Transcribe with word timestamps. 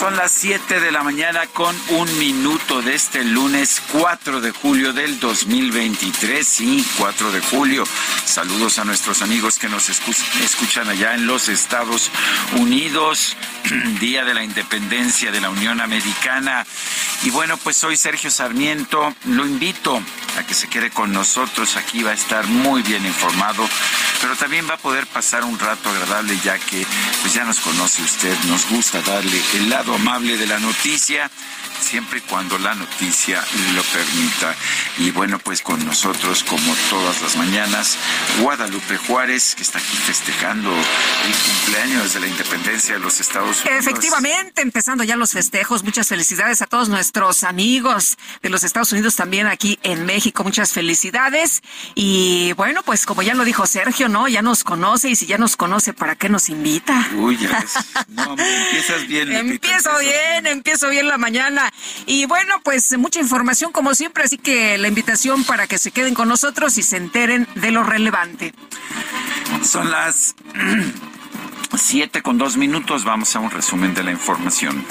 Son 0.00 0.16
las 0.16 0.32
7 0.32 0.80
de 0.80 0.92
la 0.92 1.02
mañana 1.02 1.46
con 1.48 1.76
un 1.90 2.18
minuto 2.18 2.80
de 2.80 2.94
este 2.94 3.22
lunes 3.22 3.82
4 3.92 4.40
de 4.40 4.50
julio 4.50 4.94
del 4.94 5.20
2023. 5.20 6.48
Sí, 6.48 6.82
4 6.96 7.30
de 7.30 7.40
julio. 7.42 7.84
Saludos 8.24 8.78
a 8.78 8.86
nuestros 8.86 9.20
amigos 9.20 9.58
que 9.58 9.68
nos 9.68 9.90
escuchan 9.90 10.88
allá 10.88 11.14
en 11.14 11.26
los 11.26 11.50
Estados 11.50 12.10
Unidos. 12.56 13.36
Día 14.00 14.24
de 14.24 14.32
la 14.32 14.42
Independencia 14.42 15.30
de 15.32 15.42
la 15.42 15.50
Unión 15.50 15.82
Americana. 15.82 16.64
Y 17.22 17.28
bueno, 17.28 17.58
pues 17.58 17.76
soy 17.76 17.98
Sergio 17.98 18.30
Sarmiento. 18.30 19.14
Lo 19.26 19.44
invito 19.44 20.00
a 20.38 20.46
que 20.46 20.54
se 20.54 20.68
quede 20.68 20.88
con 20.88 21.12
nosotros. 21.12 21.76
Aquí 21.76 22.02
va 22.02 22.12
a 22.12 22.14
estar 22.14 22.46
muy 22.46 22.80
bien 22.80 23.04
informado, 23.04 23.68
pero 24.22 24.34
también 24.36 24.66
va 24.66 24.74
a 24.74 24.78
poder 24.78 25.06
pasar 25.06 25.44
un 25.44 25.58
rato 25.58 25.90
agradable 25.90 26.38
ya 26.42 26.58
que 26.58 26.86
pues 27.20 27.34
ya 27.34 27.44
nos 27.44 27.60
conoce 27.60 28.02
usted. 28.02 28.34
Nos 28.44 28.66
gusta 28.70 29.02
darle 29.02 29.38
el 29.56 29.68
lado 29.68 29.89
amable 29.94 30.36
de 30.36 30.46
la 30.46 30.58
noticia 30.58 31.30
siempre 31.80 32.18
y 32.18 32.22
cuando 32.22 32.58
la 32.58 32.74
noticia 32.74 33.42
lo 33.74 33.82
permita. 33.82 34.54
Y 34.98 35.10
bueno, 35.10 35.38
pues 35.38 35.62
con 35.62 35.84
nosotros, 35.84 36.44
como 36.44 36.74
todas 36.88 37.20
las 37.22 37.36
mañanas, 37.36 37.96
Guadalupe 38.40 38.96
Juárez, 38.98 39.54
que 39.54 39.62
está 39.62 39.78
aquí 39.78 39.96
festejando 39.96 40.70
el 40.70 41.34
cumpleaños 41.34 42.14
de 42.14 42.20
la 42.20 42.26
independencia 42.26 42.94
de 42.94 43.00
los 43.00 43.20
Estados 43.20 43.60
Unidos. 43.62 43.80
Efectivamente, 43.80 44.62
empezando 44.62 45.04
ya 45.04 45.16
los 45.16 45.32
festejos. 45.32 45.82
Muchas 45.82 46.08
felicidades 46.08 46.62
a 46.62 46.66
todos 46.66 46.88
nuestros 46.88 47.42
amigos 47.44 48.18
de 48.42 48.50
los 48.50 48.62
Estados 48.62 48.92
Unidos, 48.92 49.16
también 49.16 49.46
aquí 49.46 49.78
en 49.82 50.06
México. 50.06 50.44
Muchas 50.44 50.72
felicidades. 50.72 51.62
Y 51.94 52.52
bueno, 52.52 52.82
pues 52.82 53.06
como 53.06 53.22
ya 53.22 53.34
lo 53.34 53.44
dijo 53.44 53.66
Sergio, 53.66 54.08
¿no? 54.08 54.28
Ya 54.28 54.42
nos 54.42 54.64
conoce 54.64 55.10
y 55.10 55.16
si 55.16 55.26
ya 55.26 55.38
nos 55.38 55.56
conoce, 55.56 55.92
¿para 55.92 56.14
qué 56.14 56.28
nos 56.28 56.48
invita? 56.48 57.08
Uy, 57.16 57.36
ya 57.36 57.58
ves. 57.58 57.72
No, 58.10 58.32
empiezas 58.32 59.06
bien. 59.06 59.32
Empiezo 59.80 59.98
bien, 59.98 60.46
empiezo 60.46 60.90
bien 60.90 61.08
la 61.08 61.16
mañana. 61.16 61.72
Y 62.04 62.26
bueno, 62.26 62.60
pues 62.62 62.98
mucha 62.98 63.18
información 63.18 63.72
como 63.72 63.94
siempre, 63.94 64.24
así 64.24 64.36
que 64.36 64.76
la 64.76 64.88
invitación 64.88 65.42
para 65.44 65.66
que 65.66 65.78
se 65.78 65.90
queden 65.90 66.12
con 66.12 66.28
nosotros 66.28 66.76
y 66.76 66.82
se 66.82 66.98
enteren 66.98 67.48
de 67.54 67.70
lo 67.70 67.82
relevante. 67.82 68.52
Son 69.64 69.90
las 69.90 70.34
siete 71.78 72.20
con 72.20 72.36
dos 72.36 72.58
minutos. 72.58 73.04
Vamos 73.04 73.34
a 73.34 73.38
un 73.40 73.50
resumen 73.50 73.94
de 73.94 74.02
la 74.02 74.10
información. 74.10 74.84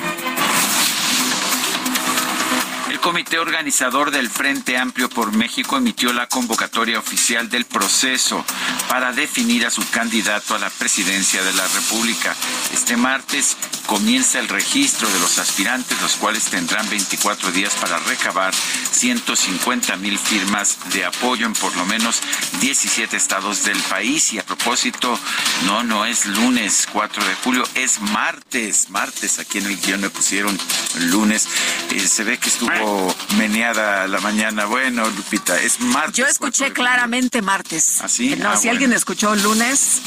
El 2.99 3.03
comité 3.03 3.39
organizador 3.39 4.11
del 4.11 4.29
Frente 4.29 4.77
Amplio 4.77 5.07
por 5.07 5.31
México 5.31 5.77
emitió 5.77 6.11
la 6.11 6.27
convocatoria 6.27 6.99
oficial 6.99 7.49
del 7.49 7.63
proceso 7.63 8.45
para 8.89 9.13
definir 9.13 9.65
a 9.65 9.69
su 9.69 9.89
candidato 9.89 10.53
a 10.53 10.59
la 10.59 10.69
presidencia 10.69 11.41
de 11.41 11.53
la 11.53 11.65
República. 11.69 12.35
Este 12.73 12.97
martes 12.97 13.55
comienza 13.85 14.39
el 14.39 14.49
registro 14.49 15.09
de 15.09 15.19
los 15.19 15.39
aspirantes, 15.39 15.99
los 16.01 16.17
cuales 16.17 16.43
tendrán 16.43 16.87
24 16.89 17.51
días 17.53 17.73
para 17.75 17.97
recabar 17.99 18.53
150 18.53 19.95
mil 19.95 20.19
firmas 20.19 20.77
de 20.91 21.05
apoyo 21.05 21.47
en 21.47 21.53
por 21.53 21.75
lo 21.77 21.85
menos 21.85 22.21
17 22.59 23.15
estados 23.15 23.63
del 23.63 23.79
país. 23.83 24.33
Y 24.33 24.39
a 24.39 24.45
propósito, 24.45 25.17
no, 25.65 25.83
no 25.83 26.05
es 26.05 26.25
lunes 26.25 26.87
4 26.91 27.23
de 27.23 27.35
julio, 27.35 27.63
es 27.75 28.01
martes. 28.01 28.89
Martes, 28.89 29.39
aquí 29.39 29.57
en 29.57 29.67
el 29.67 29.79
guion 29.79 30.01
me 30.01 30.09
pusieron 30.09 30.59
lunes. 30.99 31.47
Eh, 31.91 32.07
se 32.07 32.23
ve 32.23 32.37
que 32.37 32.49
estuvo 32.49 32.88
meneada 33.37 34.07
la 34.07 34.19
mañana. 34.19 34.65
Bueno, 34.65 35.07
Lupita, 35.09 35.59
es 35.59 35.79
martes. 35.79 36.15
Yo 36.15 36.25
escuché 36.25 36.71
claramente 36.73 37.41
martes. 37.41 38.01
¿Así? 38.01 38.35
No, 38.35 38.49
Ah, 38.51 38.55
si 38.57 38.63
bueno. 38.67 38.71
alguien 38.71 38.93
escuchó 38.93 39.35
lunes, 39.35 40.01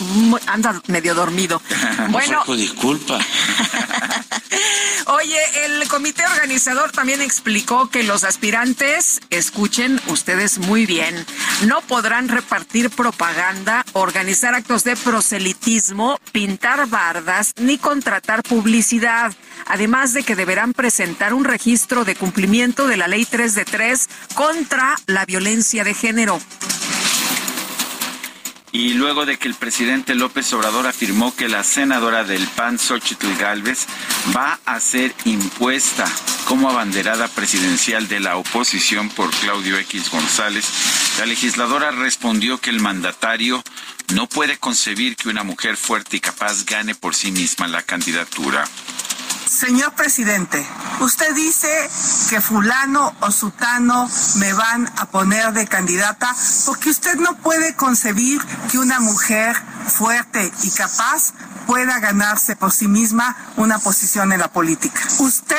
anda 0.47 0.81
medio 0.87 1.15
dormido. 1.15 1.60
bueno, 2.10 2.43
Pues, 2.47 2.59
disculpa. 2.60 3.19
Oye, 5.06 5.38
el 5.65 5.88
comité 5.88 6.25
organizador 6.26 6.93
también 6.93 7.20
explicó 7.20 7.88
que 7.91 8.03
los 8.04 8.25
aspirantes, 8.25 9.20
escuchen 9.31 10.00
ustedes 10.06 10.59
muy 10.59 10.87
bien, 10.87 11.26
no 11.66 11.81
podrán 11.82 12.28
repartir 12.28 12.88
propaganda, 12.91 13.84
organizar 13.94 14.54
actos 14.54 14.84
de 14.84 14.97
proselitismo, 14.97 16.19
pintar 16.31 16.87
bardas 16.88 17.53
ni 17.56 17.78
contratar 17.78 18.43
publicidad. 18.43 19.32
Además 19.66 20.12
de 20.12 20.22
que 20.22 20.36
deberán 20.36 20.72
presentar 20.72 21.34
un 21.34 21.44
registro 21.44 22.04
de 22.04 22.14
cumplimiento 22.14 22.86
de 22.86 22.96
la 22.96 23.08
ley 23.08 23.24
3 23.24 23.54
de 23.54 23.64
3 23.64 24.08
contra 24.34 24.96
la 25.06 25.24
violencia 25.24 25.84
de 25.84 25.94
género. 25.94 26.40
Y 28.72 28.94
luego 28.94 29.26
de 29.26 29.36
que 29.36 29.48
el 29.48 29.54
presidente 29.54 30.14
López 30.14 30.50
Obrador 30.54 30.86
afirmó 30.86 31.36
que 31.36 31.46
la 31.46 31.62
senadora 31.62 32.24
del 32.24 32.46
PAN, 32.48 32.78
Xochitl 32.78 33.36
Gálvez, 33.38 33.86
va 34.34 34.58
a 34.64 34.80
ser 34.80 35.14
impuesta 35.26 36.10
como 36.46 36.70
abanderada 36.70 37.28
presidencial 37.28 38.08
de 38.08 38.20
la 38.20 38.36
oposición 38.36 39.08
por 39.10 39.30
Claudio 39.30 39.78
X 39.78 40.10
González, 40.10 40.66
la 41.18 41.26
legisladora 41.26 41.90
respondió 41.90 42.58
que 42.58 42.70
el 42.70 42.80
mandatario 42.80 43.62
no 44.14 44.26
puede 44.26 44.58
concebir 44.58 45.16
que 45.16 45.28
una 45.28 45.44
mujer 45.44 45.76
fuerte 45.76 46.16
y 46.16 46.20
capaz 46.20 46.64
gane 46.64 46.94
por 46.94 47.14
sí 47.14 47.30
misma 47.30 47.68
la 47.68 47.82
candidatura. 47.82 48.64
Señor 49.52 49.92
presidente, 49.92 50.66
usted 51.00 51.34
dice 51.34 51.68
que 52.30 52.40
fulano 52.40 53.14
o 53.20 53.30
sutano 53.30 54.08
me 54.36 54.50
van 54.54 54.90
a 54.96 55.04
poner 55.04 55.52
de 55.52 55.66
candidata 55.66 56.34
porque 56.64 56.88
usted 56.88 57.16
no 57.16 57.36
puede 57.36 57.76
concebir 57.76 58.40
que 58.70 58.78
una 58.78 58.98
mujer 58.98 59.54
fuerte 59.88 60.50
y 60.62 60.70
capaz 60.70 61.34
pueda 61.66 62.00
ganarse 62.00 62.56
por 62.56 62.72
sí 62.72 62.88
misma 62.88 63.36
una 63.56 63.78
posición 63.78 64.32
en 64.32 64.40
la 64.40 64.48
política. 64.48 65.00
Usted 65.18 65.56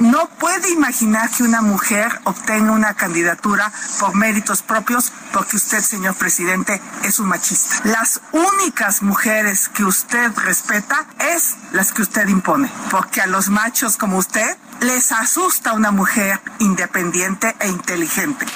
no 0.00 0.28
puede 0.38 0.70
imaginar 0.70 1.30
que 1.30 1.42
una 1.42 1.60
mujer 1.60 2.20
obtenga 2.24 2.72
una 2.72 2.94
candidatura 2.94 3.72
por 4.00 4.14
méritos 4.14 4.62
propios 4.62 5.12
porque 5.32 5.56
usted, 5.56 5.80
señor 5.80 6.14
presidente, 6.14 6.80
es 7.02 7.18
un 7.18 7.28
machista. 7.28 7.80
Las 7.84 8.20
únicas 8.32 9.02
mujeres 9.02 9.68
que 9.68 9.84
usted 9.84 10.32
respeta 10.36 11.06
es 11.18 11.56
las 11.72 11.92
que 11.92 12.02
usted 12.02 12.28
impone, 12.28 12.70
porque 12.90 13.20
los 13.34 13.48
machos 13.48 13.96
como 13.96 14.18
usted 14.18 14.56
les 14.80 15.10
asusta 15.10 15.72
una 15.72 15.90
mujer 15.90 16.40
independiente 16.60 17.52
e 17.58 17.66
inteligente. 17.66 18.46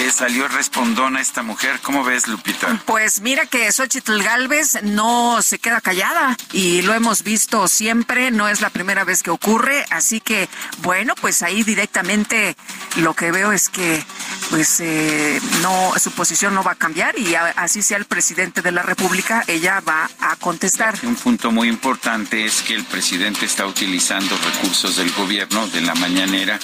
Le 0.00 0.10
salió 0.10 0.48
respondón 0.48 1.16
a 1.16 1.20
esta 1.20 1.44
mujer. 1.44 1.78
¿Cómo 1.80 2.02
ves, 2.02 2.26
Lupita? 2.26 2.82
Pues 2.86 3.20
mira 3.20 3.46
que 3.46 3.70
Xochitl 3.70 4.20
Galvez 4.20 4.82
no 4.82 5.42
se 5.42 5.60
queda 5.60 5.80
callada 5.80 6.36
y 6.52 6.82
lo 6.82 6.92
hemos 6.92 7.22
visto 7.22 7.68
siempre, 7.68 8.32
no 8.32 8.48
es 8.48 8.60
la 8.60 8.70
primera 8.70 9.04
vez 9.04 9.22
que 9.22 9.30
ocurre, 9.30 9.84
así 9.90 10.20
que 10.20 10.48
bueno, 10.78 11.14
pues 11.20 11.42
ahí 11.42 11.62
directamente 11.62 12.56
lo 12.96 13.14
que 13.14 13.30
veo 13.30 13.52
es 13.52 13.68
que 13.68 14.04
pues 14.50 14.80
eh, 14.80 15.40
no, 15.62 15.92
su 15.98 16.10
posición 16.12 16.54
no 16.54 16.62
va 16.62 16.72
a 16.72 16.74
cambiar 16.74 17.18
y 17.18 17.34
así 17.34 17.82
sea 17.82 17.98
el 17.98 18.04
presidente 18.04 18.62
de 18.62 18.72
la 18.72 18.82
República, 18.82 19.44
ella 19.46 19.80
va 19.80 20.10
a 20.20 20.36
contestar. 20.36 20.94
Un 21.02 21.16
punto 21.16 21.50
muy 21.50 21.68
importante 21.68 22.44
es 22.44 22.62
que 22.62 22.74
el 22.74 22.84
presidente 22.84 23.46
está 23.46 23.66
utilizando 23.66 24.36
recursos 24.38 24.96
del 24.96 25.12
gobierno 25.12 25.66
de 25.68 25.80
la 25.82 25.94
mañanera 25.94 26.58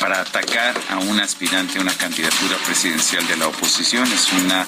para 0.00 0.20
atacar 0.20 0.74
a 0.90 0.98
un 0.98 1.20
aspirante 1.20 1.78
a 1.78 1.82
una 1.82 1.94
candidatura 1.94 2.56
presidencial 2.64 3.26
de 3.26 3.36
la 3.36 3.48
oposición. 3.48 4.10
Es 4.12 4.32
una 4.32 4.66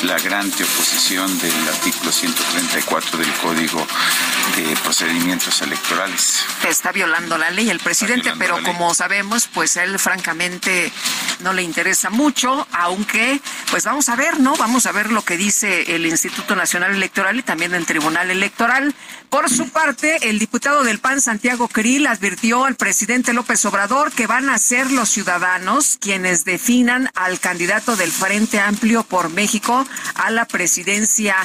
flagrante 0.00 0.64
oposición 0.64 1.38
del 1.40 1.68
artículo 1.68 2.10
134 2.10 3.18
del 3.18 3.30
Código 3.34 3.86
de 4.56 4.74
Procedimientos 4.82 5.60
Electorales. 5.60 6.42
Está 6.66 6.90
violando 6.90 7.36
la 7.36 7.50
ley 7.50 7.68
el 7.68 7.80
presidente, 7.80 8.32
pero 8.38 8.62
como 8.62 8.94
sabemos, 8.94 9.46
pues 9.52 9.76
él 9.76 9.98
francamente 9.98 10.90
no 11.40 11.52
le 11.52 11.62
interesa 11.62 12.08
mucho, 12.08 12.66
aunque 12.72 13.42
pues 13.70 13.84
vamos 13.84 14.08
a 14.08 14.16
ver, 14.16 14.40
¿no? 14.40 14.56
Vamos 14.56 14.86
a 14.86 14.92
ver 14.92 15.12
lo 15.12 15.22
que 15.22 15.36
dice 15.36 15.94
el 15.94 16.06
Instituto 16.06 16.56
Nacional 16.56 16.94
Electoral 16.94 17.38
y 17.38 17.42
también 17.42 17.74
el 17.74 17.84
Tribunal 17.84 18.30
Electoral. 18.30 18.94
Por 19.30 19.48
su 19.48 19.68
parte, 19.68 20.28
el 20.28 20.40
diputado 20.40 20.82
del 20.82 20.98
PAN, 20.98 21.20
Santiago 21.20 21.68
Krill, 21.68 22.08
advirtió 22.08 22.64
al 22.64 22.74
presidente 22.74 23.32
López 23.32 23.64
Obrador 23.64 24.10
que 24.10 24.26
van 24.26 24.50
a 24.50 24.58
ser 24.58 24.90
los 24.90 25.08
ciudadanos 25.08 25.98
quienes 26.00 26.44
definan 26.44 27.08
al 27.14 27.38
candidato 27.38 27.96
del 27.96 28.10
Frente 28.10 28.60
Amplio 28.60 29.04
por 29.04 29.30
México 29.30 29.86
a 30.16 30.30
la 30.30 30.46
presidencia 30.46 31.36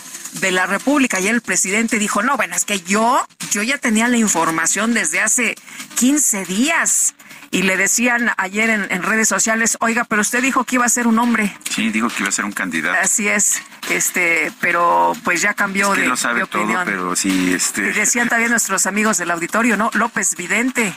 de 0.41 0.51
la 0.51 0.65
República. 0.65 1.19
Y 1.19 1.27
el 1.27 1.41
presidente 1.41 1.99
dijo, 1.99 2.23
no, 2.23 2.35
bueno, 2.37 2.55
es 2.55 2.65
que 2.65 2.81
yo, 2.81 3.25
yo 3.51 3.63
ya 3.63 3.77
tenía 3.77 4.07
la 4.07 4.17
información 4.17 4.93
desde 4.93 5.21
hace 5.21 5.55
15 5.95 6.45
días 6.45 7.14
y 7.55 7.61
le 7.61 7.77
decían 7.77 8.31
ayer 8.35 8.69
en, 8.69 9.01
redes 9.01 9.29
sociales, 9.29 9.77
oiga, 9.79 10.03
pero 10.03 10.21
usted 10.21 10.41
dijo 10.41 10.65
que 10.65 10.75
iba 10.75 10.83
a 10.83 10.89
ser 10.89 11.07
un 11.07 11.17
hombre. 11.19 11.57
Sí, 11.69 11.89
dijo 11.89 12.09
que 12.09 12.15
iba 12.19 12.27
a 12.27 12.31
ser 12.33 12.43
un 12.43 12.51
candidato. 12.51 12.99
Así 13.01 13.29
es, 13.29 13.61
este, 13.89 14.51
pero 14.59 15.13
pues 15.23 15.41
ya 15.41 15.53
cambió 15.53 15.93
de, 15.93 16.05
lo 16.05 16.17
sabe 16.17 16.43
opinión. 16.43 16.73
Todo, 16.73 16.85
pero 16.85 17.15
sí, 17.15 17.53
este. 17.53 17.91
Y 17.91 17.93
decían 17.93 18.27
también 18.27 18.51
nuestros 18.51 18.85
amigos 18.87 19.17
del 19.19 19.31
auditorio, 19.31 19.77
¿no? 19.77 19.89
López 19.93 20.35
Vidente. 20.35 20.93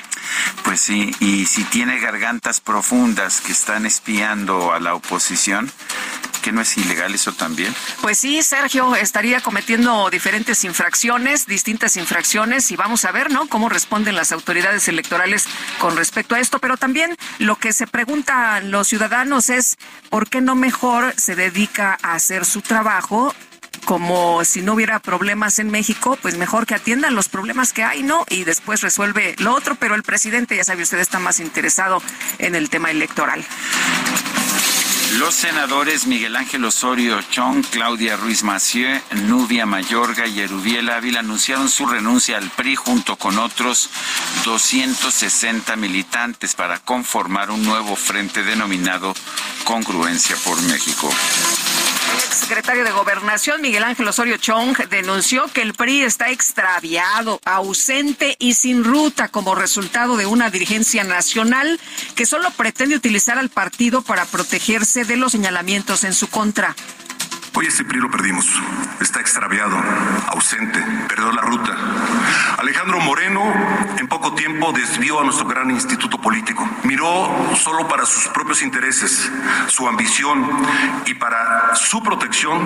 Pues 0.65 0.81
sí, 0.81 1.15
y 1.21 1.47
si 1.47 1.63
tiene 1.63 2.01
gargantas 2.01 2.61
profundas 2.61 3.41
que 3.41 3.53
están 3.53 3.87
espiando 3.87 4.73
a 4.73 4.81
la 4.81 4.95
oposición, 4.95 5.71
que 6.39 6.53
no 6.53 6.61
es 6.61 6.77
ilegal 6.77 7.15
eso 7.15 7.33
también? 7.33 7.75
Pues 8.01 8.19
sí, 8.19 8.43
Sergio, 8.43 8.97
estaría 8.97 9.41
cometiendo 9.41 10.09
diferentes 10.11 10.65
infracciones, 10.65 11.47
distintas 11.47 11.97
infracciones, 11.97 12.71
y 12.71 12.77
vamos 12.77 13.05
a 13.05 13.13
ver, 13.13 13.31
¿no? 13.31 13.47
Cómo 13.49 13.69
responden 13.69 14.17
las 14.17 14.33
autoridades 14.33 14.89
electorales 14.89 15.47
con 15.79 15.97
respecto 15.97 16.35
a 16.35 16.41
esto. 16.41 16.59
Pero 16.59 16.77
también 16.77 17.17
lo 17.39 17.57
que 17.57 17.73
se 17.73 17.87
preguntan 17.87 18.71
los 18.71 18.89
ciudadanos 18.89 19.51
es, 19.51 19.77
¿por 20.11 20.29
qué 20.29 20.41
no 20.41 20.55
mejor 20.55 21.15
se 21.17 21.35
dedica 21.35 21.99
a 22.03 22.15
hacer 22.15 22.45
su 22.45 22.63
trabajo 22.63 23.35
como 23.85 24.45
si 24.45 24.61
no 24.61 24.75
hubiera 24.75 24.99
problemas 24.99 25.59
en 25.59 25.71
México, 25.71 26.19
pues 26.21 26.37
mejor 26.37 26.67
que 26.67 26.75
atiendan 26.75 27.15
los 27.15 27.31
problemas 27.31 27.73
que 27.73 27.85
hay, 27.85 28.03
¿no? 28.03 28.27
Y 28.29 28.45
después 28.45 28.83
resuelve 28.83 29.35
lo 29.39 29.55
otro, 29.55 29.77
pero 29.77 29.95
el 29.95 30.03
presidente, 30.03 30.57
ya 30.57 30.65
sabe 30.65 30.83
usted, 30.83 30.99
está 30.99 31.19
más 31.19 31.41
interesado 31.41 32.03
en 32.39 32.55
el 32.55 32.69
tema 32.69 32.91
electoral. 32.91 33.43
Los 35.17 35.35
senadores 35.35 36.07
Miguel 36.07 36.37
Ángel 36.37 36.65
Osorio 36.67 37.21
Chong, 37.31 37.65
Claudia 37.71 38.17
Ruiz 38.17 38.43
Massieu, 38.43 39.01
Nubia 39.27 39.65
Mayorga 39.65 40.27
y 40.27 40.41
Erubiel 40.41 40.91
Ávila 40.91 41.21
anunciaron 41.21 41.71
su 41.71 41.87
renuncia 41.87 42.37
al 42.37 42.51
PRI 42.51 42.77
junto 42.77 43.17
con 43.17 43.39
otros 43.39 43.89
260 44.45 45.75
militantes 45.77 46.55
para 46.55 46.79
conformar 46.79 47.51
un 47.51 47.65
nuevo 47.65 47.97
frente 47.97 48.43
denominado 48.43 49.15
Congruencia 49.65 50.37
por 50.45 50.61
México. 50.63 51.11
Secretario 52.39 52.85
de 52.85 52.93
Gobernación, 52.93 53.61
Miguel 53.61 53.83
Ángel 53.83 54.07
Osorio 54.07 54.37
Chong, 54.37 54.77
denunció 54.89 55.47
que 55.53 55.61
el 55.61 55.75
PRI 55.75 56.03
está 56.03 56.31
extraviado, 56.31 57.41
ausente 57.45 58.37
y 58.39 58.55
sin 58.55 58.85
ruta 58.85 59.29
como 59.29 59.57
resultado 59.57 60.17
de 60.17 60.27
una 60.27 60.49
dirigencia 60.49 61.03
nacional 61.03 61.81
que 62.15 62.27
solo 62.27 62.51
pretende 62.53 62.95
utilizar 62.95 63.39
al 63.39 63.49
partido 63.49 64.03
para 64.03 64.25
protegerse 64.25 65.05
de 65.05 65.17
los 65.17 65.33
señalamientos 65.33 66.05
en 66.05 66.15
su 66.15 66.29
contra. 66.29 66.77
Hoy 67.59 67.67
ese 67.67 67.83
PRI 67.83 67.99
lo 67.99 68.09
perdimos. 68.09 68.47
Está 69.01 69.19
extraviado, 69.19 69.77
ausente, 70.29 70.81
perdió 71.09 71.33
la 71.33 71.43
ruta. 71.43 71.77
Alejandro 72.57 73.01
Moreno 73.01 73.43
en 73.99 74.07
poco 74.07 74.33
tiempo 74.35 74.71
desvió 74.71 75.19
a 75.19 75.25
nuestro 75.25 75.45
gran 75.45 75.69
instituto 75.69 76.21
político. 76.21 76.65
Miró 76.85 77.57
solo 77.57 77.89
para 77.89 78.07
sus 78.07 78.29
propios 78.29 78.63
intereses, 78.63 79.29
su 79.67 79.89
ambición 79.89 80.49
y 81.07 81.15
para 81.15 81.75
su 81.75 82.01
protección 82.01 82.65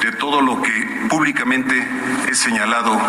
de 0.00 0.10
todo 0.10 0.40
lo 0.40 0.60
que 0.60 1.06
públicamente 1.08 1.88
es 2.28 2.36
señalado 2.36 3.00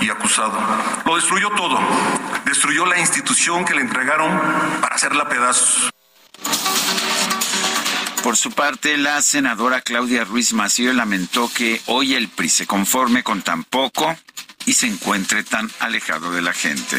y 0.00 0.08
acusado. 0.08 0.58
Lo 1.04 1.16
destruyó 1.16 1.50
todo. 1.50 1.78
Destruyó 2.46 2.86
la 2.86 2.98
institución 2.98 3.66
que 3.66 3.74
le 3.74 3.82
entregaron 3.82 4.40
para 4.80 4.94
hacerla 4.94 5.28
pedazos. 5.28 5.90
Por 8.22 8.36
su 8.36 8.50
parte, 8.52 8.96
la 8.96 9.22
senadora 9.22 9.80
Claudia 9.80 10.24
Ruiz 10.24 10.52
Mació 10.52 10.92
lamentó 10.92 11.50
que 11.52 11.80
hoy 11.86 12.14
el 12.14 12.28
PRI 12.28 12.48
se 12.48 12.66
conforme 12.66 13.22
con 13.22 13.42
tan 13.42 13.64
poco 13.64 14.14
y 14.66 14.72
se 14.72 14.86
encuentre 14.86 15.44
tan 15.44 15.70
alejado 15.80 16.32
de 16.32 16.42
la 16.42 16.52
gente. 16.52 16.96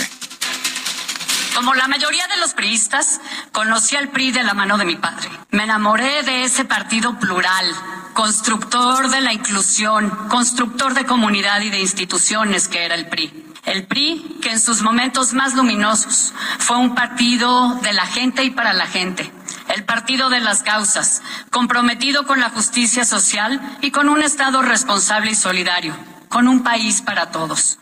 Como 1.53 1.75
la 1.75 1.87
mayoría 1.87 2.25
de 2.27 2.37
los 2.37 2.53
priistas, 2.53 3.19
conocí 3.51 3.95
al 3.95 4.09
PRI 4.09 4.31
de 4.31 4.43
la 4.43 4.53
mano 4.53 4.77
de 4.77 4.85
mi 4.85 4.95
padre. 4.95 5.29
Me 5.51 5.63
enamoré 5.63 6.23
de 6.23 6.45
ese 6.45 6.63
partido 6.63 7.19
plural, 7.19 7.65
constructor 8.13 9.09
de 9.09 9.21
la 9.21 9.33
inclusión, 9.33 10.09
constructor 10.29 10.93
de 10.93 11.05
comunidad 11.05 11.61
y 11.61 11.69
de 11.69 11.79
instituciones 11.79 12.67
que 12.67 12.85
era 12.85 12.95
el 12.95 13.07
PRI. 13.07 13.45
El 13.65 13.85
PRI, 13.85 14.39
que 14.41 14.51
en 14.51 14.59
sus 14.59 14.81
momentos 14.81 15.33
más 15.33 15.53
luminosos 15.53 16.33
fue 16.59 16.77
un 16.77 16.95
partido 16.95 17.75
de 17.83 17.93
la 17.93 18.05
gente 18.07 18.43
y 18.43 18.51
para 18.51 18.73
la 18.73 18.87
gente, 18.87 19.31
el 19.69 19.85
partido 19.85 20.29
de 20.29 20.39
las 20.39 20.63
causas, 20.63 21.21
comprometido 21.51 22.25
con 22.25 22.39
la 22.39 22.49
justicia 22.49 23.05
social 23.05 23.77
y 23.81 23.91
con 23.91 24.09
un 24.09 24.21
Estado 24.21 24.61
responsable 24.61 25.31
y 25.31 25.35
solidario, 25.35 25.95
con 26.27 26.47
un 26.47 26.63
país 26.63 27.01
para 27.01 27.31
todos. 27.31 27.79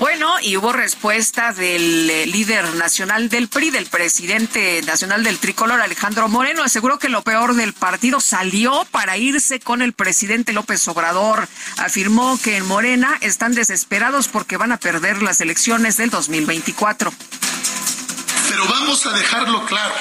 Bueno, 0.00 0.40
y 0.42 0.56
hubo 0.56 0.72
respuesta 0.72 1.52
del 1.52 2.10
eh, 2.10 2.26
líder 2.26 2.74
nacional 2.74 3.28
del 3.28 3.48
PRI, 3.48 3.70
del 3.70 3.86
presidente 3.86 4.82
nacional 4.82 5.22
del 5.22 5.38
tricolor, 5.38 5.80
Alejandro 5.80 6.28
Moreno. 6.28 6.64
Aseguró 6.64 6.98
que 6.98 7.08
lo 7.08 7.22
peor 7.22 7.54
del 7.54 7.72
partido 7.72 8.20
salió 8.20 8.84
para 8.90 9.16
irse 9.16 9.60
con 9.60 9.82
el 9.82 9.92
presidente 9.92 10.52
López 10.52 10.86
Obrador. 10.88 11.48
Afirmó 11.78 12.36
que 12.42 12.56
en 12.56 12.66
Morena 12.66 13.16
están 13.20 13.54
desesperados 13.54 14.26
porque 14.26 14.56
van 14.56 14.72
a 14.72 14.76
perder 14.76 15.22
las 15.22 15.40
elecciones 15.40 15.96
del 15.96 16.10
2024. 16.10 17.12
Pero 18.48 18.66
vamos 18.68 19.04
a 19.06 19.10
dejarlo 19.10 19.64
claro, 19.64 19.94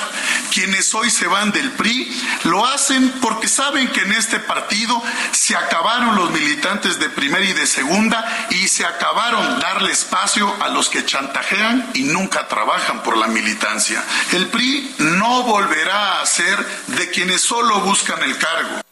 quienes 0.53 0.93
hoy 0.93 1.09
se 1.09 1.27
van 1.27 1.51
del 1.51 1.71
PRI 1.71 2.21
lo 2.43 2.65
hacen 2.65 3.09
porque 3.21 3.47
saben 3.47 3.87
que 3.89 4.01
en 4.01 4.13
este 4.13 4.39
partido 4.39 5.01
se 5.31 5.55
acabaron 5.55 6.15
los 6.15 6.31
militantes 6.31 6.99
de 6.99 7.09
primera 7.09 7.43
y 7.43 7.53
de 7.53 7.65
segunda 7.65 8.47
y 8.51 8.67
se 8.67 8.85
acabaron 8.85 9.59
darle 9.59 9.91
espacio 9.91 10.53
a 10.61 10.69
los 10.69 10.89
que 10.89 11.05
chantajean 11.05 11.89
y 11.93 12.03
nunca 12.03 12.47
trabajan 12.47 13.03
por 13.03 13.17
la 13.17 13.27
militancia. 13.27 14.03
El 14.31 14.47
PRI 14.47 14.95
no 14.99 15.43
volverá 15.43 16.21
a 16.21 16.25
ser 16.25 16.57
de 16.87 17.09
quienes 17.09 17.41
solo 17.41 17.81
buscan 17.81 18.21
el 18.23 18.37
cargo. 18.37 18.84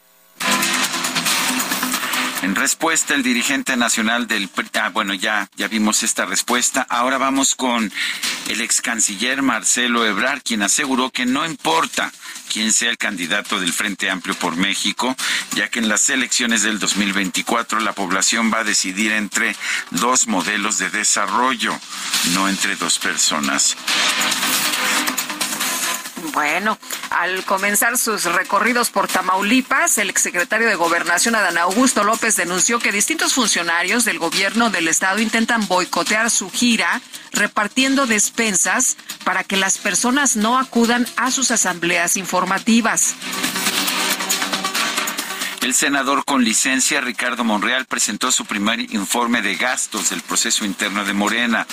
En 2.43 2.55
respuesta, 2.55 3.13
el 3.13 3.23
dirigente 3.23 3.77
nacional 3.77 4.27
del 4.27 4.49
ah, 4.73 4.89
bueno, 4.89 5.13
ya, 5.13 5.49
ya 5.55 5.69
vimos 5.69 6.03
esta 6.03 6.25
respuesta. 6.25 6.85
Ahora 6.89 7.17
vamos 7.17 7.55
con 7.55 7.89
el 8.49 8.59
ex 8.59 8.81
canciller 8.81 9.41
Marcelo 9.41 10.05
Ebrard, 10.05 10.41
quien 10.43 10.61
aseguró 10.61 11.09
que 11.09 11.25
no 11.25 11.45
importa 11.45 12.11
quién 12.51 12.73
sea 12.73 12.89
el 12.89 12.97
candidato 12.97 13.61
del 13.61 13.71
Frente 13.71 14.09
Amplio 14.09 14.35
por 14.35 14.57
México, 14.57 15.15
ya 15.55 15.69
que 15.69 15.79
en 15.79 15.87
las 15.87 16.09
elecciones 16.09 16.63
del 16.63 16.79
2024 16.79 17.79
la 17.79 17.93
población 17.93 18.51
va 18.53 18.59
a 18.59 18.63
decidir 18.65 19.13
entre 19.13 19.55
dos 19.91 20.27
modelos 20.27 20.77
de 20.79 20.89
desarrollo, 20.89 21.73
no 22.33 22.49
entre 22.49 22.75
dos 22.75 22.99
personas. 22.99 23.77
Bueno, 26.31 26.77
al 27.09 27.43
comenzar 27.43 27.97
sus 27.97 28.23
recorridos 28.23 28.89
por 28.89 29.07
Tamaulipas, 29.07 29.97
el 29.97 30.09
exsecretario 30.09 30.67
de 30.67 30.75
Gobernación, 30.75 31.35
Adán 31.35 31.57
Augusto 31.57 32.03
López, 32.03 32.35
denunció 32.35 32.79
que 32.79 32.91
distintos 32.91 33.33
funcionarios 33.33 34.05
del 34.05 34.19
gobierno 34.19 34.69
del 34.69 34.87
estado 34.87 35.19
intentan 35.19 35.67
boicotear 35.67 36.29
su 36.29 36.49
gira, 36.49 37.01
repartiendo 37.31 38.05
despensas 38.05 38.95
para 39.25 39.43
que 39.43 39.57
las 39.57 39.77
personas 39.77 40.35
no 40.35 40.57
acudan 40.57 41.05
a 41.17 41.29
sus 41.31 41.51
asambleas 41.51 42.15
informativas. 42.15 43.15
El 45.63 45.73
senador 45.73 46.25
con 46.25 46.43
licencia 46.43 46.99
Ricardo 46.99 47.45
Monreal 47.45 47.85
presentó 47.85 48.33
su 48.33 48.43
primer 48.45 48.81
informe 48.93 49.41
de 49.41 49.55
gastos 49.55 50.09
del 50.09 50.21
proceso 50.21 50.65
interno 50.65 51.05
de 51.05 51.13
Morena. 51.13 51.65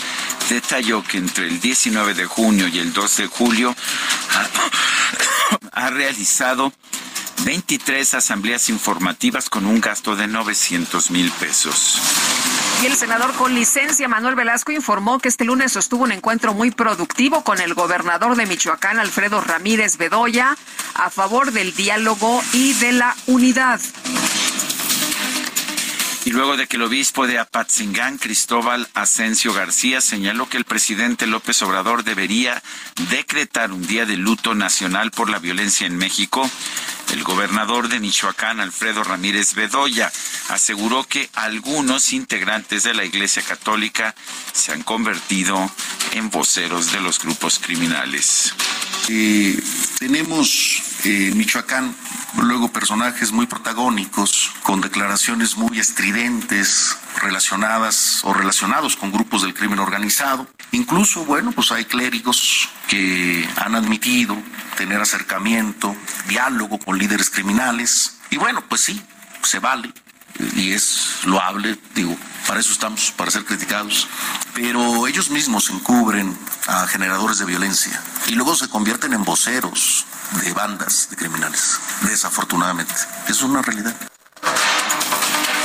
Detalló 0.49 1.03
que 1.03 1.19
entre 1.19 1.49
el 1.49 1.61
19 1.61 2.15
de 2.15 2.25
junio 2.25 2.69
y 2.69 2.79
el 2.79 2.93
2 2.93 3.17
de 3.17 3.27
julio 3.27 3.75
ha 5.73 5.91
realizado 5.91 6.73
23 7.45 8.15
asambleas 8.15 8.69
informativas 8.69 9.51
con 9.51 9.67
un 9.67 9.81
gasto 9.81 10.15
de 10.15 10.29
900 10.29 11.11
mil 11.11 11.29
pesos. 11.33 11.99
Y 12.83 12.87
el 12.87 12.97
senador 12.97 13.35
con 13.35 13.55
licencia 13.55 14.09
Manuel 14.09 14.37
Velasco 14.37 14.73
informó 14.73 15.19
que 15.19 15.29
este 15.29 15.45
lunes 15.45 15.71
sostuvo 15.73 16.05
un 16.05 16.13
encuentro 16.13 16.55
muy 16.55 16.71
productivo 16.71 17.45
con 17.45 17.61
el 17.61 17.75
gobernador 17.75 18.37
de 18.37 18.47
Michoacán, 18.47 18.99
Alfredo 18.99 19.43
Ramírez 19.43 19.99
Bedoya, 19.99 20.57
a 20.95 21.11
favor 21.11 21.53
del 21.53 21.75
diálogo 21.75 22.43
y 22.55 22.73
de 22.75 22.93
la 22.93 23.15
unidad. 23.27 23.81
Y 26.31 26.33
luego 26.33 26.57
de 26.57 26.69
que 26.69 26.77
el 26.77 26.85
obispo 26.85 27.27
de 27.27 27.41
Apatzingán, 27.41 28.17
Cristóbal 28.17 28.89
Asensio 28.95 29.53
García, 29.53 30.01
señaló 30.01 30.49
que 30.49 30.59
el 30.59 30.65
presidente 30.65 31.27
López 31.27 31.61
Obrador 31.63 32.05
debería 32.05 32.63
decretar 33.11 33.73
un 33.73 33.85
día 33.85 34.07
de 34.07 34.17
luto 34.17 34.55
nacional 34.55 35.11
por 35.11 35.29
la 35.29 35.41
violencia 35.41 35.89
en 35.89 35.97
México, 35.97 36.49
el 37.13 37.25
gobernador 37.25 37.89
de 37.89 37.99
Michoacán, 37.99 38.61
Alfredo 38.61 39.03
Ramírez 39.03 39.55
Bedoya, 39.55 40.13
aseguró 40.51 41.03
que 41.03 41.29
algunos 41.35 42.13
integrantes 42.13 42.85
de 42.85 42.95
la 42.95 43.05
Iglesia 43.05 43.43
Católica 43.43 44.15
se 44.53 44.71
han 44.71 44.85
convertido 44.85 45.69
en 46.13 46.31
voceros 46.31 46.93
de 46.93 47.01
los 47.01 47.19
grupos 47.19 47.59
criminales. 47.59 48.55
Eh, 49.09 49.61
tenemos 49.99 50.83
en 51.05 51.37
Michoacán 51.37 51.95
luego 52.43 52.73
personajes 52.73 53.33
muy 53.33 53.47
protagónicos, 53.47 54.53
con 54.63 54.81
declaraciones 54.81 55.57
muy 55.57 55.79
estridentes, 55.79 56.97
relacionadas 57.21 58.21
o 58.23 58.33
relacionados 58.33 58.97
con 58.97 59.13
grupos 59.13 59.43
del 59.43 59.55
crimen 59.55 59.79
organizado. 59.79 60.47
Incluso, 60.73 61.25
bueno, 61.25 61.53
pues 61.53 61.73
hay 61.73 61.85
clérigos 61.85 62.69
que 62.89 63.49
han 63.57 63.75
admitido 63.75 64.37
tener 64.77 65.01
acercamiento, 65.01 65.95
diálogo 66.29 66.79
con 66.79 66.99
líderes 66.99 67.31
criminales. 67.31 68.19
Y 68.31 68.37
bueno, 68.37 68.63
pues 68.69 68.83
sí, 68.83 69.01
se 69.43 69.59
vale 69.59 69.93
y 70.55 70.73
es 70.73 71.19
loable, 71.25 71.79
digo, 71.95 72.17
para 72.47 72.61
eso 72.61 72.73
estamos, 72.73 73.13
para 73.13 73.31
ser 73.31 73.45
criticados, 73.45 74.09
pero 74.55 75.07
ellos 75.07 75.31
mismos 75.31 75.71
encubren 75.71 76.37
a 76.67 76.87
generadores 76.87 77.39
de 77.39 77.45
violencia 77.47 78.03
y 78.27 78.33
luego 78.33 78.57
se 78.57 78.69
convierten 78.69 79.13
en 79.13 79.25
voceros 79.25 80.07
de 80.43 80.53
bandas 80.53 81.09
de 81.11 81.17
criminales, 81.17 81.79
desafortunadamente. 82.03 82.95
Es 83.29 83.43
una 83.43 83.63
realidad. 83.63 83.95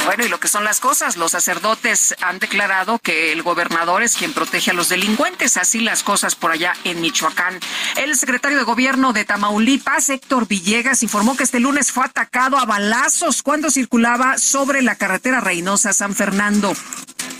Bueno, 0.05 0.23
y 0.23 0.29
lo 0.29 0.39
que 0.39 0.47
son 0.47 0.63
las 0.63 0.79
cosas, 0.79 1.17
los 1.17 1.31
sacerdotes 1.31 2.13
han 2.21 2.37
declarado 2.37 2.99
que 2.99 3.31
el 3.31 3.41
gobernador 3.41 4.03
es 4.03 4.15
quien 4.15 4.33
protege 4.33 4.69
a 4.69 4.73
los 4.75 4.89
delincuentes, 4.89 5.57
así 5.57 5.79
las 5.79 6.03
cosas 6.03 6.35
por 6.35 6.51
allá 6.51 6.73
en 6.83 7.01
Michoacán. 7.01 7.59
El 7.97 8.15
secretario 8.15 8.59
de 8.59 8.63
gobierno 8.63 9.13
de 9.13 9.25
Tamaulipas, 9.25 10.09
Héctor 10.09 10.47
Villegas, 10.47 11.01
informó 11.01 11.35
que 11.35 11.43
este 11.43 11.59
lunes 11.59 11.91
fue 11.91 12.05
atacado 12.05 12.59
a 12.59 12.65
balazos 12.65 13.41
cuando 13.41 13.71
circulaba 13.71 14.37
sobre 14.37 14.83
la 14.83 14.95
carretera 14.95 15.41
Reynosa 15.41 15.91
San 15.91 16.13
Fernando. 16.13 16.73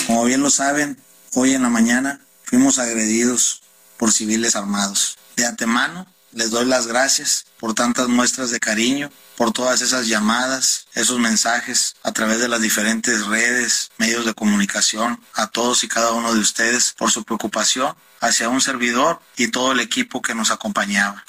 Como 0.08 0.26
bien 0.26 0.42
lo 0.42 0.50
saben, 0.50 0.98
hoy 1.36 1.54
en 1.54 1.62
la 1.62 1.70
mañana 1.70 2.20
fuimos 2.44 2.80
agredidos 2.80 3.62
por 3.98 4.12
civiles 4.12 4.56
armados. 4.56 5.20
De 5.36 5.46
antemano, 5.46 6.08
les 6.36 6.52
doy 6.52 6.66
las 6.66 6.86
gracias 6.86 7.46
por 7.60 7.74
tantas 7.74 8.10
muestras 8.10 8.52
de 8.52 8.60
cariño, 8.60 9.10
por 9.38 9.54
todas 9.54 9.82
esas 9.82 10.06
llamadas, 10.08 10.86
esos 10.94 11.18
mensajes 11.18 11.96
a 12.04 12.12
través 12.12 12.40
de 12.40 12.50
las 12.50 12.62
diferentes 12.62 13.26
redes, 13.26 13.90
medios 13.98 14.26
de 14.26 14.34
comunicación, 14.34 15.20
a 15.34 15.48
todos 15.48 15.84
y 15.86 15.88
cada 15.88 16.12
uno 16.12 16.34
de 16.34 16.40
ustedes 16.40 16.94
por 16.98 17.10
su 17.10 17.24
preocupación 17.24 17.96
hacia 18.20 18.50
un 18.50 18.60
servidor 18.60 19.22
y 19.38 19.48
todo 19.48 19.72
el 19.72 19.80
equipo 19.80 20.22
que 20.22 20.36
nos 20.36 20.52
acompañaba. 20.52 21.24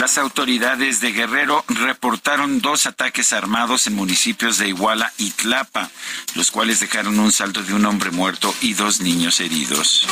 Las 0.00 0.18
autoridades 0.18 1.00
de 1.00 1.12
Guerrero 1.12 1.64
reportaron 1.68 2.60
dos 2.60 2.84
ataques 2.86 3.32
armados 3.32 3.86
en 3.86 3.94
municipios 3.94 4.58
de 4.58 4.68
Iguala 4.68 5.10
y 5.16 5.30
Tlapa, 5.30 5.90
los 6.34 6.50
cuales 6.50 6.80
dejaron 6.80 7.18
un 7.18 7.32
saldo 7.32 7.62
de 7.62 7.72
un 7.72 7.86
hombre 7.86 8.10
muerto 8.10 8.54
y 8.60 8.74
dos 8.74 9.00
niños 9.00 9.40
heridos. 9.40 10.06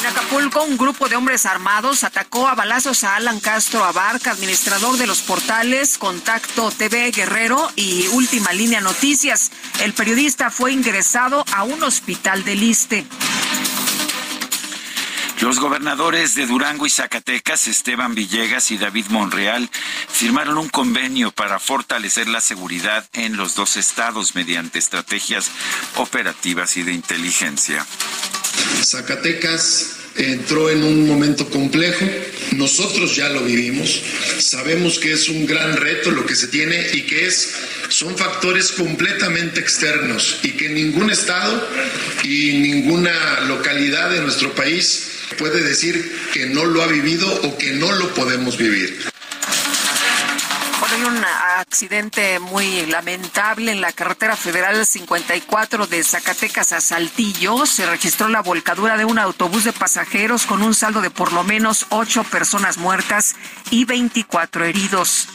En 0.00 0.06
Acapulco, 0.06 0.62
un 0.62 0.76
grupo 0.76 1.08
de 1.08 1.16
hombres 1.16 1.46
armados 1.46 2.04
atacó 2.04 2.48
a 2.48 2.54
balazos 2.54 3.02
a 3.02 3.16
Alan 3.16 3.40
Castro 3.40 3.82
Abarca, 3.82 4.30
administrador 4.30 4.98
de 4.98 5.06
los 5.06 5.20
portales 5.20 5.96
Contacto 5.96 6.70
TV 6.70 7.10
Guerrero 7.10 7.72
y 7.76 8.06
Última 8.08 8.52
Línea 8.52 8.82
Noticias. 8.82 9.50
El 9.80 9.94
periodista 9.94 10.50
fue 10.50 10.72
ingresado 10.72 11.44
a 11.52 11.64
un 11.64 11.82
hospital 11.82 12.44
de 12.44 12.54
Liste. 12.54 13.06
Los 15.40 15.60
gobernadores 15.60 16.34
de 16.34 16.46
Durango 16.46 16.84
y 16.84 16.90
Zacatecas, 16.90 17.68
Esteban 17.68 18.14
Villegas 18.14 18.72
y 18.72 18.78
David 18.78 19.06
Monreal, 19.10 19.70
firmaron 20.08 20.58
un 20.58 20.68
convenio 20.68 21.30
para 21.30 21.60
fortalecer 21.60 22.26
la 22.26 22.40
seguridad 22.40 23.04
en 23.12 23.36
los 23.36 23.54
dos 23.54 23.76
estados 23.76 24.34
mediante 24.34 24.80
estrategias 24.80 25.52
operativas 25.94 26.76
y 26.76 26.82
de 26.82 26.92
inteligencia. 26.92 27.86
Zacatecas 28.82 29.98
entró 30.16 30.70
en 30.70 30.82
un 30.82 31.06
momento 31.06 31.48
complejo, 31.48 32.04
nosotros 32.56 33.14
ya 33.14 33.28
lo 33.28 33.42
vivimos, 33.42 34.02
sabemos 34.40 34.98
que 34.98 35.12
es 35.12 35.28
un 35.28 35.46
gran 35.46 35.76
reto 35.76 36.10
lo 36.10 36.26
que 36.26 36.34
se 36.34 36.48
tiene 36.48 36.84
y 36.94 37.02
que 37.02 37.28
es 37.28 37.54
son 37.88 38.16
factores 38.18 38.72
completamente 38.72 39.60
externos 39.60 40.40
y 40.42 40.50
que 40.50 40.68
ningún 40.68 41.10
estado 41.10 41.68
y 42.24 42.54
ninguna 42.54 43.40
localidad 43.42 44.10
de 44.10 44.20
nuestro 44.20 44.52
país 44.54 45.17
puede 45.36 45.62
decir 45.62 46.28
que 46.32 46.46
no 46.46 46.64
lo 46.64 46.82
ha 46.82 46.86
vivido 46.86 47.28
o 47.42 47.58
que 47.58 47.72
no 47.72 47.92
lo 47.92 48.08
podemos 48.14 48.56
vivir. 48.56 49.08
hay 50.90 51.04
un 51.04 51.22
accidente 51.58 52.38
muy 52.40 52.86
lamentable 52.86 53.72
en 53.72 53.80
la 53.80 53.92
carretera 53.92 54.36
federal 54.36 54.84
54 54.84 55.86
de 55.86 56.02
Zacatecas 56.02 56.72
a 56.72 56.80
Saltillo. 56.80 57.66
Se 57.66 57.86
registró 57.86 58.28
la 58.28 58.42
volcadura 58.42 58.96
de 58.96 59.04
un 59.04 59.18
autobús 59.18 59.64
de 59.64 59.72
pasajeros 59.72 60.46
con 60.46 60.62
un 60.62 60.74
saldo 60.74 61.00
de 61.00 61.10
por 61.10 61.32
lo 61.32 61.44
menos 61.44 61.86
ocho 61.90 62.24
personas 62.24 62.78
muertas 62.78 63.36
y 63.70 63.84
24 63.84 64.64
heridos. 64.64 65.28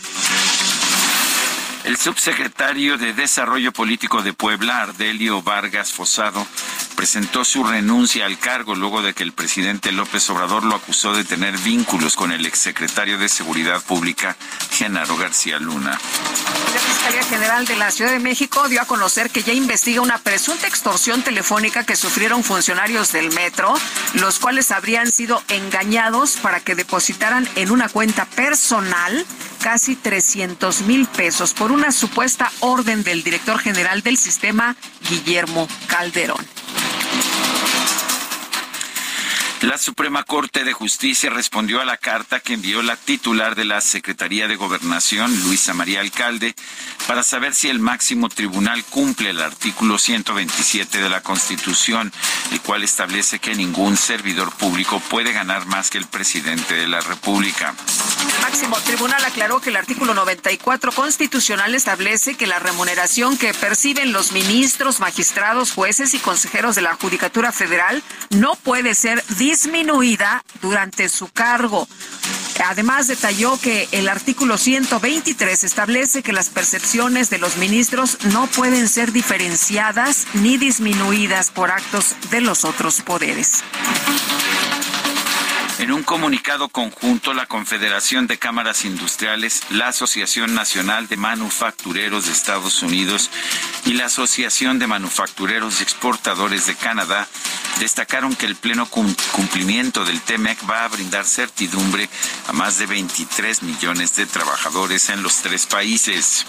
El 1.84 1.98
subsecretario 1.98 2.98
de 2.98 3.14
Desarrollo 3.14 3.74
Político 3.74 4.22
de 4.22 4.32
Puebla, 4.32 4.84
Ardelio 4.84 5.42
Vargas 5.42 5.92
Fosado, 5.92 6.48
presentó 6.94 7.44
su 7.44 7.64
renuncia 7.64 8.26
al 8.26 8.40
cargo 8.40 8.76
luego 8.76 9.02
de 9.02 9.14
que 9.14 9.24
el 9.24 9.34
presidente 9.34 9.92
López 9.92 10.30
Obrador 10.30 10.64
lo 10.64 10.76
acusó 10.76 11.14
de 11.14 11.24
tener 11.24 11.58
vínculos 11.58 12.16
con 12.16 12.32
el 12.32 12.46
exsecretario 12.46 13.18
de 13.18 13.30
Seguridad 13.30 13.82
Pública, 13.82 14.36
Genaro 14.72 15.18
García 15.18 15.60
Luna. 15.60 15.92
La 15.92 16.80
Fiscalía 16.80 17.24
General 17.24 17.66
de 17.66 17.76
la 17.76 17.92
Ciudad 17.92 18.12
de 18.12 18.20
México 18.20 18.68
dio 18.70 18.82
a 18.82 18.86
conocer 18.86 19.30
que 19.30 19.44
ya 19.44 19.54
investiga 19.54 20.02
una 20.02 20.18
presunta 20.18 20.68
extorsión 20.68 21.22
telefónica 21.24 21.86
que 21.86 21.96
sufrieron 21.96 22.44
funcionarios 22.44 23.12
del 23.12 23.32
metro, 23.32 23.74
los 24.14 24.40
cuales 24.40 24.72
habrían 24.72 25.12
sido 25.12 25.42
engañados 25.50 26.38
para 26.38 26.60
que 26.60 26.76
depositaran 26.76 27.48
en 27.56 27.72
una 27.72 27.90
cuenta 27.90 28.26
personal 28.26 29.26
casi 29.62 29.96
300 29.96 30.82
mil 30.82 31.08
pesos 31.08 31.54
por 31.54 31.72
una 31.72 31.92
supuesta 31.92 32.52
orden 32.60 33.04
del 33.04 33.24
director 33.24 33.60
general 33.60 34.02
del 34.02 34.18
sistema, 34.18 34.76
Guillermo 35.10 35.68
Calderón. 35.88 36.46
La 39.64 39.78
Suprema 39.78 40.24
Corte 40.24 40.66
de 40.66 40.74
Justicia 40.74 41.30
respondió 41.30 41.80
a 41.80 41.86
la 41.86 41.96
carta 41.96 42.42
que 42.42 42.54
envió 42.54 42.82
la 42.82 42.98
titular 42.98 43.56
de 43.56 43.64
la 43.64 43.80
Secretaría 43.80 44.50
de 44.50 44.58
Gobernación, 44.58 45.34
Luisa 45.44 45.74
María 45.74 46.02
Alcalde, 46.02 46.54
para 47.08 47.24
saber 47.24 47.56
si 47.56 47.70
el 47.70 47.80
máximo 47.80 48.28
tribunal 48.28 48.84
cumple 48.84 49.30
el 49.30 49.42
artículo 49.42 49.98
127 49.98 51.00
de 51.00 51.10
la 51.10 51.22
Constitución, 51.22 52.12
el 52.52 52.60
cual 52.60 52.84
establece 52.84 53.40
que 53.40 53.56
ningún 53.56 53.96
servidor 53.96 54.52
público 54.52 55.00
puede 55.10 55.32
ganar 55.32 55.66
más 55.66 55.90
que 55.90 55.98
el 55.98 56.08
presidente 56.08 56.74
de 56.74 56.90
la 56.90 57.00
República. 57.00 57.74
El 58.36 58.42
máximo 58.42 58.78
tribunal 58.82 59.24
aclaró 59.24 59.62
que 59.62 59.70
el 59.70 59.78
artículo 59.78 60.14
94 60.14 60.92
constitucional 60.92 61.74
establece 61.74 62.36
que 62.36 62.48
la 62.48 62.60
remuneración 62.60 63.38
que 63.38 63.54
perciben 63.54 64.12
los 64.12 64.34
ministros, 64.34 65.00
magistrados, 65.00 65.72
jueces 65.72 66.14
y 66.14 66.20
consejeros 66.20 66.76
de 66.76 66.82
la 66.82 66.96
Judicatura 66.96 67.54
Federal 67.54 68.04
no 68.30 68.56
puede 68.56 68.94
ser 68.94 69.24
disminuida 69.54 70.44
durante 70.64 71.08
su 71.10 71.28
cargo. 71.28 71.88
Además, 72.66 73.06
detalló 73.08 73.60
que 73.62 73.88
el 73.92 74.10
artículo 74.10 74.58
123 74.58 75.64
establece 75.64 76.24
que 76.24 76.34
las 76.34 76.50
percepciones 76.50 77.30
de 77.30 77.38
los 77.38 77.58
ministros 77.58 78.18
no 78.34 78.48
pueden 78.48 78.90
ser 78.90 79.12
diferenciadas 79.12 80.26
ni 80.34 80.58
disminuidas 80.58 81.52
por 81.52 81.70
actos 81.70 82.16
de 82.32 82.42
los 82.42 82.66
otros 82.66 83.02
poderes. 83.02 83.64
En 85.84 85.92
un 85.92 86.04
comunicado 86.04 86.70
conjunto, 86.70 87.34
la 87.34 87.46
Confederación 87.46 88.26
de 88.26 88.40
Cámaras 88.40 88.86
Industriales, 88.86 89.64
la 89.70 89.90
Asociación 89.90 90.56
Nacional 90.56 91.10
de 91.10 91.18
Manufactureros 91.18 92.26
de 92.26 92.32
Estados 92.32 92.84
Unidos 92.84 93.30
y 93.84 93.92
la 93.92 94.06
Asociación 94.06 94.80
de 94.80 94.88
Manufactureros 94.88 95.82
y 95.82 95.84
Exportadores 95.84 96.68
de 96.68 96.76
Canadá 96.76 97.28
destacaron 97.80 98.34
que 98.34 98.46
el 98.46 98.56
pleno 98.56 98.88
cumplimiento 98.88 100.06
del 100.06 100.22
TEMEC 100.22 100.58
va 100.70 100.86
a 100.86 100.88
brindar 100.88 101.26
certidumbre 101.26 102.10
a 102.48 102.54
más 102.54 102.78
de 102.78 102.86
23 102.86 103.64
millones 103.64 104.16
de 104.16 104.26
trabajadores 104.26 105.10
en 105.10 105.22
los 105.22 105.42
tres 105.42 105.66
países. 105.66 106.46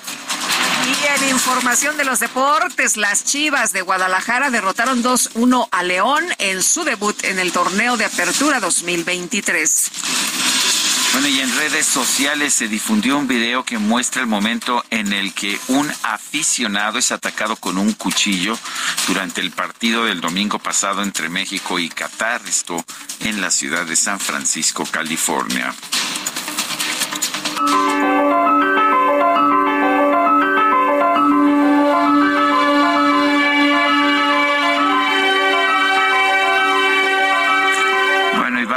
Y 0.87 1.23
en 1.23 1.31
información 1.31 1.97
de 1.97 2.05
los 2.05 2.21
deportes, 2.21 2.97
las 2.97 3.25
Chivas 3.25 3.73
de 3.73 3.81
Guadalajara 3.81 4.51
derrotaron 4.51 5.03
2-1 5.03 5.69
a 5.71 5.83
León 5.83 6.25
en 6.39 6.63
su 6.63 6.85
debut 6.85 7.17
en 7.25 7.39
el 7.39 7.53
torneo 7.53 7.97
de 7.97 8.05
apertura 8.05 8.61
2023. 9.25 9.91
Bueno, 11.13 11.29
y 11.29 11.41
en 11.41 11.57
redes 11.57 11.87
sociales 11.87 12.55
se 12.55 12.67
difundió 12.67 13.17
un 13.17 13.29
video 13.29 13.65
que 13.65 13.79
muestra 13.79 14.21
el 14.21 14.27
momento 14.27 14.85
en 14.91 15.13
el 15.13 15.33
que 15.33 15.59
un 15.69 15.89
aficionado 16.03 16.99
es 16.99 17.13
atacado 17.13 17.57
con 17.57 17.79
un 17.79 17.93
cuchillo 17.93 18.59
durante 19.07 19.41
el 19.41 19.53
partido 19.53 20.05
del 20.05 20.21
domingo 20.21 20.59
pasado 20.59 21.03
entre 21.03 21.29
México 21.29 21.79
y 21.79 21.89
Qatar, 21.89 22.43
esto 22.49 22.85
en 23.21 23.41
la 23.41 23.51
ciudad 23.51 23.87
de 23.87 23.97
San 23.97 24.19
Francisco, 24.19 24.85
California. 24.91 25.73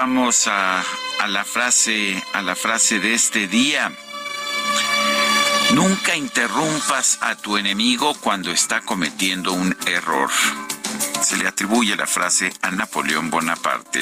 Vamos 0.07 0.47
a 0.47 0.83
la 1.27 1.43
frase, 1.43 2.23
a 2.31 2.41
la 2.41 2.55
frase 2.55 2.99
de 2.99 3.13
este 3.13 3.45
día. 3.47 3.91
Nunca 5.73 6.15
interrumpas 6.15 7.17
a 7.19 7.35
tu 7.35 7.57
enemigo 7.57 8.15
cuando 8.21 8.49
está 8.51 8.79
cometiendo 8.79 9.51
un 9.51 9.75
error. 9.85 10.29
Se 11.21 11.35
le 11.35 11.45
atribuye 11.45 11.93
la 11.97 12.07
frase 12.07 12.53
a 12.61 12.71
Napoleón 12.71 13.29
Bonaparte. 13.29 13.99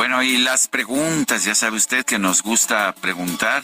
Bueno, 0.00 0.22
y 0.22 0.38
las 0.38 0.66
preguntas, 0.66 1.44
ya 1.44 1.54
sabe 1.54 1.76
usted 1.76 2.06
que 2.06 2.18
nos 2.18 2.42
gusta 2.42 2.94
preguntar. 3.02 3.62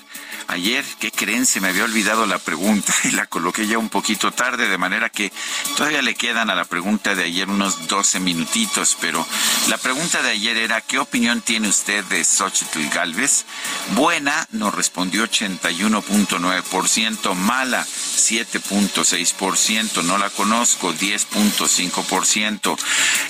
Ayer, 0.49 0.85
¿qué 1.01 1.11
creen? 1.11 1.47
Se 1.47 1.63
me 1.63 1.69
había 1.69 1.85
olvidado 1.85 2.27
la 2.27 2.39
pregunta 2.39 2.93
y 3.05 3.13
la 3.13 3.25
coloqué 3.25 3.67
ya 3.67 3.79
un 3.79 3.89
poquito 3.89 4.33
tarde, 4.33 4.69
de 4.69 4.77
manera 4.77 5.09
que 5.09 5.33
todavía 5.79 6.03
le 6.03 6.15
quedan 6.15 6.51
a 6.51 6.55
la 6.55 6.67
pregunta 6.67 7.15
de 7.15 7.25
ayer 7.25 7.49
unos 7.49 7.89
12 7.89 8.21
minutitos, 8.21 8.99
pero 9.01 9.27
la 9.69 9.79
pregunta 9.79 10.23
de 10.23 10.29
ayer 10.29 10.59
era, 10.59 10.83
¿qué 10.83 10.99
opinión 10.99 11.41
tiene 11.41 11.69
usted 11.69 12.05
de 12.05 12.23
Xochitl 12.23 12.87
Galvez? 12.91 13.47
Buena, 13.95 14.47
nos 14.53 14.75
respondió 14.75 15.25
81.9%, 15.25 17.35
mala, 17.35 17.83
7.6%, 17.83 20.05
no 20.05 20.19
la 20.19 20.29
conozco, 20.29 20.93
10.5%. 20.93 22.77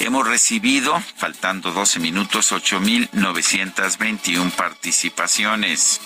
Hemos 0.01 0.27
recibido, 0.27 1.01
faltando 1.17 1.71
12 1.71 2.01
minutos, 2.01 2.51
8.921 3.05 4.51
participaciones. 4.53 6.01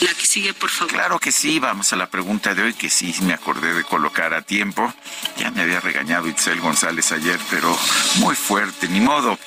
La 0.00 0.12
que 0.14 0.26
sigue, 0.26 0.52
por 0.54 0.70
favor. 0.70 0.92
Claro 0.92 1.18
que 1.18 1.32
sí, 1.32 1.58
vamos 1.58 1.92
a 1.92 1.96
la 1.96 2.08
pregunta 2.08 2.54
de 2.54 2.62
hoy, 2.62 2.74
que 2.74 2.90
sí 2.90 3.14
me 3.22 3.34
acordé 3.34 3.74
de 3.74 3.84
colocar 3.84 4.34
a 4.34 4.42
tiempo. 4.42 4.92
Ya 5.38 5.50
me 5.50 5.62
había 5.62 5.80
regañado 5.80 6.28
Itzel 6.28 6.60
González 6.60 7.12
ayer, 7.12 7.38
pero 7.50 7.76
muy 8.16 8.34
fuerte, 8.34 8.88
ni 8.88 9.00
modo, 9.00 9.38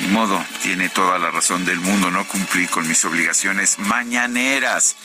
ni 0.00 0.08
modo, 0.08 0.42
tiene 0.62 0.88
toda 0.88 1.18
la 1.18 1.30
razón 1.30 1.64
del 1.64 1.80
mundo, 1.80 2.10
no 2.10 2.26
cumplí 2.26 2.66
con 2.66 2.86
mis 2.86 3.04
obligaciones 3.04 3.78
mañaneras 3.78 4.96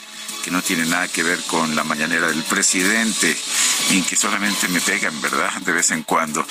que 0.43 0.51
no 0.51 0.62
tiene 0.62 0.86
nada 0.86 1.07
que 1.07 1.24
ver 1.24 1.39
con 1.43 1.75
la 1.75 1.83
mañanera 1.83 2.27
del 2.27 2.43
presidente 2.43 3.36
y 3.89 4.01
que 4.01 4.15
solamente 4.15 4.67
me 4.67 4.81
pegan, 4.81 5.19
¿verdad? 5.21 5.51
De 5.62 5.71
vez 5.71 5.91
en 5.91 6.03
cuando. 6.03 6.45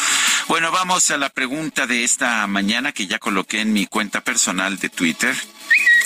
Bueno, 0.49 0.71
vamos 0.71 1.11
a 1.11 1.19
la 1.19 1.29
pregunta 1.31 1.87
de 1.87 2.05
esta 2.05 2.47
mañana 2.47 2.93
que 2.93 3.07
ya 3.07 3.19
coloqué 3.19 3.61
en 3.61 3.73
mi 3.73 3.87
cuenta 3.87 4.21
personal 4.23 4.79
de 4.79 4.89
Twitter 4.89 5.35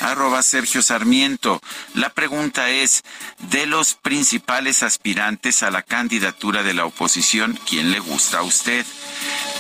arroba 0.00 0.42
Sergio 0.42 0.82
Sarmiento. 0.82 1.60
La 1.94 2.10
pregunta 2.10 2.70
es, 2.70 3.02
de 3.50 3.66
los 3.66 3.94
principales 3.94 4.82
aspirantes 4.82 5.62
a 5.62 5.70
la 5.70 5.82
candidatura 5.82 6.62
de 6.62 6.74
la 6.74 6.84
oposición, 6.84 7.58
¿quién 7.68 7.90
le 7.90 8.00
gusta 8.00 8.38
a 8.38 8.42
usted? 8.42 8.84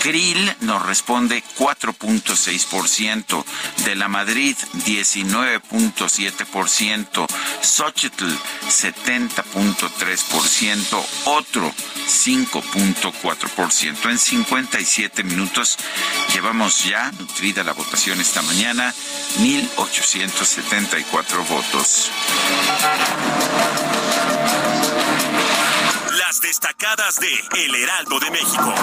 Krill 0.04 0.44
nos 0.60 0.84
responde 0.84 1.42
4.6%, 1.56 3.44
de 3.86 3.96
la 3.96 4.06
Madrid 4.06 4.54
19.7%, 4.84 7.26
Xochitl 7.62 8.26
70.3%, 8.68 11.02
otro 11.24 11.72
5.4%. 12.06 14.10
En 14.10 14.18
57 14.18 15.24
minutos 15.24 15.78
llevamos 16.34 16.84
ya 16.84 17.10
nutrida 17.12 17.64
la 17.64 17.72
votación 17.72 18.20
esta 18.20 18.42
mañana, 18.42 18.92
1.874 19.38 21.48
votos. 21.48 22.10
Las 26.18 26.40
destacadas 26.40 27.18
de 27.18 27.28
El 27.64 27.74
Heraldo 27.74 28.20
de 28.20 28.30
México. 28.30 28.74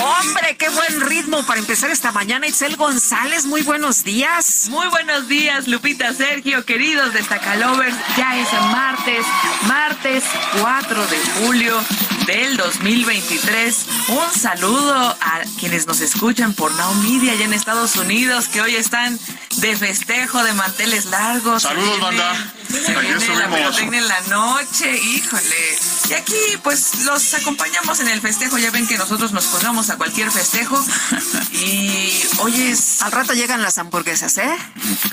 Hombre, 0.00 0.56
qué 0.56 0.68
buen 0.70 1.00
ritmo 1.02 1.44
para 1.46 1.60
empezar 1.60 1.90
esta 1.90 2.10
mañana. 2.10 2.48
Itzel 2.48 2.74
González, 2.76 3.46
muy 3.46 3.62
buenos 3.62 4.02
días. 4.02 4.66
Muy 4.68 4.88
buenos 4.88 5.28
días, 5.28 5.68
Lupita, 5.68 6.12
Sergio, 6.12 6.64
queridos 6.64 7.12
destacalovers. 7.12 7.94
Ya 8.16 8.36
es 8.36 8.52
martes, 8.52 9.24
martes 9.68 10.24
4 10.60 11.06
de 11.06 11.18
julio 11.46 11.80
del 12.28 12.58
2023. 12.58 13.86
Un 14.08 14.38
saludo 14.38 14.94
a 14.94 15.40
quienes 15.58 15.86
nos 15.86 16.02
escuchan 16.02 16.52
por 16.52 16.70
Now 16.74 16.94
Media 16.96 17.32
allá 17.32 17.46
en 17.46 17.54
Estados 17.54 17.96
Unidos, 17.96 18.48
que 18.48 18.60
hoy 18.60 18.74
están 18.74 19.18
de 19.56 19.74
festejo, 19.74 20.44
de 20.44 20.52
manteles 20.52 21.06
largos. 21.06 21.62
Saludos, 21.62 21.98
banda. 22.00 22.52
Se 22.68 23.34
la 23.34 23.48
pirotecnia 23.48 23.98
en 24.00 24.08
la 24.08 24.20
noche, 24.28 24.96
híjole. 24.96 25.78
Y 26.10 26.12
aquí, 26.12 26.34
pues, 26.62 27.04
los 27.04 27.34
acompañamos 27.34 28.00
en 28.00 28.08
el 28.08 28.20
festejo. 28.20 28.58
Ya 28.58 28.70
ven 28.70 28.86
que 28.86 28.98
nosotros 28.98 29.32
nos 29.32 29.46
colgamos 29.46 29.90
a 29.90 29.96
cualquier 29.96 30.30
festejo. 30.30 30.82
Y 31.52 32.12
hoy 32.38 32.62
es... 32.62 33.02
Al 33.02 33.12
rato 33.12 33.32
llegan 33.32 33.62
las 33.62 33.78
hamburguesas, 33.78 34.36
¿eh? 34.38 34.56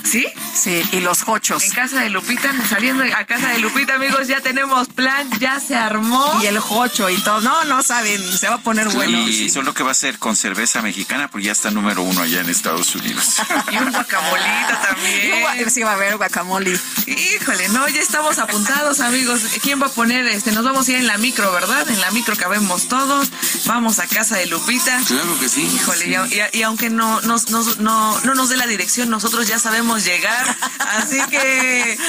¿Sí? 0.04 0.26
Sí, 0.54 0.82
y 0.92 1.00
los 1.00 1.24
hochos. 1.26 1.64
En 1.64 1.70
casa 1.72 2.00
de 2.00 2.10
Lupita, 2.10 2.52
saliendo 2.68 3.04
a 3.04 3.24
casa 3.24 3.48
de 3.48 3.58
Lupita, 3.58 3.94
amigos, 3.94 4.28
ya 4.28 4.40
tenemos 4.40 4.88
plan, 4.88 5.28
ya 5.38 5.60
se 5.60 5.76
armó. 5.76 6.38
Y 6.42 6.46
el 6.46 6.58
hocho 6.58 7.08
y 7.10 7.16
todo. 7.18 7.40
No, 7.40 7.64
no 7.64 7.82
saben, 7.82 8.22
se 8.38 8.48
va 8.48 8.56
a 8.56 8.60
poner 8.60 8.88
bueno. 8.90 9.18
Y 9.28 9.48
solo 9.50 9.74
que 9.74 9.82
va 9.82 9.92
a 9.92 9.94
ser 9.94 10.18
con 10.18 10.36
cerveza 10.36 10.82
mexicana, 10.82 11.28
porque 11.30 11.46
ya 11.46 11.52
está 11.52 11.70
número 11.70 12.02
uno 12.02 12.20
allá 12.22 12.40
en 12.40 12.48
Estados 12.48 12.94
Unidos. 12.94 13.36
y 13.72 13.76
un 13.76 13.90
guacamolito 13.92 14.74
también. 14.82 15.70
Sí, 15.70 15.82
va 15.82 15.92
a 15.92 15.94
haber 15.94 16.16
guacamole. 16.16 16.78
Híjole, 17.06 17.45
no, 17.72 17.88
ya 17.88 18.00
estamos 18.00 18.38
apuntados, 18.38 19.00
amigos. 19.00 19.40
¿Quién 19.62 19.80
va 19.80 19.86
a 19.86 19.90
poner? 19.90 20.26
Este, 20.26 20.50
nos 20.50 20.64
vamos 20.64 20.88
a 20.88 20.92
ir 20.92 20.98
en 20.98 21.06
la 21.06 21.16
micro, 21.16 21.52
¿verdad? 21.52 21.88
En 21.88 22.00
la 22.00 22.10
micro 22.10 22.34
cabemos 22.36 22.88
todos. 22.88 23.30
Vamos 23.66 24.00
a 24.00 24.06
casa 24.06 24.36
de 24.36 24.46
Lupita. 24.46 25.00
Claro 25.06 25.38
que 25.38 25.48
sí. 25.48 25.62
Híjole, 25.62 26.06
y, 26.06 26.58
y, 26.58 26.62
aunque 26.62 26.90
no 26.90 27.20
nos, 27.22 27.50
nos, 27.50 27.78
no, 27.78 28.20
no 28.22 28.34
nos 28.34 28.48
dé 28.48 28.56
la 28.56 28.66
dirección, 28.66 29.10
nosotros 29.10 29.46
ya 29.46 29.58
sabemos 29.58 30.04
llegar. 30.04 30.56
Así 30.78 31.20
que. 31.30 31.98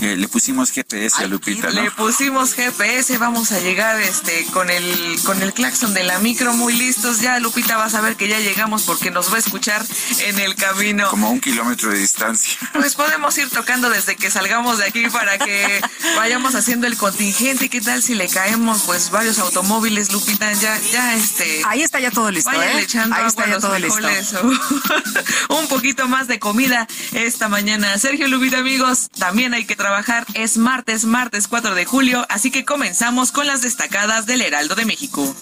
Eh, 0.00 0.16
le 0.16 0.28
pusimos 0.28 0.70
GPS 0.70 1.22
a 1.22 1.26
Lupita, 1.26 1.70
¿no? 1.70 1.80
Le 1.80 1.90
pusimos 1.90 2.52
GPS, 2.52 3.16
vamos 3.16 3.52
a 3.52 3.60
llegar 3.60 3.98
este 4.02 4.44
con 4.52 4.68
el 4.68 5.18
con 5.24 5.40
el 5.40 5.54
claxon 5.54 5.94
de 5.94 6.02
la 6.02 6.18
micro 6.18 6.52
muy 6.52 6.74
listos. 6.74 7.20
Ya 7.20 7.38
Lupita 7.38 7.78
va 7.78 7.84
a 7.84 7.90
saber 7.90 8.16
que 8.16 8.28
ya 8.28 8.38
llegamos 8.38 8.82
porque 8.82 9.10
nos 9.10 9.32
va 9.32 9.36
a 9.36 9.38
escuchar 9.38 9.82
en 10.26 10.38
el 10.40 10.56
camino. 10.56 11.08
Como 11.08 11.28
a 11.28 11.30
un 11.30 11.40
kilómetro 11.40 11.90
de 11.90 11.98
distancia. 11.98 12.58
Pues 12.74 12.96
podemos 12.96 13.38
ir 13.38 13.48
tocando 13.48 13.88
desde 13.88 14.16
que 14.16 14.30
salgamos 14.30 14.73
de 14.78 14.86
aquí 14.86 15.08
para 15.08 15.38
que 15.38 15.80
vayamos 16.16 16.54
haciendo 16.54 16.86
el 16.86 16.96
contingente. 16.96 17.68
¿Qué 17.68 17.80
tal 17.80 18.02
si 18.02 18.14
le 18.14 18.28
caemos 18.28 18.82
pues 18.82 19.10
varios 19.10 19.38
automóviles, 19.38 20.12
Lupita? 20.12 20.52
Ya, 20.54 20.78
ya 20.92 21.14
este. 21.14 21.62
Ahí 21.66 21.82
está 21.82 22.00
ya 22.00 22.10
todo 22.10 22.30
listo, 22.30 22.50
Vayan 22.50 22.78
¿eh? 22.78 22.82
echando 22.82 23.16
Ahí 23.16 23.26
está 23.26 23.46
ya 23.46 23.58
todo 23.58 23.78
listo. 23.78 24.08
un 25.50 25.68
poquito 25.68 26.08
más 26.08 26.26
de 26.28 26.38
comida 26.38 26.86
esta 27.12 27.48
mañana. 27.48 27.96
Sergio 27.98 28.28
Lupita, 28.28 28.58
amigos, 28.58 29.08
también 29.18 29.54
hay 29.54 29.64
que 29.64 29.76
trabajar. 29.76 30.26
Es 30.34 30.56
martes, 30.56 31.04
martes 31.04 31.48
4 31.48 31.74
de 31.74 31.84
julio, 31.84 32.26
así 32.28 32.50
que 32.50 32.64
comenzamos 32.64 33.32
con 33.32 33.46
las 33.46 33.62
destacadas 33.62 34.26
del 34.26 34.42
Heraldo 34.42 34.74
de 34.74 34.84
México. 34.84 35.34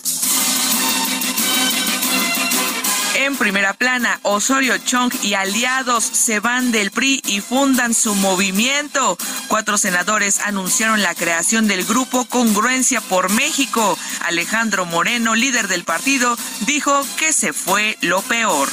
En 3.23 3.37
primera 3.37 3.73
plana, 3.73 4.19
Osorio 4.23 4.77
Chong 4.79 5.13
y 5.23 5.35
aliados 5.35 6.03
se 6.03 6.41
van 6.41 6.73
del 6.73 6.91
PRI 6.91 7.23
y 7.25 7.41
fundan 7.41 7.95
su 7.95 8.17
movimiento. 8.17 9.17
Cuatro 9.47 9.79
senadores 9.79 10.41
anunciaron 10.41 11.03
la 11.03 11.15
creación 11.15 11.69
del 11.69 11.85
grupo 11.85 12.25
Congruencia 12.25 13.01
por 13.01 13.31
México. 13.31 13.97
Alejandro 14.23 14.87
Moreno, 14.87 15.37
líder 15.37 15.69
del 15.69 15.85
partido, 15.85 16.37
dijo 16.67 17.07
que 17.17 17.33
se 17.33 17.53
fue 17.53 17.97
lo 18.01 18.23
peor 18.23 18.69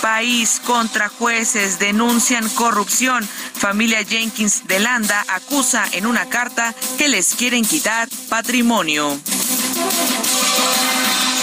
país 0.00 0.60
contra 0.64 1.08
jueces 1.08 1.78
denuncian 1.78 2.48
corrupción. 2.48 3.28
Familia 3.54 4.02
Jenkins 4.02 4.66
de 4.66 4.80
Landa 4.80 5.24
acusa 5.28 5.84
en 5.92 6.06
una 6.06 6.28
carta 6.28 6.74
que 6.98 7.06
les 7.06 7.34
quieren 7.34 7.64
quitar 7.64 8.08
patrimonio. 8.28 9.20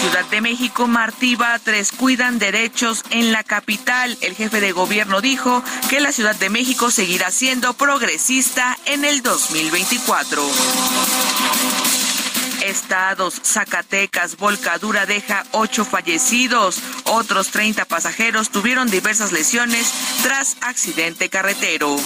Ciudad 0.00 0.24
de 0.30 0.40
México, 0.40 0.86
Martí 0.86 1.36
Batres, 1.36 1.92
cuidan 1.92 2.38
derechos 2.38 3.04
en 3.10 3.32
la 3.32 3.44
capital. 3.44 4.16
El 4.22 4.34
jefe 4.34 4.58
de 4.58 4.72
gobierno 4.72 5.20
dijo 5.20 5.62
que 5.90 6.00
la 6.00 6.10
Ciudad 6.10 6.34
de 6.36 6.48
México 6.48 6.90
seguirá 6.90 7.30
siendo 7.30 7.74
progresista 7.74 8.78
en 8.86 9.04
el 9.04 9.20
2024. 9.20 10.42
Estados, 12.62 13.42
Zacatecas, 13.44 14.38
volcadura 14.38 15.04
deja 15.04 15.44
ocho 15.50 15.84
fallecidos. 15.84 16.80
Otros 17.04 17.50
30 17.50 17.84
pasajeros 17.84 18.48
tuvieron 18.48 18.90
diversas 18.90 19.32
lesiones 19.32 19.92
tras 20.22 20.56
accidente 20.62 21.28
carretero. 21.28 21.98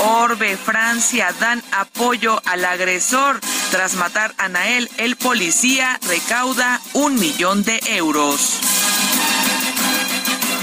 Orbe, 0.00 0.56
Francia 0.56 1.34
dan 1.38 1.62
apoyo 1.72 2.40
al 2.46 2.64
agresor. 2.64 3.40
Tras 3.70 3.94
matar 3.94 4.34
a 4.38 4.48
Nael, 4.48 4.90
el 4.96 5.16
policía 5.16 6.00
recauda 6.08 6.80
un 6.94 7.16
millón 7.16 7.62
de 7.64 7.80
euros. 7.86 8.58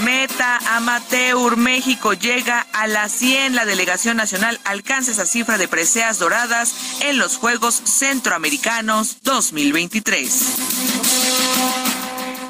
Meta 0.04 0.60
Amateur 0.76 1.58
México 1.58 2.14
llega 2.14 2.66
a 2.74 2.88
la 2.88 3.10
100. 3.10 3.56
La 3.56 3.66
delegación 3.66 4.18
nacional 4.18 4.60
alcanza 4.64 5.12
esa 5.12 5.26
cifra 5.26 5.58
de 5.58 5.68
preseas 5.68 6.20
doradas 6.20 6.74
en 7.02 7.18
los 7.18 7.38
Juegos 7.38 7.82
Centroamericanos 7.84 9.18
2023. 9.24 11.27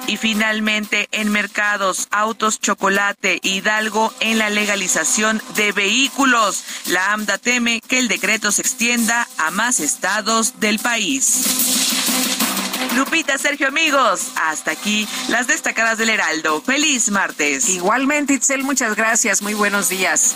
Y 0.08 0.18
finalmente, 0.18 1.10
en 1.12 1.32
mercados, 1.32 2.08
autos, 2.12 2.60
chocolate, 2.60 3.40
Hidalgo, 3.44 4.14
en 4.22 4.38
la 4.38 4.50
legalización 4.50 5.42
de 5.56 5.72
vehículos. 5.74 6.64
La 6.88 7.14
AMDA 7.14 7.38
teme 7.38 7.82
que 7.88 8.00
el 8.00 8.08
decreto 8.08 8.52
se 8.52 8.62
extienda 8.62 9.28
a 9.38 9.52
más 9.52 9.80
estados 9.80 10.60
del 10.60 10.80
país. 10.80 11.44
Lupita, 12.96 13.38
Sergio, 13.38 13.68
amigos, 13.68 14.32
hasta 14.36 14.72
aquí 14.72 15.08
las 15.28 15.46
destacadas 15.46 15.98
del 15.98 16.10
Heraldo. 16.10 16.62
Feliz 16.62 17.12
martes. 17.12 17.70
Igualmente, 17.70 18.34
Itzel, 18.34 18.64
muchas 18.64 18.96
gracias. 18.96 19.42
Muy 19.42 19.54
buenos 19.54 19.90
días. 19.90 20.36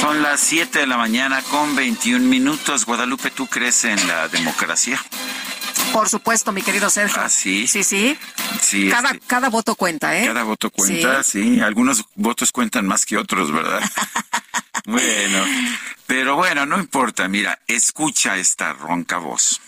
Son 0.00 0.20
las 0.20 0.40
7 0.40 0.80
de 0.80 0.86
la 0.86 0.96
mañana 0.96 1.42
con 1.42 1.76
21 1.76 2.26
minutos. 2.26 2.84
Guadalupe, 2.84 3.30
¿tú 3.30 3.46
crees 3.46 3.84
en 3.84 4.04
la 4.08 4.28
democracia? 4.28 5.00
Por 5.92 6.08
supuesto, 6.08 6.52
mi 6.52 6.62
querido 6.62 6.88
Sergio. 6.90 7.20
¿Ah, 7.22 7.28
sí? 7.28 7.66
Sí, 7.66 7.84
sí. 7.84 8.18
Sí. 8.60 8.88
Cada, 8.90 9.10
este, 9.10 9.26
cada 9.26 9.48
voto 9.48 9.74
cuenta, 9.74 10.18
¿eh? 10.18 10.26
Cada 10.26 10.42
voto 10.42 10.70
cuenta, 10.70 11.22
sí. 11.22 11.60
Algunos 11.60 12.04
votos 12.14 12.52
cuentan 12.52 12.86
más 12.86 13.04
que 13.06 13.16
otros, 13.16 13.52
¿verdad? 13.52 13.80
bueno, 14.86 15.44
pero 16.06 16.36
bueno, 16.36 16.66
no 16.66 16.78
importa. 16.78 17.28
Mira, 17.28 17.58
escucha 17.66 18.36
esta 18.36 18.72
ronca 18.72 19.18
voz. 19.18 19.60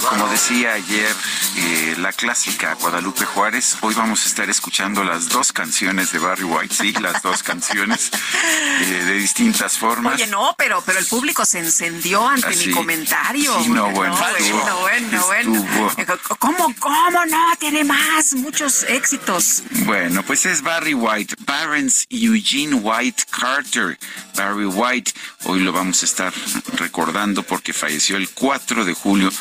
Bueno, 0.00 0.10
como 0.10 0.28
decía 0.30 0.74
ayer 0.74 1.12
eh, 1.56 1.94
la 1.98 2.12
clásica 2.12 2.74
Guadalupe 2.74 3.24
Juárez, 3.24 3.76
hoy 3.80 3.94
vamos 3.94 4.24
a 4.24 4.28
estar 4.28 4.48
escuchando 4.48 5.02
las 5.02 5.28
dos 5.28 5.52
canciones 5.52 6.12
de 6.12 6.20
Barry 6.20 6.44
White, 6.44 6.72
sí, 6.74 6.92
las 7.00 7.20
dos 7.22 7.42
canciones 7.42 8.10
eh, 8.80 9.02
de 9.04 9.14
distintas 9.14 9.76
formas. 9.76 10.14
Oye, 10.14 10.28
no, 10.28 10.54
pero, 10.56 10.82
pero 10.86 11.00
el 11.00 11.06
público 11.06 11.44
se 11.44 11.58
encendió 11.58 12.28
ante 12.28 12.46
Así. 12.46 12.68
mi 12.68 12.72
comentario. 12.74 13.52
Sí, 13.62 13.70
no, 13.70 13.90
bueno, 13.90 14.16
bueno, 14.16 14.36
estuvo- 14.36 14.80
bueno, 14.80 15.26
bueno. 15.26 15.66
estuvo. 15.96 16.36
¿Cómo, 16.38 16.74
cómo 16.78 17.24
no? 17.26 17.56
Tiene 17.58 17.82
más, 17.82 18.34
muchos 18.34 18.84
éxitos. 18.84 19.62
Bueno, 19.84 20.22
pues 20.22 20.46
es 20.46 20.62
Barry 20.62 20.94
White, 20.94 21.34
Barons 21.40 22.06
Eugene 22.08 22.74
White 22.74 23.24
Carter. 23.30 23.98
Barry 24.36 24.66
White, 24.66 25.12
hoy 25.44 25.58
lo 25.60 25.72
vamos 25.72 26.02
a 26.02 26.04
estar 26.06 26.32
recordando 26.74 27.42
porque 27.42 27.72
falleció 27.72 28.16
el 28.16 28.28
4 28.30 28.84
de 28.84 28.94
julio 28.94 29.32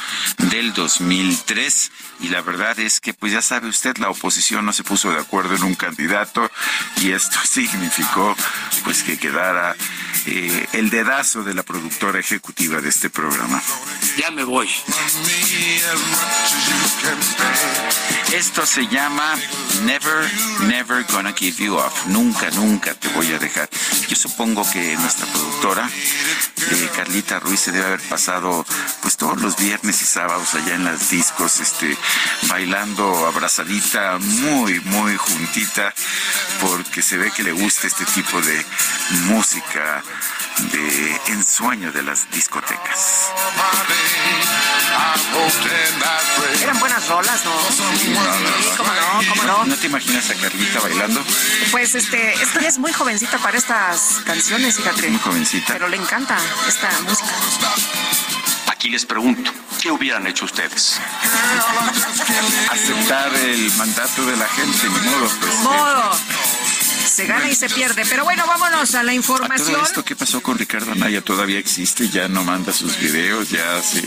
del 0.49 0.73
2003 0.73 1.91
y 2.21 2.29
la 2.29 2.41
verdad 2.41 2.79
es 2.79 2.99
que 2.99 3.13
pues 3.13 3.33
ya 3.33 3.41
sabe 3.41 3.67
usted 3.67 3.97
la 3.97 4.09
oposición 4.09 4.65
no 4.65 4.73
se 4.73 4.83
puso 4.83 5.11
de 5.11 5.19
acuerdo 5.19 5.55
en 5.55 5.63
un 5.63 5.75
candidato 5.75 6.49
y 7.01 7.11
esto 7.11 7.37
significó 7.43 8.35
pues 8.83 9.03
que 9.03 9.17
quedara 9.17 9.75
eh, 10.29 10.67
el 10.73 10.89
dedazo 10.89 11.41
de 11.43 11.53
la 11.53 11.63
productora 11.63 12.19
ejecutiva 12.19 12.81
de 12.81 12.89
este 12.89 13.09
programa. 13.09 13.61
Ya 14.17 14.29
me 14.29 14.43
voy. 14.43 14.69
Esto 18.33 18.65
se 18.65 18.87
llama 18.87 19.35
Never, 19.83 20.29
Never 20.67 21.05
Gonna 21.05 21.31
Give 21.31 21.63
You 21.63 21.75
Up. 21.75 21.93
Nunca, 22.07 22.49
nunca 22.51 22.93
te 22.93 23.07
voy 23.09 23.31
a 23.31 23.39
dejar. 23.39 23.69
Yo 24.09 24.17
supongo 24.17 24.69
que 24.69 24.97
nuestra 24.97 25.25
productora, 25.27 25.89
eh, 25.89 26.89
Carlita 26.93 27.39
Ruiz, 27.39 27.61
se 27.61 27.71
debe 27.71 27.85
haber 27.85 28.01
pasado 28.01 28.65
pues 29.01 29.15
todos 29.15 29.41
los 29.41 29.55
viernes 29.55 30.01
y 30.01 30.05
sábados 30.05 30.53
allá 30.55 30.75
en 30.75 30.83
las 30.83 31.09
discos, 31.09 31.61
este, 31.61 31.97
bailando 32.49 33.27
abrazadita, 33.27 34.17
muy, 34.19 34.81
muy 34.81 35.15
juntita, 35.15 35.93
porque 36.59 37.01
se 37.01 37.17
ve 37.17 37.31
que 37.31 37.43
le 37.43 37.53
gusta 37.53 37.87
este 37.87 38.03
tipo 38.05 38.41
de 38.41 38.65
música 39.27 40.03
de 40.71 41.21
ensueño 41.27 41.91
de 41.91 42.03
las 42.03 42.29
discotecas. 42.31 43.31
Eran 46.61 46.79
buenas 46.79 47.07
rolas, 47.07 47.45
¿no? 47.45 47.51
Sí, 47.97 48.15
cómo 48.77 48.89
no, 48.93 49.29
cómo 49.29 49.43
no. 49.43 49.65
¿No 49.65 49.75
te 49.75 49.87
imaginas 49.87 50.29
a 50.29 50.35
Carlita 50.35 50.79
bailando? 50.79 51.23
Pues 51.71 51.95
este, 51.95 52.33
esta 52.41 52.59
es 52.67 52.77
muy 52.77 52.91
jovencita 52.91 53.37
para 53.37 53.57
estas 53.57 54.21
canciones, 54.25 54.77
fíjate. 54.77 55.09
Muy 55.09 55.19
jovencita. 55.19 55.73
Pero 55.73 55.87
le 55.87 55.97
encanta 55.97 56.37
esta 56.67 56.89
música. 57.01 57.29
Aquí 58.67 58.89
les 58.89 59.05
pregunto, 59.05 59.51
¿qué 59.81 59.91
hubieran 59.91 60.27
hecho 60.27 60.45
ustedes? 60.45 60.99
Aceptar 62.71 63.33
el 63.35 63.71
mandato 63.73 64.25
de 64.25 64.37
la 64.37 64.47
gente, 64.47 64.89
ni 64.89 65.09
modo. 65.09 65.29
Pues, 65.39 65.53
Ni 65.53 65.63
modo. 65.63 66.11
Se 67.17 67.25
gana 67.25 67.49
y 67.49 67.55
se 67.55 67.67
pierde. 67.67 68.05
Pero 68.07 68.23
bueno, 68.25 68.45
vámonos 68.45 68.93
a 68.93 69.01
la 69.01 69.11
¿A 69.11 69.15
información. 69.15 69.73
todo 69.73 69.83
esto 69.83 70.05
qué 70.05 70.15
pasó 70.15 70.39
con 70.43 70.55
Ricardo 70.59 70.91
Anaya? 70.91 71.21
¿Todavía 71.21 71.57
existe? 71.57 72.09
¿Ya 72.09 72.27
no 72.27 72.43
manda 72.43 72.71
sus 72.71 72.95
videos? 72.99 73.49
¿Ya 73.49 73.81
sí? 73.81 74.01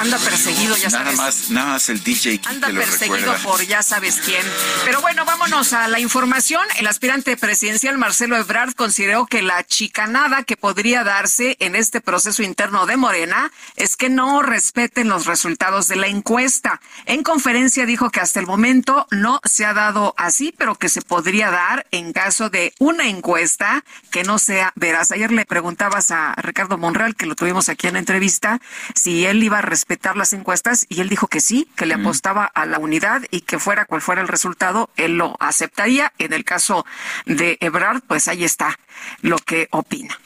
Anda 0.00 0.16
perseguido, 0.18 0.76
ya 0.76 0.88
Nada 0.90 1.04
sabes. 1.04 1.18
más, 1.18 1.50
nada 1.50 1.66
más 1.72 1.88
el 1.88 2.02
DJ 2.04 2.40
Anda 2.46 2.68
que 2.68 2.74
perseguido 2.74 3.16
recuerda. 3.16 3.42
por 3.42 3.66
ya 3.66 3.82
sabes 3.82 4.20
quién. 4.24 4.42
Pero 4.84 5.00
bueno, 5.00 5.24
vámonos 5.24 5.72
a 5.72 5.88
la 5.88 5.98
información. 5.98 6.64
El 6.78 6.86
aspirante 6.86 7.36
presidencial 7.36 7.98
Marcelo 7.98 8.36
Ebrard 8.36 8.74
consideró 8.74 9.26
que 9.26 9.42
la 9.42 9.64
chicanada 9.64 10.44
que 10.44 10.56
podría 10.56 11.02
darse 11.02 11.56
en 11.58 11.74
este 11.74 12.00
proceso 12.00 12.44
interno 12.44 12.86
de 12.86 12.96
Morena 12.96 13.50
es 13.74 13.96
que 13.96 14.08
no 14.10 14.42
respeten 14.42 15.08
los 15.08 15.26
resultados 15.26 15.88
de 15.88 15.96
la 15.96 16.06
encuesta. 16.06 16.80
En 17.06 17.24
conferencia 17.24 17.84
dijo 17.84 18.10
que 18.10 18.20
hasta 18.20 18.38
el 18.38 18.46
momento 18.46 19.08
no 19.10 19.40
se 19.44 19.64
ha 19.64 19.72
dado 19.74 20.14
así, 20.16 20.54
pero 20.56 20.76
que 20.76 20.88
se 20.88 21.02
podría 21.02 21.50
dar 21.50 21.84
en 21.96 22.12
caso 22.12 22.50
de 22.50 22.74
una 22.78 23.08
encuesta 23.08 23.82
que 24.10 24.22
no 24.22 24.38
sea 24.38 24.72
veraz. 24.76 25.12
Ayer 25.12 25.32
le 25.32 25.46
preguntabas 25.46 26.10
a 26.10 26.34
Ricardo 26.36 26.76
Monreal, 26.76 27.16
que 27.16 27.26
lo 27.26 27.34
tuvimos 27.34 27.68
aquí 27.68 27.86
en 27.86 27.94
la 27.94 27.98
entrevista, 28.00 28.60
si 28.94 29.24
él 29.24 29.42
iba 29.42 29.58
a 29.58 29.62
respetar 29.62 30.16
las 30.16 30.32
encuestas 30.32 30.86
y 30.88 31.00
él 31.00 31.08
dijo 31.08 31.28
que 31.28 31.40
sí, 31.40 31.68
que 31.74 31.86
le 31.86 31.94
apostaba 31.94 32.44
a 32.44 32.66
la 32.66 32.78
unidad 32.78 33.22
y 33.30 33.40
que 33.40 33.58
fuera 33.58 33.86
cual 33.86 34.02
fuera 34.02 34.20
el 34.20 34.28
resultado, 34.28 34.90
él 34.96 35.16
lo 35.16 35.36
aceptaría. 35.40 36.12
En 36.18 36.32
el 36.32 36.44
caso 36.44 36.84
de 37.24 37.56
Ebrard, 37.60 38.02
pues 38.06 38.28
ahí 38.28 38.44
está 38.44 38.78
lo 39.22 39.38
que 39.38 39.68
opina. 39.70 40.18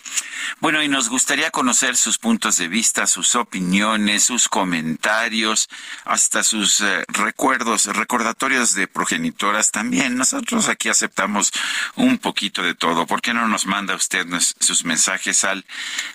Bueno, 0.58 0.82
y 0.82 0.88
nos 0.88 1.08
gustaría 1.08 1.50
conocer 1.50 1.96
sus 1.96 2.18
puntos 2.18 2.56
de 2.56 2.68
vista, 2.68 3.06
sus 3.06 3.34
opiniones, 3.34 4.24
sus 4.24 4.48
comentarios, 4.48 5.68
hasta 6.04 6.42
sus 6.42 6.80
eh, 6.80 7.04
recuerdos, 7.08 7.86
recordatorios 7.86 8.74
de 8.74 8.88
progenitoras 8.88 9.70
también. 9.70 10.16
Nosotros 10.16 10.68
aquí 10.68 10.88
aceptamos 10.88 11.52
un 11.96 12.18
poquito 12.18 12.62
de 12.62 12.74
todo. 12.74 13.06
¿Por 13.06 13.22
qué 13.22 13.32
no 13.32 13.46
nos 13.46 13.66
manda 13.66 13.94
usted 13.94 14.26
sus 14.58 14.84
mensajes 14.84 15.44
al 15.44 15.64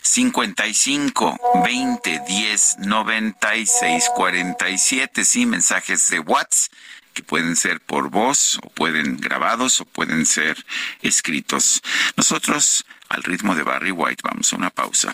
55 0.02 1.40
20 1.64 2.22
10 2.28 2.78
96 2.80 4.10
47? 4.16 5.26
Sí, 5.26 5.46
mensajes 5.46 6.10
de 6.10 6.20
WhatsApp 6.20 6.72
que 7.16 7.24
pueden 7.24 7.56
ser 7.56 7.80
por 7.80 8.10
voz 8.10 8.60
o 8.62 8.70
pueden 8.70 9.18
grabados 9.18 9.82
o 9.82 9.86
pueden 9.86 10.26
ser 10.28 10.64
escritos. 11.02 11.82
Nosotros 12.18 12.86
al 13.10 13.24
ritmo 13.24 13.56
de 13.56 13.64
Barry 13.64 13.92
White 13.92 14.22
vamos 14.24 14.52
a 14.52 14.56
una 14.56 14.70
pausa. 14.70 15.14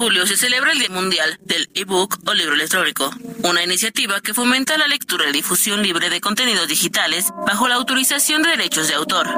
julio 0.00 0.26
se 0.26 0.38
celebra 0.38 0.72
el 0.72 0.78
Día 0.78 0.88
Mundial 0.88 1.38
del 1.42 1.68
e-book 1.74 2.20
o 2.26 2.32
libro 2.32 2.54
electrónico, 2.54 3.10
una 3.42 3.62
iniciativa 3.62 4.22
que 4.22 4.32
fomenta 4.32 4.78
la 4.78 4.88
lectura 4.88 5.28
y 5.28 5.32
difusión 5.32 5.82
libre 5.82 6.08
de 6.08 6.22
contenidos 6.22 6.68
digitales 6.68 7.30
bajo 7.46 7.68
la 7.68 7.74
autorización 7.74 8.42
de 8.42 8.48
derechos 8.48 8.88
de 8.88 8.94
autor. 8.94 9.28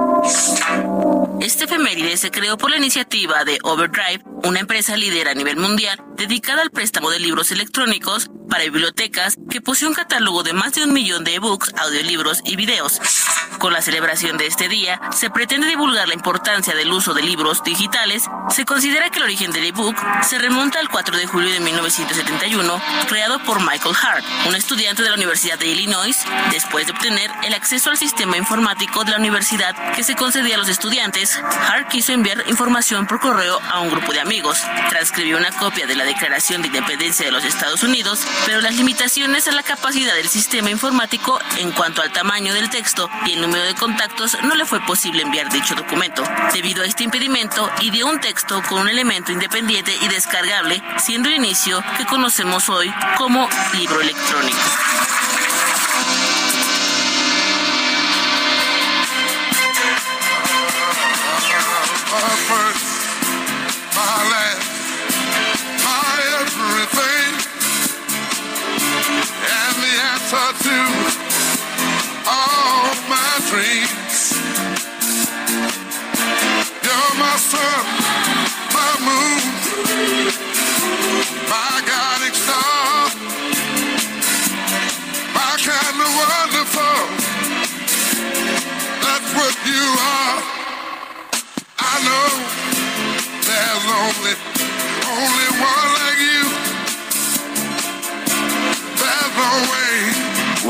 Este 1.40 1.64
efeméride 1.64 2.16
se 2.16 2.31
creó 2.31 2.57
por 2.57 2.70
la 2.70 2.77
iniciativa 2.77 3.44
de 3.44 3.59
Overdrive, 3.64 4.22
una 4.44 4.61
empresa 4.61 4.96
líder 4.96 5.27
a 5.27 5.35
nivel 5.35 5.57
mundial 5.57 5.98
dedicada 6.16 6.62
al 6.62 6.70
préstamo 6.70 7.11
de 7.11 7.20
libros 7.20 7.51
electrónicos 7.51 8.31
para 8.48 8.64
bibliotecas 8.64 9.37
que 9.51 9.61
posee 9.61 9.88
un 9.88 9.94
catálogo 9.94 10.42
de 10.42 10.53
más 10.53 10.75
de 10.75 10.85
un 10.85 10.92
millón 10.92 11.25
de 11.25 11.37
ebooks, 11.37 11.72
audiolibros 11.79 12.40
y 12.44 12.57
videos. 12.57 13.01
Con 13.59 13.72
la 13.72 13.81
celebración 13.81 14.37
de 14.38 14.46
este 14.46 14.68
día, 14.68 15.01
se 15.12 15.31
pretende 15.31 15.66
divulgar 15.66 16.09
la 16.09 16.14
importancia 16.14 16.75
del 16.75 16.90
uso 16.92 17.14
de 17.14 17.22
libros 17.22 17.62
digitales. 17.62 18.25
Se 18.51 18.64
considera 18.64 19.09
que 19.09 19.18
el 19.18 19.25
origen 19.25 19.53
del 19.53 19.66
ebook 19.66 19.96
se 20.22 20.38
remonta 20.38 20.81
al 20.81 20.88
4 20.88 21.16
de 21.16 21.27
julio 21.27 21.53
de 21.53 21.61
1971, 21.61 22.83
creado 23.09 23.38
por 23.44 23.61
Michael 23.61 23.94
Hart, 24.03 24.25
un 24.48 24.55
estudiante 24.55 25.03
de 25.03 25.11
la 25.11 25.14
Universidad 25.14 25.59
de 25.59 25.68
Illinois, 25.68 26.18
después 26.51 26.87
de 26.87 26.92
obtener 26.92 27.31
el 27.44 27.55
acceso 27.55 27.90
al 27.90 27.96
sistema 27.96 28.37
informático 28.37 29.05
de 29.05 29.12
la 29.12 29.18
universidad 29.18 29.94
que 29.94 30.03
se 30.03 30.16
concedía 30.16 30.57
a 30.57 30.59
los 30.59 30.68
estudiantes. 30.68 31.40
Hart 31.68 31.88
quiso 31.88 32.12
enviar 32.12 32.44
información 32.48 33.07
por 33.07 33.20
correo 33.20 33.61
a 33.70 33.81
un 33.81 33.90
grupo 33.90 34.12
de 34.12 34.20
amigos. 34.20 34.59
Transcribió 34.90 35.38
una 35.38 35.53
copia 35.53 35.87
de 35.87 35.94
la 35.94 36.01
Declaración 36.04 36.62
de 36.62 36.68
Independencia 36.68 37.26
de 37.26 37.32
los 37.32 37.44
Estados 37.44 37.82
Unidos, 37.82 38.20
pero 38.46 38.60
las 38.60 38.74
limitaciones 38.74 39.48
a 39.48 39.52
la 39.52 39.62
capacidad 39.62 40.14
del 40.14 40.28
sistema 40.28 40.70
informático 40.70 41.38
en 41.58 41.72
cuanto 41.72 42.02
al 42.02 42.12
tamaño 42.12 42.54
del 42.54 42.70
texto 42.70 43.08
y 43.26 43.32
el 43.32 43.40
número 43.40 43.64
de 43.64 43.74
contactos 43.74 44.36
no 44.42 44.54
le 44.54 44.64
fue 44.64 44.80
posible 44.80 45.22
enviar 45.22 45.50
dicho 45.50 45.74
documento. 45.74 46.22
Debido 46.52 46.82
a 46.82 46.86
este 46.86 47.04
impedimento, 47.04 47.70
ideó 47.80 48.08
un 48.08 48.20
texto 48.20 48.62
con 48.68 48.82
un 48.82 48.88
elemento 48.88 49.32
independiente 49.32 49.96
y 50.00 50.08
descargable, 50.08 50.82
siendo 50.98 51.28
el 51.28 51.36
inicio 51.36 51.82
que 51.96 52.06
conocemos 52.06 52.68
hoy 52.68 52.92
como 53.16 53.48
libro 53.74 54.00
electrónico. 54.00 54.58
To 70.33 70.79
all 72.27 72.88
my 73.07 73.33
dreams. 73.51 74.33
You're 76.83 77.14
my 77.21 77.37
sun, 77.37 77.85
my 78.73 78.92
moon, 79.07 79.42
my 81.53 81.75
guiding 81.85 82.37
star, 82.45 83.12
my 85.35 85.53
kind 85.68 86.01
of 86.01 86.11
wonderful. 86.23 86.99
That's 89.05 89.35
what 89.35 89.55
you 89.66 89.85
are. 90.01 90.21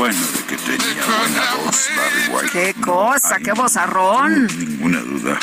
Bueno, 0.03 0.19
de 0.19 0.43
que 0.43 0.57
tenía 0.57 1.05
buena 1.05 1.55
voz 1.63 1.87
Barry 1.95 2.27
White. 2.27 2.49
Qué 2.51 2.73
cosa, 2.81 3.37
qué 3.39 3.53
vozarrón. 3.53 4.47
Ninguna 4.47 4.99
duda. 4.99 5.39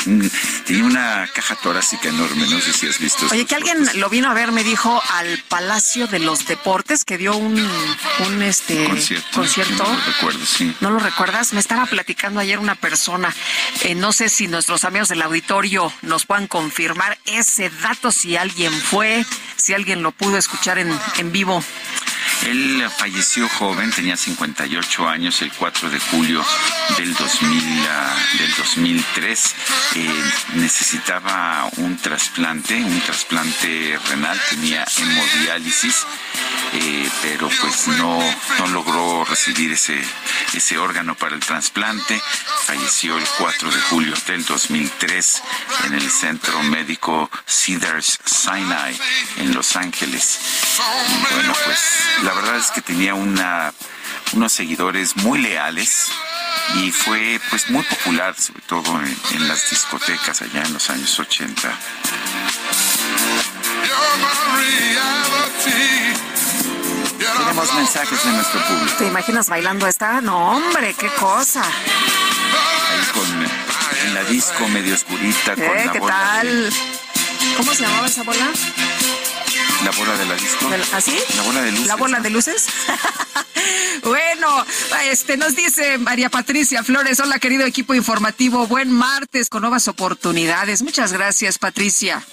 Tiene 0.65 0.83
una 0.83 1.27
caja 1.33 1.55
torácica 1.55 2.09
enorme, 2.09 2.47
no 2.47 2.59
sé 2.59 2.71
si 2.71 2.85
has 2.85 2.99
visto. 2.99 3.25
Oye, 3.31 3.47
que 3.47 3.55
alguien 3.55 3.89
lo 3.95 4.07
vino 4.07 4.29
a 4.29 4.35
ver, 4.35 4.51
me 4.51 4.63
dijo, 4.63 5.01
al 5.13 5.43
Palacio 5.49 6.05
de 6.05 6.19
los 6.19 6.45
Deportes, 6.45 7.05
que 7.05 7.17
dio 7.17 7.35
un, 7.35 7.59
un 8.27 8.41
este 8.43 8.87
concierto. 9.33 9.83
No 9.83 9.95
lo 9.95 10.05
recuerdo, 10.05 10.45
sí. 10.45 10.75
¿No 10.79 10.91
lo 10.91 10.99
recuerdas? 10.99 11.53
Me 11.53 11.59
estaba 11.59 11.87
platicando 11.87 12.39
ayer 12.39 12.59
una 12.59 12.75
persona, 12.75 13.33
eh, 13.81 13.95
no 13.95 14.13
sé 14.13 14.29
si 14.29 14.47
nuestros 14.47 14.83
amigos 14.83 15.07
del 15.09 15.23
auditorio 15.23 15.91
nos 16.03 16.27
puedan 16.27 16.45
confirmar 16.45 17.17
ese 17.25 17.71
dato, 17.81 18.11
si 18.11 18.37
alguien 18.37 18.71
fue, 18.71 19.25
si 19.55 19.73
alguien 19.73 20.03
lo 20.03 20.11
pudo 20.11 20.37
escuchar 20.37 20.77
en, 20.77 20.95
en 21.17 21.31
vivo. 21.31 21.63
Él 22.45 22.89
falleció 22.97 23.47
joven, 23.47 23.91
tenía 23.91 24.17
58 24.17 25.07
años 25.07 25.41
el 25.41 25.51
4 25.51 25.89
de 25.89 25.99
julio 25.99 26.43
del, 26.97 27.13
2000, 27.13 27.63
del 28.39 28.55
2003. 28.57 29.55
Eh, 29.95 30.23
necesitaba 30.55 31.69
un 31.77 31.97
trasplante, 31.97 32.75
un 32.75 32.99
trasplante 33.01 33.99
renal, 34.09 34.39
tenía 34.49 34.85
hemodiálisis, 34.97 36.05
eh, 36.73 37.09
pero 37.21 37.49
pues 37.61 37.87
no, 37.89 38.19
no 38.59 38.67
logró 38.67 39.23
recibir 39.25 39.71
ese, 39.73 40.01
ese 40.53 40.77
órgano 40.77 41.15
para 41.15 41.35
el 41.35 41.41
trasplante. 41.41 42.21
Falleció 42.65 43.17
el 43.17 43.25
4 43.37 43.71
de 43.71 43.81
julio 43.81 44.15
del 44.27 44.45
2003 44.45 45.41
en 45.85 45.93
el 45.93 46.09
Centro 46.09 46.61
Médico 46.63 47.29
Cedars 47.45 48.19
Sinai 48.25 48.97
en 49.37 49.53
Los 49.53 49.75
Ángeles. 49.75 50.39
Bueno, 51.33 51.53
pues 51.65 51.79
la 52.23 52.30
verdad 52.33 52.57
es 52.57 52.71
que 52.71 52.81
tenía 52.81 53.13
una, 53.13 53.73
unos 54.33 54.51
seguidores 54.51 55.15
muy 55.17 55.41
leales, 55.41 56.11
y 56.75 56.91
fue 56.91 57.39
pues 57.49 57.69
muy 57.69 57.83
popular, 57.83 58.35
sobre 58.37 58.61
todo 58.61 58.99
en, 59.33 59.47
las 59.47 59.69
discotecas 59.69 60.41
allá 60.41 60.63
en 60.63 60.73
los 60.73 60.89
años 60.89 61.19
80. 61.19 61.77
Tenemos 67.37 67.73
mensajes 67.73 68.23
de 68.23 68.31
nuestro 68.31 68.61
público. 68.67 68.97
¿Te 68.97 69.07
imaginas 69.07 69.49
bailando 69.49 69.87
esta? 69.87 70.21
No, 70.21 70.51
hombre, 70.51 70.93
qué 70.93 71.09
cosa. 71.09 71.63
Ahí 71.63 73.05
con 73.13 74.07
en 74.07 74.13
la 74.13 74.23
disco 74.23 74.67
medio 74.69 74.95
oscurita 74.95 75.55
con 75.55 75.63
¿Eh? 75.63 75.85
la 75.85 75.91
¿Qué 75.91 75.99
bola 75.99 76.13
tal? 76.13 76.73
¿Cómo 77.57 77.73
se 77.73 77.83
llamaba 77.83 78.07
esa 78.07 78.23
bola? 78.23 78.47
La 79.83 79.91
bola 79.91 80.15
de 80.15 80.25
la 80.25 80.35
disco. 80.35 80.69
¿Así? 80.93 81.11
¿Ah, 81.17 81.33
la 81.37 81.41
bola 81.43 81.61
de 81.61 81.71
luces. 81.71 81.87
La 81.87 81.95
bola 81.95 82.19
de 82.19 82.29
luces. 82.29 82.67
bueno, 84.03 84.65
este 85.05 85.37
nos 85.37 85.55
dice 85.55 85.97
María 85.97 86.29
Patricia 86.29 86.83
Flores, 86.83 87.19
hola 87.19 87.39
querido 87.39 87.65
equipo 87.65 87.95
informativo, 87.95 88.67
buen 88.67 88.91
martes 88.91 89.49
con 89.49 89.61
nuevas 89.61 89.87
oportunidades. 89.87 90.83
Muchas 90.83 91.13
gracias, 91.13 91.57
Patricia. 91.57 92.23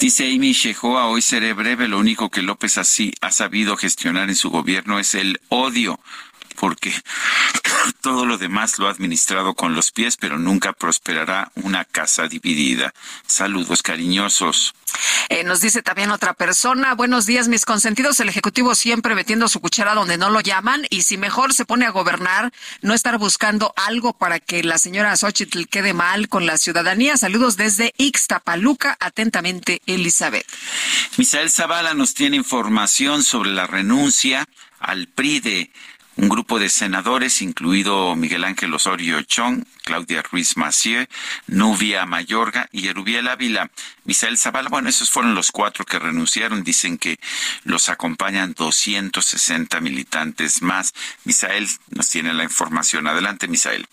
Dice 0.00 0.26
Amy 0.34 0.52
Shehoa, 0.52 1.06
hoy 1.06 1.22
seré 1.22 1.54
breve, 1.54 1.88
lo 1.88 1.98
único 1.98 2.28
que 2.28 2.42
López 2.42 2.76
así 2.76 3.14
ha 3.20 3.30
sabido 3.30 3.76
gestionar 3.76 4.28
en 4.28 4.36
su 4.36 4.50
gobierno 4.50 4.98
es 4.98 5.14
el 5.14 5.40
odio 5.48 5.98
porque 6.62 6.94
todo 8.02 8.24
lo 8.24 8.38
demás 8.38 8.78
lo 8.78 8.86
ha 8.86 8.92
administrado 8.92 9.54
con 9.54 9.74
los 9.74 9.90
pies, 9.90 10.16
pero 10.16 10.38
nunca 10.38 10.72
prosperará 10.72 11.50
una 11.56 11.84
casa 11.84 12.28
dividida. 12.28 12.94
Saludos 13.26 13.82
cariñosos. 13.82 14.72
Eh, 15.28 15.42
nos 15.42 15.60
dice 15.60 15.82
también 15.82 16.12
otra 16.12 16.34
persona, 16.34 16.94
buenos 16.94 17.26
días 17.26 17.48
mis 17.48 17.64
consentidos, 17.64 18.20
el 18.20 18.28
Ejecutivo 18.28 18.76
siempre 18.76 19.16
metiendo 19.16 19.48
su 19.48 19.58
cuchara 19.58 19.94
donde 19.94 20.18
no 20.18 20.30
lo 20.30 20.40
llaman 20.40 20.86
y 20.88 21.02
si 21.02 21.16
mejor 21.16 21.52
se 21.52 21.64
pone 21.64 21.84
a 21.84 21.90
gobernar, 21.90 22.52
no 22.80 22.94
estar 22.94 23.18
buscando 23.18 23.74
algo 23.74 24.12
para 24.12 24.38
que 24.38 24.62
la 24.62 24.78
señora 24.78 25.16
Xochitl 25.16 25.64
quede 25.64 25.94
mal 25.94 26.28
con 26.28 26.46
la 26.46 26.58
ciudadanía. 26.58 27.16
Saludos 27.16 27.56
desde 27.56 27.92
Ixtapaluca, 27.96 28.96
atentamente 29.00 29.82
Elizabeth. 29.86 30.46
Misael 31.16 31.50
Zavala 31.50 31.94
nos 31.94 32.14
tiene 32.14 32.36
información 32.36 33.24
sobre 33.24 33.50
la 33.50 33.66
renuncia 33.66 34.46
al 34.82 35.06
PRI 35.06 35.40
de 35.40 35.72
un 36.16 36.28
grupo 36.28 36.58
de 36.58 36.68
senadores, 36.68 37.40
incluido 37.40 38.14
Miguel 38.16 38.44
Ángel 38.44 38.74
Osorio 38.74 39.22
Chong, 39.22 39.64
Claudia 39.84 40.22
Ruiz 40.22 40.56
Macié, 40.56 41.08
Nubia 41.46 42.04
Mayorga 42.06 42.68
y 42.70 42.88
Erubiel 42.88 43.28
Ávila. 43.28 43.70
Misael 44.04 44.36
Zavala, 44.36 44.68
bueno, 44.68 44.88
esos 44.88 45.10
fueron 45.10 45.34
los 45.34 45.50
cuatro 45.50 45.84
que 45.84 45.98
renunciaron. 45.98 46.64
Dicen 46.64 46.98
que 46.98 47.18
los 47.64 47.88
acompañan 47.88 48.54
260 48.54 49.80
militantes 49.80 50.62
más. 50.62 50.92
Misael 51.24 51.68
nos 51.90 52.08
tiene 52.10 52.34
la 52.34 52.44
información. 52.44 53.06
Adelante, 53.06 53.48
Misael. 53.48 53.86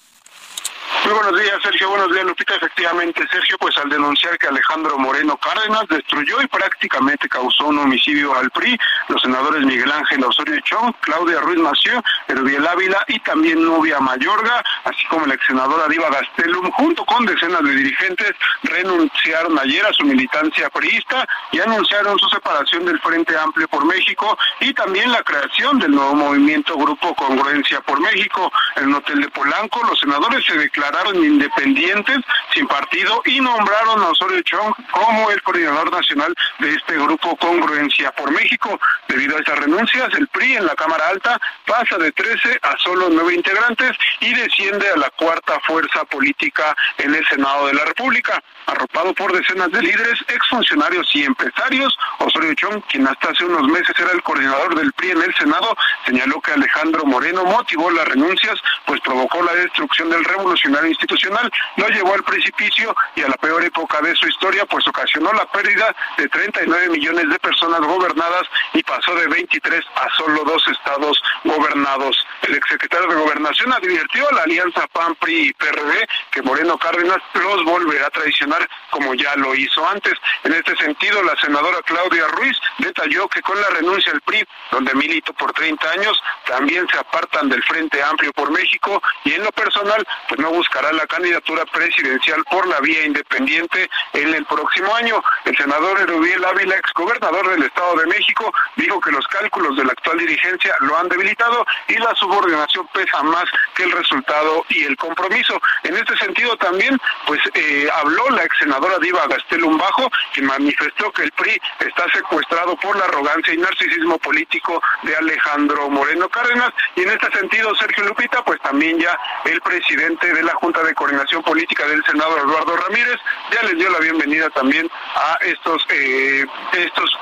Muy 1.06 1.14
buenos 1.14 1.40
días, 1.40 1.56
Sergio. 1.62 1.90
Buenos 1.90 2.12
días, 2.12 2.26
Lupita. 2.26 2.56
Efectivamente, 2.56 3.26
Sergio, 3.32 3.58
pues 3.60 3.78
al 3.78 3.90
denunciar 3.90 4.38
que 4.38 4.48
Alejandro 4.48 4.98
Moreno 4.98 5.38
Cárdenas 5.38 5.84
destruyó 5.88 6.42
y 6.42 6.48
prácticamente 6.48 7.30
causó 7.30 7.68
un 7.68 7.78
homicidio 7.80 8.36
al 8.36 8.50
PRI, 8.50 8.78
los 9.08 9.22
senadores 9.22 9.64
Miguel 9.64 9.92
Ángel 9.92 10.24
Osorio 10.24 10.60
Chong, 10.62 10.94
Claudia 11.02 11.42
Ruiz 11.42 11.60
Mació, 11.60 12.04
Erubiel 12.28 12.68
Ávila 12.68 13.04
y 13.08 13.20
también 13.20 13.64
Nubia 13.64 14.00
Mayorga, 14.00 14.64
así 14.84 15.06
como 15.10 15.28
la 15.28 15.36
ex 15.36 15.46
senadora 15.46 15.88
Diva 15.88 16.10
Gastelum, 16.10 16.72
junto 16.72 17.06
con 17.06 17.26
decenas 17.26 17.62
de 17.64 17.72
dirigentes, 17.72 18.34
renunciaron 18.64 19.58
ayer 19.60 19.86
a 19.86 19.94
su 19.94 20.04
militancia 20.04 20.70
priista 20.70 21.28
y 21.52 21.60
anunciaron 21.60 22.18
su 22.18 22.28
separación 22.30 22.86
del 22.86 23.00
Frente 23.00 23.38
Amplio 23.38 23.68
por 23.68 23.86
México 23.86 24.38
y 24.60 24.74
también 24.74 25.12
la 25.12 25.22
creación 25.24 25.80
del 25.80 25.92
nuevo 25.92 26.16
movimiento 26.16 26.76
Grupo 26.76 27.14
Congruencia 27.16 27.80
por 27.82 28.00
México. 28.00 28.52
En 28.76 28.88
un 28.88 28.96
hotel 28.96 29.22
de 29.22 29.30
Polanco, 29.30 29.82
los 29.84 30.00
senadores 30.00 30.44
se 30.46 30.58
declararon 30.58 30.79
declararon 30.80 31.24
independientes, 31.24 32.20
sin 32.54 32.66
partido, 32.68 33.22
y 33.26 33.42
nombraron 33.42 34.02
a 34.02 34.10
Osorio 34.10 34.42
Chong 34.44 34.74
como 34.92 35.30
el 35.30 35.42
coordinador 35.44 35.92
nacional 35.92 36.34
de 36.60 36.70
este 36.70 36.94
grupo 36.94 37.36
Congruencia 37.36 38.12
por 38.14 38.32
México. 38.32 38.80
Debido 39.10 39.36
a 39.36 39.42
esas 39.42 39.60
renuncias, 39.60 40.10
el 40.14 40.28
PRI 40.30 40.56
en 40.56 40.66
la 40.66 40.76
Cámara 40.76 41.10
Alta 41.10 41.38
pasa 41.66 41.98
de 41.98 42.14
13 42.14 42.60
a 42.62 42.78
solo 42.78 43.10
9 43.10 43.34
integrantes 43.34 43.92
y 44.22 44.34
desciende 44.34 44.90
a 44.90 44.98
la 44.98 45.10
cuarta 45.10 45.60
fuerza 45.68 46.06
política 46.06 46.74
en 46.98 47.14
el 47.14 47.28
Senado 47.28 47.68
de 47.68 47.74
la 47.74 47.84
República. 47.84 48.42
Arropado 48.70 49.14
por 49.16 49.34
decenas 49.34 49.72
de 49.72 49.82
líderes, 49.82 50.20
exfuncionarios 50.28 51.10
y 51.16 51.24
empresarios, 51.24 51.98
Osorio 52.20 52.54
Chong, 52.54 52.84
quien 52.88 53.08
hasta 53.08 53.32
hace 53.32 53.44
unos 53.44 53.68
meses 53.68 53.96
era 53.98 54.12
el 54.12 54.22
coordinador 54.22 54.76
del 54.76 54.94
PRI 54.94 55.10
en 55.10 55.24
el 55.24 55.34
Senado, 55.34 55.76
señaló 56.06 56.40
que 56.40 56.52
Alejandro 56.52 57.04
Moreno 57.04 57.46
motivó 57.46 57.90
las 57.90 58.08
renuncias, 58.08 58.62
pues 58.86 59.02
provocó 59.02 59.42
la 59.42 59.56
destrucción 59.56 60.12
del 60.12 60.24
revolucionario 60.24 60.88
institucional, 60.88 61.52
lo 61.78 61.88
llevó 61.90 62.14
al 62.14 62.24
precipicio 62.24 62.96
y 63.16 63.24
a 63.24 63.30
la 63.30 63.38
peor 63.38 63.64
época 63.64 64.02
de 64.02 64.16
su 64.16 64.28
historia, 64.28 64.64
pues 64.68 64.88
ocasionó 64.88 65.34
la 65.34 65.46
pérdida 65.48 65.96
de 66.20 66.28
39 66.30 66.90
millones 66.90 67.28
de 67.28 67.40
personas 67.40 67.80
gobernadas 67.82 68.44
y 68.74 68.84
pasó 68.84 69.16
de 69.16 69.28
23 69.30 69.84
a 69.96 70.16
solo 70.16 70.44
dos 70.44 70.64
estados 70.68 71.20
gobernados. 71.44 72.24
El 72.44 72.54
exsecretario 72.54 73.08
de 73.08 73.16
Gobernación 73.16 73.74
advirtió 73.74 74.30
a 74.30 74.34
la 74.34 74.44
alianza 74.44 74.86
PAN, 74.94 75.16
PRI 75.16 75.50
y 75.50 75.54
PRD 75.54 76.08
que 76.32 76.44
Moreno 76.44 76.78
Cárdenas 76.78 77.18
los 77.34 77.66
volverá 77.66 78.08
a 78.08 78.12
traicionar 78.12 78.59
como 78.90 79.14
ya 79.14 79.36
lo 79.36 79.56
hizo 79.56 79.88
antes. 79.88 80.14
En 80.44 80.54
este 80.54 80.76
sentido, 80.78 81.22
la 81.24 81.36
senadora 81.38 81.78
Claudia 81.86 82.28
Ruiz 82.28 82.58
detalló 82.80 83.28
que 83.28 83.42
con 83.42 83.60
la 83.60 83.68
renuncia 83.70 84.12
al 84.12 84.22
PRI, 84.22 84.46
donde 84.72 84.94
milito 84.96 85.34
por 85.34 85.54
30 85.54 85.92
años, 85.92 86.22
también 86.46 86.88
se 86.90 86.98
apartan 86.98 87.50
del 87.50 87.64
Frente 87.64 88.02
Amplio 88.02 88.32
por 88.34 88.52
México 88.52 89.02
y 89.24 89.34
en 89.34 89.44
lo 89.44 89.52
personal, 89.52 90.06
pues 90.28 90.40
no 90.40 90.50
buscará 90.52 90.92
la 90.94 91.08
candidatura 91.08 91.66
presidencial 91.66 92.44
por 92.46 92.68
la 92.68 92.80
vía 92.80 93.06
independiente 93.06 93.90
en 94.14 94.34
el 94.34 94.46
próximo 94.46 94.94
año. 94.96 95.22
El 95.46 95.58
senador 95.58 96.00
Erubiel 96.02 96.44
Ávila, 96.46 96.76
exgobernador 96.76 97.50
del 97.52 97.64
Estado 97.64 97.96
de 97.98 98.08
México, 98.08 98.52
dijo 98.76 99.00
que 99.00 99.12
los 99.12 99.28
cálculos 99.28 99.78
de 99.78 99.86
la 99.86 99.92
actual 99.92 100.20
dirigencia 100.20 100.76
lo 100.82 100.98
han 100.98 101.10
debilitado 101.10 101.66
y 101.88 101.96
la 101.96 102.14
subordinación 102.16 102.88
pesa 102.94 103.24
más 103.24 103.46
que 103.76 103.84
el 103.84 103.92
resultado 103.92 104.66
y 104.70 104.84
el 104.84 104.96
compromiso. 104.98 105.60
En 105.84 105.96
este 105.96 106.18
sentido 106.18 106.56
también, 106.58 106.98
pues 107.26 107.40
eh, 107.54 107.90
habló 107.94 108.30
la 108.30 108.44
ex 108.50 108.60
senadora 108.60 108.98
Diva 109.00 109.28
Gastelum 109.28 109.78
Bajo, 109.78 110.10
quien 110.34 110.48
manifestó 110.48 111.12
que 111.12 111.24
el 111.24 111.32
PRI 111.32 111.60
está 111.80 112.06
secuestrado 112.12 112.76
por 112.78 112.98
la 112.98 113.06
arrogancia 113.06 113.54
y 113.54 113.58
narcisismo 113.58 114.18
político 114.18 114.82
de 115.04 115.16
Alejandro 115.16 115.90
Moreno 115.90 116.28
Cárdenas. 116.30 116.72
Y 116.96 117.04
en 117.04 117.12
este 117.12 117.32
sentido, 117.38 117.74
Sergio 117.76 118.06
Lupita, 118.06 118.44
pues 118.44 118.60
también 118.62 119.00
ya 119.00 119.18
el 119.46 119.62
presidente 119.62 120.34
de 120.34 120.44
la 120.44 120.54
Junta 120.56 120.84
de 120.84 120.94
Coordinación 120.94 121.44
Política 121.44 121.88
del 121.88 122.04
Senado, 122.06 122.38
Eduardo 122.38 122.76
Ramírez, 122.76 123.18
ya 123.52 123.64
les 123.64 123.78
dio 123.78 123.90
la 123.90 124.00
bienvenida 124.00 124.50
también 124.50 124.90
a 125.16 125.38
estos 125.42 125.86
eh, 125.90 126.46
estos 126.74 127.18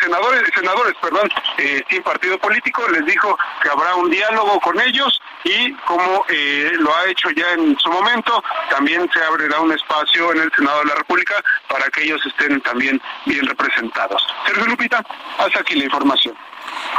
senadores, 0.00 0.42
senadores 0.54 0.94
perdón, 1.00 1.28
eh, 1.58 1.82
sin 1.88 2.02
partido 2.02 2.38
político, 2.38 2.86
les 2.88 3.04
dijo 3.04 3.36
que 3.62 3.68
habrá 3.68 3.94
un 3.96 4.10
diálogo 4.10 4.60
con 4.60 4.80
ellos 4.80 5.20
y 5.44 5.72
como 5.86 6.24
eh, 6.28 6.72
lo 6.78 6.94
ha 6.96 7.06
hecho 7.06 7.30
ya 7.30 7.52
en 7.52 7.78
su 7.78 7.90
momento, 7.90 8.42
también 8.70 9.08
se 9.12 9.22
abrirá 9.22 9.60
un 9.60 9.72
espacio 9.72 10.32
en 10.32 10.42
el 10.42 10.50
Senado 10.58 10.80
de 10.80 10.86
la 10.86 10.94
República 10.96 11.34
para 11.68 11.88
que 11.90 12.02
ellos 12.02 12.20
estén 12.26 12.60
también 12.62 13.00
bien 13.26 13.46
representados. 13.46 14.20
Sergio 14.46 14.66
Lupita, 14.66 15.04
hasta 15.38 15.60
aquí 15.60 15.76
la 15.76 15.84
información. 15.84 16.34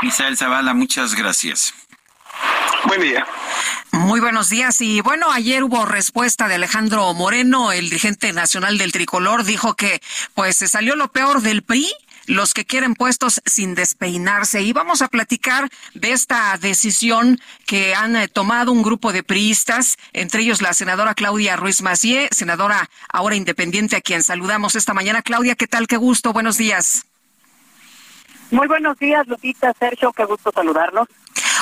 Misael 0.01 0.37
Zavala, 0.37 0.73
muchas 0.73 1.13
gracias. 1.13 1.73
Buen 2.85 3.01
día. 3.01 3.25
Muy 3.91 4.21
buenos 4.21 4.49
días. 4.49 4.79
Y 4.79 5.01
bueno, 5.01 5.31
ayer 5.31 5.63
hubo 5.63 5.85
respuesta 5.85 6.47
de 6.47 6.55
Alejandro 6.55 7.13
Moreno, 7.13 7.71
el 7.73 7.89
dirigente 7.89 8.31
nacional 8.31 8.77
del 8.77 8.93
tricolor, 8.93 9.43
dijo 9.43 9.75
que 9.75 10.01
pues 10.33 10.55
se 10.55 10.67
salió 10.67 10.95
lo 10.95 11.11
peor 11.11 11.41
del 11.41 11.63
PRI 11.63 11.91
los 12.29 12.53
que 12.53 12.63
quieren 12.63 12.93
puestos 12.93 13.41
sin 13.45 13.75
despeinarse. 13.75 14.61
Y 14.61 14.71
vamos 14.71 15.01
a 15.01 15.07
platicar 15.07 15.67
de 15.95 16.11
esta 16.11 16.55
decisión 16.57 17.39
que 17.65 17.95
han 17.95 18.15
eh, 18.15 18.27
tomado 18.27 18.71
un 18.71 18.83
grupo 18.83 19.11
de 19.11 19.23
priistas, 19.23 19.97
entre 20.13 20.43
ellos 20.43 20.61
la 20.61 20.73
senadora 20.73 21.15
Claudia 21.15 21.55
Ruiz 21.55 21.81
Macié, 21.81 22.29
senadora 22.31 22.89
ahora 23.11 23.35
independiente 23.35 23.95
a 23.95 24.01
quien 24.01 24.21
saludamos 24.21 24.75
esta 24.75 24.93
mañana. 24.93 25.23
Claudia, 25.23 25.55
¿qué 25.55 25.65
tal? 25.67 25.87
Qué 25.87 25.97
gusto. 25.97 26.31
Buenos 26.31 26.57
días. 26.57 27.05
Muy 28.51 28.67
buenos 28.67 28.97
días, 28.97 29.27
Lupita, 29.27 29.73
Sergio, 29.77 30.11
qué 30.11 30.25
gusto 30.25 30.51
saludarlos. 30.51 31.07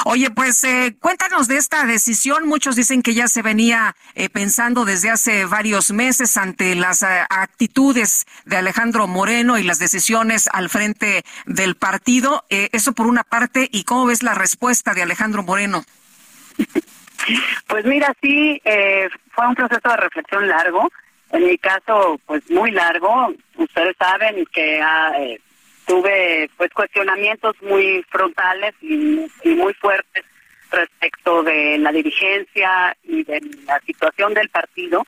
Oye, 0.06 0.30
pues 0.32 0.64
eh, 0.64 0.96
cuéntanos 1.00 1.48
de 1.48 1.58
esta 1.58 1.86
decisión. 1.86 2.48
Muchos 2.48 2.76
dicen 2.76 3.02
que 3.02 3.14
ya 3.14 3.28
se 3.28 3.42
venía 3.42 3.96
eh, 4.16 4.30
pensando 4.30 4.86
desde 4.86 5.10
hace 5.10 5.46
varios 5.46 5.92
meses 5.92 6.38
ante 6.38 6.76
las 6.76 7.04
eh, 7.04 7.08
actitudes 7.30 8.26
de 8.46 8.58
Alejandro 8.58 9.08
Moreno 9.08 9.58
y 9.58 9.64
las 9.64 9.80
decisiones 9.80 10.50
al 10.52 10.70
frente 10.70 11.24
del 11.46 11.76
partido. 11.76 12.46
eso 12.50 12.94
por 12.94 13.08
una 13.08 13.24
parte. 13.24 13.68
¿Y 13.72 13.84
cómo 13.84 14.06
ves 14.06 14.24
la 14.24 14.34
respuesta 14.34 14.94
de 14.94 15.04
Alejandro 15.04 15.44
Moreno? 15.44 15.84
Pues 17.68 17.84
mira, 17.84 18.14
sí, 18.22 18.62
fue 19.32 19.48
un 19.48 19.56
proceso 19.56 19.90
de 19.90 19.98
reflexión 19.98 20.48
largo. 20.48 20.90
En 21.32 21.46
mi 21.46 21.58
caso, 21.58 22.20
pues 22.26 22.50
muy 22.50 22.72
largo. 22.72 23.34
Ustedes 23.58 23.98
saben 24.00 24.46
que 24.54 24.82
ha 24.82 25.12
tuve 25.88 26.50
pues 26.58 26.70
cuestionamientos 26.72 27.56
muy 27.62 28.06
frontales 28.10 28.76
y, 28.82 29.26
muy 29.46 29.74
fuertes 29.74 30.24
respecto 30.70 31.42
de 31.44 31.78
la 31.78 31.92
dirigencia 31.92 32.96
y 33.04 33.24
de 33.24 33.42
la 33.66 33.80
situación 33.80 34.34
del 34.34 34.50
partido, 34.50 35.08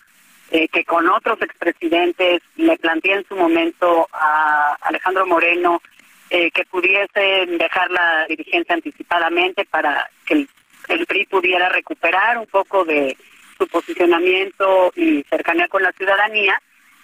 eh, 0.52 0.70
que 0.70 0.86
con 0.86 1.08
otros 1.10 1.40
expresidentes 1.42 2.42
le 2.56 2.78
planteé 2.78 3.16
en 3.16 3.28
su 3.28 3.36
momento 3.36 4.08
a 4.14 4.78
Alejandro 4.82 5.28
Moreno 5.28 5.82
eh, 6.30 6.50
que 6.52 6.64
pudiesen 6.66 7.58
dejar 7.58 7.92
la 7.92 8.26
dirigencia 8.28 8.74
anticipadamente 8.74 9.66
para 9.66 10.10
que 10.26 10.36
el, 10.36 10.50
el 10.88 11.06
PRI 11.06 11.26
pudiera 11.26 11.70
recuperar 11.70 12.38
un 12.38 12.48
poco 12.48 12.86
de 12.86 13.18
su 13.58 13.68
posicionamiento 13.68 14.94
y 14.96 15.24
cercanía 15.24 15.68
con 15.68 15.84
la 15.84 15.92
ciudadanía 15.92 16.60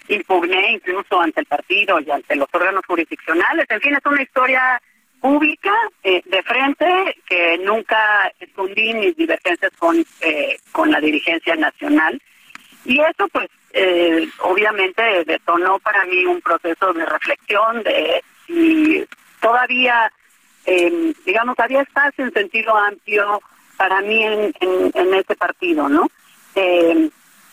impugné 0.08 0.72
incluso 0.72 1.20
ante 1.20 1.40
el 1.40 1.46
partido 1.46 2.00
y 2.00 2.10
ante 2.10 2.36
los 2.36 2.48
órganos 2.52 2.82
jurisdiccionales. 2.86 3.66
En 3.68 3.80
fin, 3.80 3.94
es 3.94 4.06
una 4.06 4.22
historia 4.22 4.80
pública 5.20 5.72
eh, 6.02 6.22
de 6.24 6.42
frente 6.42 6.86
que 7.26 7.58
nunca 7.58 8.32
escondí 8.38 8.94
mis 8.94 9.16
divergencias 9.16 9.72
con, 9.78 10.04
eh, 10.20 10.56
con 10.72 10.90
la 10.90 11.00
dirigencia 11.00 11.56
nacional. 11.56 12.20
Y 12.84 13.00
eso, 13.00 13.26
pues, 13.32 13.48
eh, 13.72 14.28
obviamente 14.40 15.24
detonó 15.24 15.78
para 15.80 16.04
mí 16.04 16.24
un 16.24 16.40
proceso 16.40 16.92
de 16.92 17.04
reflexión 17.04 17.82
de 17.82 18.22
si 18.46 19.04
todavía, 19.40 20.10
em, 20.64 21.12
digamos, 21.24 21.58
había 21.58 21.82
espacio 21.82 22.24
en 22.24 22.32
sentido 22.32 22.76
amplio 22.76 23.40
para 23.76 24.00
mí 24.02 24.22
en, 24.22 24.54
en, 24.60 24.92
en 24.94 25.14
este 25.14 25.34
partido, 25.34 25.88
¿no? 25.88 26.08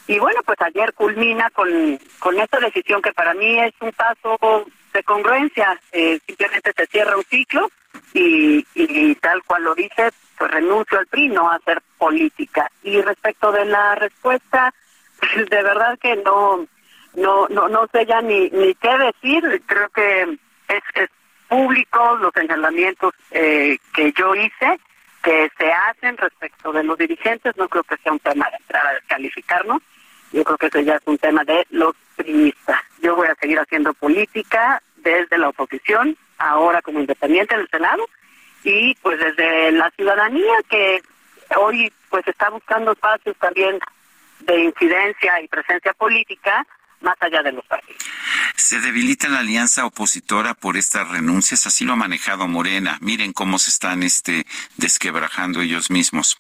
Y 0.07 0.19
bueno, 0.19 0.41
pues 0.43 0.59
ayer 0.61 0.93
culmina 0.93 1.49
con, 1.51 1.99
con 2.19 2.39
esta 2.39 2.59
decisión 2.59 3.01
que 3.01 3.13
para 3.13 3.33
mí 3.33 3.59
es 3.59 3.73
un 3.79 3.91
paso 3.91 4.65
de 4.93 5.03
congruencia. 5.03 5.79
Eh, 5.91 6.19
simplemente 6.25 6.73
se 6.75 6.85
cierra 6.87 7.17
un 7.17 7.23
ciclo 7.23 7.71
y, 8.13 8.65
y 8.75 9.15
tal 9.15 9.41
cual 9.43 9.63
lo 9.63 9.75
dice, 9.75 10.11
pues 10.37 10.51
renuncio 10.51 10.99
al 10.99 11.07
PRI, 11.07 11.29
no 11.29 11.49
a 11.49 11.55
hacer 11.55 11.81
política. 11.97 12.69
Y 12.83 13.01
respecto 13.01 13.51
de 13.51 13.65
la 13.65 13.95
respuesta, 13.95 14.73
pues 15.19 15.49
de 15.49 15.63
verdad 15.63 15.97
que 15.99 16.15
no 16.17 16.65
no 17.15 17.47
no 17.49 17.69
no 17.69 17.87
sé 17.91 18.05
ya 18.05 18.21
ni 18.21 18.49
ni 18.49 18.73
qué 18.75 18.97
decir. 18.97 19.61
Creo 19.65 19.89
que 19.89 20.23
es, 20.67 20.83
es 20.95 21.09
público 21.47 22.17
los 22.17 22.33
señalamientos 22.33 23.13
eh, 23.31 23.77
que 23.93 24.11
yo 24.13 24.35
hice 24.35 24.79
que 25.23 25.49
se 25.57 25.71
hacen 25.71 26.17
respecto 26.17 26.73
de 26.73 26.83
los 26.83 26.97
dirigentes, 26.97 27.55
no 27.55 27.69
creo 27.69 27.83
que 27.83 27.95
sea 27.97 28.11
un 28.11 28.19
tema 28.19 28.45
de 28.49 28.57
entrar 28.57 28.85
a 28.85 28.93
descalificarnos, 28.95 29.81
yo 30.33 30.43
creo 30.43 30.57
que 30.57 30.67
eso 30.67 30.79
ya 30.81 30.95
es 30.95 31.01
un 31.05 31.17
tema 31.17 31.43
de 31.43 31.65
los 31.69 31.95
priistas. 32.15 32.81
Yo 33.01 33.15
voy 33.15 33.27
a 33.27 33.35
seguir 33.35 33.59
haciendo 33.59 33.93
política 33.93 34.81
desde 34.97 35.37
la 35.37 35.49
oposición, 35.49 36.17
ahora 36.37 36.81
como 36.81 36.99
independiente 36.99 37.53
en 37.53 37.61
el 37.61 37.69
Senado, 37.69 38.05
y 38.63 38.95
pues 38.95 39.19
desde 39.19 39.71
la 39.71 39.91
ciudadanía 39.91 40.53
que 40.69 41.01
hoy 41.57 41.91
pues 42.09 42.27
está 42.27 42.49
buscando 42.49 42.93
espacios 42.93 43.35
también 43.37 43.79
de 44.41 44.59
incidencia 44.59 45.41
y 45.41 45.47
presencia 45.47 45.93
política 45.93 46.65
más 47.01 47.17
allá 47.19 47.43
de 47.43 47.51
los 47.51 47.65
partidos. 47.65 48.01
Se 48.55 48.79
debilita 48.79 49.27
la 49.27 49.39
alianza 49.39 49.85
opositora 49.85 50.53
por 50.53 50.77
estas 50.77 51.09
renuncias, 51.09 51.67
así 51.67 51.85
lo 51.85 51.93
ha 51.93 51.97
manejado 51.97 52.47
Morena. 52.47 52.97
Miren 53.01 53.33
cómo 53.33 53.59
se 53.59 53.69
están 53.69 54.03
este 54.03 54.45
desquebrajando 54.77 55.61
ellos 55.61 55.91
mismos. 55.91 56.37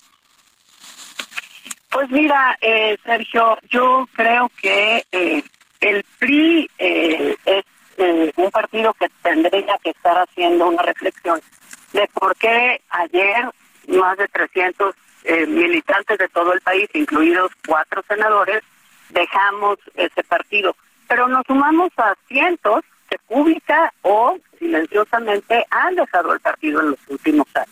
Pues 1.93 2.09
mira, 2.09 2.57
eh, 2.59 2.97
Sergio, 3.05 3.55
yo 3.69 4.09
creo 4.15 4.49
que 4.59 5.05
eh, 5.11 5.43
el 5.79 6.03
PRI 6.17 6.67
eh, 6.79 7.35
es 7.45 7.65
eh, 7.97 8.33
un 8.35 8.49
partido 8.49 8.95
que 8.95 9.07
tendría 9.21 9.77
que 9.83 9.91
estar 9.91 10.17
haciendo 10.17 10.69
una 10.69 10.81
reflexión 10.81 11.39
de 11.91 12.09
por 12.15 12.35
qué 12.37 12.81
ayer 12.89 13.47
más 13.89 14.17
de 14.17 14.27
300 14.27 14.95
eh, 15.25 15.45
militantes 15.45 16.17
de 16.17 16.27
todo 16.29 16.53
el 16.53 16.61
país, 16.61 16.89
incluidos 16.95 17.51
cuatro 17.67 18.03
senadores, 18.07 18.63
dejamos 19.09 19.77
ese 19.93 20.23
partido. 20.23 20.75
Pero 21.07 21.27
nos 21.27 21.45
sumamos 21.45 21.91
a 21.97 22.15
cientos 22.27 22.81
que 23.07 23.19
pública 23.27 23.93
o 24.01 24.35
silenciosamente 24.57 25.63
han 25.69 25.93
dejado 25.93 26.33
el 26.33 26.39
partido 26.39 26.81
en 26.81 26.89
los 26.89 26.99
últimos 27.07 27.45
años. 27.53 27.69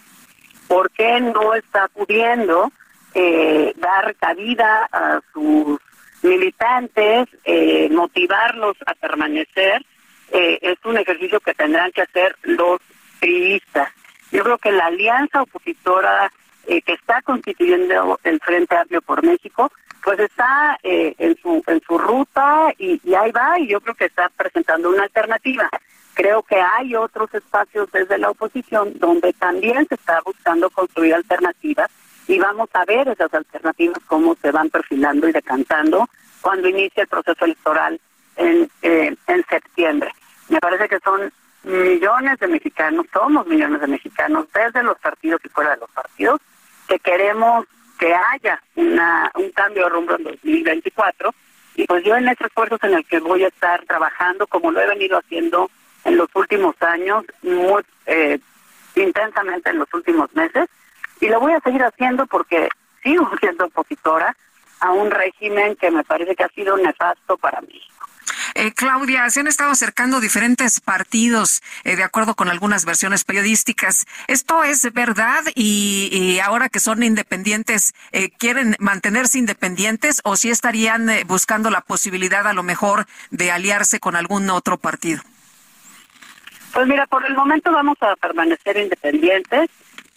¿Por 0.68 0.92
qué 0.92 1.20
no 1.20 1.56
está 1.56 1.88
pudiendo 1.88 2.72
eh, 3.14 3.74
dar 3.78 4.16
cabida 4.16 4.88
a 4.91 5.22
sus 5.34 5.80
militantes, 6.24 7.28
eh, 7.45 7.89
motivarlos 7.91 8.78
a 8.86 8.93
permanecer? 8.95 9.86
Eh, 10.32 10.59
es 10.62 10.78
un 10.86 10.97
ejercicio 10.97 11.39
que 11.39 11.53
tendrán 11.53 11.91
que 11.91 12.01
hacer 12.01 12.36
los 12.43 12.80
priistas. 13.20 13.89
Yo 14.32 14.43
creo 14.43 14.57
que 14.57 14.72
la 14.72 14.86
alianza 14.86 15.41
opositora 15.41 16.32
eh, 16.68 16.82
que 16.82 16.93
está 16.93 17.22
constituyendo 17.24 18.20
el 18.24 18.39
Frente 18.39 18.78
Amplio 18.78 19.01
por 19.01 19.26
México, 19.26 19.72
pues 20.03 20.20
está 20.20 20.78
eh, 20.84 21.14
en 21.18 21.36
su 21.41 21.64
en 21.68 21.82
su 21.86 21.97
ruta 21.97 22.74
y, 22.78 23.01
y 23.03 23.14
ahí 23.14 23.32
va 23.32 23.59
y 23.59 23.68
yo 23.68 23.82
creo 23.82 23.95
que 23.95 24.05
está 24.05 24.30
presentando 24.30 24.89
una 24.89 25.03
alternativa. 25.03 25.70
Creo 26.14 26.43
que 26.43 26.62
hay 26.62 26.95
otros 26.95 27.34
espacios 27.34 27.91
desde 27.91 28.18
la 28.18 28.30
oposición 28.30 28.93
donde 28.99 29.34
también 29.34 29.86
se 29.88 29.95
está 29.95 30.22
buscando 30.24 30.70
construir 30.70 31.16
alternativas 31.16 31.89
y 32.28 32.40
vamos 32.40 32.70
a 32.74 32.86
ver 32.86 33.08
esas 33.08 33.34
alternativas 33.34 33.98
cómo 34.08 34.36
se 34.42 34.52
van 34.52 34.70
perfilando 34.70 35.28
y 35.28 35.32
decantando 35.32 36.08
cuando 36.42 36.68
inicie 36.68 37.04
el 37.04 37.08
proceso 37.08 37.46
electoral 37.46 38.00
en, 38.36 38.70
eh, 38.82 39.16
en 39.28 39.46
septiembre. 39.50 40.12
Me 40.50 40.60
parece 40.60 40.88
que 40.88 41.00
son 41.00 41.32
millones 41.64 42.40
de 42.40 42.48
mexicanos, 42.48 43.06
somos 43.14 43.46
millones 43.48 43.82
de 43.82 43.88
mexicanos, 43.88 44.48
desde 44.54 44.84
los 44.84 44.98
partidos 45.00 45.42
y 45.44 45.50
fuera 45.50 45.72
de 45.72 45.78
los 45.78 45.90
partidos, 45.92 46.40
que 46.88 47.00
queremos 47.00 47.66
que 48.00 48.14
haya 48.14 48.60
una, 48.76 49.32
un 49.36 49.52
cambio 49.52 49.84
de 49.84 49.90
rumbo 49.90 50.16
en 50.16 50.24
2024. 50.24 51.34
Y 51.76 51.86
pues 51.86 52.04
yo 52.04 52.16
en 52.16 52.28
ese 52.28 52.46
esfuerzo 52.46 52.78
en 52.82 52.96
el 52.96 53.06
que 53.06 53.20
voy 53.20 53.44
a 53.44 53.48
estar 53.48 53.86
trabajando, 53.86 54.48
como 54.48 54.72
lo 54.72 54.82
he 54.82 54.88
venido 54.88 55.20
haciendo 55.20 55.70
en 56.04 56.18
los 56.18 56.28
últimos 56.34 56.76
años, 56.82 57.24
muy 57.44 57.84
eh, 58.08 58.40
intensamente 58.96 59.70
en 59.70 59.80
los 59.80 59.94
últimos 59.94 60.34
meses, 60.34 60.68
y 61.22 61.28
lo 61.28 61.40
voy 61.40 61.54
a 61.54 61.62
seguir 61.62 61.84
haciendo 61.84 62.26
porque 62.26 62.68
sigo 63.02 63.30
siendo 63.40 63.66
opositora 63.66 64.36
a 64.82 64.92
un 64.92 65.12
régimen 65.12 65.76
que 65.76 65.92
me 65.92 66.04
parece 66.04 66.36
que 66.36 66.44
ha 66.44 66.50
sido 66.50 66.76
nefasto 66.76 67.38
para 67.38 67.62
mí. 67.62 67.82
Eh, 68.56 68.74
Claudia, 68.74 69.30
se 69.30 69.40
han 69.40 69.48
estado 69.48 69.72
acercando 69.72 70.20
diferentes 70.20 70.82
partidos 70.82 71.62
eh, 71.84 71.96
de 71.96 72.04
acuerdo 72.04 72.36
con 72.36 72.50
algunas 72.50 72.86
versiones 72.86 73.24
periodísticas. 73.24 74.06
¿Esto 74.28 74.64
es 74.64 74.92
verdad? 74.94 75.44
Y, 75.56 76.10
y 76.12 76.40
ahora 76.40 76.68
que 76.68 76.80
son 76.80 77.04
independientes, 77.04 77.94
eh, 78.12 78.32
¿quieren 78.32 78.76
mantenerse 78.80 79.38
independientes 79.38 80.22
o 80.24 80.36
si 80.36 80.50
estarían 80.50 81.10
eh, 81.10 81.24
buscando 81.26 81.70
la 81.70 81.82
posibilidad 81.82 82.48
a 82.48 82.54
lo 82.54 82.64
mejor 82.64 83.06
de 83.30 83.52
aliarse 83.52 84.00
con 84.00 84.16
algún 84.16 84.50
otro 84.50 84.78
partido? 84.78 85.22
Pues 86.74 86.88
mira, 86.88 87.06
por 87.08 87.26
el 87.26 87.36
momento 87.36 87.72
vamos 87.72 87.98
a 88.02 88.16
permanecer 88.16 88.78
independientes. 88.78 89.70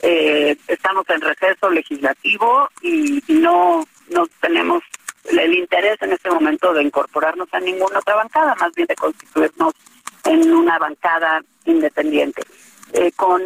Eh, 0.07 0.55
estamos 0.69 1.09
en 1.09 1.19
receso 1.23 1.71
legislativo 1.71 2.69
y 2.83 3.23
no, 3.29 3.87
no 4.11 4.27
tenemos 4.43 4.83
el 5.31 5.55
interés 5.55 5.97
en 6.03 6.13
este 6.13 6.29
momento 6.29 6.75
de 6.75 6.83
incorporarnos 6.83 7.49
a 7.53 7.61
ninguna 7.61 8.01
otra 8.01 8.17
bancada, 8.17 8.55
más 8.57 8.71
bien 8.75 8.87
de 8.87 8.97
constituirnos 8.97 9.73
en 10.25 10.53
una 10.53 10.79
bancada 10.79 11.43
independiente. 11.65 12.43
Eh, 12.93 13.13
con 13.13 13.43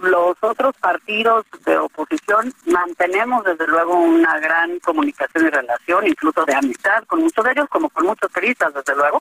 los 0.00 0.36
otros 0.40 0.76
partidos 0.80 1.44
de 1.66 1.76
oposición 1.76 2.54
mantenemos 2.66 3.42
desde 3.42 3.66
luego 3.66 3.98
una 3.98 4.38
gran 4.38 4.78
comunicación 4.78 5.46
y 5.46 5.50
relación, 5.50 6.06
incluso 6.06 6.44
de 6.44 6.54
amistad 6.54 7.02
con 7.08 7.22
muchos 7.22 7.44
de 7.44 7.50
ellos, 7.50 7.68
como 7.68 7.90
con 7.90 8.06
muchos 8.06 8.30
periodistas, 8.30 8.72
desde 8.72 8.94
luego. 8.94 9.20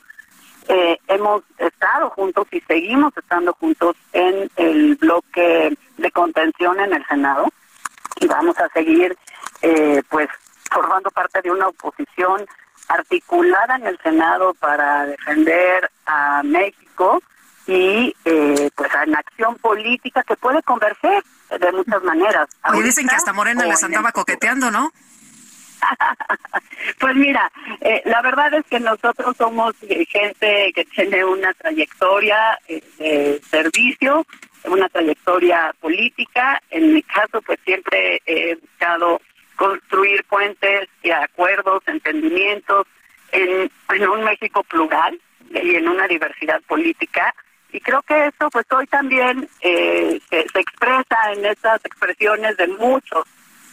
Eh, 0.69 0.99
hemos 1.07 1.43
estado 1.57 2.09
juntos 2.09 2.45
y 2.51 2.59
seguimos 2.61 3.15
estando 3.15 3.53
juntos 3.53 3.95
en 4.11 4.49
el 4.57 4.95
bloque 4.95 5.77
de 5.97 6.11
contención 6.11 6.79
en 6.79 6.93
el 6.93 7.05
Senado 7.07 7.47
y 8.19 8.27
vamos 8.27 8.57
a 8.57 8.67
seguir 8.69 9.17
eh, 9.61 10.01
pues 10.09 10.27
formando 10.69 11.09
parte 11.11 11.41
de 11.41 11.51
una 11.51 11.67
oposición 11.67 12.45
articulada 12.89 13.75
en 13.77 13.87
el 13.87 13.97
Senado 13.99 14.53
para 14.55 15.05
defender 15.05 15.89
a 16.05 16.43
México 16.43 17.21
y 17.65 18.13
eh, 18.25 18.69
pues 18.75 18.91
en 19.05 19.15
acción 19.15 19.55
política 19.55 20.23
que 20.23 20.35
puede 20.35 20.61
converger 20.63 21.23
de 21.59 21.71
muchas 21.71 22.03
maneras. 22.03 22.49
Oye, 22.73 22.83
dicen 22.83 23.07
que 23.07 23.15
hasta 23.15 23.31
Morena 23.31 23.65
les 23.65 23.83
andaba 23.83 24.11
coqueteando, 24.11 24.69
¿no? 24.69 24.91
Pues 26.99 27.15
mira, 27.15 27.51
eh, 27.81 28.01
la 28.05 28.21
verdad 28.21 28.53
es 28.53 28.65
que 28.65 28.79
nosotros 28.79 29.35
somos 29.37 29.75
eh, 29.83 30.05
gente 30.05 30.71
que 30.73 30.85
tiene 30.85 31.23
una 31.25 31.53
trayectoria 31.53 32.57
eh, 32.67 32.81
de 32.97 33.41
servicio, 33.49 34.25
una 34.65 34.87
trayectoria 34.89 35.73
política. 35.79 36.61
En 36.69 36.93
mi 36.93 37.03
caso, 37.03 37.41
pues 37.41 37.59
siempre 37.65 38.21
he 38.25 38.55
buscado 38.55 39.21
construir 39.55 40.23
puentes 40.25 40.87
y 41.03 41.11
acuerdos, 41.11 41.83
entendimientos 41.87 42.87
en, 43.31 43.69
un 44.09 44.23
México 44.23 44.63
plural 44.63 45.19
y 45.51 45.75
en 45.75 45.87
una 45.87 46.07
diversidad 46.07 46.61
política. 46.67 47.33
y 47.71 47.79
creo 47.81 48.01
que 48.03 48.27
eso 48.27 48.49
pues 48.49 48.65
hoy 48.71 48.87
también 48.87 49.47
eh, 49.61 50.19
se, 50.29 50.39
expresa 50.39 51.33
en 51.33 51.45
estas 51.45 51.83
expresiones 51.83 52.55
de 52.57 52.67
muchos 52.67 53.25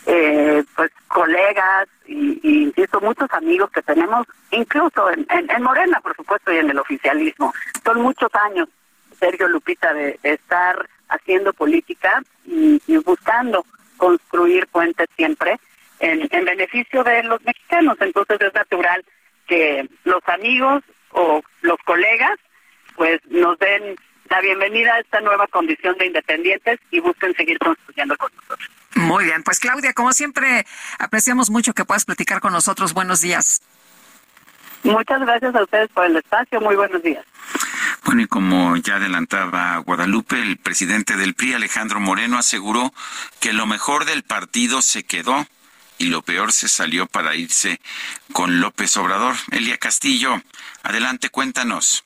eh, 0.07 0.63
pues 0.77 0.91
colegas 1.09 1.89
y, 2.07 2.39
insisto 2.65 3.01
muchos 3.01 3.29
amigos 3.33 3.71
que 3.71 3.83
tenemos 3.83 4.27
incluso 4.51 5.11
en, 5.11 5.27
Morena 5.63 6.01
por 6.01 6.15
supuesto 6.17 6.53
y 6.53 6.59
en 6.59 6.71
el 6.71 6.79
oficialismo 6.79 7.53
son 7.85 8.03
muchos 8.03 8.29
años 8.35 8.69
Sergio 9.19 9.49
Lupita 9.49 9.95
de, 9.95 10.19
estar 10.23 10.89
haciendo 11.09 11.53
política 11.53 12.23
y, 12.45 12.81
buscando 13.05 13.65
construir 13.97 14.67
puentes 14.67 15.09
siempre 15.17 15.59
en, 16.01 16.29
en 16.31 16.45
beneficio 16.45 17.03
de 17.05 17.23
los 17.23 17.43
mexicanos 17.45 17.97
entonces 18.01 18.41
es 18.41 18.55
natural 18.55 19.05
que 19.47 19.89
los 20.05 20.27
amigos 20.29 20.83
o 21.13 21.43
los 21.63 21.79
colegas 21.85 22.39
pues 22.97 23.21
nos 23.31 23.59
den 23.59 23.97
la 24.31 24.41
bienvenida 24.41 24.95
a 24.95 25.01
esta 25.01 25.21
nueva 25.21 25.47
condición 25.49 25.97
de 25.99 26.07
independientes 26.07 26.79
y 26.91 27.01
busquen 27.01 27.35
seguir 27.35 27.59
construyendo 27.59 28.17
con 28.17 28.31
nosotros. 28.35 28.71
Muy 29.05 29.25
bien, 29.25 29.43
pues 29.43 29.61
Claudia, 29.61 29.93
como 29.93 30.13
siempre, 30.13 30.67
apreciamos 30.99 31.51
mucho 31.51 31.75
que 31.75 31.85
puedas 31.85 32.05
platicar 32.05 32.41
con 32.41 32.53
nosotros. 32.53 32.95
Buenos 32.95 33.21
días. 33.21 33.61
Muchas 34.83 35.21
gracias 35.21 35.55
a 35.55 35.63
ustedes 35.63 35.89
por 35.91 36.07
el 36.07 36.17
espacio. 36.17 36.61
Muy 36.61 36.77
buenos 36.77 37.03
días. 37.03 37.25
Bueno, 38.05 38.23
y 38.23 38.27
como 38.27 38.77
ya 38.77 38.97
adelantaba 38.97 39.79
Guadalupe, 39.79 40.41
el 40.41 40.59
presidente 40.59 41.17
del 41.17 41.35
PRI, 41.35 41.55
Alejandro 41.55 42.01
Moreno, 42.01 42.39
aseguró 42.39 42.93
que 43.41 43.53
lo 43.53 43.67
mejor 43.67 44.05
del 44.05 44.23
partido 44.23 44.83
se 44.83 45.05
quedó 45.05 45.47
y 45.99 46.07
lo 46.07 46.23
peor 46.23 46.53
se 46.53 46.69
salió 46.69 47.07
para 47.07 47.35
irse 47.35 47.81
con 48.33 48.61
López 48.61 48.97
Obrador. 48.97 49.35
Elia 49.53 49.79
Castillo, 49.79 50.43
adelante, 50.83 51.31
cuéntanos. 51.31 52.05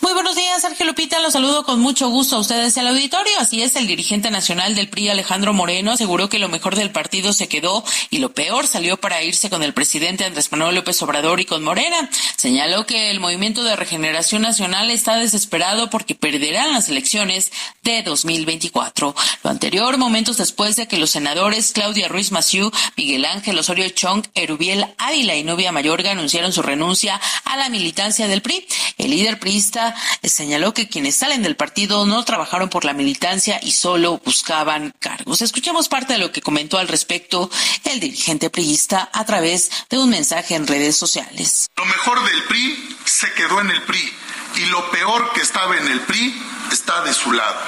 Muy 0.00 0.12
buenos 0.12 0.36
días, 0.36 0.62
Sergio 0.62 0.86
Lupita. 0.86 1.18
Los 1.18 1.32
saludo 1.32 1.64
con 1.64 1.80
mucho 1.80 2.08
gusto 2.08 2.36
a 2.36 2.38
ustedes 2.38 2.78
al 2.78 2.86
auditorio. 2.86 3.32
Así 3.40 3.62
es, 3.62 3.74
el 3.74 3.88
dirigente 3.88 4.30
nacional 4.30 4.76
del 4.76 4.88
PRI, 4.88 5.08
Alejandro 5.08 5.52
Moreno, 5.52 5.90
aseguró 5.90 6.28
que 6.28 6.38
lo 6.38 6.48
mejor 6.48 6.76
del 6.76 6.92
partido 6.92 7.32
se 7.32 7.48
quedó 7.48 7.82
y 8.08 8.18
lo 8.18 8.32
peor 8.32 8.68
salió 8.68 8.96
para 8.96 9.24
irse 9.24 9.50
con 9.50 9.64
el 9.64 9.74
presidente 9.74 10.24
Andrés 10.24 10.52
Manuel 10.52 10.76
López 10.76 11.02
Obrador 11.02 11.40
y 11.40 11.46
con 11.46 11.64
Morena. 11.64 12.08
Señaló 12.36 12.86
que 12.86 13.10
el 13.10 13.18
movimiento 13.18 13.64
de 13.64 13.74
regeneración 13.74 14.42
nacional 14.42 14.92
está 14.92 15.16
desesperado 15.16 15.90
porque 15.90 16.14
perderán 16.14 16.72
las 16.72 16.88
elecciones 16.88 17.50
de 17.82 18.04
2024. 18.04 19.16
Lo 19.42 19.50
anterior, 19.50 19.98
momentos 19.98 20.36
después 20.36 20.76
de 20.76 20.86
que 20.86 20.98
los 20.98 21.10
senadores 21.10 21.72
Claudia 21.72 22.06
Ruiz 22.06 22.30
Massieu, 22.30 22.70
Miguel 22.96 23.24
Ángel 23.24 23.58
Osorio 23.58 23.88
Chong, 23.88 24.24
Erubiel 24.34 24.86
Ávila 24.96 25.34
y 25.34 25.42
Nubia 25.42 25.72
Mayorga 25.72 26.12
anunciaron 26.12 26.52
su 26.52 26.62
renuncia 26.62 27.20
a 27.44 27.56
la 27.56 27.68
militancia 27.68 28.28
del 28.28 28.42
PRI. 28.42 28.64
El 28.96 29.10
líder 29.10 29.40
priista 29.40 29.87
señaló 30.22 30.74
que 30.74 30.88
quienes 30.88 31.16
salen 31.16 31.42
del 31.42 31.56
partido 31.56 32.06
no 32.06 32.24
trabajaron 32.24 32.68
por 32.68 32.84
la 32.84 32.92
militancia 32.92 33.60
y 33.62 33.72
solo 33.72 34.20
buscaban 34.24 34.92
cargos. 34.98 35.42
Escuchemos 35.42 35.88
parte 35.88 36.14
de 36.14 36.18
lo 36.18 36.32
que 36.32 36.42
comentó 36.42 36.78
al 36.78 36.88
respecto 36.88 37.50
el 37.84 38.00
dirigente 38.00 38.50
priista 38.50 39.08
a 39.12 39.24
través 39.24 39.70
de 39.88 39.98
un 39.98 40.10
mensaje 40.10 40.54
en 40.54 40.66
redes 40.66 40.96
sociales. 40.96 41.68
Lo 41.76 41.84
mejor 41.84 42.22
del 42.24 42.42
PRI 42.44 42.96
se 43.04 43.32
quedó 43.32 43.60
en 43.60 43.70
el 43.70 43.82
PRI 43.82 44.12
y 44.56 44.66
lo 44.66 44.90
peor 44.90 45.32
que 45.32 45.40
estaba 45.40 45.76
en 45.76 45.86
el 45.88 46.00
PRI 46.00 46.34
está 46.72 47.02
de 47.02 47.14
su 47.14 47.32
lado. 47.32 47.58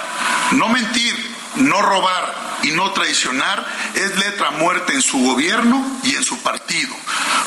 No 0.52 0.68
mentir, 0.68 1.14
no 1.56 1.82
robar 1.82 2.50
y 2.62 2.72
no 2.72 2.92
traicionar 2.92 3.66
es 3.94 4.16
letra 4.16 4.50
muerta 4.52 4.92
en 4.92 5.02
su 5.02 5.18
gobierno 5.18 6.00
y 6.04 6.14
en 6.14 6.24
su 6.24 6.38
partido. 6.38 6.94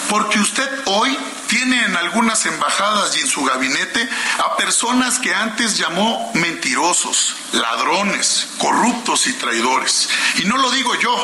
Porque 0.10 0.40
usted 0.40 0.68
hoy 0.86 1.18
tiene 1.48 1.86
en 1.86 1.96
algunas 1.96 2.46
embajadas 2.46 3.16
y 3.18 3.22
en 3.22 3.28
su 3.28 3.44
gabinete 3.44 4.10
a 4.44 4.58
personas 4.58 5.20
que 5.20 5.34
antes 5.34 5.78
llamó 5.78 6.32
mentirosos, 6.34 7.36
ladrones, 7.54 8.48
corruptos 8.58 9.28
y 9.28 9.34
traidores. 9.34 10.10
Y 10.40 10.46
no 10.46 10.58
lo 10.58 10.72
digo 10.72 10.96
yo, 10.96 11.16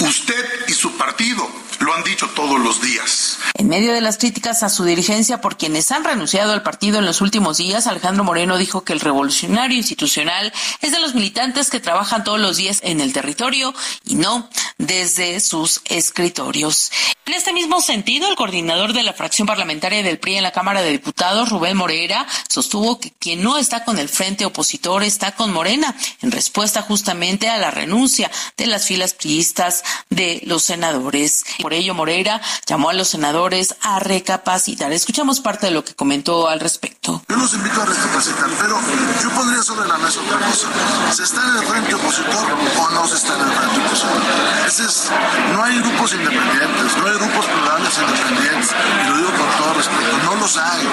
usted 0.00 0.66
y 0.68 0.72
su 0.72 0.96
partido 0.96 1.48
lo 1.82 1.94
han 1.94 2.04
dicho 2.04 2.28
todos 2.30 2.60
los 2.60 2.80
días. 2.80 3.38
En 3.54 3.68
medio 3.68 3.92
de 3.92 4.00
las 4.00 4.18
críticas 4.18 4.62
a 4.62 4.68
su 4.68 4.84
dirigencia 4.84 5.40
por 5.40 5.56
quienes 5.56 5.90
han 5.90 6.04
renunciado 6.04 6.52
al 6.52 6.62
partido 6.62 6.98
en 6.98 7.06
los 7.06 7.20
últimos 7.20 7.58
días, 7.58 7.86
Alejandro 7.86 8.24
Moreno 8.24 8.56
dijo 8.56 8.84
que 8.84 8.92
el 8.92 9.00
revolucionario 9.00 9.76
institucional 9.76 10.52
es 10.80 10.92
de 10.92 11.00
los 11.00 11.14
militantes 11.14 11.70
que 11.70 11.80
trabajan 11.80 12.01
todos 12.24 12.40
los 12.40 12.56
días 12.56 12.80
en 12.82 13.00
el 13.00 13.12
territorio 13.12 13.74
y 14.04 14.16
no 14.16 14.48
desde 14.78 15.40
sus 15.40 15.80
escritorios. 15.84 16.90
En 17.24 17.34
este 17.34 17.52
mismo 17.52 17.80
sentido, 17.80 18.28
el 18.28 18.36
coordinador 18.36 18.92
de 18.92 19.04
la 19.04 19.12
fracción 19.12 19.46
parlamentaria 19.46 20.02
del 20.02 20.18
PRI 20.18 20.36
en 20.36 20.42
la 20.42 20.50
Cámara 20.50 20.82
de 20.82 20.90
Diputados, 20.90 21.50
Rubén 21.50 21.76
Moreira, 21.76 22.26
sostuvo 22.48 22.98
que 22.98 23.12
quien 23.12 23.42
no 23.42 23.58
está 23.58 23.84
con 23.84 23.98
el 23.98 24.08
frente 24.08 24.44
opositor 24.44 25.04
está 25.04 25.32
con 25.32 25.52
Morena, 25.52 25.94
en 26.20 26.32
respuesta 26.32 26.82
justamente 26.82 27.48
a 27.48 27.58
la 27.58 27.70
renuncia 27.70 28.30
de 28.56 28.66
las 28.66 28.86
filas 28.86 29.14
priistas 29.14 29.84
de 30.10 30.42
los 30.46 30.64
senadores. 30.64 31.44
Por 31.60 31.72
ello, 31.72 31.94
Moreira 31.94 32.40
llamó 32.66 32.90
a 32.90 32.92
los 32.92 33.08
senadores 33.08 33.76
a 33.80 34.00
recapacitar. 34.00 34.92
Escuchamos 34.92 35.40
parte 35.40 35.66
de 35.66 35.72
lo 35.72 35.84
que 35.84 35.94
comentó 35.94 36.48
al 36.48 36.58
respecto. 36.58 37.22
Yo 37.28 37.36
los 37.36 37.54
invito 37.54 37.80
a 37.80 37.86
recapacitar, 37.86 38.50
pero 38.60 38.78
yo 39.22 39.30
pondría 39.30 39.62
sobre 39.62 39.88
la 39.88 39.98
mesa 39.98 40.20
otra 40.20 40.38
cosa. 40.38 41.14
¿Se 41.14 41.22
está 41.22 41.40
en 41.48 41.56
el 41.56 41.66
opositor 41.94 42.46
o 42.80 42.90
no 42.90 43.06
se 43.06 43.16
está 43.16 43.34
en 43.34 43.40
el 43.40 43.52
frente 43.52 43.80
opositor? 43.86 44.22
Es, 44.66 45.10
no 45.52 45.64
hay 45.64 45.78
grupos 45.80 46.12
independientes, 46.14 46.96
no 46.96 47.06
hay 47.06 47.14
grupos 47.14 47.46
plurales 47.46 47.98
independientes, 47.98 48.74
y 49.04 49.08
lo 49.08 49.16
digo 49.16 49.30
con 49.30 49.50
todo 49.58 49.74
respeto, 49.74 50.18
no 50.24 50.34
los 50.36 50.56
hay. 50.56 50.88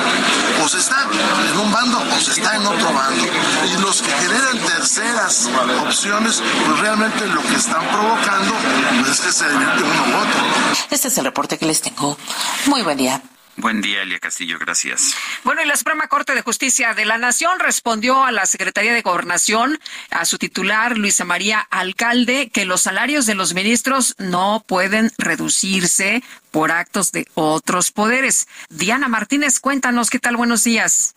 O 0.64 0.68
se 0.70 0.80
está 0.80 1.08
en 1.52 1.60
un 1.60 1.72
bando 1.72 2.00
o 2.00 2.20
se 2.20 2.32
está 2.32 2.56
en 2.56 2.66
otro 2.66 2.94
bando. 2.94 3.24
Y 3.66 3.82
los 3.82 4.02
que 4.02 4.12
generan 4.12 4.58
terceras 4.60 5.50
opciones, 5.86 6.42
pues 6.66 6.80
realmente 6.80 7.26
lo 7.28 7.42
que 7.42 7.56
están 7.56 7.86
provocando 7.88 8.54
pues 9.00 9.12
es 9.12 9.22
que 9.22 9.32
se 9.32 9.50
divierte 9.50 9.84
uno 9.84 10.02
u 10.02 10.20
otro. 10.20 10.42
Este 10.90 11.08
es 11.08 11.18
el 11.18 11.26
reporte 11.26 11.58
que 11.58 11.66
les 11.66 11.82
tengo. 11.82 12.18
Muy 12.66 12.82
buen 12.82 12.98
día. 12.98 13.22
Buen 13.60 13.82
día, 13.82 14.04
Elia 14.04 14.20
Castillo, 14.20 14.58
gracias. 14.58 15.14
Bueno, 15.44 15.62
y 15.62 15.66
la 15.66 15.76
Suprema 15.76 16.08
Corte 16.08 16.34
de 16.34 16.42
Justicia 16.42 16.94
de 16.94 17.04
la 17.04 17.18
Nación 17.18 17.60
respondió 17.60 18.24
a 18.24 18.32
la 18.32 18.46
Secretaría 18.46 18.94
de 18.94 19.02
Gobernación, 19.02 19.80
a 20.12 20.24
su 20.24 20.38
titular, 20.38 20.98
Luisa 20.98 21.26
María 21.26 21.60
Alcalde, 21.70 22.52
que 22.54 22.64
los 22.64 22.84
salarios 22.84 23.26
de 23.26 23.36
los 23.36 23.54
ministros 23.54 24.16
no 24.18 24.64
pueden 24.66 25.12
reducirse 25.18 26.24
por 26.52 26.72
actos 26.72 27.12
de 27.12 27.28
otros 27.34 27.92
poderes. 27.92 28.48
Diana 28.70 29.10
Martínez, 29.10 29.60
cuéntanos, 29.60 30.10
¿qué 30.10 30.20
tal? 30.20 30.38
Buenos 30.38 30.64
días. 30.64 31.16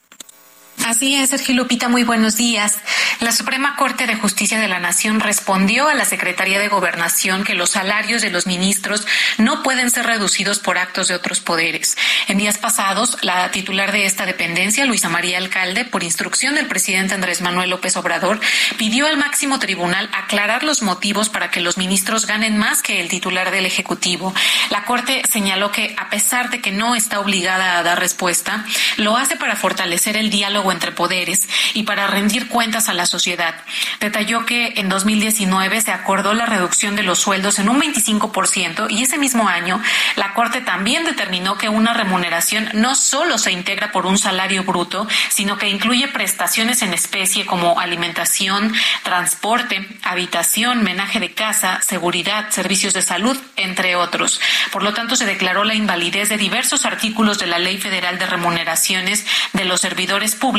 Así 0.84 1.14
es, 1.14 1.30
Sergio 1.30 1.54
Lupita, 1.54 1.88
muy 1.88 2.02
buenos 2.02 2.36
días. 2.36 2.78
La 3.20 3.30
Suprema 3.30 3.76
Corte 3.76 4.06
de 4.06 4.16
Justicia 4.16 4.58
de 4.58 4.66
la 4.66 4.80
Nación 4.80 5.20
respondió 5.20 5.88
a 5.88 5.94
la 5.94 6.04
Secretaría 6.04 6.58
de 6.58 6.68
Gobernación 6.68 7.44
que 7.44 7.54
los 7.54 7.70
salarios 7.70 8.20
de 8.20 8.30
los 8.30 8.46
ministros 8.46 9.06
no 9.38 9.62
pueden 9.62 9.90
ser 9.90 10.06
reducidos 10.06 10.58
por 10.58 10.78
actos 10.78 11.06
de 11.06 11.14
otros 11.14 11.40
poderes. 11.40 11.96
En 12.26 12.38
días 12.38 12.58
pasados, 12.58 13.16
la 13.22 13.50
titular 13.52 13.92
de 13.92 14.06
esta 14.06 14.26
dependencia, 14.26 14.84
Luisa 14.84 15.08
María 15.08 15.38
Alcalde, 15.38 15.84
por 15.84 16.02
instrucción 16.02 16.56
del 16.56 16.66
presidente 16.66 17.14
Andrés 17.14 17.42
Manuel 17.42 17.70
López 17.70 17.96
Obrador, 17.96 18.40
pidió 18.76 19.06
al 19.06 19.18
máximo 19.18 19.58
tribunal 19.60 20.10
aclarar 20.12 20.64
los 20.64 20.82
motivos 20.82 21.28
para 21.28 21.50
que 21.50 21.60
los 21.60 21.78
ministros 21.78 22.26
ganen 22.26 22.56
más 22.56 22.82
que 22.82 23.00
el 23.00 23.08
titular 23.08 23.50
del 23.50 23.66
Ejecutivo. 23.66 24.34
La 24.70 24.84
Corte 24.84 25.22
señaló 25.30 25.70
que, 25.70 25.94
a 25.96 26.10
pesar 26.10 26.50
de 26.50 26.60
que 26.60 26.72
no 26.72 26.96
está 26.96 27.20
obligada 27.20 27.78
a 27.78 27.82
dar 27.82 28.00
respuesta, 28.00 28.64
lo 28.96 29.16
hace 29.16 29.36
para 29.36 29.54
fortalecer 29.54 30.16
el 30.16 30.30
diálogo 30.30 30.61
entre 30.70 30.92
poderes 30.92 31.48
y 31.74 31.82
para 31.82 32.06
rendir 32.06 32.48
cuentas 32.48 32.88
a 32.88 32.94
la 32.94 33.06
sociedad. 33.06 33.54
Detalló 33.98 34.46
que 34.46 34.74
en 34.76 34.88
2019 34.88 35.80
se 35.80 35.90
acordó 35.90 36.34
la 36.34 36.46
reducción 36.46 36.94
de 36.94 37.02
los 37.02 37.18
sueldos 37.18 37.58
en 37.58 37.68
un 37.68 37.80
25% 37.80 38.90
y 38.90 39.02
ese 39.02 39.18
mismo 39.18 39.48
año 39.48 39.80
la 40.16 40.34
Corte 40.34 40.60
también 40.60 41.04
determinó 41.04 41.58
que 41.58 41.68
una 41.68 41.94
remuneración 41.94 42.68
no 42.74 42.94
solo 42.94 43.38
se 43.38 43.50
integra 43.50 43.90
por 43.90 44.06
un 44.06 44.18
salario 44.18 44.62
bruto, 44.64 45.08
sino 45.30 45.58
que 45.58 45.68
incluye 45.68 46.08
prestaciones 46.08 46.82
en 46.82 46.94
especie 46.94 47.46
como 47.46 47.80
alimentación, 47.80 48.72
transporte, 49.02 49.88
habitación, 50.02 50.84
menaje 50.84 51.18
de 51.18 51.32
casa, 51.32 51.80
seguridad, 51.82 52.50
servicios 52.50 52.94
de 52.94 53.02
salud, 53.02 53.38
entre 53.56 53.96
otros. 53.96 54.40
Por 54.70 54.82
lo 54.82 54.94
tanto, 54.94 55.16
se 55.16 55.26
declaró 55.26 55.64
la 55.64 55.74
invalidez 55.74 56.28
de 56.28 56.36
diversos 56.36 56.84
artículos 56.84 57.38
de 57.38 57.46
la 57.46 57.58
Ley 57.58 57.78
Federal 57.78 58.18
de 58.18 58.26
Remuneraciones 58.26 59.26
de 59.52 59.64
los 59.64 59.80
Servidores 59.80 60.34
Públicos 60.34 60.51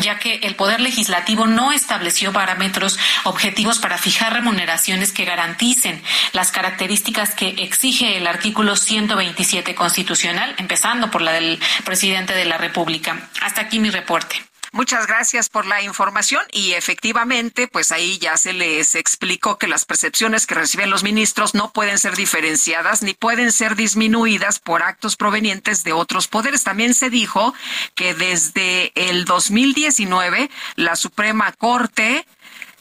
ya 0.00 0.18
que 0.18 0.36
el 0.42 0.56
Poder 0.56 0.80
Legislativo 0.80 1.46
no 1.46 1.72
estableció 1.72 2.32
parámetros 2.32 2.98
objetivos 3.24 3.78
para 3.78 3.98
fijar 3.98 4.32
remuneraciones 4.32 5.12
que 5.12 5.24
garanticen 5.24 6.02
las 6.32 6.50
características 6.50 7.34
que 7.34 7.48
exige 7.58 8.16
el 8.16 8.26
artículo 8.26 8.76
127 8.76 9.74
constitucional, 9.74 10.54
empezando 10.58 11.10
por 11.10 11.22
la 11.22 11.32
del 11.32 11.60
presidente 11.84 12.34
de 12.34 12.44
la 12.44 12.58
República. 12.58 13.28
Hasta 13.40 13.62
aquí 13.62 13.78
mi 13.78 13.90
reporte. 13.90 14.42
Muchas 14.76 15.06
gracias 15.06 15.48
por 15.48 15.64
la 15.64 15.80
información 15.80 16.42
y 16.52 16.72
efectivamente, 16.72 17.66
pues 17.66 17.92
ahí 17.92 18.18
ya 18.18 18.36
se 18.36 18.52
les 18.52 18.94
explicó 18.94 19.56
que 19.56 19.68
las 19.68 19.86
percepciones 19.86 20.46
que 20.46 20.54
reciben 20.54 20.90
los 20.90 21.02
ministros 21.02 21.54
no 21.54 21.72
pueden 21.72 21.98
ser 21.98 22.14
diferenciadas 22.14 23.00
ni 23.00 23.14
pueden 23.14 23.52
ser 23.52 23.74
disminuidas 23.74 24.58
por 24.58 24.82
actos 24.82 25.16
provenientes 25.16 25.82
de 25.82 25.94
otros 25.94 26.28
poderes. 26.28 26.62
También 26.62 26.92
se 26.92 27.08
dijo 27.08 27.54
que 27.94 28.12
desde 28.12 28.92
el 28.94 29.24
2019 29.24 30.50
la 30.74 30.94
Suprema 30.94 31.52
Corte 31.52 32.26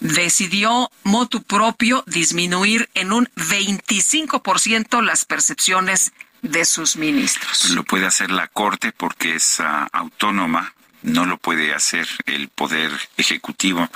decidió 0.01 0.91
motu 1.03 1.43
propio 1.43 2.03
disminuir 2.07 2.89
en 2.93 3.13
un 3.13 3.29
25% 3.37 5.01
las 5.01 5.23
percepciones 5.23 6.11
de 6.41 6.65
sus 6.65 6.97
ministros. 6.97 7.69
Lo 7.69 7.85
puede 7.85 8.05
hacer 8.05 8.31
la 8.31 8.49
Corte 8.49 8.91
porque 8.91 9.35
es 9.35 9.61
uh, 9.61 9.87
autónoma 9.93 10.74
no 11.05 11.25
lo 11.25 11.37
puede 11.37 11.73
hacer 11.73 12.07
el 12.25 12.49
poder 12.49 12.91
ejecutivo, 13.17 13.89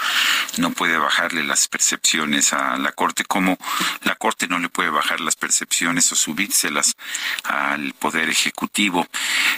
no 0.57 0.72
puede 0.72 0.97
bajarle 0.97 1.43
las 1.43 1.68
percepciones 1.68 2.53
a 2.53 2.78
la 2.78 2.91
Corte, 2.91 3.26
como 3.26 3.57
la 4.03 4.16
Corte 4.16 4.47
no 4.47 4.60
le 4.60 4.70
puede 4.70 4.89
bajar 4.89 5.20
las 5.20 5.36
percepciones 5.36 6.12
o 6.12 6.16
subírselas 6.16 6.95
al 7.43 7.93
poder 7.93 8.30
ejecutivo. 8.30 9.07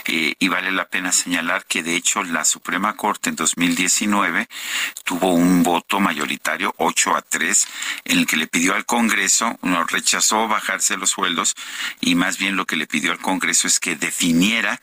Eh, 0.06 0.34
y 0.38 0.48
vale 0.48 0.72
la 0.72 0.86
pena 0.86 1.12
señalar 1.12 1.64
que 1.66 1.82
de 1.82 1.94
hecho 1.94 2.22
la 2.24 2.44
Suprema 2.44 2.96
Corte 2.96 3.30
en 3.30 3.36
2019 3.36 4.48
tuvo 5.04 5.32
un 5.32 5.62
voto 5.62 6.00
mayoritario, 6.00 6.74
8 6.78 7.16
a 7.16 7.22
3, 7.22 7.66
en 8.04 8.18
el 8.18 8.26
que 8.26 8.36
le 8.36 8.46
pidió 8.46 8.74
al 8.74 8.86
Congreso, 8.86 9.58
no, 9.62 9.84
rechazó 9.84 10.48
bajarse 10.48 10.96
los 10.96 11.10
sueldos 11.10 11.54
y 12.00 12.14
más 12.14 12.38
bien 12.38 12.56
lo 12.56 12.66
que 12.66 12.76
le 12.76 12.86
pidió 12.86 13.12
al 13.12 13.18
Congreso 13.18 13.66
es 13.66 13.78
que 13.78 13.96
definiera 13.96 14.80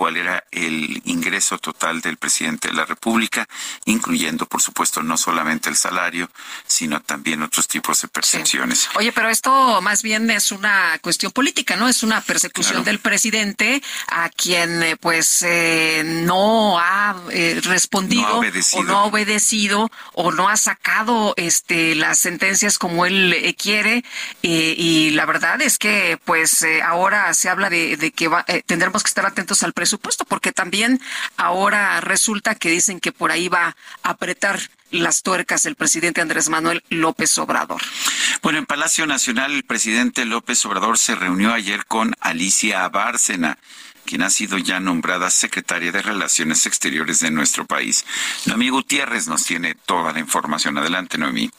cuál 0.00 0.16
era 0.16 0.42
el 0.50 1.02
ingreso 1.04 1.58
total 1.58 2.00
del 2.00 2.16
presidente 2.16 2.68
de 2.68 2.74
la 2.74 2.86
República, 2.86 3.46
incluyendo, 3.84 4.46
por 4.46 4.62
supuesto, 4.62 5.02
no 5.02 5.18
solamente 5.18 5.68
el 5.68 5.76
salario, 5.76 6.30
sino 6.66 7.02
también 7.02 7.42
otros 7.42 7.68
tipos 7.68 8.00
de 8.00 8.08
percepciones. 8.08 8.88
Oye, 8.94 9.12
pero 9.12 9.28
esto 9.28 9.82
más 9.82 10.02
bien 10.02 10.30
es 10.30 10.52
una 10.52 10.98
cuestión 11.02 11.32
política, 11.32 11.76
¿no? 11.76 11.86
Es 11.86 12.02
una 12.02 12.22
persecución 12.22 12.82
del 12.82 12.98
presidente 12.98 13.82
a 14.08 14.30
quien, 14.30 14.82
eh, 14.82 14.96
pues, 14.96 15.42
eh, 15.42 16.02
no 16.02 16.78
ha 16.78 17.14
eh, 17.30 17.60
respondido 17.62 18.40
o 18.72 18.82
no 18.82 19.00
ha 19.00 19.04
obedecido 19.04 19.90
o 20.14 20.32
no 20.32 20.48
ha 20.48 20.56
sacado 20.56 21.34
este 21.36 21.94
las 21.94 22.18
sentencias 22.20 22.78
como 22.78 23.04
él 23.04 23.54
quiere 23.58 24.02
y 24.40 25.10
la 25.10 25.26
verdad 25.26 25.60
es 25.60 25.76
que, 25.76 26.18
pues, 26.24 26.64
ahora 26.82 27.34
se 27.34 27.50
habla 27.50 27.68
de, 27.68 28.12
que 28.16 28.30
tendremos 28.64 29.02
que 29.02 29.08
estar 29.08 29.26
atentos 29.26 29.62
al 29.62 29.74
presupuesto 29.90 30.24
supuesto, 30.24 30.24
porque 30.24 30.52
también 30.52 31.00
ahora 31.36 32.00
resulta 32.00 32.54
que 32.54 32.70
dicen 32.70 33.00
que 33.00 33.12
por 33.12 33.32
ahí 33.32 33.48
va 33.48 33.76
a 34.02 34.10
apretar 34.10 34.60
las 34.90 35.22
tuercas 35.22 35.66
el 35.66 35.74
presidente 35.74 36.20
Andrés 36.20 36.48
Manuel 36.48 36.82
López 36.88 37.36
Obrador. 37.38 37.80
Bueno, 38.42 38.58
en 38.58 38.66
Palacio 38.66 39.06
Nacional 39.06 39.52
el 39.52 39.64
presidente 39.64 40.24
López 40.24 40.64
Obrador 40.64 40.96
se 40.98 41.14
reunió 41.14 41.52
ayer 41.52 41.86
con 41.86 42.14
Alicia 42.20 42.88
Bárcena 42.88 43.58
quien 44.06 44.22
ha 44.22 44.30
sido 44.30 44.58
ya 44.58 44.80
nombrada 44.80 45.30
secretaria 45.30 45.92
de 45.92 46.02
Relaciones 46.02 46.66
Exteriores 46.66 47.20
de 47.20 47.30
nuestro 47.30 47.64
país. 47.64 48.04
Noemí 48.46 48.70
Gutiérrez 48.70 49.28
nos 49.28 49.44
tiene 49.44 49.74
toda 49.74 50.12
la 50.12 50.18
información. 50.18 50.78
Adelante, 50.78 51.16
Noemí. 51.16 51.50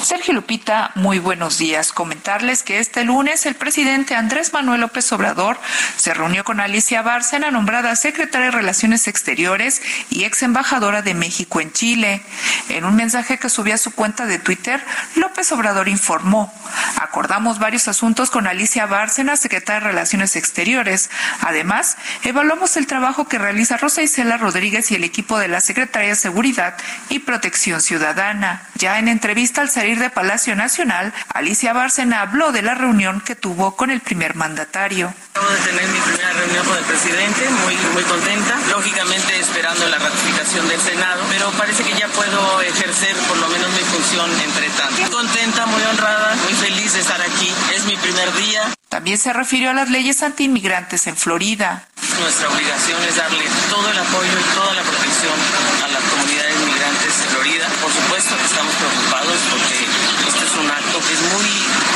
Sergio 0.00 0.34
Lupita, 0.34 0.90
muy 0.96 1.20
buenos 1.20 1.58
días. 1.58 1.92
Comentarles 1.92 2.64
que 2.64 2.80
este 2.80 3.04
lunes 3.04 3.46
el 3.46 3.54
presidente 3.54 4.16
Andrés 4.16 4.52
Manuel 4.52 4.80
López 4.80 5.12
Obrador 5.12 5.60
se 5.96 6.12
reunió 6.12 6.42
con 6.42 6.58
Alicia 6.58 7.02
Bárcena, 7.02 7.52
nombrada 7.52 7.94
secretaria 7.94 8.46
de 8.46 8.50
Relaciones 8.50 9.06
Exteriores 9.06 9.80
y 10.10 10.24
ex 10.24 10.42
embajadora 10.42 11.02
de 11.02 11.14
México 11.14 11.60
en 11.60 11.72
Chile. 11.72 12.22
En 12.68 12.84
un 12.84 12.96
mensaje 12.96 13.38
que 13.38 13.48
subió 13.48 13.74
a 13.74 13.78
su 13.78 13.92
cuenta 13.92 14.26
de 14.26 14.40
Twitter, 14.40 14.84
López 15.14 15.52
Obrador 15.52 15.88
informó: 15.88 16.52
Acordamos 17.00 17.60
varios 17.60 17.86
asuntos 17.86 18.30
con 18.30 18.48
Alicia 18.48 18.86
Bárcena, 18.86 19.36
secretaria 19.36 19.80
de 19.80 19.86
Relaciones 19.86 20.34
Exteriores. 20.34 21.10
Además, 21.42 21.96
evaluamos 22.24 22.76
el 22.76 22.88
trabajo 22.88 23.28
que 23.28 23.38
realiza 23.38 23.76
Rosa 23.76 24.02
Isela 24.02 24.36
Rodríguez 24.36 24.90
y 24.90 24.96
el 24.96 25.04
equipo 25.04 25.38
de 25.38 25.48
la 25.48 25.60
Secretaría 25.60 26.10
de 26.10 26.16
Seguridad 26.16 26.76
y 27.08 27.20
Protección 27.20 27.80
Ciudadana. 27.80 28.66
Ya 28.74 28.98
en 28.98 29.06
entrevista 29.06 29.60
al 29.60 29.70
salir 29.82 29.98
de 29.98 30.10
Palacio 30.10 30.54
Nacional, 30.54 31.12
Alicia 31.34 31.72
Bárcena 31.72 32.20
habló 32.20 32.52
de 32.52 32.62
la 32.62 32.76
reunión 32.76 33.20
que 33.20 33.34
tuvo 33.34 33.74
con 33.74 33.90
el 33.90 34.00
primer 34.00 34.36
mandatario. 34.36 35.12
Acabo 35.34 35.50
de 35.50 35.58
tener 35.58 35.88
mi 35.88 35.98
primera 35.98 36.32
reunión 36.34 36.64
con 36.64 36.78
el 36.78 36.84
presidente, 36.84 37.50
muy, 37.64 37.74
muy 37.92 38.04
contenta, 38.04 38.60
lógicamente 38.70 39.40
esperando 39.40 39.88
la 39.88 39.98
ratificación 39.98 40.68
del 40.68 40.80
Senado, 40.80 41.24
pero 41.30 41.50
parece 41.58 41.82
que 41.82 41.98
ya 41.98 42.06
puedo 42.06 42.60
ejercer 42.60 43.16
por 43.26 43.38
lo 43.38 43.48
menos 43.48 43.68
mi 43.72 43.82
función 43.90 44.30
entre 44.46 44.68
tanto. 44.70 45.00
Muy 45.00 45.10
contenta, 45.10 45.66
muy 45.66 45.82
honrada, 45.82 46.36
muy 46.44 46.54
feliz 46.54 46.92
de 46.92 47.00
estar 47.00 47.20
aquí. 47.20 47.52
Es 47.74 47.84
mi 47.84 47.96
primer 47.96 48.32
día. 48.34 48.62
También 48.88 49.18
se 49.18 49.32
refirió 49.32 49.70
a 49.70 49.74
las 49.74 49.90
leyes 49.90 50.22
antiinmigrantes 50.22 51.08
en 51.08 51.16
Florida. 51.16 51.88
Nuestra 52.20 52.48
obligación 52.50 53.02
es 53.02 53.16
darle 53.16 53.46
todo 53.68 53.90
el 53.90 53.98
apoyo 53.98 54.30
y 54.30 54.54
toda 54.54 54.74
la 54.74 54.82
protección 54.82 55.34
a 55.82 55.88
las 55.88 56.02
comunidades 56.04 56.56
migrantes 56.60 57.18
de 57.18 57.26
Florida. 57.34 57.66
Por 57.80 57.90
supuesto 57.90 58.36
que 58.36 58.44
estamos 58.44 58.74
preocupados 58.74 59.11
es 61.10 61.20
muy 61.32 61.50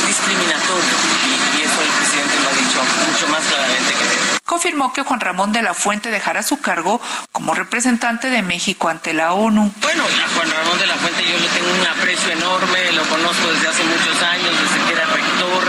discriminatorio 0.06 0.96
y, 1.26 1.58
y 1.58 1.62
eso 1.62 1.78
el 1.82 1.92
presidente 1.98 2.34
lo 2.42 2.48
ha 2.48 2.54
dicho 2.54 2.78
mucho 3.06 3.28
más 3.28 3.42
claramente 3.44 3.94
que 3.94 4.04
él. 4.04 4.36
Confirmó 4.46 4.92
que 4.92 5.02
Juan 5.02 5.20
Ramón 5.20 5.52
de 5.52 5.62
la 5.62 5.74
Fuente 5.74 6.10
dejará 6.10 6.42
su 6.42 6.60
cargo 6.60 7.00
como 7.32 7.54
representante 7.54 8.30
de 8.30 8.42
México 8.42 8.88
ante 8.88 9.12
la 9.12 9.32
ONU. 9.34 9.72
Bueno, 9.82 10.04
a 10.04 10.34
Juan 10.34 10.50
Ramón 10.50 10.78
de 10.78 10.86
la 10.86 10.94
Fuente 10.94 11.24
yo 11.24 11.36
le 11.38 11.48
tengo 11.48 11.66
un 11.66 11.86
aprecio 11.86 12.32
enorme, 12.32 12.92
lo 12.92 13.02
conozco 13.10 13.52
desde 13.52 13.68
hace 13.68 13.84
muchos 13.84 14.22
años, 14.22 14.54
desde 14.62 14.78
que 14.86 14.92
era 14.92 15.04
rector, 15.06 15.62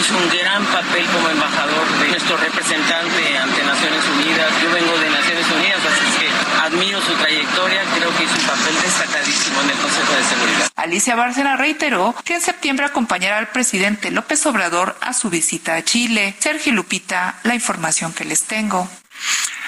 hizo 0.00 0.16
un 0.18 0.28
gran 0.28 0.64
papel 0.66 1.06
como 1.06 1.30
embajador 1.30 1.86
de 2.02 2.08
nuestro 2.08 2.36
representante 2.36 3.38
ante 3.38 3.62
Naciones 3.62 4.04
Unidas. 4.18 4.50
Yo 4.62 4.70
vengo 4.74 4.98
de 4.98 5.10
Naciones 5.10 5.46
Unidas, 5.46 5.80
así 5.86 6.18
que 6.18 6.28
admiro 6.66 7.00
su 7.02 7.14
trayectoria, 7.14 7.82
creo 7.94 8.10
que 8.16 8.24
hizo 8.24 8.34
un 8.34 8.46
papel 8.46 8.74
destacadísimo 8.82 9.62
en 9.62 9.70
el 9.70 9.78
Consejo 9.78 10.12
de 10.12 10.24
Seguridad. 10.24 10.65
Alicia 10.96 11.14
Bárcena 11.14 11.56
reiteró 11.58 12.14
que 12.24 12.36
en 12.36 12.40
septiembre 12.40 12.86
acompañará 12.86 13.36
al 13.36 13.48
presidente 13.48 14.10
López 14.10 14.46
Obrador 14.46 14.96
a 15.02 15.12
su 15.12 15.28
visita 15.28 15.74
a 15.74 15.84
Chile. 15.84 16.34
Sergio 16.38 16.72
Lupita, 16.72 17.38
la 17.42 17.54
información 17.54 18.14
que 18.14 18.24
les 18.24 18.44
tengo. 18.44 18.88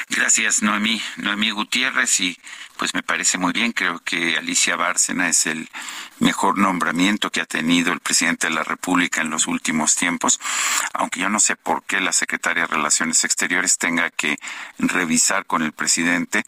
Gracias, 0.09 0.63
Noemí. 0.63 1.03
Noemí 1.19 1.51
Gutiérrez 1.51 2.19
y 2.21 2.39
pues 2.79 2.95
me 2.95 3.03
parece 3.03 3.37
muy 3.37 3.53
bien. 3.53 3.73
Creo 3.73 3.99
que 3.99 4.39
Alicia 4.39 4.77
Bárcena 4.77 5.29
es 5.29 5.45
el 5.45 5.69
mejor 6.19 6.57
nombramiento 6.57 7.29
que 7.29 7.43
ha 7.43 7.45
tenido 7.45 7.93
el 7.93 8.01
presidente 8.01 8.47
de 8.47 8.55
la 8.55 8.65
República 8.65 9.21
en 9.21 9.29
los 9.29 9.47
últimos 9.47 9.97
tiempos, 9.97 10.41
aunque 10.95 11.21
yo 11.21 11.29
no 11.29 11.41
sé 11.41 11.57
por 11.57 11.83
qué 11.83 12.01
la 12.01 12.13
secretaria 12.13 12.63
de 12.63 12.75
Relaciones 12.75 13.23
Exteriores 13.25 13.77
tenga 13.77 14.09
que 14.09 14.39
revisar 14.79 15.45
con 15.45 15.61
el 15.61 15.73
presidente 15.73 16.47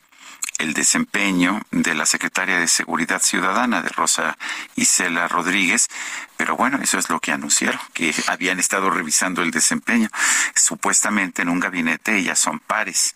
el 0.61 0.75
desempeño 0.75 1.63
de 1.71 1.95
la 1.95 2.05
secretaria 2.05 2.59
de 2.59 2.69
Seguridad 2.69 3.23
Ciudadana, 3.23 3.81
de 3.83 3.89
Rosa 3.89 4.37
Isela 4.77 5.27
Rodríguez, 5.27 5.89
pero 6.37 6.57
bueno, 6.57 6.79
eso 6.83 6.99
es 6.99 7.09
lo 7.09 7.19
que 7.19 7.33
anunciaron, 7.33 7.81
que 7.95 8.15
habían 8.27 8.61
estado 8.61 8.91
revisando 8.91 9.43
el 9.43 9.51
desempeño. 9.51 10.09
Supuestamente 10.55 11.43
en 11.43 11.49
un 11.49 11.61
gabinete 11.61 12.17
ellas 12.19 12.39
son 12.39 12.59
pares 12.59 13.15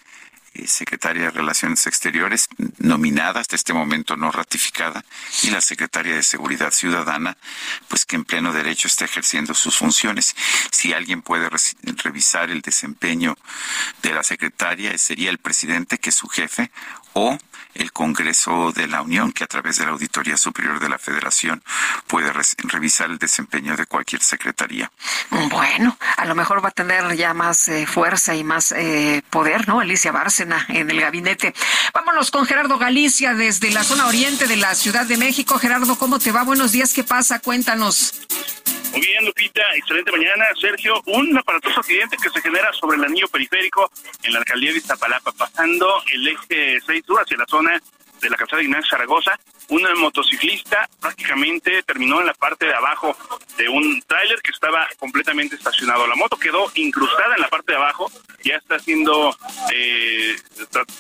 eh, 0.54 0.68
secretaria 0.68 1.24
de 1.24 1.30
Relaciones 1.32 1.86
Exteriores, 1.86 2.48
nominada 2.78 3.40
hasta 3.40 3.56
este 3.56 3.72
momento 3.72 4.16
no 4.16 4.30
ratificada, 4.30 5.04
y 5.42 5.50
la 5.50 5.60
secretaria 5.60 6.14
de 6.14 6.22
Seguridad 6.22 6.70
Ciudadana, 6.70 7.36
pues 7.88 8.06
que 8.06 8.14
en 8.16 8.24
pleno 8.24 8.52
derecho 8.52 8.86
está 8.86 9.04
ejerciendo 9.04 9.52
sus 9.52 9.76
funciones. 9.76 10.36
Si 10.70 10.92
alguien 10.92 11.22
puede 11.22 11.50
revisar 12.02 12.50
el 12.50 12.62
desempeño 12.62 13.36
de 14.02 14.14
la 14.14 14.22
secretaria, 14.22 14.96
sería 14.96 15.30
el 15.30 15.38
presidente, 15.38 15.98
que 15.98 16.10
es 16.10 16.16
su 16.16 16.28
jefe, 16.28 16.70
o 17.14 17.38
el 17.74 17.92
Congreso 17.92 18.72
de 18.72 18.86
la 18.86 19.02
Unión, 19.02 19.32
que 19.32 19.44
a 19.44 19.46
través 19.46 19.78
de 19.78 19.84
la 19.84 19.92
Auditoría 19.92 20.36
Superior 20.36 20.78
de 20.78 20.88
la 20.88 20.98
Federación 20.98 21.62
puede 22.06 22.32
revisar 22.58 23.10
el 23.10 23.18
desempeño 23.18 23.76
de 23.76 23.86
cualquier 23.86 24.22
secretaría. 24.22 24.90
Bueno, 25.50 25.96
a 26.16 26.24
lo 26.24 26.34
mejor 26.34 26.64
va 26.64 26.68
a 26.68 26.72
tener 26.72 27.16
ya 27.16 27.34
más 27.34 27.68
eh, 27.68 27.86
fuerza 27.86 28.34
y 28.34 28.44
más 28.44 28.72
eh, 28.72 29.22
poder, 29.30 29.66
¿no? 29.66 29.80
Alicia 29.80 30.12
Bárcena 30.12 30.64
en 30.68 30.90
el 30.90 31.00
gabinete. 31.00 31.54
Vámonos 31.92 32.30
con 32.30 32.46
Gerardo 32.46 32.78
Galicia 32.78 33.34
desde 33.34 33.70
la 33.70 33.82
zona 33.82 34.06
oriente 34.06 34.46
de 34.46 34.56
la 34.56 34.74
Ciudad 34.74 35.06
de 35.06 35.16
México. 35.16 35.58
Gerardo, 35.58 35.96
¿cómo 35.96 36.18
te 36.18 36.32
va? 36.32 36.44
Buenos 36.44 36.72
días, 36.72 36.92
¿qué 36.92 37.04
pasa? 37.04 37.40
Cuéntanos. 37.40 38.14
Muy 38.94 39.04
bien, 39.04 39.24
Lupita, 39.24 39.62
excelente 39.74 40.12
mañana. 40.12 40.44
Sergio, 40.60 41.02
un 41.06 41.36
aparatoso 41.36 41.80
accidente 41.80 42.16
que 42.16 42.30
se 42.30 42.40
genera 42.40 42.72
sobre 42.72 42.96
el 42.96 43.02
anillo 43.02 43.26
periférico 43.26 43.90
en 44.22 44.32
la 44.32 44.38
alcaldía 44.38 44.70
de 44.70 44.78
Iztapalapa, 44.78 45.32
pasando 45.32 46.00
el 46.12 46.28
eje 46.28 46.80
6 46.86 47.02
sur 47.04 47.20
hacia 47.20 47.36
la 47.36 47.46
zona 47.46 47.82
de 48.20 48.30
la 48.30 48.36
calzada 48.36 48.62
Ignacio 48.62 48.90
Zaragoza. 48.90 49.36
Un 49.68 49.82
motociclista 49.96 50.88
prácticamente 51.00 51.82
terminó 51.82 52.20
en 52.20 52.26
la 52.26 52.34
parte 52.34 52.66
de 52.66 52.74
abajo 52.74 53.16
de 53.56 53.68
un 53.68 54.02
tráiler 54.02 54.40
que 54.42 54.50
estaba 54.50 54.86
completamente 54.98 55.56
estacionado. 55.56 56.06
La 56.06 56.16
moto 56.16 56.36
quedó 56.36 56.70
incrustada 56.74 57.34
en 57.34 57.42
la 57.42 57.48
parte 57.48 57.72
de 57.72 57.78
abajo, 57.78 58.10
ya 58.42 58.56
está 58.56 58.76
haciendo, 58.76 59.36
eh, 59.72 60.36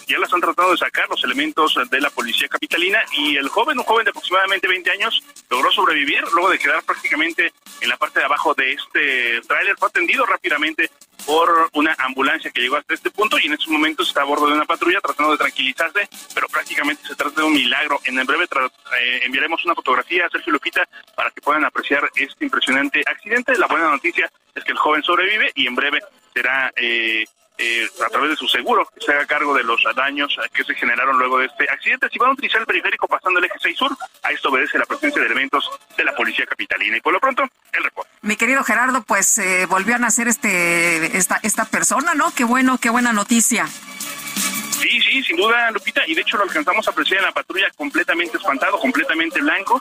ya 0.06 0.18
la 0.18 0.24
están 0.24 0.40
tratando 0.40 0.72
de 0.72 0.78
sacar 0.78 1.08
los 1.08 1.22
elementos 1.24 1.78
de 1.90 2.00
la 2.00 2.10
policía 2.10 2.48
capitalina 2.48 3.02
y 3.12 3.36
el 3.36 3.48
joven, 3.48 3.78
un 3.78 3.84
joven 3.84 4.04
de 4.04 4.10
aproximadamente 4.10 4.68
20 4.68 4.90
años, 4.90 5.22
logró 5.50 5.70
sobrevivir 5.72 6.22
luego 6.32 6.50
de 6.50 6.58
quedar 6.58 6.82
prácticamente 6.84 7.52
en 7.80 7.88
la 7.88 7.96
parte 7.96 8.20
de 8.20 8.26
abajo 8.26 8.54
de 8.54 8.72
este 8.72 9.40
tráiler. 9.42 9.76
Fue 9.76 9.88
atendido 9.88 10.24
rápidamente 10.26 10.90
por 11.26 11.70
una 11.72 11.94
ambulancia 11.98 12.50
que 12.50 12.60
llegó 12.60 12.76
hasta 12.76 12.94
este 12.94 13.10
punto 13.10 13.38
y 13.38 13.46
en 13.46 13.54
estos 13.54 13.68
momentos 13.68 14.08
está 14.08 14.22
a 14.22 14.24
bordo 14.24 14.46
de 14.46 14.54
una 14.54 14.64
patrulla 14.64 15.00
tratando 15.00 15.32
de 15.32 15.38
tranquilizarse, 15.38 16.08
pero 16.34 16.48
prácticamente 16.48 17.06
se 17.06 17.14
trata 17.14 17.40
de 17.40 17.46
un 17.46 17.52
milagro. 17.52 18.00
En 18.04 18.18
el 18.18 18.26
breve 18.26 18.44
eh, 18.44 19.20
enviaremos 19.24 19.64
una 19.64 19.74
fotografía 19.74 20.26
a 20.26 20.30
Sergio 20.30 20.52
Lupita 20.52 20.86
para 21.14 21.30
que 21.30 21.40
puedan 21.40 21.64
apreciar 21.64 22.10
este 22.14 22.44
impresionante 22.44 23.02
accidente. 23.06 23.56
La 23.58 23.66
buena 23.66 23.90
noticia 23.90 24.30
es 24.54 24.64
que 24.64 24.72
el 24.72 24.78
joven 24.78 25.02
sobrevive 25.02 25.50
y 25.54 25.66
en 25.66 25.74
breve 25.74 26.00
será 26.32 26.72
eh, 26.76 27.24
eh, 27.56 27.88
a 28.04 28.08
través 28.08 28.30
de 28.30 28.36
su 28.36 28.48
seguro 28.48 28.88
que 28.92 29.00
se 29.00 29.12
haga 29.12 29.26
cargo 29.26 29.54
de 29.54 29.62
los 29.62 29.82
daños 29.94 30.36
que 30.52 30.64
se 30.64 30.74
generaron 30.74 31.18
luego 31.18 31.38
de 31.38 31.46
este 31.46 31.70
accidente. 31.70 32.08
Si 32.10 32.18
van 32.18 32.30
a 32.30 32.32
utilizar 32.32 32.60
el 32.60 32.66
periférico 32.66 33.06
pasando 33.06 33.38
el 33.38 33.44
eje 33.44 33.58
6 33.60 33.78
sur, 33.78 33.96
a 34.22 34.32
esto 34.32 34.48
obedece 34.48 34.78
la 34.78 34.86
presencia 34.86 35.20
de 35.20 35.26
elementos 35.26 35.70
de 35.96 36.04
la 36.04 36.14
policía 36.14 36.46
capitalina. 36.46 36.96
Y 36.96 37.00
por 37.00 37.12
lo 37.12 37.20
pronto, 37.20 37.44
el 37.72 37.84
reporte. 37.84 38.10
Mi 38.22 38.36
querido 38.36 38.64
Gerardo, 38.64 39.02
pues 39.02 39.38
eh, 39.38 39.66
volvió 39.66 39.94
a 39.94 39.98
nacer 39.98 40.28
este, 40.28 41.16
esta, 41.16 41.38
esta 41.42 41.64
persona, 41.66 42.14
¿no? 42.14 42.34
Qué 42.34 42.44
bueno, 42.44 42.78
qué 42.78 42.90
buena 42.90 43.12
noticia. 43.12 43.66
Sí, 43.66 45.00
sí, 45.00 45.22
sin 45.22 45.36
duda, 45.36 45.70
Lupita. 45.70 46.02
Y 46.06 46.14
de 46.14 46.22
hecho 46.22 46.36
lo 46.36 46.42
alcanzamos 46.42 46.86
a 46.88 46.90
apreciar 46.90 47.20
en 47.20 47.26
la 47.26 47.32
patrulla 47.32 47.70
completamente 47.76 48.36
espantado, 48.36 48.78
completamente 48.78 49.40
blanco. 49.40 49.80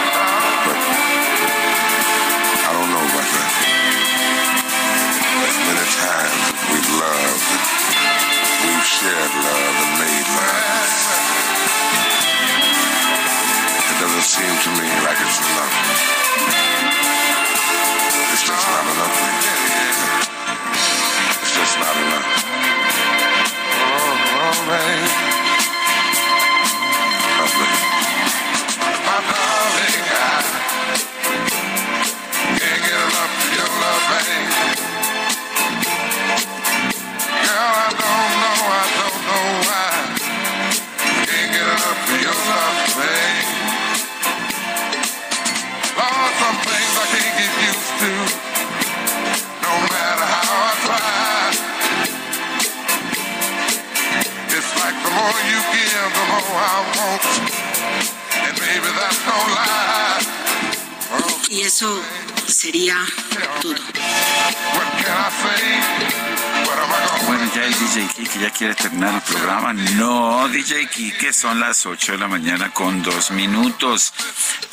Times 5.79 6.51
we've 6.67 6.91
loved, 6.99 7.47
we've 8.65 8.85
shared 8.85 9.33
love 9.39 9.75
and 9.79 9.93
made 10.03 10.27
love. 10.35 10.91
It 13.79 13.97
doesn't 14.03 14.27
seem 14.27 14.51
to 14.51 14.69
me 14.81 14.87
like 15.05 15.19
it's 15.21 15.39
enough. 15.39 15.75
It's 18.33 18.43
just 18.43 18.67
not 18.67 18.83
enough. 18.83 19.15
It's 21.41 21.53
just 21.55 21.79
not 21.79 21.95
enough. 21.95 22.27
Oh, 23.79 24.17
oh 24.39 24.55
babe. 24.67 25.30
Y 61.51 61.63
eso 61.63 62.01
sería 62.47 62.95
todo. 63.61 63.75
Bueno, 67.27 67.51
ya 67.53 67.65
el 67.65 67.73
DJ 67.77 68.07
Kike 68.15 68.39
ya 68.39 68.49
quiere 68.51 68.73
terminar 68.73 69.15
el 69.15 69.21
programa. 69.21 69.73
No, 69.73 70.47
DJ 70.47 70.87
Kike, 70.87 71.33
son 71.33 71.59
las 71.59 71.85
8 71.85 72.13
de 72.13 72.17
la 72.19 72.29
mañana 72.29 72.71
con 72.73 73.03
dos 73.03 73.31
minutos. 73.31 74.13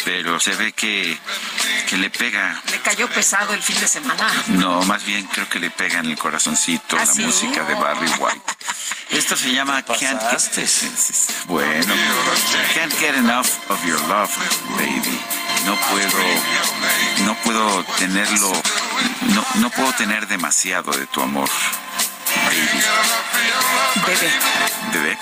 Pero 0.04 0.38
se 0.38 0.54
ve 0.54 0.72
que, 0.72 1.18
que 1.88 1.96
le 1.96 2.10
pega. 2.10 2.62
Le 2.70 2.78
cayó 2.78 3.08
pesado 3.08 3.54
el 3.54 3.60
fin 3.60 3.80
de 3.80 3.88
semana. 3.88 4.32
No, 4.46 4.80
más 4.82 5.04
bien 5.04 5.26
creo 5.26 5.48
que 5.48 5.58
le 5.58 5.70
pega 5.70 5.98
en 5.98 6.06
el 6.06 6.16
corazoncito 6.16 6.96
¿Ah, 6.96 7.04
la 7.04 7.12
sí? 7.12 7.22
música 7.22 7.64
de 7.64 7.74
Barry 7.74 8.08
White. 8.20 8.42
Esto 9.10 9.34
se 9.34 9.52
llama 9.52 9.82
Can't 9.82 10.22
Get, 10.30 10.68
bueno, 11.46 11.94
Can't 12.74 12.94
Get 13.00 13.16
Enough 13.16 13.48
of 13.68 13.84
Your 13.84 14.00
Love, 14.02 14.30
Baby. 14.76 15.18
No 15.68 15.76
puedo, 15.90 17.26
no 17.26 17.34
puedo 17.44 17.84
tenerlo, 17.98 18.50
no, 19.34 19.44
no 19.60 19.68
puedo 19.68 19.92
tener 19.92 20.26
demasiado 20.26 20.92
de 20.92 21.06
tu 21.08 21.20
amor, 21.20 21.50
baby. 22.46 22.82
Bebé. 24.06 24.32
Bebé. 24.94 25.18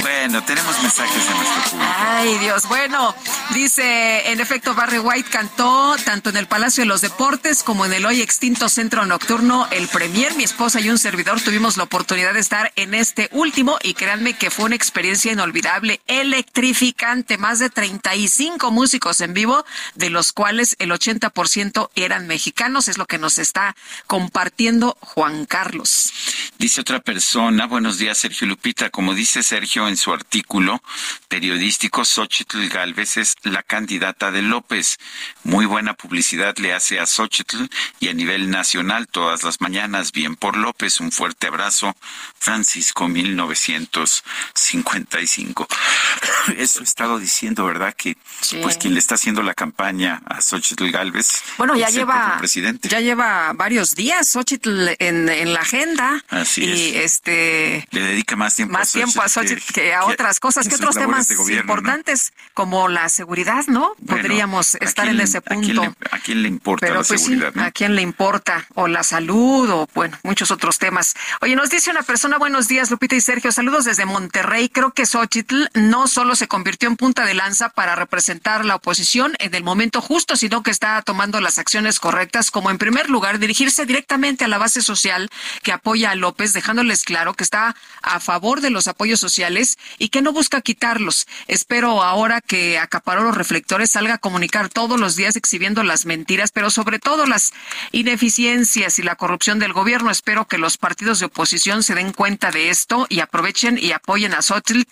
Bueno, 0.00 0.42
tenemos 0.44 0.80
mensajes 0.82 1.28
de 1.28 1.34
nuestro 1.34 1.62
público. 1.70 1.92
Ay, 1.96 2.38
Dios. 2.38 2.66
Bueno, 2.68 3.14
dice, 3.54 4.30
en 4.30 4.40
efecto, 4.40 4.74
Barry 4.74 4.98
White 4.98 5.30
cantó 5.30 5.96
tanto 6.04 6.30
en 6.30 6.36
el 6.36 6.46
Palacio 6.46 6.82
de 6.82 6.88
los 6.88 7.00
Deportes 7.00 7.62
como 7.62 7.86
en 7.86 7.92
el 7.92 8.04
hoy 8.04 8.20
extinto 8.20 8.68
Centro 8.68 9.06
Nocturno. 9.06 9.68
El 9.70 9.88
Premier, 9.88 10.34
mi 10.34 10.44
esposa 10.44 10.80
y 10.80 10.90
un 10.90 10.98
servidor 10.98 11.40
tuvimos 11.40 11.76
la 11.76 11.84
oportunidad 11.84 12.34
de 12.34 12.40
estar 12.40 12.72
en 12.76 12.94
este 12.94 13.28
último 13.32 13.78
y 13.82 13.94
créanme 13.94 14.34
que 14.34 14.50
fue 14.50 14.66
una 14.66 14.76
experiencia 14.76 15.32
inolvidable, 15.32 16.00
electrificante. 16.06 17.38
Más 17.38 17.58
de 17.58 17.70
35 17.70 18.70
músicos 18.70 19.20
en 19.20 19.34
vivo, 19.34 19.64
de 19.94 20.10
los 20.10 20.32
cuales 20.32 20.76
el 20.78 20.90
80% 20.90 21.90
eran 21.94 22.26
mexicanos. 22.26 22.88
Es 22.88 22.98
lo 22.98 23.06
que 23.06 23.18
nos 23.18 23.38
está 23.38 23.76
compartiendo 24.06 24.96
Juan 25.00 25.46
Carlos. 25.46 26.12
Dice 26.58 26.80
otra 26.80 27.00
persona, 27.00 27.66
buenos 27.66 27.98
días 27.98 28.18
Sergio 28.18 28.46
Lupita, 28.46 28.90
como 28.90 29.14
dice 29.14 29.42
Sergio 29.42 29.85
en 29.88 29.96
su 29.96 30.12
artículo 30.12 30.82
periodístico, 31.28 32.04
Xochitl 32.04 32.68
Galvez 32.68 33.16
es 33.16 33.26
es 33.26 33.34
la 33.42 33.62
candidata 33.62 34.30
de 34.30 34.40
López. 34.42 34.98
Muy 35.42 35.66
buena 35.66 35.94
publicidad 35.94 36.56
le 36.58 36.72
hace 36.72 37.00
a 37.00 37.06
Xochitl 37.06 37.68
y 37.98 38.06
a 38.08 38.12
nivel 38.12 38.50
nacional 38.50 39.08
todas 39.08 39.42
las 39.42 39.60
mañanas. 39.60 40.12
Bien 40.12 40.36
por 40.36 40.56
López, 40.56 41.00
un 41.00 41.10
fuerte 41.10 41.48
abrazo. 41.48 41.96
Francisco 42.38 43.08
1955. 43.08 45.66
Eso 46.56 46.80
he 46.80 46.84
estado 46.84 47.18
diciendo, 47.18 47.64
¿verdad? 47.64 47.94
Que 47.94 48.16
pues 48.62 48.76
quien 48.76 48.94
le 48.94 49.00
está 49.00 49.16
haciendo 49.16 49.42
la 49.42 49.54
campaña 49.54 50.22
a 50.26 50.40
Xochitl 50.40 50.88
Galvez. 50.90 51.42
Bueno, 51.58 51.74
ya 51.76 51.88
lleva 51.88 52.36
presidente. 52.38 52.88
ya 52.88 53.00
lleva 53.00 53.52
varios 53.54 53.96
días 53.96 54.30
Xochitl 54.30 54.90
en, 54.98 55.28
en 55.28 55.52
la 55.52 55.60
agenda. 55.60 56.24
Así 56.28 56.64
y 56.64 56.96
este 56.96 57.86
le 57.90 58.00
dedica 58.00 58.36
más 58.36 58.54
tiempo 58.54 58.74
más 58.74 58.90
a 58.90 58.92
tiempo 58.98 59.20
a 59.22 59.28
Xochitl 59.28 59.75
que, 59.76 59.94
a 59.94 60.06
otras 60.06 60.40
cosas, 60.40 60.68
que 60.68 60.74
otros 60.74 60.94
temas 60.94 61.30
importantes 61.30 62.32
como 62.54 62.88
la 62.88 63.10
seguridad, 63.10 63.66
¿no? 63.66 63.92
Podríamos 64.06 64.74
estar 64.76 65.06
en 65.06 65.20
ese 65.20 65.42
punto. 65.42 65.82
¿a 66.10 66.18
quién, 66.18 66.42
le, 66.42 66.48
importa 66.48 66.88
la 66.88 66.94
pues 67.02 67.08
seguridad? 67.08 67.52
¿A 67.58 67.70
quién 67.70 67.94
le 67.94 68.00
importa? 68.00 68.66
O 68.74 68.88
la 68.88 69.02
salud, 69.02 69.68
o 69.68 69.88
bueno, 69.94 70.16
muchos 70.22 70.50
otros 70.50 70.78
temas. 70.78 71.14
Oye, 71.42 71.56
nos 71.56 71.68
dice 71.68 71.90
una 71.90 72.02
persona, 72.02 72.38
buenos 72.38 72.68
días, 72.68 72.90
Lupita 72.90 73.16
y 73.16 73.20
Sergio, 73.20 73.52
saludos 73.52 73.84
desde 73.84 74.06
Monterrey. 74.06 74.70
Creo 74.70 74.92
que 74.92 75.04
Xochitl 75.04 75.66
no 75.74 76.08
solo 76.08 76.36
se 76.36 76.48
convirtió 76.48 76.88
en 76.88 76.96
punta 76.96 77.26
de 77.26 77.34
lanza 77.34 77.68
para 77.68 77.94
representar 77.94 78.64
la 78.64 78.76
oposición 78.76 79.34
en 79.40 79.54
el 79.54 79.62
momento 79.62 80.00
justo, 80.00 80.36
sino 80.36 80.62
que 80.62 80.70
está 80.70 81.02
tomando 81.02 81.40
las 81.42 81.58
acciones 81.58 82.00
correctas, 82.00 82.50
como 82.50 82.70
en 82.70 82.78
primer 82.78 83.10
lugar 83.10 83.38
dirigirse 83.38 83.84
directamente 83.84 84.46
a 84.46 84.48
la 84.48 84.56
base 84.56 84.80
social 84.80 85.28
que 85.62 85.72
apoya 85.72 86.12
a 86.12 86.14
López, 86.14 86.54
dejándoles 86.54 87.04
claro 87.04 87.34
que 87.34 87.44
está 87.44 87.76
a 88.00 88.20
favor 88.20 88.62
de 88.62 88.70
los 88.70 88.88
apoyos 88.88 89.20
sociales 89.20 89.65
y 89.98 90.08
que 90.08 90.22
no 90.22 90.32
busca 90.32 90.60
quitarlos. 90.60 91.26
Espero 91.48 92.02
ahora 92.02 92.40
que 92.40 92.78
acaparó 92.78 93.22
los 93.22 93.36
reflectores 93.36 93.90
salga 93.90 94.14
a 94.14 94.18
comunicar 94.18 94.68
todos 94.68 95.00
los 95.00 95.16
días 95.16 95.36
exhibiendo 95.36 95.82
las 95.82 96.06
mentiras, 96.06 96.52
pero 96.52 96.70
sobre 96.70 96.98
todo 96.98 97.26
las 97.26 97.52
ineficiencias 97.92 98.98
y 98.98 99.02
la 99.02 99.16
corrupción 99.16 99.58
del 99.58 99.72
gobierno. 99.72 100.10
Espero 100.10 100.46
que 100.46 100.58
los 100.58 100.78
partidos 100.78 101.18
de 101.18 101.26
oposición 101.26 101.82
se 101.82 101.94
den 101.94 102.12
cuenta 102.12 102.50
de 102.50 102.70
esto 102.70 103.06
y 103.08 103.20
aprovechen 103.20 103.78
y 103.78 103.92
apoyen 103.92 104.34
a 104.34 104.42
Sotl 104.42 104.82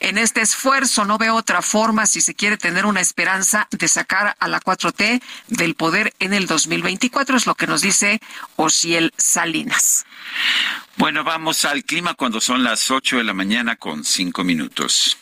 en 0.00 0.18
este 0.18 0.40
esfuerzo. 0.40 1.04
No 1.04 1.18
veo 1.18 1.34
otra 1.34 1.62
forma 1.62 2.06
si 2.06 2.20
se 2.20 2.34
quiere 2.34 2.56
tener 2.56 2.86
una 2.86 3.00
esperanza 3.00 3.68
de 3.70 3.88
sacar 3.88 4.36
a 4.38 4.48
la 4.48 4.60
4T 4.60 5.22
del 5.48 5.74
poder 5.74 6.14
en 6.18 6.32
el 6.32 6.46
2024, 6.46 7.36
es 7.36 7.46
lo 7.46 7.54
que 7.54 7.66
nos 7.66 7.82
dice 7.82 8.20
Osiel 8.56 9.12
Salinas. 9.16 10.04
Bueno, 10.96 11.24
vamos 11.24 11.64
al 11.64 11.84
clima 11.84 12.14
cuando 12.14 12.40
son 12.40 12.62
las 12.62 12.90
8 12.90 13.16
de 13.18 13.24
la 13.24 13.34
mañana 13.34 13.76
con 13.76 14.04
5 14.04 14.44
minutos. 14.44 15.18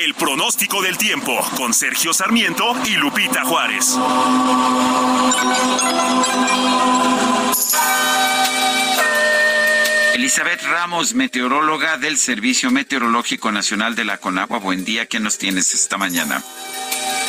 El 0.00 0.14
pronóstico 0.14 0.82
del 0.82 0.98
tiempo 0.98 1.38
con 1.56 1.72
Sergio 1.72 2.12
Sarmiento 2.12 2.74
y 2.84 2.96
Lupita 2.96 3.44
Juárez. 3.44 3.96
Elizabeth 10.16 10.62
Ramos, 10.62 11.12
meteoróloga 11.12 11.98
del 11.98 12.16
Servicio 12.16 12.70
Meteorológico 12.70 13.52
Nacional 13.52 13.94
de 13.94 14.06
la 14.06 14.16
Conagua. 14.16 14.58
Buen 14.58 14.82
día, 14.82 15.04
¿qué 15.04 15.20
nos 15.20 15.36
tienes 15.36 15.74
esta 15.74 15.98
mañana? 15.98 16.42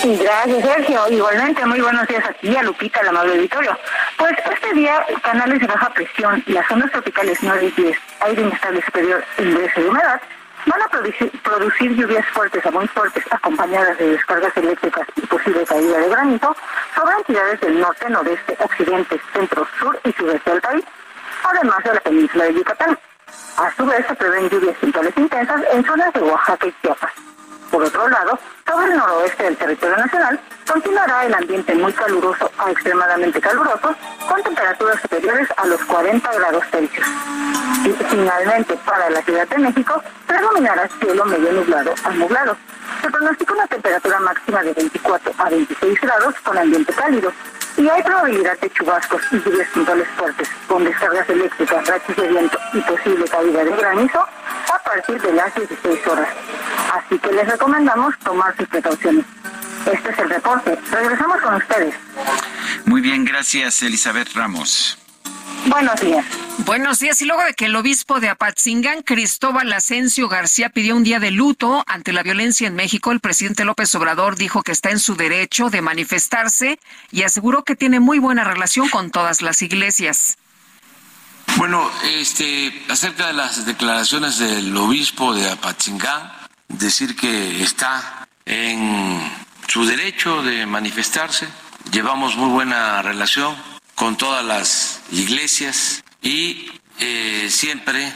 Gracias, 0.06 0.64
Sergio. 0.64 1.02
Igualmente, 1.10 1.66
muy 1.66 1.82
buenos 1.82 2.08
días 2.08 2.24
aquí 2.26 2.56
a 2.56 2.64
Lupita, 2.64 3.02
al 3.02 3.10
amable 3.10 3.34
auditorio. 3.34 3.78
Pues 4.18 4.32
este 4.54 4.74
día, 4.74 5.06
canales 5.22 5.60
de 5.60 5.68
baja 5.68 5.90
presión 5.90 6.42
y 6.48 6.54
las 6.54 6.66
zonas 6.70 6.90
tropicales 6.94 7.38
9 7.42 7.74
y 7.78 7.82
10, 7.82 7.98
aire 8.22 8.42
inestable 8.42 8.82
superior 8.82 9.26
ingreso 9.38 9.82
de 9.82 9.90
humedad, 9.90 10.22
van 10.66 10.82
a 10.82 10.88
producir, 10.88 11.30
producir, 11.42 11.94
lluvias 11.94 12.26
fuertes 12.28 12.66
a 12.66 12.72
muy 12.72 12.88
fuertes, 12.88 13.26
acompañadas 13.32 13.98
de 13.98 14.12
descargas 14.12 14.56
eléctricas 14.56 15.06
y 15.18 15.26
posible 15.26 15.66
caída 15.66 15.98
de 15.98 16.08
granito 16.08 16.56
sobre 16.96 17.18
entidades 17.18 17.60
del 17.60 17.82
norte, 17.82 18.10
noreste, 18.10 18.58
occidente, 18.64 19.20
centro, 19.34 19.68
sur 19.78 20.00
y 20.06 20.14
sudeste 20.14 20.52
del 20.52 20.62
país, 20.62 20.86
además 21.44 21.84
de 21.84 21.94
la 21.94 22.00
península 22.02 22.46
de 22.46 22.54
Yucatán. 22.54 22.98
A 23.58 23.76
su 23.76 23.86
vez, 23.86 24.06
se 24.08 24.16
prevén 24.16 24.50
lluvias 24.50 24.78
puntuales 24.78 25.14
intensas 25.18 25.62
en 25.72 25.84
zonas 25.86 26.14
de 26.14 26.22
Oaxaca 26.22 26.68
y 26.68 26.74
Chiapas. 26.82 27.12
Por 27.72 27.84
otro 27.84 28.08
lado, 28.08 28.40
sobre 28.66 28.92
el 28.92 28.98
noroeste 28.98 29.44
del 29.44 29.58
territorio 29.58 29.98
nacional, 29.98 30.40
continuará 30.68 31.26
el 31.26 31.34
ambiente 31.34 31.76
muy 31.76 31.92
caluroso 31.94 32.50
a 32.58 32.72
extremadamente 32.72 33.42
caluroso, 33.42 33.96
con 34.28 34.44
temperaturas 34.44 35.02
superiores 35.02 35.48
a 35.58 35.66
los 35.68 35.84
40 35.84 36.34
grados 36.34 36.64
Celsius. 36.72 37.08
Y 37.86 37.90
finalmente, 38.10 38.78
para 38.86 39.10
la 39.10 39.22
Ciudad 39.22 39.48
de 39.48 39.58
México, 39.58 40.02
predominará 40.26 40.88
cielo 41.00 41.26
medio 41.26 41.52
nublado 41.52 41.94
a 42.04 42.10
nublado. 42.12 42.58
Se 43.02 43.10
pronostica 43.10 43.54
una 43.54 43.68
temperatura 43.68 44.20
máxima 44.20 44.64
de 44.64 44.74
24 44.74 45.34
a 45.38 45.50
26 45.50 46.02
grados 46.02 46.36
con 46.44 46.58
ambiente 46.58 46.94
cálido. 46.94 47.32
Y 47.78 47.88
hay 47.88 48.02
probabilidad 48.02 48.60
de 48.60 48.70
chubascos 48.72 49.22
y 49.32 49.38
lluvias 49.38 49.68
puntuales 49.70 50.08
fuertes, 50.18 50.50
con 50.68 50.84
descargas 50.84 51.30
eléctricas, 51.30 51.88
rachas 51.88 52.16
de 52.16 52.28
viento 52.28 52.60
y 52.74 52.82
posible 52.82 53.26
caída 53.26 53.64
de 53.64 53.72
granizo 53.72 54.20
a 54.20 54.80
partir 54.84 55.22
de 55.22 55.34
las 55.34 55.54
16 55.54 56.08
horas. 56.08 56.30
Así 56.94 57.20
que 57.20 57.32
les 57.32 57.48
recomendamos 57.48 58.18
tomar 58.20 58.58
sus 58.58 58.68
precauciones. 58.68 59.26
Este 59.86 60.10
es 60.10 60.20
el 60.20 60.30
reporte. 60.30 60.78
Regresamos 60.92 61.42
con 61.42 61.56
ustedes. 61.56 61.94
Muy 62.86 63.02
bien, 63.02 63.26
gracias 63.26 63.84
Elizabeth 63.84 64.34
Ramos. 64.34 65.07
Buenos 65.68 66.00
días. 66.02 66.26
Buenos 66.60 67.00
días. 67.00 67.22
Y 67.22 67.26
luego 67.26 67.44
de 67.44 67.54
que 67.54 67.66
el 67.66 67.76
obispo 67.76 68.20
de 68.20 68.30
Apatzingán, 68.30 69.04
Cristóbal 69.04 69.72
Asensio 69.74 70.28
García, 70.28 70.70
pidió 70.70 70.96
un 70.96 71.04
día 71.04 71.20
de 71.20 71.32
luto 71.32 71.84
ante 71.88 72.14
la 72.14 72.24
violencia 72.24 72.68
en 72.68 72.76
México, 72.76 73.12
el 73.12 73.20
presidente 73.20 73.66
López 73.66 73.94
Obrador 73.96 74.36
dijo 74.38 74.64
que 74.64 74.72
está 74.72 74.90
en 74.90 75.00
su 75.00 75.16
derecho 75.16 75.70
de 75.70 75.82
manifestarse 75.82 76.80
y 77.12 77.24
aseguró 77.24 77.64
que 77.64 77.76
tiene 77.76 78.00
muy 78.00 78.20
buena 78.20 78.44
relación 78.44 78.90
con 78.90 79.12
todas 79.12 79.42
las 79.42 79.62
iglesias. 79.62 80.38
Bueno, 81.58 81.90
este, 82.04 82.86
acerca 82.90 83.28
de 83.28 83.34
las 83.34 83.66
declaraciones 83.66 84.38
del 84.40 84.76
obispo 84.78 85.34
de 85.34 85.50
Apatzingán, 85.50 86.32
decir 86.68 87.16
que 87.16 87.64
está 87.64 88.28
en 88.46 89.20
su 89.68 89.86
derecho 89.86 90.44
de 90.44 90.66
manifestarse. 90.66 91.48
Llevamos 91.92 92.36
muy 92.36 92.50
buena 92.50 93.02
relación 93.02 93.56
con 93.96 94.18
todas 94.18 94.46
las 94.46 94.97
iglesias 95.12 96.04
y 96.22 96.72
eh, 97.00 97.48
siempre 97.50 98.12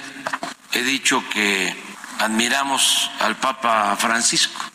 he 0.74 0.84
dicho 0.84 1.24
que 1.34 1.76
admiramos 2.20 3.10
al 3.20 3.38
Papa 3.38 3.96
Francisco 3.98 4.72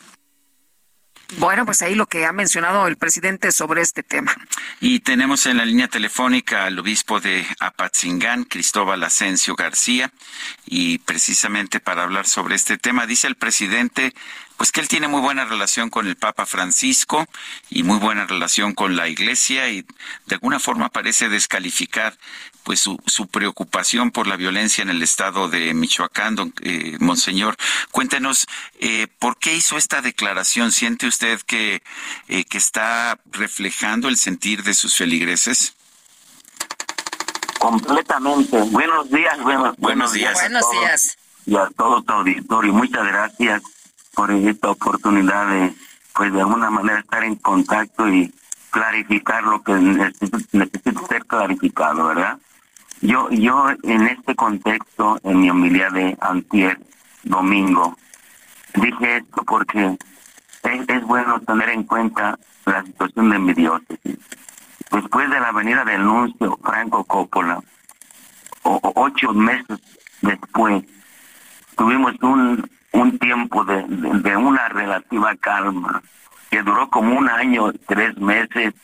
bueno, 1.39 1.67
pues 1.67 1.83
ahí 1.83 1.95
lo 1.97 2.07
que 2.07 2.25
ha 2.25 2.33
mencionado 2.33 2.87
el 2.87 2.97
presidente 2.97 3.51
sobre 3.51 3.83
este 3.83 4.03
tema. 4.05 4.35
Y 4.81 5.01
tenemos 5.01 5.47
en 5.47 5.57
la 5.57 5.65
línea 5.65 5.89
telefónica 5.89 6.67
al 6.67 6.79
obispo 6.79 7.21
de 7.21 7.45
Apatzingán, 7.59 8.45
Cristóbal 8.45 9.03
Asensio 9.03 9.57
García, 9.57 10.13
y 10.67 10.99
precisamente 10.99 11.81
para 11.81 12.05
hablar 12.05 12.27
sobre 12.27 12.55
este 12.55 12.79
tema, 12.79 13.07
dice 13.07 13.27
el 13.27 13.35
presidente 13.35 14.15
pues 14.57 14.73
que 14.73 14.81
él 14.81 14.89
tiene 14.89 15.09
muy 15.09 15.21
buena 15.21 15.45
relación 15.45 15.91
con 15.91 16.07
el 16.07 16.17
Papa 16.17 16.47
Francisco 16.47 17.27
y 17.69 17.83
muy 17.83 17.99
buena 17.99 18.27
relación 18.27 18.75
con 18.75 18.97
la 18.97 19.09
Iglesia 19.09 19.69
y 19.69 19.83
de 20.27 20.35
alguna 20.35 20.59
forma 20.59 20.89
parece 20.89 21.29
descalificar 21.29 22.17
pues 22.63 22.81
su, 22.81 22.99
su 23.07 23.29
preocupación 23.29 24.11
por 24.11 24.27
la 24.27 24.37
violencia 24.37 24.83
en 24.83 24.89
el 24.89 25.03
estado 25.03 25.49
de 25.49 25.73
Michoacán, 25.75 26.35
don, 26.35 26.55
eh, 26.63 26.97
Monseñor. 27.01 27.57
Cuéntenos, 27.93 28.47
eh, 28.81 29.07
¿por 29.19 29.39
qué 29.39 29.55
hizo 29.55 29.77
esta 29.77 30.01
declaración? 30.01 30.73
¿Siente 30.73 31.07
usted 31.07 31.41
que, 31.43 31.83
eh, 32.29 32.45
que 32.45 32.59
está 32.59 33.21
reflejando 33.31 34.09
el 34.09 34.17
sentir 34.17 34.65
de 34.65 34.75
sus 34.75 34.97
feligreses? 34.97 35.75
Completamente. 37.59 38.59
Buenos 38.63 39.11
días, 39.11 39.41
buenos, 39.43 39.77
buenos 39.77 40.13
días. 40.13 40.35
Buenos 40.35 40.71
días. 40.73 41.19
Y 41.47 41.57
a 41.57 41.69
todo 41.77 42.03
tu 42.03 42.13
auditorio. 42.13 42.73
Muchas 42.73 43.07
gracias 43.07 43.63
por 44.17 44.31
esta 44.33 44.71
oportunidad 44.71 45.47
de, 45.51 45.75
pues 46.15 46.33
de 46.33 46.41
alguna 46.41 46.71
manera 46.71 47.01
estar 47.01 47.23
en 47.23 47.37
contacto 47.37 48.09
y 48.09 48.33
clarificar 48.71 49.45
lo 49.45 49.63
que 49.63 49.75
necesita, 49.75 50.39
ser 51.09 51.27
clarificado, 51.27 52.07
¿verdad? 52.07 52.39
Yo, 53.03 53.29
yo 53.29 53.67
en 53.83 54.07
este 54.07 54.35
contexto, 54.35 55.21
en 55.23 55.41
mi 55.41 55.51
homilía 55.51 55.91
de 55.91 56.17
antier, 56.21 56.81
domingo, 57.25 57.95
dije 58.75 59.19
esto 59.19 59.43
porque 59.45 59.99
es, 60.63 61.03
bueno 61.05 61.39
tener 61.41 61.69
en 61.69 61.83
cuenta 61.83 62.39
la 62.65 62.83
situación 62.85 63.29
de 63.31 63.39
mi 63.39 63.53
diócesis. 63.53 64.19
Después 64.91 65.29
de 65.29 65.41
la 65.41 65.53
venida 65.53 65.85
del 65.85 66.05
nuncio 66.05 66.59
Franco 66.65 67.05
Coppola, 67.05 67.61
ocho 68.63 69.33
meses 69.35 69.79
después, 70.23 70.83
tuvimos 71.77 72.15
un 72.23 72.76
un 72.97 73.19
tiempo 73.19 73.65
de, 73.65 73.85
de, 73.89 74.37
una 74.37 74.69
relativa 74.69 75.35
calma, 75.37 76.03
que 76.51 76.63
duró 76.63 76.89
como 76.89 77.17
un 77.17 77.29
año, 77.29 77.73
tres 77.87 78.17
meses, 78.17 78.75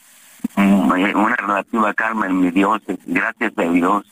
mm, 0.57 0.93
eh, 0.97 1.15
una 1.15 1.37
relativa 1.37 1.95
calma 1.95 2.27
en 2.27 2.41
mi 2.41 2.51
Dios, 2.51 2.83
gracias 3.07 3.53
a 3.57 3.63
Dios, 3.63 4.05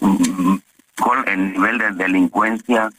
mm, 0.00 0.56
con 0.98 1.28
el 1.28 1.52
nivel 1.52 1.78
de 1.78 1.90
delincuencia, 1.92 2.90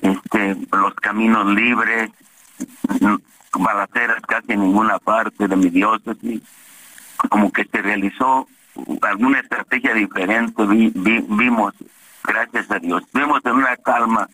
este, 0.00 0.56
los 0.72 0.94
caminos 0.94 1.46
libres, 1.54 2.10
mm, 3.00 3.16
balaceras 3.58 4.22
casi 4.26 4.52
en 4.52 4.60
ninguna 4.60 4.98
parte 4.98 5.46
de 5.46 5.56
mi 5.56 5.68
diócesis, 5.68 6.42
como 7.28 7.52
que 7.52 7.64
se 7.64 7.82
realizó 7.82 8.48
alguna 9.02 9.40
estrategia 9.40 9.94
diferente, 9.94 10.64
vimos, 10.66 11.74
gracias 12.24 12.70
a 12.70 12.78
Dios, 12.78 13.02
vimos 13.12 13.40
en 13.44 13.52
una 13.52 13.76
calma 13.76 14.28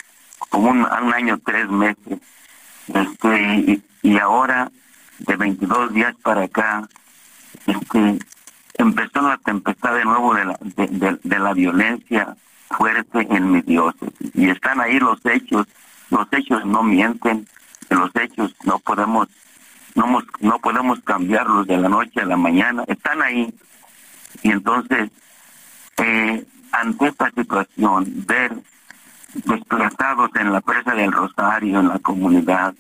como 0.49 0.70
un, 0.70 0.86
año, 0.86 1.38
tres 1.45 1.68
meses, 1.68 2.18
este, 2.88 3.82
y, 4.03 4.18
ahora 4.18 4.70
de 5.18 5.36
22 5.36 5.93
días 5.93 6.14
para 6.22 6.45
acá, 6.45 6.88
este, 7.66 8.18
empezó 8.78 9.20
la 9.22 9.36
tempestad 9.38 9.95
de 9.95 10.05
nuevo 10.05 10.34
de 10.34 10.45
la, 10.47 10.59
de 11.22 11.38
la 11.38 11.53
violencia 11.53 12.36
fuerte 12.70 13.26
en 13.30 13.53
mi 13.53 13.61
diócesis, 13.62 14.30
y 14.34 14.49
están 14.49 14.80
ahí 14.80 14.99
los 14.99 15.24
hechos, 15.26 15.66
los 16.11 16.26
hechos 16.32 16.64
no 16.64 16.82
mienten, 16.82 17.47
los 17.91 18.11
hechos 18.16 18.55
no 18.64 18.78
podemos 18.78 19.28
no, 19.95 20.22
no 20.41 20.59
podemos 20.59 21.01
cambiarlos 21.01 21.66
de 21.66 21.76
la 21.76 21.88
noche 21.88 22.20
a 22.20 22.26
la 22.26 22.36
mañana, 22.36 22.84
están 22.86 23.22
ahí. 23.22 23.53
Y 24.43 24.51
entonces, 24.51 25.11
eh, 25.99 26.45
ante 26.72 27.09
esta 27.09 27.30
situación, 27.30 28.05
ver 28.26 28.53
desplazados 29.35 30.31
en 30.37 30.53
la 30.53 30.61
presa 30.61 30.95
del 30.95 31.12
Rosario, 31.12 31.81
en 31.81 31.89
la 31.89 31.99
comunidad, 31.99 32.74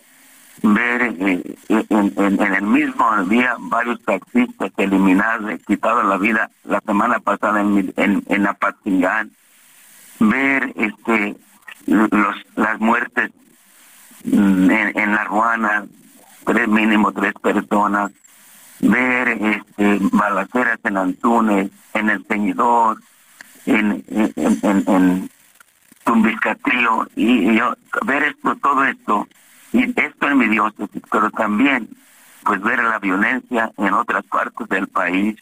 ver 0.62 1.02
eh, 1.02 1.56
en, 1.68 2.40
el 2.40 2.62
mismo 2.62 3.24
día 3.24 3.56
varios 3.58 4.02
taxistas 4.02 4.70
eliminados, 4.76 5.60
quitados 5.66 6.04
la 6.04 6.18
vida 6.18 6.50
la 6.64 6.80
semana 6.80 7.18
pasada 7.20 7.60
en, 7.60 7.92
en, 7.96 8.22
en 8.28 8.46
Apatzingán, 8.46 9.30
ver 10.18 10.72
este 10.76 11.36
los, 11.86 12.36
las 12.56 12.78
muertes 12.78 13.30
Mm, 14.24 14.70
en, 14.70 15.12
la 15.12 15.24
Ruana, 15.24 15.86
tres 16.44 16.68
mínimo 16.68 17.10
tres 17.12 17.32
personas, 17.40 18.12
ver 18.80 19.28
este, 19.28 19.98
balaceras 20.12 20.78
en 20.84 20.96
Antunes, 20.98 21.70
en 21.94 22.10
El 22.10 22.24
Ceñidor, 22.26 22.98
en, 23.64 24.04
en, 24.08 24.84
en, 24.86 25.30
y, 27.16 27.56
yo, 27.56 27.74
ver 28.04 28.22
esto, 28.24 28.56
todo 28.56 28.84
esto, 28.84 29.28
y 29.72 29.84
esto 30.00 30.28
en 30.28 30.38
mi 30.38 30.48
diócesis, 30.48 31.02
pero 31.10 31.30
también 31.30 31.88
pues 32.44 32.60
ver 32.62 32.82
la 32.82 32.98
violencia 32.98 33.70
en 33.76 33.92
otras 33.94 34.24
partes 34.24 34.68
del 34.68 34.88
país 34.88 35.36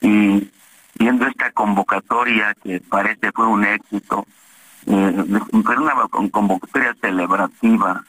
y 0.00 0.50
viendo 0.98 1.26
esta 1.26 1.50
convocatoria 1.52 2.54
que 2.62 2.80
parece 2.80 3.30
fue 3.32 3.46
un 3.46 3.64
éxito, 3.64 4.26
eh, 4.86 5.24
una 5.52 6.28
convocatoria 6.30 6.96
celebrativa, 7.00 8.04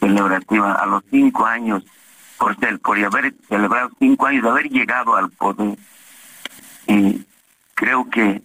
celebrativa 0.00 0.72
a 0.72 0.86
los 0.86 1.04
cinco 1.10 1.44
años, 1.46 1.84
por, 2.38 2.58
ser, 2.58 2.78
por 2.80 2.98
haber 2.98 3.34
celebrado 3.48 3.90
cinco 3.98 4.26
años 4.26 4.42
de 4.42 4.48
haber 4.48 4.68
llegado 4.68 5.14
al 5.14 5.30
poder. 5.30 5.78
Y 6.86 7.24
creo 7.74 8.08
que 8.08 8.42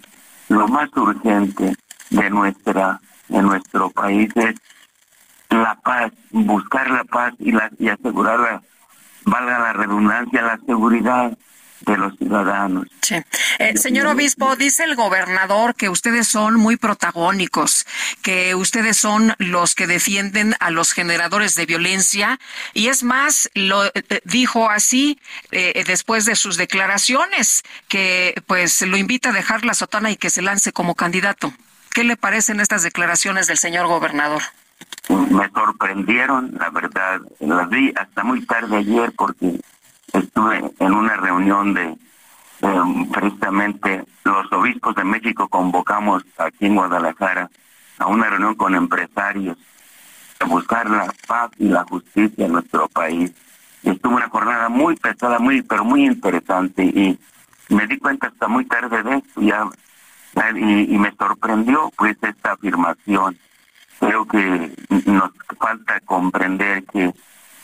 lo 0.50 0.68
más 0.68 0.90
urgente 0.96 1.76
de 2.12 2.30
nuestra 2.30 3.02
de 3.32 3.42
nuestro 3.42 3.90
país 3.90 4.30
es 4.36 4.56
la 5.50 5.76
paz, 5.76 6.12
buscar 6.32 6.90
la 6.90 7.04
paz 7.04 7.34
y, 7.40 7.52
la, 7.52 7.70
y 7.80 7.90
asegurar, 7.90 8.62
valga 9.26 9.60
la 9.60 9.74
redundancia, 9.74 10.42
la 10.42 10.60
seguridad 10.66 11.38
de 11.82 11.98
los 11.98 12.16
ciudadanos. 12.18 12.88
Sí. 13.02 13.16
Eh, 13.58 13.76
señor 13.76 14.06
obispo, 14.08 14.56
dice 14.56 14.84
el 14.84 14.96
gobernador 14.96 15.76
que 15.76 15.90
ustedes 15.90 16.28
son 16.28 16.56
muy 16.56 16.78
protagónicos, 16.78 17.88
que 18.22 18.54
ustedes 18.54 18.98
son 18.98 19.34
los 19.40 19.74
que 19.74 19.88
defienden 19.88 20.56
a 20.60 20.70
los 20.70 20.94
generadores 20.94 21.56
de 21.56 21.66
violencia 21.66 22.40
y 22.74 22.88
es 22.88 23.04
más, 23.04 23.50
lo 23.56 23.86
eh, 23.86 23.92
dijo 24.26 24.70
así 24.70 25.20
eh, 25.52 25.84
después 25.88 26.26
de 26.26 26.36
sus 26.36 26.56
declaraciones, 26.58 27.64
que 27.88 28.36
pues 28.46 28.82
lo 28.84 28.96
invita 28.96 29.30
a 29.30 29.34
dejar 29.34 29.66
la 29.66 29.74
sotana 29.74 30.12
y 30.12 30.18
que 30.18 30.30
se 30.30 30.42
lance 30.42 30.72
como 30.72 30.96
candidato. 30.96 31.52
¿Qué 31.94 32.06
le 32.06 32.16
parecen 32.16 32.62
estas 32.62 32.84
declaraciones 32.84 33.48
del 33.48 33.58
señor 33.58 33.88
gobernador? 33.88 34.42
Me 35.10 35.50
sorprendieron, 35.50 36.54
la 36.58 36.70
verdad, 36.70 37.20
las 37.40 37.70
vi 37.70 37.94
hasta 37.98 38.24
muy 38.24 38.46
tarde 38.46 38.78
ayer 38.78 39.12
porque 39.18 39.60
estuve 40.14 40.72
en 40.80 40.94
una 40.94 41.18
reunión 41.18 41.74
de 41.74 41.98
precisamente 43.12 44.06
los 44.24 44.52
obispos 44.54 44.96
de 44.96 45.04
México 45.04 45.50
convocamos 45.50 46.24
aquí 46.38 46.68
en 46.68 46.76
Guadalajara 46.76 47.50
a 47.98 48.08
una 48.08 48.30
reunión 48.30 48.56
con 48.56 48.74
empresarios 48.76 49.58
a 50.40 50.46
buscar 50.46 50.90
la 50.90 51.12
paz 51.28 51.52
y 51.58 51.68
la 51.68 51.84
justicia 51.84 52.46
en 52.46 52.54
nuestro 52.54 52.88
país. 52.88 53.32
estuvo 53.84 54.16
una 54.16 54.30
jornada 54.30 54.70
muy 54.70 54.96
pesada, 54.96 55.40
muy 55.40 55.62
pero 55.62 55.84
muy 55.84 56.06
interesante 56.06 56.84
y 56.84 57.20
me 57.70 57.86
di 57.88 57.98
cuenta 57.98 58.28
hasta 58.28 58.48
muy 58.48 58.66
tarde 58.66 59.04
de 59.04 59.18
esto 59.18 59.42
ya 59.42 59.68
y, 60.56 60.98
me 60.98 61.12
sorprendió 61.16 61.92
pues 61.98 62.18
esta 62.22 62.54
afirmación. 62.54 63.38
Creo 64.00 64.26
que 64.26 64.74
nos 65.06 65.32
falta 65.60 66.00
comprender 66.02 66.84
que 66.86 67.14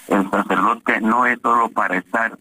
el 0.07 0.29
sacerdote 0.29 1.01
no 1.01 1.25
es 1.25 1.39
solo 1.41 1.69
para 1.69 1.97
estar 1.97 2.37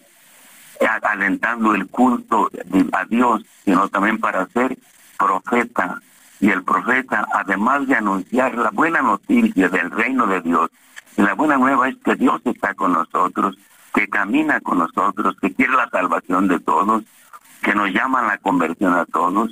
alentando 1.02 1.74
el 1.74 1.86
culto 1.86 2.50
a 2.92 3.04
Dios, 3.06 3.42
sino 3.64 3.88
también 3.88 4.18
para 4.18 4.46
ser 4.48 4.76
profeta. 5.18 6.00
Y 6.38 6.50
el 6.50 6.62
profeta, 6.62 7.26
además 7.32 7.86
de 7.86 7.96
anunciar 7.96 8.54
la 8.56 8.70
buena 8.70 9.00
noticia 9.00 9.68
del 9.70 9.90
reino 9.90 10.26
de 10.26 10.42
Dios, 10.42 10.70
la 11.16 11.32
buena 11.32 11.56
nueva 11.56 11.88
es 11.88 11.96
que 12.04 12.14
Dios 12.14 12.42
está 12.44 12.74
con 12.74 12.92
nosotros, 12.92 13.56
que 13.94 14.06
camina 14.08 14.60
con 14.60 14.78
nosotros, 14.78 15.34
que 15.40 15.54
quiere 15.54 15.72
la 15.72 15.88
salvación 15.88 16.46
de 16.46 16.60
todos, 16.60 17.04
que 17.66 17.74
nos 17.74 17.90
llama 17.90 18.22
la 18.22 18.38
conversión 18.38 18.94
a 18.94 19.04
todos. 19.06 19.50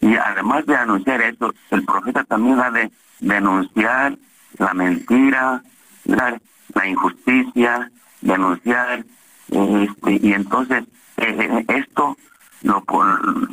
Y 0.00 0.16
además 0.16 0.64
de 0.64 0.76
anunciar 0.76 1.20
eso, 1.20 1.52
el 1.70 1.84
profeta 1.84 2.24
también 2.24 2.58
ha 2.58 2.70
de 2.70 2.90
denunciar 3.20 4.16
la 4.56 4.72
mentira, 4.72 5.62
la, 6.04 6.40
injusticia, 6.86 7.92
denunciar 8.22 9.04
este, 9.50 10.12
y 10.22 10.32
entonces 10.32 10.84
eh, 11.18 11.64
esto 11.68 12.16
lo 12.62 12.82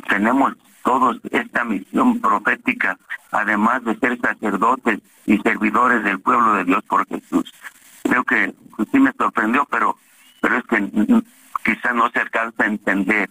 tenemos 0.08 0.54
todos 0.84 1.18
esta 1.30 1.64
misión 1.64 2.18
profética, 2.18 2.96
además 3.30 3.84
de 3.84 3.94
ser 3.98 4.18
sacerdotes 4.20 5.00
y 5.26 5.36
servidores 5.38 6.02
del 6.02 6.18
pueblo 6.20 6.54
de 6.54 6.64
Dios 6.64 6.82
por 6.84 7.06
Jesús. 7.08 7.52
Creo 8.04 8.24
que 8.24 8.54
sí 8.90 9.00
me 9.00 9.12
sorprendió, 9.12 9.66
pero 9.70 9.98
pero 10.40 10.56
es 10.56 10.64
que 10.64 11.22
quizás 11.62 11.94
no 11.94 12.08
se 12.10 12.20
alcanza 12.20 12.64
a 12.64 12.68
entender 12.68 13.28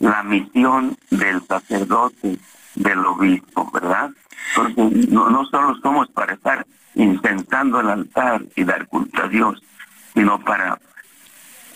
la 0.00 0.22
misión 0.22 0.96
del 1.10 1.44
sacerdote, 1.46 2.38
del 2.74 2.98
obispo, 3.04 3.70
¿verdad? 3.72 4.10
Porque 4.54 4.82
no, 5.10 5.44
solo 5.46 5.76
somos 5.82 6.08
para 6.10 6.34
estar 6.34 6.66
intentando 6.94 7.80
el 7.80 7.90
altar 7.90 8.42
y 8.56 8.64
dar 8.64 8.86
culto 8.86 9.22
a 9.22 9.28
Dios, 9.28 9.62
sino 10.14 10.38
para 10.40 10.78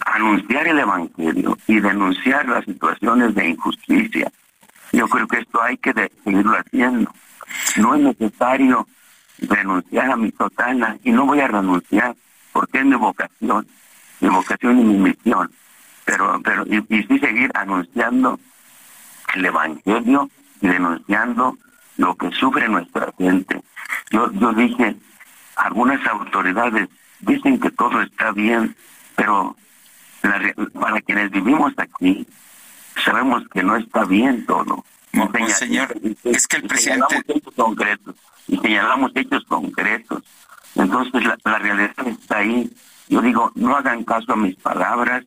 anunciar 0.07 0.69
el 0.69 0.79
Evangelio 0.79 1.57
y 1.67 1.81
denunciar 1.81 2.49
las 2.49 2.65
situaciones 2.65 3.35
de 3.35 3.51
injusticia. 3.51 4.33
Yo 4.93 5.09
creo 5.09 5.27
que 5.27 5.39
esto 5.39 5.63
hay 5.63 5.77
que 5.79 5.93
seguirlo 6.25 6.57
haciendo. 6.57 7.13
No 7.77 7.95
es 7.95 8.03
necesario 8.03 8.87
renunciar 9.39 10.11
a 10.11 10.17
mi 10.17 10.31
sotana 10.33 10.97
y 11.03 11.11
no 11.11 11.27
voy 11.27 11.41
a 11.41 11.49
renunciar 11.49 12.15
porque 12.53 12.79
es 12.79 12.85
mi 12.85 12.97
vocación, 12.97 13.67
mi 14.21 14.29
vocación 14.29 14.79
y 14.79 14.85
mi 14.85 14.99
misión. 14.99 15.51
Pero, 16.05 16.41
pero 16.43 16.65
y, 16.67 16.85
y 16.89 17.03
sí 17.05 17.19
seguir 17.19 17.51
anunciando 17.55 18.39
el 19.35 19.45
Evangelio 19.45 20.31
y 20.61 20.69
denunciando 20.69 21.57
lo 21.97 22.15
que 22.17 22.31
sufre 22.33 22.69
nuestra 22.69 23.13
gente. 23.19 23.63
Yo, 24.11 24.31
yo 24.33 24.53
dije, 24.53 24.97
algunas 25.57 26.05
autoridades 26.07 26.89
dicen 27.21 27.61
que 27.61 27.71
todo 27.71 28.03
está 28.03 28.33
bien, 28.33 28.75
pero 29.17 29.57
para 30.75 31.01
quienes 31.01 31.31
vivimos 31.31 31.73
aquí, 31.77 32.27
sabemos 33.05 33.43
que 33.53 33.63
no 33.63 33.77
está 33.77 34.05
bien 34.05 34.45
todo. 34.47 34.85
No, 35.13 35.31
señor, 35.49 35.95
es 36.25 36.47
que 36.47 36.57
el 36.57 36.63
presidente... 36.65 37.07
Señalamos 37.09 37.37
hechos 37.37 37.55
concretos, 37.55 38.15
y 38.49 38.57
señalamos 38.59 39.13
hechos 39.15 39.45
concretos. 39.45 40.23
Entonces 40.75 41.25
la, 41.25 41.59
realidad 41.59 41.93
está 42.07 42.39
ahí. 42.39 42.71
Yo 43.09 43.21
digo, 43.21 43.53
no 43.55 43.77
hagan 43.77 44.05
caso 44.05 44.33
a 44.33 44.37
mis 44.37 44.57
palabras, 44.57 45.25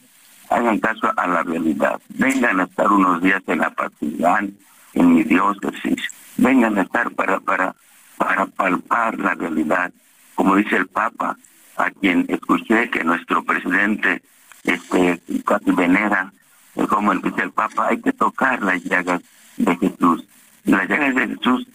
hagan 0.49 0.79
caso 0.79 1.11
a 1.15 1.27
la 1.27 1.43
realidad. 1.43 1.99
Vengan 2.09 2.59
a 2.59 2.63
estar 2.63 2.91
unos 2.91 3.21
días 3.21 3.41
en 3.47 3.59
la 3.59 3.69
Patillán, 3.69 4.55
en 4.93 5.13
mi 5.13 5.23
diócesis. 5.23 6.09
Vengan 6.37 6.77
a 6.77 6.81
estar 6.81 7.11
para, 7.11 7.39
para, 7.39 7.75
para 8.17 8.45
palpar 8.45 9.17
la 9.19 9.33
realidad. 9.33 9.91
Como 10.35 10.55
dice 10.55 10.77
el 10.77 10.87
Papa, 10.87 11.37
a 11.77 11.91
quien 11.91 12.25
escuché 12.27 12.89
que 12.89 13.03
nuestro 13.03 13.43
presidente 13.43 14.21
este, 14.63 15.21
casi 15.45 15.71
venera, 15.71 16.31
eh, 16.75 16.87
como 16.87 17.11
el 17.11 17.21
dice 17.21 17.43
el 17.43 17.51
Papa, 17.51 17.87
hay 17.89 18.01
que 18.01 18.13
tocar 18.13 18.61
las 18.61 18.83
llagas 18.83 19.21
de 19.57 19.75
Jesús. 19.77 20.25
las 20.63 20.87
llagas 20.89 21.15
de 21.15 21.27
Jesús 21.27 21.67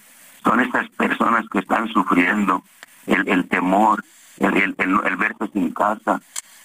son 0.43 0.61
estas 0.61 0.89
personas 0.91 1.47
que 1.51 1.59
están 1.61 1.89
sufriendo 1.89 2.63
el, 3.07 3.29
el 3.29 3.49
temor, 3.49 4.05
el, 4.39 4.57
el, 4.57 4.75
el, 4.79 5.17
verse 5.17 5.49
sin 5.53 5.71
casa, 5.73 6.21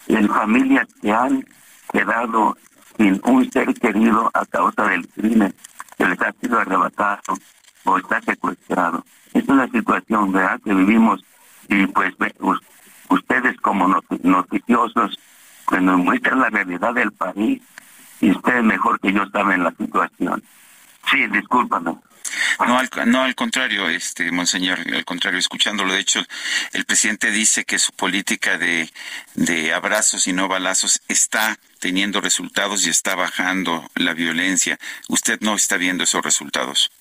en 0.08 0.28
familias 0.28 0.88
que 1.02 1.12
han 1.12 1.46
quedado 1.92 2.58
sin 2.98 3.20
un 3.24 3.50
ser 3.52 3.74
querido 3.74 4.30
a 4.34 4.46
causa 4.46 4.88
del 4.88 5.08
crimen 5.10 5.54
que 5.98 6.06
les 6.06 6.22
ha 6.22 6.32
sido 6.34 6.60
arrebatado 6.60 7.38
o 7.84 7.98
está 7.98 8.22
secuestrado. 8.22 9.04
Es 9.34 9.48
una 9.48 9.68
situación, 9.68 10.32
¿verdad?, 10.32 10.60
que 10.64 10.74
vivimos 10.74 11.22
y 11.68 11.86
pues 11.88 12.14
ustedes 13.10 13.58
como 13.62 13.88
noticiosos 14.24 15.20
pues 15.68 15.82
nos 15.82 15.98
muestran 15.98 16.40
la 16.40 16.50
realidad 16.50 16.94
del 16.94 17.12
país 17.12 17.62
y 18.22 18.32
ustedes 18.32 18.64
mejor 18.64 19.00
que 19.00 19.12
yo 19.12 19.26
saben 19.28 19.64
la 19.64 19.72
situación. 19.72 20.44
Sí, 21.10 21.28
discúlpame. 21.28 21.96
No 22.60 22.80
al, 22.80 22.90
no, 23.08 23.24
al 23.24 23.36
contrario, 23.36 23.90
este 23.90 24.32
monseñor, 24.32 24.80
al 24.80 25.04
contrario, 25.06 25.40
escuchándolo, 25.40 25.94
de 25.94 26.00
hecho, 26.00 26.24
el 26.72 26.86
presidente 26.86 27.32
dice 27.32 27.66
que 27.66 27.80
su 27.80 27.92
política 27.92 28.58
de, 28.58 28.90
de 29.34 29.74
abrazos 29.74 30.28
y 30.28 30.34
no 30.34 30.48
balazos 30.48 31.02
está 31.08 31.58
teniendo 31.80 32.22
resultados 32.22 32.86
y 32.86 32.90
está 32.90 33.16
bajando 33.16 33.90
la 33.96 34.14
violencia. 34.14 34.80
¿Usted 35.10 35.40
no 35.42 35.56
está 35.56 35.78
viendo 35.78 36.04
esos 36.04 36.24
resultados? 36.24 36.92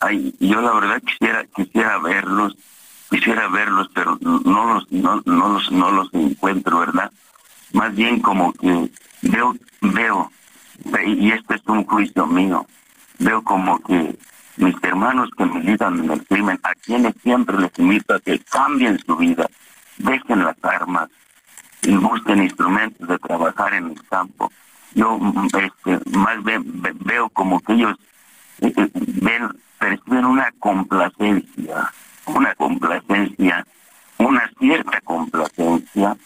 Ay, 0.00 0.34
yo 0.40 0.60
la 0.60 0.72
verdad 0.72 1.02
quisiera 1.02 1.44
quisiera 1.54 1.98
verlos, 1.98 2.54
quisiera 3.10 3.48
verlos, 3.48 3.88
pero 3.94 4.18
no 4.20 4.74
los 4.74 4.92
no, 4.92 5.22
no 5.24 5.48
los 5.48 5.70
no 5.70 5.90
los 5.90 6.12
encuentro, 6.12 6.80
¿verdad? 6.80 7.10
Más 7.72 7.94
bien 7.94 8.20
como 8.20 8.52
que 8.52 8.90
veo 9.22 9.56
veo 9.80 10.30
y 11.06 11.32
este 11.32 11.54
es 11.54 11.62
un 11.66 11.84
juicio 11.84 12.26
mío. 12.26 12.66
Veo 13.18 13.42
como 13.42 13.78
que 13.80 14.18
mis 14.56 14.74
hermanos 14.82 15.30
que 15.36 15.44
militan 15.44 15.98
en 15.98 16.10
el 16.10 16.26
crimen, 16.26 16.58
a 16.62 16.74
quienes 16.74 17.14
siempre 17.22 17.58
les 17.58 17.78
invito 17.78 18.14
a 18.14 18.20
que 18.20 18.38
cambien 18.40 18.98
su 18.98 19.16
vida, 19.16 19.46
dejen 19.98 20.44
las 20.44 20.56
armas 20.62 21.08
y 21.82 21.94
busquen 21.96 22.42
instrumentos 22.42 23.06
de 23.06 23.18
trabajar 23.18 23.74
en 23.74 23.90
el 23.90 24.02
campo. 24.08 24.50
Yo 24.94 25.18
este, 25.58 26.10
más 26.18 26.38
veo 26.42 27.28
como 27.30 27.60
que 27.60 27.74
ellos 27.74 27.96
eh, 28.60 28.72
eh, 28.76 28.88
ven, 28.94 29.48
perciben 29.78 30.24
una 30.24 30.50
complacencia, 30.58 31.92
una 32.26 32.54
complacencia, 32.54 33.66
una 34.18 34.50
cierta 34.58 35.00
complacencia, 35.02 36.16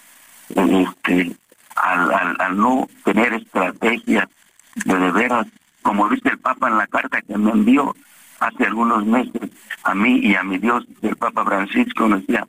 este, 0.49 1.37
al, 1.75 2.37
al, 2.41 2.57
no 2.57 2.89
tener 3.05 3.35
estrategias 3.35 4.29
de 4.85 5.13
de 5.13 5.47
como 5.83 6.09
dice 6.09 6.29
el 6.29 6.39
Papa 6.39 6.69
en 6.69 6.79
la 6.79 6.87
carta 6.87 7.21
que 7.23 7.37
me 7.37 7.51
envió, 7.51 7.95
hace 8.41 8.65
algunos 8.65 9.05
meses 9.07 9.51
a 9.85 9.95
mí 9.95 10.19
y 10.23 10.35
a 10.35 10.43
mi 10.43 10.59
Dios, 10.59 10.85
el 11.03 11.17
Papa 11.17 11.45
Francisco 11.45 12.09
nos 12.09 12.21
decía, 12.21 12.47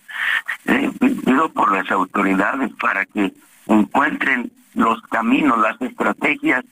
eh, 0.65 0.91
pido 0.99 1.49
por 1.49 1.71
las 1.71 1.89
autoridades 1.91 2.71
para 2.79 3.05
que 3.05 3.33
encuentren 3.67 4.51
los 4.73 5.01
caminos, 5.03 5.59
las 5.59 5.79
estrategias 5.81 6.63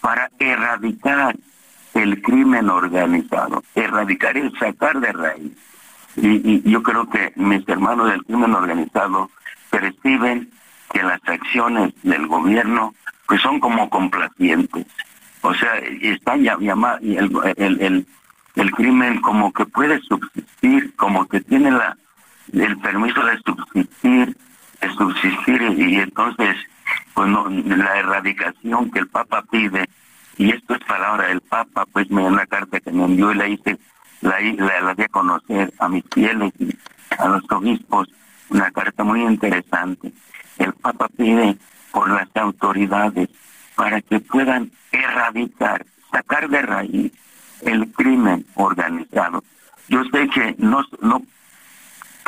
para 0.00 0.30
erradicar 0.38 1.36
el 1.94 2.22
crimen 2.22 2.68
organizado, 2.70 3.62
erradicar 3.74 4.36
y 4.36 4.50
sacar 4.56 5.00
de 5.00 5.12
raíz. 5.12 5.52
Y, 6.16 6.68
yo 6.68 6.82
creo 6.82 7.08
que 7.08 7.32
mis 7.36 7.68
hermanos 7.68 8.10
del 8.10 8.24
crimen 8.24 8.54
organizado 8.54 9.30
perciben 9.70 10.50
que 10.92 11.02
las 11.02 11.20
acciones 11.26 11.92
del 12.02 12.26
gobierno 12.26 12.94
pues 13.26 13.40
son 13.42 13.60
como 13.60 13.90
complacientes. 13.90 14.86
O 15.42 15.54
sea, 15.54 15.76
están 15.76 16.40
el, 16.40 17.30
el, 17.56 17.80
el, 17.80 18.06
el 18.58 18.72
crimen 18.72 19.20
como 19.20 19.52
que 19.52 19.64
puede 19.66 20.00
subsistir, 20.00 20.94
como 20.96 21.26
que 21.28 21.40
tiene 21.40 21.70
la 21.70 21.96
el 22.52 22.78
permiso 22.78 23.22
de 23.24 23.38
subsistir, 23.38 24.36
de 24.80 24.90
subsistir 24.94 25.62
y 25.76 25.96
entonces 26.00 26.56
pues 27.14 27.28
no, 27.28 27.48
la 27.48 27.98
erradicación 27.98 28.90
que 28.90 28.98
el 29.00 29.08
Papa 29.08 29.44
pide 29.50 29.88
y 30.38 30.50
esto 30.50 30.74
es 30.74 30.80
palabra 30.84 31.28
del 31.28 31.40
Papa, 31.40 31.84
pues 31.92 32.10
me 32.10 32.22
dio 32.22 32.30
una 32.30 32.46
carta 32.46 32.80
que 32.80 32.90
me 32.90 33.04
envió 33.04 33.32
y 33.32 33.36
la 33.36 33.46
hice, 33.48 33.78
la, 34.22 34.40
la, 34.40 34.80
la 34.80 34.94
di 34.94 35.02
a 35.04 35.08
conocer 35.08 35.72
a 35.78 35.88
mis 35.88 36.04
fieles 36.12 36.52
y 36.58 36.76
a 37.16 37.28
los 37.28 37.42
obispos, 37.50 38.08
una 38.48 38.70
carta 38.70 39.04
muy 39.04 39.22
interesante. 39.22 40.12
El 40.58 40.72
Papa 40.74 41.08
pide 41.16 41.56
por 41.92 42.08
las 42.10 42.28
autoridades 42.36 43.28
para 43.74 44.00
que 44.00 44.20
puedan 44.20 44.70
erradicar, 44.92 45.84
sacar 46.12 46.48
de 46.48 46.62
raíz 46.62 47.12
el 47.62 47.90
crimen 47.92 48.44
organizado. 48.54 49.42
Yo 49.88 50.02
sé 50.04 50.28
que 50.28 50.54
no, 50.58 50.82
no 51.00 51.22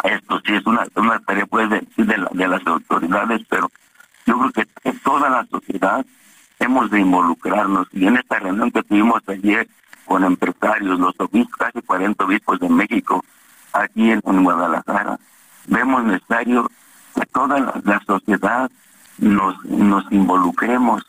esto 0.04 0.40
sí 0.46 0.54
es 0.54 0.66
una, 0.66 0.86
una 0.96 1.18
tarea 1.20 1.46
pues 1.46 1.68
de, 1.68 1.86
de, 1.96 2.48
las 2.48 2.66
autoridades, 2.66 3.42
pero 3.48 3.70
yo 4.26 4.38
creo 4.38 4.52
que 4.52 4.92
toda 5.04 5.28
la 5.28 5.46
sociedad 5.46 6.04
hemos 6.58 6.90
de 6.90 7.00
involucrarnos. 7.00 7.88
Y 7.92 8.06
en 8.06 8.16
esta 8.16 8.38
reunión 8.38 8.70
que 8.70 8.82
tuvimos 8.82 9.20
ayer 9.26 9.68
con 10.04 10.24
empresarios, 10.24 10.98
los 10.98 11.14
obispos, 11.18 11.56
casi 11.56 11.82
40 11.82 12.24
obispos 12.24 12.60
de 12.60 12.68
México, 12.68 13.24
aquí 13.72 14.10
en, 14.10 14.20
Guadalajara, 14.20 15.18
vemos 15.66 16.04
necesario 16.04 16.70
que 17.14 17.26
toda 17.26 17.58
la, 17.58 18.00
sociedad 18.06 18.70
nos, 19.18 19.64
nos 19.64 20.10
involucremos 20.10 21.02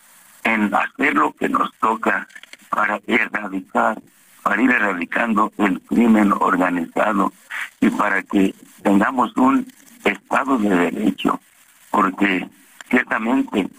en 0.44 0.74
hacer 0.74 1.16
lo 1.16 1.32
que 1.34 1.50
nos 1.50 1.72
toca 1.80 2.28
para 2.72 3.00
erradicar, 3.06 4.02
para 4.42 4.62
ir 4.62 4.72
erradicando 4.72 5.52
el 5.58 5.80
crimen 5.82 6.32
organizado 6.32 7.32
y 7.80 7.90
para 7.92 8.24
que 8.24 8.56
tengamos 8.82 9.36
un 9.38 9.68
Estado 10.04 10.58
de 10.58 10.70
Derecho, 10.70 11.40
porque 11.92 12.50
ciertamente 12.90 13.70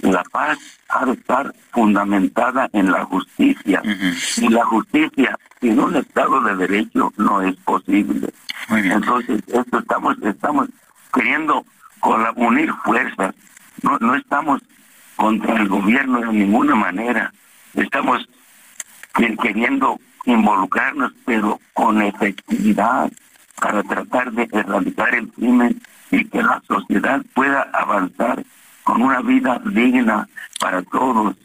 la 0.00 0.24
paz 0.24 0.58
ha 0.88 1.06
de 1.06 1.12
estar 1.12 1.54
fundamentada 1.70 2.68
en 2.72 2.90
la 2.90 3.04
justicia. 3.04 3.80
Y 4.38 4.48
la 4.48 4.64
justicia 4.64 5.38
sin 5.60 5.78
un 5.78 5.94
Estado 5.96 6.40
de 6.40 6.56
Derecho 6.56 7.12
no 7.16 7.42
es 7.42 7.54
posible. 7.56 8.32
Entonces, 8.70 9.42
esto 9.46 9.78
estamos 9.78 10.16
estamos 10.22 10.68
queriendo 11.12 11.64
unir 12.36 12.72
fuerzas, 12.84 13.34
no, 13.82 13.98
no 13.98 14.14
estamos 14.14 14.60
contra 15.16 15.56
el 15.56 15.68
gobierno 15.68 16.20
de 16.20 16.32
ninguna 16.32 16.74
manera, 16.74 17.32
estamos 17.74 18.28
queriendo 19.42 19.98
involucrarnos, 20.24 21.12
pero 21.24 21.60
con 21.72 22.02
efectividad, 22.02 23.10
para 23.60 23.82
tratar 23.82 24.32
de 24.32 24.48
erradicar 24.52 25.14
el 25.14 25.28
crimen 25.28 25.80
y 26.10 26.24
que 26.24 26.42
la 26.42 26.62
sociedad 26.66 27.22
pueda 27.34 27.62
avanzar 27.72 28.44
con 28.82 29.02
una 29.02 29.20
vida 29.20 29.60
digna 29.64 30.28
para 30.60 30.82
todos. 30.82 31.36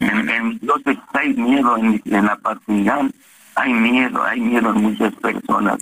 En, 0.00 0.28
en 0.28 0.58
Dios 0.58 0.80
hay 1.12 1.34
miedo, 1.34 1.76
en, 1.76 2.00
la 2.04 2.36
Patingán 2.36 3.12
hay 3.54 3.72
miedo, 3.72 4.22
hay 4.24 4.40
miedo 4.40 4.70
en 4.70 4.82
muchas 4.82 5.14
personas. 5.16 5.78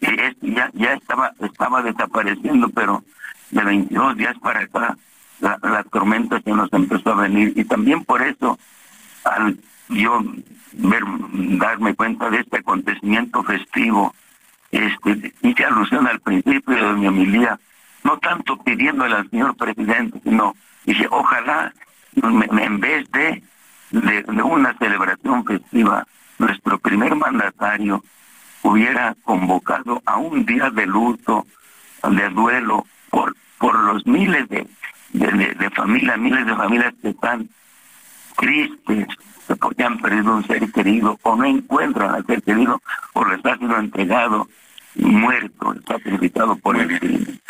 Y 0.00 0.54
ya, 0.54 0.70
ya 0.74 0.94
estaba, 0.94 1.32
estaba 1.40 1.82
desapareciendo, 1.82 2.68
pero 2.70 3.04
de 3.50 3.62
22 3.62 4.16
días 4.16 4.36
para 4.40 4.60
acá 4.60 4.96
la, 5.40 5.58
la 5.62 5.82
tormenta 5.84 6.40
se 6.40 6.50
nos 6.50 6.72
empezó 6.72 7.12
a 7.12 7.22
venir. 7.22 7.52
Y 7.56 7.64
también 7.64 8.04
por 8.04 8.22
eso, 8.22 8.58
al 9.28 9.58
yo 9.88 10.22
ver, 10.72 11.02
darme 11.58 11.94
cuenta 11.94 12.30
de 12.30 12.40
este 12.40 12.58
acontecimiento 12.58 13.42
festivo, 13.42 14.14
este, 14.70 15.32
hice 15.42 15.64
alusión 15.64 16.06
al 16.06 16.20
principio 16.20 16.76
de 16.76 16.92
mi 16.94 17.06
homilía, 17.06 17.58
no 18.04 18.18
tanto 18.18 18.56
pidiéndole 18.58 19.14
al 19.16 19.30
señor 19.30 19.56
presidente, 19.56 20.20
sino 20.22 20.54
dije, 20.84 21.06
ojalá 21.10 21.72
en 22.14 22.80
vez 22.80 23.10
de, 23.12 23.42
de, 23.90 24.42
una 24.42 24.76
celebración 24.78 25.44
festiva, 25.44 26.06
nuestro 26.38 26.78
primer 26.78 27.14
mandatario 27.14 28.02
hubiera 28.62 29.14
convocado 29.24 30.02
a 30.04 30.16
un 30.16 30.44
día 30.44 30.70
de 30.70 30.86
luto, 30.86 31.46
de 32.02 32.28
duelo, 32.30 32.86
por, 33.10 33.34
por 33.58 33.78
los 33.78 34.06
miles 34.06 34.48
de, 34.48 34.66
de 35.12 35.70
familias, 35.70 36.18
miles 36.18 36.46
de 36.46 36.54
familias 36.54 36.94
que 37.00 37.10
están 37.10 37.48
tristes, 38.38 39.06
porque 39.60 39.84
han 39.84 39.98
perdido 39.98 40.34
un 40.36 40.46
ser 40.46 40.70
querido 40.72 41.18
o 41.22 41.36
no 41.36 41.44
encuentran 41.44 42.14
al 42.14 42.26
ser 42.26 42.42
querido 42.42 42.80
o 43.14 43.24
les 43.24 43.44
ha 43.44 43.56
sido 43.56 43.76
entregado 43.78 44.48
muerto, 44.94 45.74
sacrificado 45.86 46.56
por 46.56 46.76
el 46.76 46.98
crimen. 46.98 47.40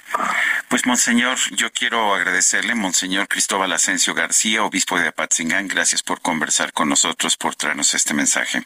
Pues, 0.68 0.86
Monseñor, 0.86 1.39
yo 1.57 1.70
quiero 1.72 2.14
agradecerle, 2.14 2.74
Monseñor 2.74 3.26
Cristóbal 3.28 3.72
Asensio 3.72 4.14
García, 4.14 4.64
obispo 4.64 4.99
de 4.99 5.09
Apatzingán, 5.09 5.68
gracias 5.68 6.03
por 6.03 6.20
conversar 6.20 6.72
con 6.72 6.89
nosotros, 6.89 7.36
por 7.36 7.55
traernos 7.55 7.95
este 7.95 8.14
mensaje. 8.14 8.64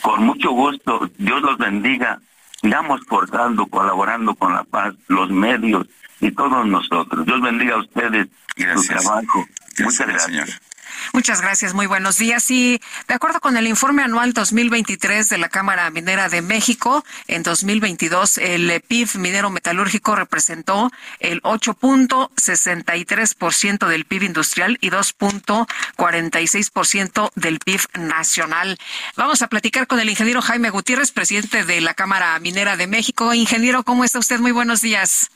Con 0.00 0.24
mucho 0.24 0.50
gusto, 0.50 1.10
Dios 1.18 1.42
los 1.42 1.58
bendiga, 1.58 2.20
sigamos 2.60 3.00
portando, 3.06 3.66
colaborando 3.66 4.34
con 4.34 4.54
la 4.54 4.64
paz, 4.64 4.94
los 5.08 5.30
medios 5.30 5.86
y 6.20 6.30
todos 6.30 6.66
nosotros. 6.66 7.26
Dios 7.26 7.40
bendiga 7.40 7.74
a 7.74 7.78
ustedes, 7.78 8.28
su 8.56 8.86
trabajo. 8.86 9.46
Muchas 9.80 10.06
gracias. 10.06 10.24
Señor. 10.24 10.67
Muchas 11.12 11.40
gracias, 11.40 11.74
muy 11.74 11.86
buenos 11.86 12.18
días. 12.18 12.50
Y 12.50 12.80
de 13.06 13.14
acuerdo 13.14 13.40
con 13.40 13.56
el 13.56 13.66
informe 13.66 14.02
anual 14.02 14.32
2023 14.32 15.28
de 15.28 15.38
la 15.38 15.48
Cámara 15.48 15.90
Minera 15.90 16.28
de 16.28 16.42
México, 16.42 17.04
en 17.26 17.42
2022 17.42 18.38
el 18.38 18.80
PIB 18.86 19.16
minero 19.16 19.50
metalúrgico 19.50 20.14
representó 20.16 20.90
el 21.20 21.42
8.63% 21.42 23.86
del 23.86 24.04
PIB 24.04 24.24
industrial 24.24 24.76
y 24.80 24.90
2.46% 24.90 27.30
del 27.34 27.58
PIB 27.58 27.80
nacional. 27.98 28.78
Vamos 29.16 29.42
a 29.42 29.48
platicar 29.48 29.86
con 29.86 30.00
el 30.00 30.10
ingeniero 30.10 30.42
Jaime 30.42 30.70
Gutiérrez, 30.70 31.12
presidente 31.12 31.64
de 31.64 31.80
la 31.80 31.94
Cámara 31.94 32.38
Minera 32.38 32.76
de 32.76 32.86
México. 32.86 33.34
Ingeniero, 33.34 33.84
¿cómo 33.84 34.04
está 34.04 34.18
usted? 34.18 34.40
Muy 34.40 34.52
buenos 34.52 34.80
días. 34.80 35.30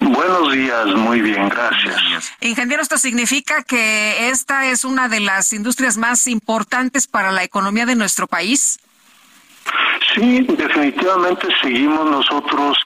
Buenos 0.00 0.52
días, 0.52 0.86
muy 0.86 1.20
bien, 1.20 1.48
gracias. 1.48 1.96
Ingeniero, 2.40 2.82
esto 2.82 2.98
significa 2.98 3.62
que 3.62 4.28
esta 4.28 4.66
es 4.66 4.84
una 4.84 5.08
de 5.08 5.20
las 5.20 5.52
industrias 5.52 5.96
más 5.96 6.26
importantes 6.26 7.06
para 7.06 7.32
la 7.32 7.42
economía 7.42 7.86
de 7.86 7.96
nuestro 7.96 8.26
país. 8.26 8.78
Sí, 10.14 10.40
definitivamente 10.42 11.48
seguimos 11.60 12.08
nosotros 12.08 12.78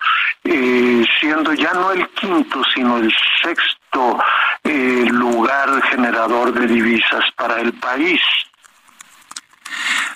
eh, 0.44 1.04
siendo 1.20 1.52
ya 1.52 1.72
no 1.74 1.92
el 1.92 2.08
quinto, 2.10 2.62
sino 2.74 2.98
el 2.98 3.12
sexto 3.42 4.18
eh, 4.64 5.06
lugar 5.10 5.82
generador 5.90 6.52
de 6.52 6.66
divisas 6.66 7.24
para 7.36 7.60
el 7.60 7.72
país. 7.74 8.20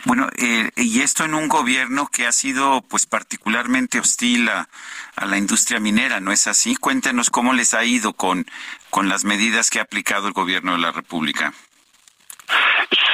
Bueno, 0.05 0.29
eh, 0.37 0.71
y 0.77 1.01
esto 1.01 1.25
en 1.25 1.35
un 1.35 1.49
gobierno 1.49 2.09
que 2.09 2.27
ha 2.27 2.33
sido 2.33 2.83
pues 2.83 3.07
particularmente 3.07 4.01
hostil 4.01 4.49
a, 4.49 4.69
la 5.17 5.39
industria 5.39 5.79
minera, 5.79 6.21
¿no 6.21 6.33
es 6.33 6.47
así? 6.49 6.75
Cuéntenos 6.75 7.31
cómo 7.31 7.53
les 7.53 7.75
ha 7.75 7.85
ido 7.85 8.15
con, 8.15 8.47
con 8.91 9.09
las 9.09 9.25
medidas 9.25 9.71
que 9.71 9.79
ha 9.79 9.83
aplicado 9.83 10.27
el 10.27 10.33
gobierno 10.33 10.73
de 10.73 10.79
la 10.79 10.91
República. 10.91 11.53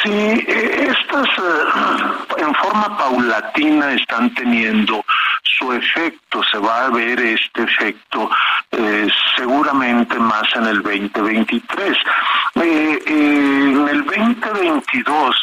Eh, 0.04 0.86
estas 0.90 1.28
eh, 1.38 2.38
en 2.38 2.54
forma 2.54 2.96
paulatina 2.96 3.92
están 3.92 4.32
teniendo 4.34 5.04
su 5.42 5.72
efecto, 5.72 6.42
se 6.44 6.58
va 6.58 6.86
a 6.86 6.90
ver 6.90 7.20
este 7.20 7.64
efecto 7.64 8.30
eh, 8.70 9.08
seguramente 9.36 10.18
más 10.18 10.44
en 10.54 10.66
el 10.66 10.82
2023. 10.82 11.98
en 12.54 13.88
el 13.88 14.04
2022 14.04 15.36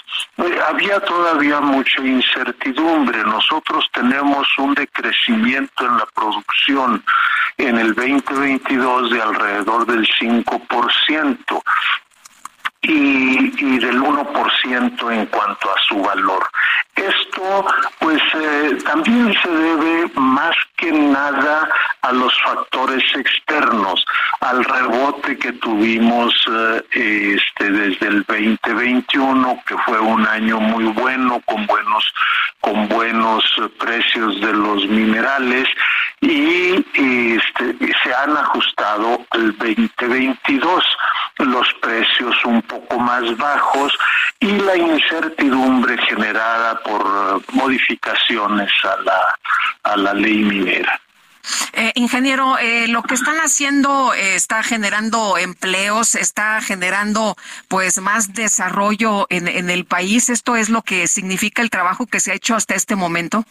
había 0.68 1.00
todavía 1.02 1.60
mucha 1.60 2.02
incertidumbre. 2.02 3.24
Nosotros 3.24 3.88
tenemos 3.94 4.48
un 4.58 4.74
decrecimiento 4.74 5.86
en 5.86 5.98
la 5.98 6.06
producción 6.16 7.04
en 7.58 7.78
el 7.78 7.94
2022 7.94 9.12
de 9.12 9.22
alrededor 9.22 9.86
del 9.86 10.08
5% 10.08 11.62
y, 12.88 13.80
del 13.80 14.02
1% 14.02 15.14
en 15.14 15.26
cuanto 15.28 15.70
a 15.70 15.76
su 15.88 16.02
valor. 16.02 16.50
Esto 16.96 17.66
pues 18.00 18.22
eh, 18.36 18.78
también 18.86 19.34
se 19.42 19.50
debe 19.50 20.10
más 20.16 20.56
que 20.78 20.92
nada 20.92 21.70
a 22.02 22.12
los 22.14 22.34
factores 22.42 23.04
externos, 23.16 24.06
al 24.40 24.64
rebote 24.64 25.38
que 25.38 25.52
tuvimos 25.54 26.34
eh, 26.92 27.36
este 27.38 27.72
desde 27.72 28.08
el 28.08 28.24
2021 28.24 29.64
que 29.66 29.78
fue 29.80 30.00
un 30.00 30.26
año 30.26 30.60
muy 30.60 30.86
bueno 30.86 31.42
con 31.46 31.66
buenos 31.66 32.14
con 32.62 32.88
buenos 32.88 33.44
precios 33.78 34.40
de 34.42 34.54
los 34.54 34.88
minerales 34.88 35.68
y 36.22 36.76
este, 37.36 37.76
se 38.04 38.14
han 38.14 38.36
ajustado 38.38 39.26
al 39.32 39.58
2022 39.58 40.84
los 41.40 41.74
precios 41.82 42.36
un 42.46 42.62
poco 42.64 43.00
más 43.00 43.36
bajos 43.38 43.98
y 44.40 44.52
la 44.60 44.76
incertidumbre 44.76 45.98
generada 46.00 46.80
por 46.86 47.42
modificaciones 47.54 48.72
a 48.84 49.02
la, 49.02 49.40
a 49.84 49.98
la 49.98 50.14
ley 50.14 50.38
minera. 50.38 51.02
Eh, 51.74 51.92
ingeniero, 51.96 52.58
eh, 52.58 52.88
lo 52.88 53.04
que 53.04 53.16
están 53.16 53.38
haciendo 53.38 54.14
eh, 54.14 54.36
está 54.36 54.64
generando 54.64 55.38
empleos, 55.38 56.16
está 56.16 56.62
generando 56.62 57.36
pues 57.68 58.00
más 58.00 58.34
desarrollo 58.34 59.28
en, 59.30 59.48
en 59.48 59.70
el 59.70 59.86
país. 59.86 60.30
¿Esto 60.30 60.56
es 60.56 60.70
lo 60.70 60.82
que 60.82 61.08
significa 61.08 61.62
el 61.62 61.70
trabajo 61.70 62.08
que 62.08 62.20
se 62.20 62.32
ha 62.32 62.36
hecho 62.36 62.56
hasta 62.56 62.76
este 62.76 62.96
momento? 62.96 63.46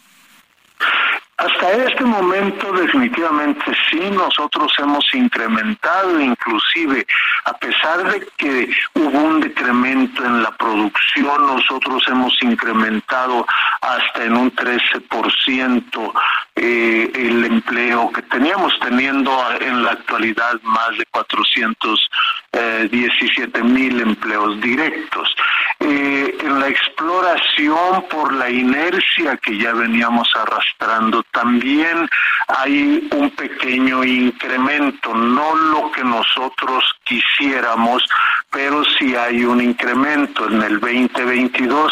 Hasta 1.37 1.69
este 1.73 2.05
momento 2.05 2.71
definitivamente 2.71 3.65
sí, 3.89 3.99
nosotros 4.09 4.71
hemos 4.79 5.03
incrementado, 5.13 6.17
inclusive 6.21 7.05
a 7.43 7.51
pesar 7.57 8.09
de 8.09 8.25
que 8.37 8.69
hubo 8.93 9.19
un 9.19 9.41
decremento 9.41 10.23
en 10.23 10.41
la 10.41 10.51
producción, 10.51 11.45
nosotros 11.45 12.01
hemos 12.07 12.33
incrementado 12.41 13.45
hasta 13.81 14.23
en 14.23 14.37
un 14.37 14.55
13% 14.55 16.13
eh, 16.55 17.11
el 17.13 17.45
empleo 17.45 18.11
que 18.11 18.23
teníamos, 18.23 18.73
teniendo 18.79 19.31
en 19.59 19.83
la 19.83 19.91
actualidad 19.91 20.59
más 20.63 20.97
de 20.97 21.05
417 21.11 23.59
eh, 23.59 23.63
mil 23.63 23.99
empleos 23.99 24.59
directos. 24.61 25.35
Eh, 25.81 26.37
en 26.41 26.59
la 26.59 26.69
exploración 26.69 28.05
por 28.09 28.33
la 28.33 28.49
inercia 28.49 29.35
que 29.37 29.57
ya 29.57 29.73
veníamos 29.73 30.29
arrastrando 30.35 31.21
también 31.33 32.09
hay 32.47 33.07
un 33.11 33.29
pequeño 33.31 34.05
incremento, 34.05 35.13
no 35.13 35.55
lo 35.55 35.91
que 35.91 36.03
nosotros 36.03 36.83
quisiéramos, 37.03 38.07
pero 38.49 38.83
sí 38.97 39.15
hay 39.15 39.43
un 39.43 39.61
incremento 39.61 40.47
en 40.47 40.61
el 40.61 40.79
2022 40.79 41.91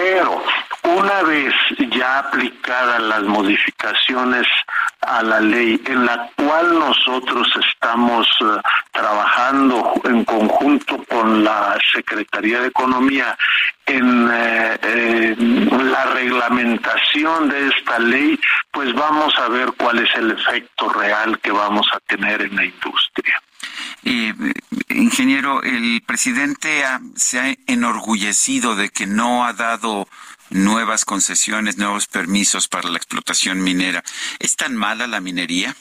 pero 0.00 0.42
una 0.82 1.22
vez 1.24 1.52
ya 1.90 2.20
aplicadas 2.20 3.02
las 3.02 3.22
modificaciones 3.24 4.46
a 5.02 5.22
la 5.22 5.40
ley 5.40 5.78
en 5.84 6.06
la 6.06 6.30
cual 6.36 6.78
nosotros 6.78 7.46
estamos 7.68 8.26
eh, 8.40 8.44
trabajando 8.92 9.92
en 10.04 10.24
conjunto 10.24 11.04
con 11.04 11.44
la 11.44 11.78
Secretaría 11.92 12.62
de 12.62 12.68
Economía 12.68 13.36
en, 13.84 14.30
eh, 14.32 15.36
la 15.36 16.04
reglamentación 16.14 17.50
de 17.50 17.68
esta 17.68 17.98
ley, 17.98 18.40
pues 18.70 18.94
vamos 18.94 19.38
a 19.38 19.48
ver 19.48 19.70
cuál 19.76 19.98
es 19.98 20.14
el 20.14 20.30
efecto 20.30 20.88
real 20.88 21.38
que 21.40 21.50
vamos 21.50 21.86
a 21.92 22.00
tener 22.00 22.40
en 22.40 22.56
la 22.56 22.64
industria. 22.64 23.42
Eh, 24.04 24.34
ingeniero, 24.88 25.62
el 25.62 26.02
presidente 26.06 26.82
se 27.16 27.40
ha 27.40 27.56
enorgullecido 27.66 28.76
de 28.76 28.88
que 28.88 29.06
no 29.06 29.44
ha 29.44 29.52
dado 29.52 30.08
nuevas 30.50 31.04
concesiones, 31.04 31.78
nuevos 31.78 32.06
permisos 32.06 32.68
para 32.68 32.88
la 32.88 32.96
explotación 32.96 33.62
minera. 33.62 34.02
¿Es 34.38 34.56
tan 34.56 34.74
mala 34.74 35.06
la 35.06 35.20
minería? 35.20 35.76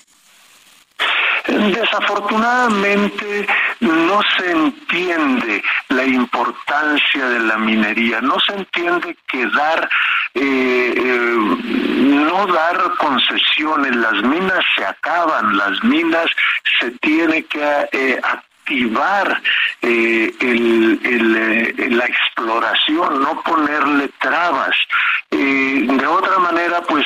Desafortunadamente 1.48 3.48
no 3.80 4.22
se 4.38 4.52
entiende 4.52 5.64
la 5.90 6.06
importancia 6.06 7.30
de 7.30 7.40
la 7.40 7.58
minería, 7.58 8.22
no 8.22 8.40
se 8.40 8.54
entiende 8.54 9.18
que 9.28 9.46
dar, 9.48 9.90
eh, 10.34 10.94
eh, 10.96 11.58
no 11.98 12.48
dar 12.48 12.96
concesiones, 12.98 13.96
las 13.96 14.22
minas 14.24 14.64
se 14.76 14.86
acaban, 14.86 15.58
las 15.58 15.84
minas 15.84 16.28
se 16.80 16.92
tiene 17.00 17.44
que 17.46 17.90
eh, 17.92 18.20
activar 18.22 19.42
eh, 19.82 20.32
el, 20.42 21.98
la 21.98 22.06
exploración, 22.06 23.22
no 23.22 23.42
ponerle 23.42 24.10
trabas. 24.20 24.76
de 25.32 26.08
otra 26.08 26.38
manera, 26.40 26.82
pues 26.82 27.06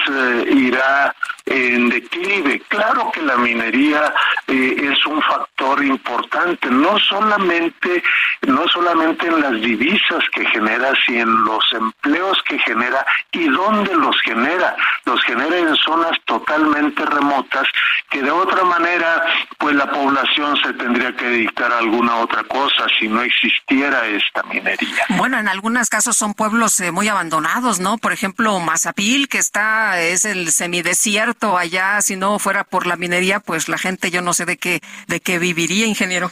irá 0.50 1.16
en 1.54 1.90
declive. 1.90 2.62
Claro 2.68 3.12
que 3.14 3.22
la 3.22 3.38
minería 3.38 4.14
eh, 4.48 4.92
es 4.92 5.06
un 5.06 5.22
factor 5.22 5.84
importante, 5.84 6.70
no 6.70 6.98
solamente, 7.00 8.04
no 8.42 8.68
solamente 8.68 9.28
en 9.28 9.40
las 9.40 9.54
divisas 9.62 10.24
que 10.34 10.46
genera, 10.48 10.94
sino 11.06 11.22
en 11.22 11.44
los 11.44 11.64
empleos 11.74 12.42
que 12.48 12.58
genera 12.60 13.06
y 13.32 13.48
dónde 13.48 13.94
los 13.96 14.20
genera. 14.22 14.76
Los 15.06 15.22
genera 15.24 15.58
en 15.58 15.76
zonas 15.76 16.18
totalmente 16.26 17.06
remotas 17.06 17.68
que 18.10 18.22
de 18.22 18.32
otra 18.32 18.64
manera, 18.64 19.24
pues 19.60 19.76
la 19.76 19.90
población 19.92 20.58
se 20.58 20.74
tendría 20.74 21.16
que 21.16 21.26
dedicar 21.26 21.72
a 21.72 21.80
alguna 21.80 22.18
otra 22.18 22.44
cosa 22.44 22.88
si 23.00 23.08
no 23.08 23.22
existiera 23.22 24.08
esta 24.08 24.42
minería. 24.44 25.06
Bueno, 25.10 25.38
en 25.38 25.48
algunos 25.48 25.90
casos 25.90 26.18
son 26.18 26.34
pueblos 26.34 26.80
eh, 26.80 26.92
muy 26.92 27.08
abandonados, 27.08 27.80
¿no? 27.80 27.98
Por 27.98 28.12
ejemplo, 28.12 28.60
Mazapil, 28.60 29.28
que 29.28 29.38
está, 29.38 30.00
es 30.00 30.26
el 30.26 30.52
semidesierto 30.52 31.43
allá, 31.52 32.02
si 32.02 32.16
no 32.16 32.40
fuera 32.40 32.64
por 32.64 32.88
la 32.88 32.96
minería, 32.96 33.40
pues 33.40 33.70
la 33.70 33.78
gente 33.78 34.12
yo 34.12 34.22
no 34.22 34.34
sé 34.34 34.46
de 34.46 34.58
qué, 34.58 34.82
de 35.08 35.20
qué 35.20 35.40
viviría, 35.40 35.86
ingeniero. 35.86 36.32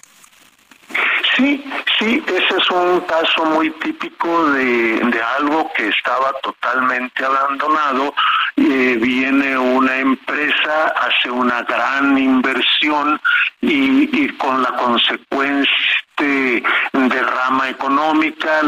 Sí, 1.36 1.64
sí, 1.98 2.24
ese 2.28 2.58
es 2.58 2.70
un 2.72 3.02
caso 3.02 3.46
muy 3.46 3.70
típico 3.80 4.52
de, 4.52 5.00
de 5.00 5.22
algo 5.38 5.72
que 5.76 5.88
estaba 5.88 6.34
totalmente 6.44 7.24
abandonado. 7.24 8.14
Eh, 8.58 8.98
viene 9.02 9.58
una 9.58 9.98
empresa, 9.98 10.88
hace 10.90 11.32
una 11.32 11.64
gran 11.64 12.18
inversión 12.18 13.20
y, 13.62 14.24
y 14.24 14.30
con 14.38 14.62
la 14.62 14.72
consecuencia 14.76 15.72
este 16.22 16.64
derrama 16.93 17.69
económica, 17.69 18.61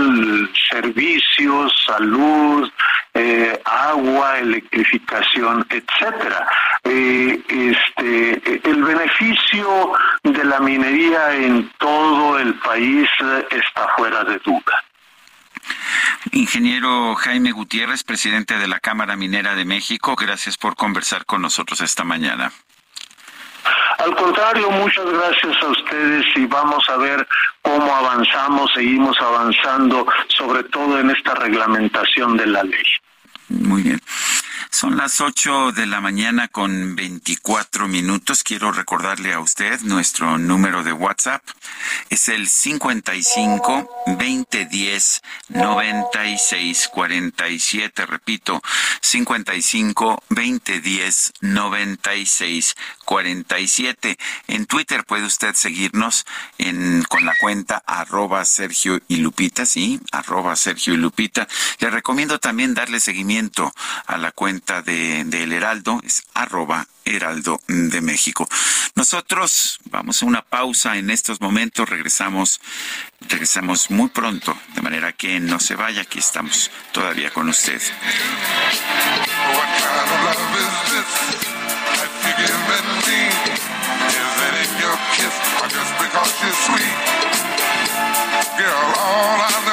servicios, 0.69 1.73
salud, 1.85 2.69
eh, 3.13 3.61
agua, 3.65 4.39
electrificación, 4.39 5.65
etcétera. 5.69 6.47
Eh, 6.84 7.41
este, 7.47 8.69
el 8.69 8.84
beneficio 8.84 9.93
de 10.23 10.43
la 10.43 10.59
minería 10.59 11.35
en 11.35 11.69
todo 11.77 12.39
el 12.39 12.55
país 12.55 13.09
está 13.51 13.88
fuera 13.95 14.23
de 14.23 14.39
duda. 14.39 14.84
Ingeniero 16.31 17.15
Jaime 17.15 17.51
Gutiérrez, 17.51 18.03
presidente 18.03 18.57
de 18.57 18.67
la 18.67 18.80
Cámara 18.80 19.15
Minera 19.15 19.55
de 19.55 19.65
México, 19.65 20.15
gracias 20.15 20.57
por 20.57 20.75
conversar 20.75 21.25
con 21.25 21.41
nosotros 21.41 21.80
esta 21.81 22.03
mañana. 22.03 22.51
Al 23.99 24.15
contrario, 24.15 24.70
muchas 24.72 25.06
gracias 25.06 25.61
a 25.61 25.68
ustedes 25.68 26.26
y 26.36 26.45
vamos 26.45 26.84
a 26.90 26.98
ver 26.98 27.28
cómo 27.61 27.94
avanzamos, 27.94 28.72
seguimos 28.74 29.15
avanzando, 29.22 30.06
sobre 30.30 30.64
todo 30.64 30.99
en 30.99 31.11
esta 31.11 31.36
reglamentación 31.36 32.38
de 32.38 32.48
la 32.48 32.64
ley. 32.64 32.84
Muy 33.49 33.84
bien. 33.84 34.02
Son 34.74 34.98
las 34.98 35.22
8 35.22 35.72
de 35.74 35.86
la 35.86 36.02
mañana 36.02 36.48
con 36.48 36.95
24 36.95 37.88
minutos. 37.88 38.41
Quiero 38.44 38.72
recordarle 38.72 39.32
a 39.32 39.40
usted 39.40 39.80
nuestro 39.82 40.40
número 40.40 40.84
de 40.84 40.91
WhatsApp. 40.91 41.44
Es 42.10 42.28
el 42.28 42.48
55 42.48 43.88
2010 44.07 45.22
96 45.49 46.90
47. 46.91 48.06
Repito, 48.07 48.61
55 49.02 50.24
2010 50.30 51.34
96 51.41 52.76
47. 53.05 54.17
En 54.47 54.65
Twitter 54.65 55.03
puede 55.05 55.25
usted 55.25 55.53
seguirnos 55.55 56.25
con 57.09 57.25
la 57.25 57.35
cuenta 57.39 57.84
arroba 57.85 58.43
Sergio 58.45 58.99
y 59.07 59.17
Lupita, 59.17 59.65
sí, 59.65 59.99
arroba 60.11 60.55
Sergio 60.55 60.93
y 60.93 60.97
Lupita. 60.97 61.47
Le 61.80 61.89
recomiendo 61.89 62.39
también 62.39 62.73
darle 62.73 62.99
seguimiento 62.99 63.73
a 64.05 64.17
la 64.17 64.31
cuenta 64.31 64.81
de, 64.81 65.21
El 65.21 65.53
Heraldo, 65.53 66.01
es 66.03 66.23
arroba 66.34 66.88
Heraldo 67.05 67.61
de 67.67 68.01
México. 68.01 68.47
Nosotros 68.95 69.80
vamos 69.85 70.21
a 70.21 70.25
una 70.25 70.41
pausa 70.41 70.97
en 70.97 71.09
estos 71.09 71.41
momentos, 71.41 71.89
regresamos, 71.89 72.61
regresamos 73.21 73.91
muy 73.91 74.09
pronto, 74.09 74.57
de 74.75 74.81
manera 74.81 75.13
que 75.13 75.39
no 75.39 75.59
se 75.59 75.75
vaya, 75.75 76.01
aquí 76.01 76.19
estamos 76.19 76.71
todavía 76.91 77.31
con 77.31 77.49
usted. 77.49 77.81
just 85.24 85.44
Girl, 88.57 88.86
all 88.99 89.40
I 89.41 89.49
know 89.52 89.73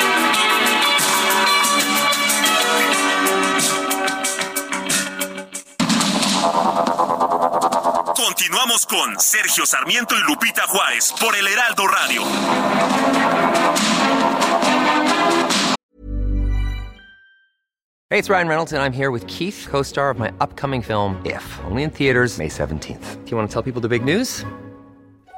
Continuamos 8.23 8.85
con 8.85 9.19
Sergio 9.19 9.65
Sarmiento 9.65 10.13
y 10.15 10.21
Lupita 10.27 10.61
Juárez 10.67 11.11
por 11.19 11.35
el 11.35 11.47
Heraldo 11.47 11.87
Radio. 11.87 12.21
Hey, 18.11 18.19
it's 18.19 18.29
Ryan 18.29 18.47
Reynolds 18.47 18.73
and 18.73 18.83
I'm 18.83 18.93
here 18.93 19.09
with 19.09 19.25
Keith, 19.25 19.65
co-star 19.67 20.11
of 20.11 20.19
my 20.19 20.31
upcoming 20.39 20.83
film 20.83 21.19
If, 21.25 21.43
only 21.65 21.81
in 21.81 21.89
theaters 21.89 22.37
May 22.37 22.47
17th. 22.47 23.25
Do 23.25 23.31
you 23.31 23.37
want 23.37 23.49
to 23.49 23.53
tell 23.53 23.63
people 23.63 23.81
the 23.81 23.89
big 23.89 24.05
news? 24.05 24.45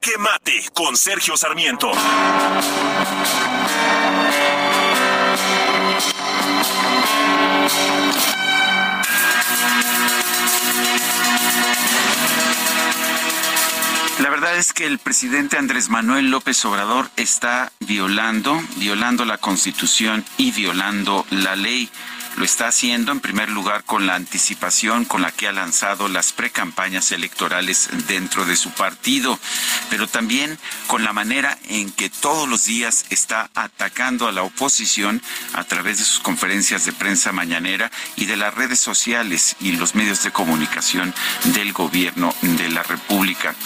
Jaque 0.00 0.18
Mate 0.18 0.64
con 0.74 0.96
Sergio 0.96 1.36
Sarmiento. 1.36 1.90
La 14.20 14.30
verdad 14.30 14.56
es 14.56 14.72
que 14.72 14.86
el 14.86 14.98
presidente 14.98 15.56
Andrés 15.56 15.88
Manuel 15.88 16.30
López 16.30 16.64
Obrador 16.64 17.08
está 17.16 17.72
violando, 17.80 18.60
violando 18.76 19.24
la 19.24 19.38
Constitución 19.38 20.24
y 20.36 20.52
violando 20.52 21.26
la 21.30 21.56
ley. 21.56 21.88
Lo 22.38 22.44
está 22.44 22.68
haciendo 22.68 23.10
en 23.10 23.18
primer 23.18 23.50
lugar 23.50 23.82
con 23.82 24.06
la 24.06 24.14
anticipación 24.14 25.04
con 25.04 25.22
la 25.22 25.32
que 25.32 25.48
ha 25.48 25.52
lanzado 25.52 26.06
las 26.06 26.32
precampañas 26.32 27.10
electorales 27.10 27.88
dentro 28.06 28.44
de 28.44 28.54
su 28.54 28.70
partido, 28.70 29.40
pero 29.90 30.06
también 30.06 30.56
con 30.86 31.02
la 31.02 31.12
manera 31.12 31.58
en 31.68 31.90
que 31.90 32.08
todos 32.10 32.48
los 32.48 32.64
días 32.64 33.06
está 33.10 33.50
atacando 33.56 34.28
a 34.28 34.32
la 34.32 34.44
oposición 34.44 35.20
a 35.52 35.64
través 35.64 35.98
de 35.98 36.04
sus 36.04 36.20
conferencias 36.20 36.84
de 36.84 36.92
prensa 36.92 37.32
mañanera 37.32 37.90
y 38.14 38.26
de 38.26 38.36
las 38.36 38.54
redes 38.54 38.78
sociales 38.78 39.56
y 39.58 39.72
los 39.72 39.96
medios 39.96 40.22
de 40.22 40.30
comunicación 40.30 41.12
del 41.42 41.72
gobierno 41.72 42.32
de 42.42 42.68
la 42.68 42.84
República. 42.84 43.56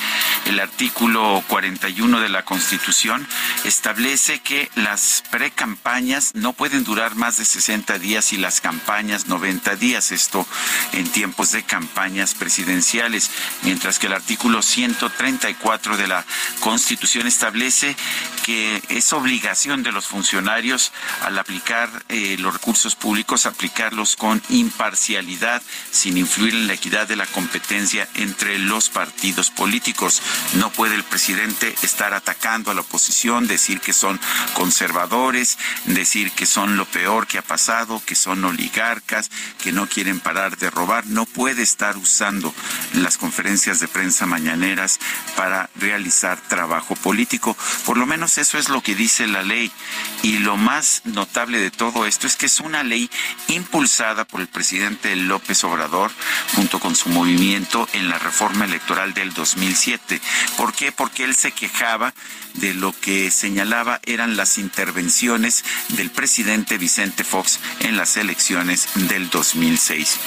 El 0.46 0.58
artículo 0.60 1.44
41 1.48 2.20
de 2.20 2.30
la 2.30 2.46
Constitución 2.46 3.28
establece 3.64 4.40
que 4.40 4.70
las 4.76 5.24
precampañas 5.30 6.34
no 6.34 6.54
pueden 6.54 6.84
durar 6.84 7.16
más 7.16 7.36
de 7.36 7.44
60 7.44 7.98
días 7.98 8.32
y 8.32 8.38
las 8.38 8.61
campañas 8.62 9.26
90 9.26 9.76
días, 9.76 10.12
esto 10.12 10.46
en 10.92 11.06
tiempos 11.08 11.52
de 11.52 11.64
campañas 11.64 12.34
presidenciales, 12.34 13.30
mientras 13.62 13.98
que 13.98 14.06
el 14.06 14.14
artículo 14.14 14.62
134 14.62 15.96
de 15.96 16.06
la 16.06 16.24
Constitución 16.60 17.26
establece 17.26 17.96
que 18.44 18.82
es 18.88 19.12
obligación 19.12 19.82
de 19.82 19.92
los 19.92 20.06
funcionarios 20.06 20.92
al 21.22 21.38
aplicar 21.38 21.90
eh, 22.08 22.36
los 22.38 22.54
recursos 22.54 22.94
públicos, 22.96 23.46
aplicarlos 23.46 24.16
con 24.16 24.42
imparcialidad, 24.48 25.62
sin 25.90 26.16
influir 26.16 26.54
en 26.54 26.66
la 26.66 26.74
equidad 26.74 27.06
de 27.06 27.16
la 27.16 27.26
competencia 27.26 28.08
entre 28.14 28.58
los 28.58 28.88
partidos 28.88 29.50
políticos. 29.50 30.22
No 30.54 30.70
puede 30.70 30.94
el 30.94 31.04
presidente 31.04 31.74
estar 31.82 32.14
atacando 32.14 32.70
a 32.70 32.74
la 32.74 32.80
oposición, 32.80 33.46
decir 33.46 33.80
que 33.80 33.92
son 33.92 34.20
conservadores, 34.54 35.58
decir 35.84 36.32
que 36.32 36.46
son 36.46 36.76
lo 36.76 36.84
peor 36.86 37.26
que 37.26 37.38
ha 37.38 37.42
pasado, 37.42 38.02
que 38.04 38.14
son 38.14 38.40
oligarcas 38.52 39.30
que 39.62 39.72
no 39.72 39.88
quieren 39.88 40.20
parar 40.20 40.56
de 40.56 40.70
robar. 40.70 41.06
No 41.06 41.24
puede 41.26 41.62
estar 41.62 41.96
usando 41.96 42.54
las 42.94 43.18
conferencias 43.18 43.80
de 43.80 43.88
prensa 43.88 44.26
mañaneras 44.26 44.98
para 45.36 45.70
realizar 45.76 46.40
trabajo 46.48 46.94
político. 46.94 47.56
Por 47.84 47.96
lo 47.98 48.06
menos 48.06 48.38
eso 48.38 48.58
es 48.58 48.68
lo 48.68 48.82
que 48.82 48.94
dice 48.94 49.26
la 49.26 49.42
ley. 49.42 49.72
Y 50.22 50.38
lo 50.38 50.56
más 50.56 51.02
notable 51.04 51.58
de 51.58 51.70
todo 51.70 52.06
esto 52.06 52.26
es 52.26 52.36
que 52.36 52.46
es 52.46 52.60
una 52.60 52.82
ley 52.82 53.10
impulsada 53.48 54.24
por 54.24 54.40
el 54.40 54.48
presidente 54.48 55.16
López 55.16 55.64
Obrador 55.64 56.10
junto 56.54 56.78
con 56.78 56.94
su 56.94 57.08
movimiento 57.08 57.88
en 57.92 58.08
la 58.08 58.18
reforma 58.18 58.64
electoral 58.64 59.14
del 59.14 59.32
2007. 59.32 60.20
¿Por 60.56 60.72
qué? 60.72 60.92
Porque 60.92 61.24
él 61.24 61.34
se 61.34 61.52
quejaba 61.52 62.14
de 62.54 62.74
lo 62.74 62.92
que 62.92 63.30
señalaba 63.30 64.00
eran 64.04 64.36
las 64.36 64.58
intervenciones 64.58 65.64
del 65.88 66.10
presidente 66.10 66.78
Vicente 66.78 67.24
Fox 67.24 67.60
en 67.80 67.96
las 67.96 68.16
elecciones 68.32 68.88
del 68.94 69.28
2006. 69.28 70.18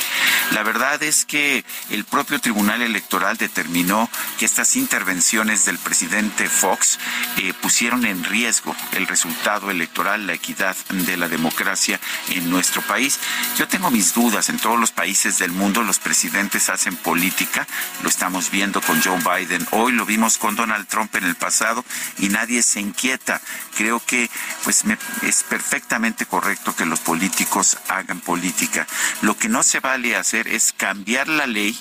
La 0.51 0.61
verdad 0.61 1.01
es 1.01 1.25
que 1.25 1.65
el 1.89 2.05
propio 2.05 2.39
Tribunal 2.39 2.83
Electoral 2.83 3.35
determinó 3.35 4.07
que 4.37 4.45
estas 4.45 4.75
intervenciones 4.75 5.65
del 5.65 5.79
presidente 5.79 6.47
Fox 6.47 6.99
eh, 7.37 7.51
pusieron 7.61 8.05
en 8.05 8.23
riesgo 8.23 8.75
el 8.91 9.07
resultado 9.07 9.71
electoral, 9.71 10.27
la 10.27 10.33
equidad 10.33 10.75
de 10.89 11.17
la 11.17 11.27
democracia 11.27 11.99
en 12.29 12.47
nuestro 12.51 12.83
país. 12.83 13.19
Yo 13.57 13.67
tengo 13.67 13.89
mis 13.89 14.13
dudas, 14.13 14.49
en 14.49 14.59
todos 14.59 14.79
los 14.79 14.91
países 14.91 15.39
del 15.39 15.51
mundo 15.51 15.81
los 15.81 15.97
presidentes 15.97 16.69
hacen 16.69 16.95
política, 16.97 17.65
lo 18.03 18.09
estamos 18.09 18.51
viendo 18.51 18.81
con 18.81 19.01
Joe 19.01 19.17
Biden 19.17 19.65
hoy, 19.71 19.93
lo 19.93 20.05
vimos 20.05 20.37
con 20.37 20.55
Donald 20.55 20.87
Trump 20.87 21.15
en 21.15 21.23
el 21.23 21.35
pasado 21.35 21.83
y 22.19 22.29
nadie 22.29 22.61
se 22.61 22.81
inquieta. 22.81 23.41
Creo 23.75 23.99
que 24.05 24.29
pues 24.63 24.85
me, 24.85 24.95
es 25.23 25.41
perfectamente 25.41 26.27
correcto 26.27 26.75
que 26.75 26.85
los 26.85 26.99
políticos 26.99 27.77
hagan 27.97 28.19
política. 28.19 28.87
Lo 29.21 29.37
que 29.37 29.49
no 29.49 29.63
se 29.63 29.79
vale 29.79 30.15
hacer 30.15 30.47
es 30.47 30.73
cambiar 30.75 31.27
la 31.27 31.47
ley 31.47 31.77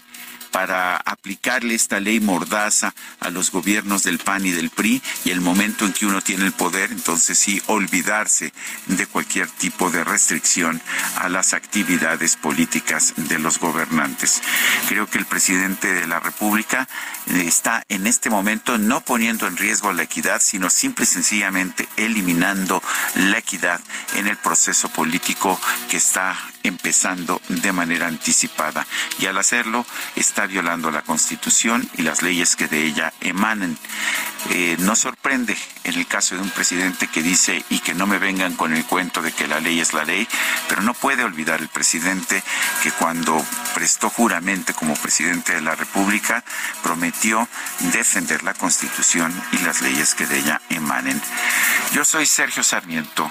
para 0.55 0.99
aplicarle 0.99 1.75
esta 1.75 1.99
ley 1.99 2.21
mordaza 2.21 2.95
a 3.19 3.31
los 3.31 3.51
gobiernos 3.51 4.05
del 4.05 4.21
PAN 4.21 4.47
y 4.47 4.53
del 4.53 4.71
PRI 4.71 5.03
y 5.25 5.31
el 5.31 5.41
momento 5.41 5.85
en 5.85 5.93
que 5.93 6.07
uno 6.07 6.21
tiene 6.21 6.47
el 6.47 6.53
poder, 6.53 6.93
entonces 6.93 7.37
sí, 7.37 7.61
olvidarse 7.67 8.53
de 8.87 9.07
cualquier 9.09 9.49
tipo 9.51 9.91
de 9.91 10.05
restricción 10.05 10.81
a 11.17 11.29
las 11.29 11.55
actividades 11.55 12.37
políticas 12.37 13.15
de 13.17 13.41
los 13.41 13.59
gobernantes. 13.59 14.43
Creo 14.89 15.11
que 15.11 15.19
el 15.19 15.27
presidente 15.27 15.93
de 15.93 16.07
la 16.07 16.21
República 16.21 16.89
eh, 17.27 17.43
está 17.45 17.83
en 17.89 18.07
este 18.07 18.31
momento 18.31 18.79
no 18.79 19.01
poniendo 19.01 19.49
en 19.49 19.57
riesgo 19.57 19.93
la 19.93 20.05
equidad, 20.05 20.41
sino 20.41 20.71
simple 20.71 21.03
y 21.03 21.09
sencillamente 21.09 21.89
eliminando 21.97 22.81
la 23.17 23.39
equidad 23.39 23.81
en 24.15 24.29
el 24.29 24.37
proceso 24.37 24.89
político 24.89 25.61
que 25.91 25.97
está 25.97 26.37
empezando 26.65 27.41
de 27.49 27.73
manera 27.73 28.09
anticipada. 28.09 28.87
Y 29.19 29.27
al 29.27 29.39
hacerlo 29.39 29.87
está 30.17 30.47
violando 30.47 30.91
la 30.91 31.03
Constitución 31.03 31.89
y 31.97 32.03
las 32.03 32.23
leyes 32.23 32.57
que 32.57 32.67
de 32.67 32.85
ella 32.85 33.13
emanen. 33.21 33.79
Eh, 34.51 34.77
no 34.81 34.95
sorprende 34.97 35.57
en 35.85 35.95
el 35.95 36.07
caso 36.07 36.35
de 36.35 36.43
un 36.43 36.51
presidente 36.51 37.07
que 37.07 37.23
dice 37.23 37.65
y 37.71 37.79
que 37.79 37.95
no 37.95 38.07
me 38.07 38.19
vengan 38.19 38.55
con 38.57 38.75
el 38.75 38.85
cuento 38.85 39.23
de 39.23 39.33
que 39.33 39.47
la 39.47 39.61
ley 39.61 39.81
es 39.81 39.95
la 39.95 40.05
ley, 40.05 40.29
pero 40.69 40.83
no 40.83 40.93
puede 40.93 41.25
olvidar 41.25 41.61
el 41.61 41.69
presidente 41.69 42.43
que 42.83 42.91
cuando 42.93 43.43
prestó 43.75 44.11
juramento 44.11 44.75
como 44.75 44.95
presidente 44.95 45.55
de 45.55 45.61
la 45.61 45.75
República 45.75 46.45
prometió 46.83 47.49
defender 47.93 48.43
la 48.43 48.55
Constitución 48.55 49.33
y 49.53 49.59
las 49.59 49.81
leyes 49.81 50.15
que 50.15 50.27
de 50.27 50.39
ella 50.39 50.61
emanen. 50.69 51.21
Yo 51.93 52.05
soy 52.05 52.27
Sergio 52.27 52.63
Sarmiento 52.63 53.31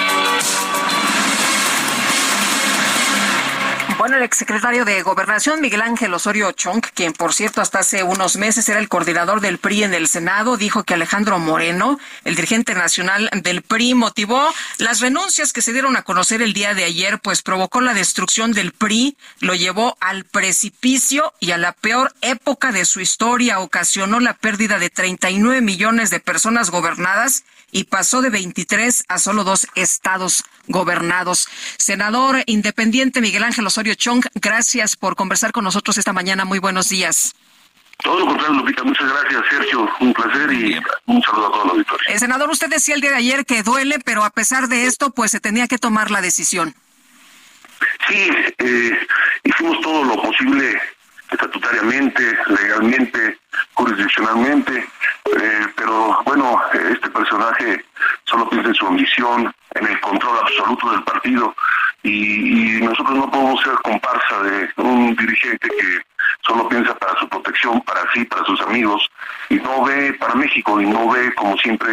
Bueno, 4.01 4.17
el 4.17 4.23
exsecretario 4.23 4.83
de 4.83 5.03
Gobernación, 5.03 5.61
Miguel 5.61 5.83
Ángel 5.83 6.11
Osorio 6.15 6.51
Chong, 6.53 6.81
quien 6.95 7.13
por 7.13 7.35
cierto 7.35 7.61
hasta 7.61 7.77
hace 7.77 8.01
unos 8.01 8.35
meses 8.35 8.67
era 8.67 8.79
el 8.79 8.89
coordinador 8.89 9.41
del 9.41 9.59
PRI 9.59 9.83
en 9.83 9.93
el 9.93 10.07
Senado, 10.07 10.57
dijo 10.57 10.83
que 10.83 10.95
Alejandro 10.95 11.37
Moreno, 11.37 11.99
el 12.23 12.33
dirigente 12.33 12.73
nacional 12.73 13.29
del 13.43 13.61
PRI, 13.61 13.93
motivó 13.93 14.51
las 14.79 15.01
renuncias 15.01 15.53
que 15.53 15.61
se 15.61 15.71
dieron 15.71 15.97
a 15.97 16.01
conocer 16.01 16.41
el 16.41 16.53
día 16.53 16.73
de 16.73 16.83
ayer, 16.83 17.19
pues 17.19 17.43
provocó 17.43 17.79
la 17.79 17.93
destrucción 17.93 18.53
del 18.53 18.71
PRI, 18.71 19.17
lo 19.39 19.53
llevó 19.53 19.95
al 19.99 20.23
precipicio 20.23 21.35
y 21.39 21.51
a 21.51 21.59
la 21.59 21.73
peor 21.73 22.11
época 22.21 22.71
de 22.71 22.85
su 22.85 23.01
historia, 23.01 23.59
ocasionó 23.59 24.19
la 24.19 24.33
pérdida 24.33 24.79
de 24.79 24.89
39 24.89 25.61
millones 25.61 26.09
de 26.09 26.19
personas 26.19 26.71
gobernadas 26.71 27.43
y 27.71 27.85
pasó 27.85 28.21
de 28.21 28.29
23 28.29 29.05
a 29.07 29.17
solo 29.17 29.43
dos 29.43 29.67
estados 29.75 30.43
gobernados. 30.67 31.47
Senador 31.77 32.43
independiente 32.45 33.21
Miguel 33.21 33.43
Ángel 33.43 33.65
Osorio 33.65 33.95
Chong, 33.95 34.25
gracias 34.35 34.95
por 34.95 35.15
conversar 35.15 35.51
con 35.51 35.63
nosotros 35.63 35.97
esta 35.97 36.13
mañana. 36.13 36.45
Muy 36.45 36.59
buenos 36.59 36.89
días. 36.89 37.33
Todo 38.03 38.19
lo 38.19 38.25
contrario, 38.25 38.55
Lupita. 38.55 38.83
Muchas 38.83 39.07
gracias, 39.07 39.43
Sergio. 39.49 39.89
Un 39.99 40.13
placer 40.13 40.51
y 40.51 40.79
un 41.05 41.21
saludo 41.21 41.47
a 41.47 41.51
todos 41.51 41.65
los 41.65 41.73
auditores. 41.73 42.07
El 42.09 42.19
senador, 42.19 42.49
usted 42.49 42.67
decía 42.67 42.95
el 42.95 43.01
día 43.01 43.11
de 43.11 43.17
ayer 43.17 43.45
que 43.45 43.63
duele, 43.63 43.99
pero 44.03 44.23
a 44.23 44.31
pesar 44.31 44.67
de 44.67 44.85
esto, 44.85 45.11
pues 45.11 45.31
se 45.31 45.39
tenía 45.39 45.67
que 45.67 45.77
tomar 45.77 46.09
la 46.09 46.21
decisión. 46.21 46.73
Sí, 48.07 48.29
eh, 48.57 49.07
hicimos 49.43 49.79
todo 49.81 50.03
lo 50.03 50.21
posible 50.21 50.81
estatutariamente, 51.29 52.37
legalmente, 52.47 53.39
jurisdiccionalmente, 53.81 54.77
eh, 54.77 55.67
pero 55.75 56.19
bueno, 56.25 56.61
este 56.73 57.09
personaje 57.09 57.83
solo 58.25 58.47
piensa 58.49 58.69
en 58.69 58.75
su 58.75 58.87
ambición, 58.87 59.53
en 59.73 59.87
el 59.87 59.99
control 60.01 60.37
absoluto 60.39 60.91
del 60.91 61.03
partido 61.03 61.55
y, 62.03 62.77
y 62.77 62.81
nosotros 62.81 63.15
no 63.15 63.31
podemos 63.31 63.61
ser 63.61 63.73
comparsa 63.83 64.43
de 64.43 64.69
un 64.77 65.15
dirigente 65.15 65.67
que 65.67 65.99
solo 66.41 66.69
piensa 66.69 66.93
para 66.95 67.19
su 67.19 67.27
protección, 67.27 67.81
para 67.81 68.01
sí, 68.13 68.23
para 68.25 68.43
sus 68.45 68.61
amigos 68.61 69.09
y 69.49 69.55
no 69.55 69.83
ve 69.83 70.13
para 70.13 70.35
México 70.35 70.79
y 70.79 70.85
no 70.85 71.09
ve 71.09 71.33
como 71.35 71.57
siempre 71.57 71.91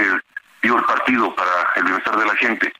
dio 0.63 0.77
el 0.77 0.85
partido 0.85 1.35
para 1.35 1.51
el 1.77 1.85
bienestar 1.85 2.19
de 2.19 2.27
la 2.27 2.37
gente. 2.37 2.73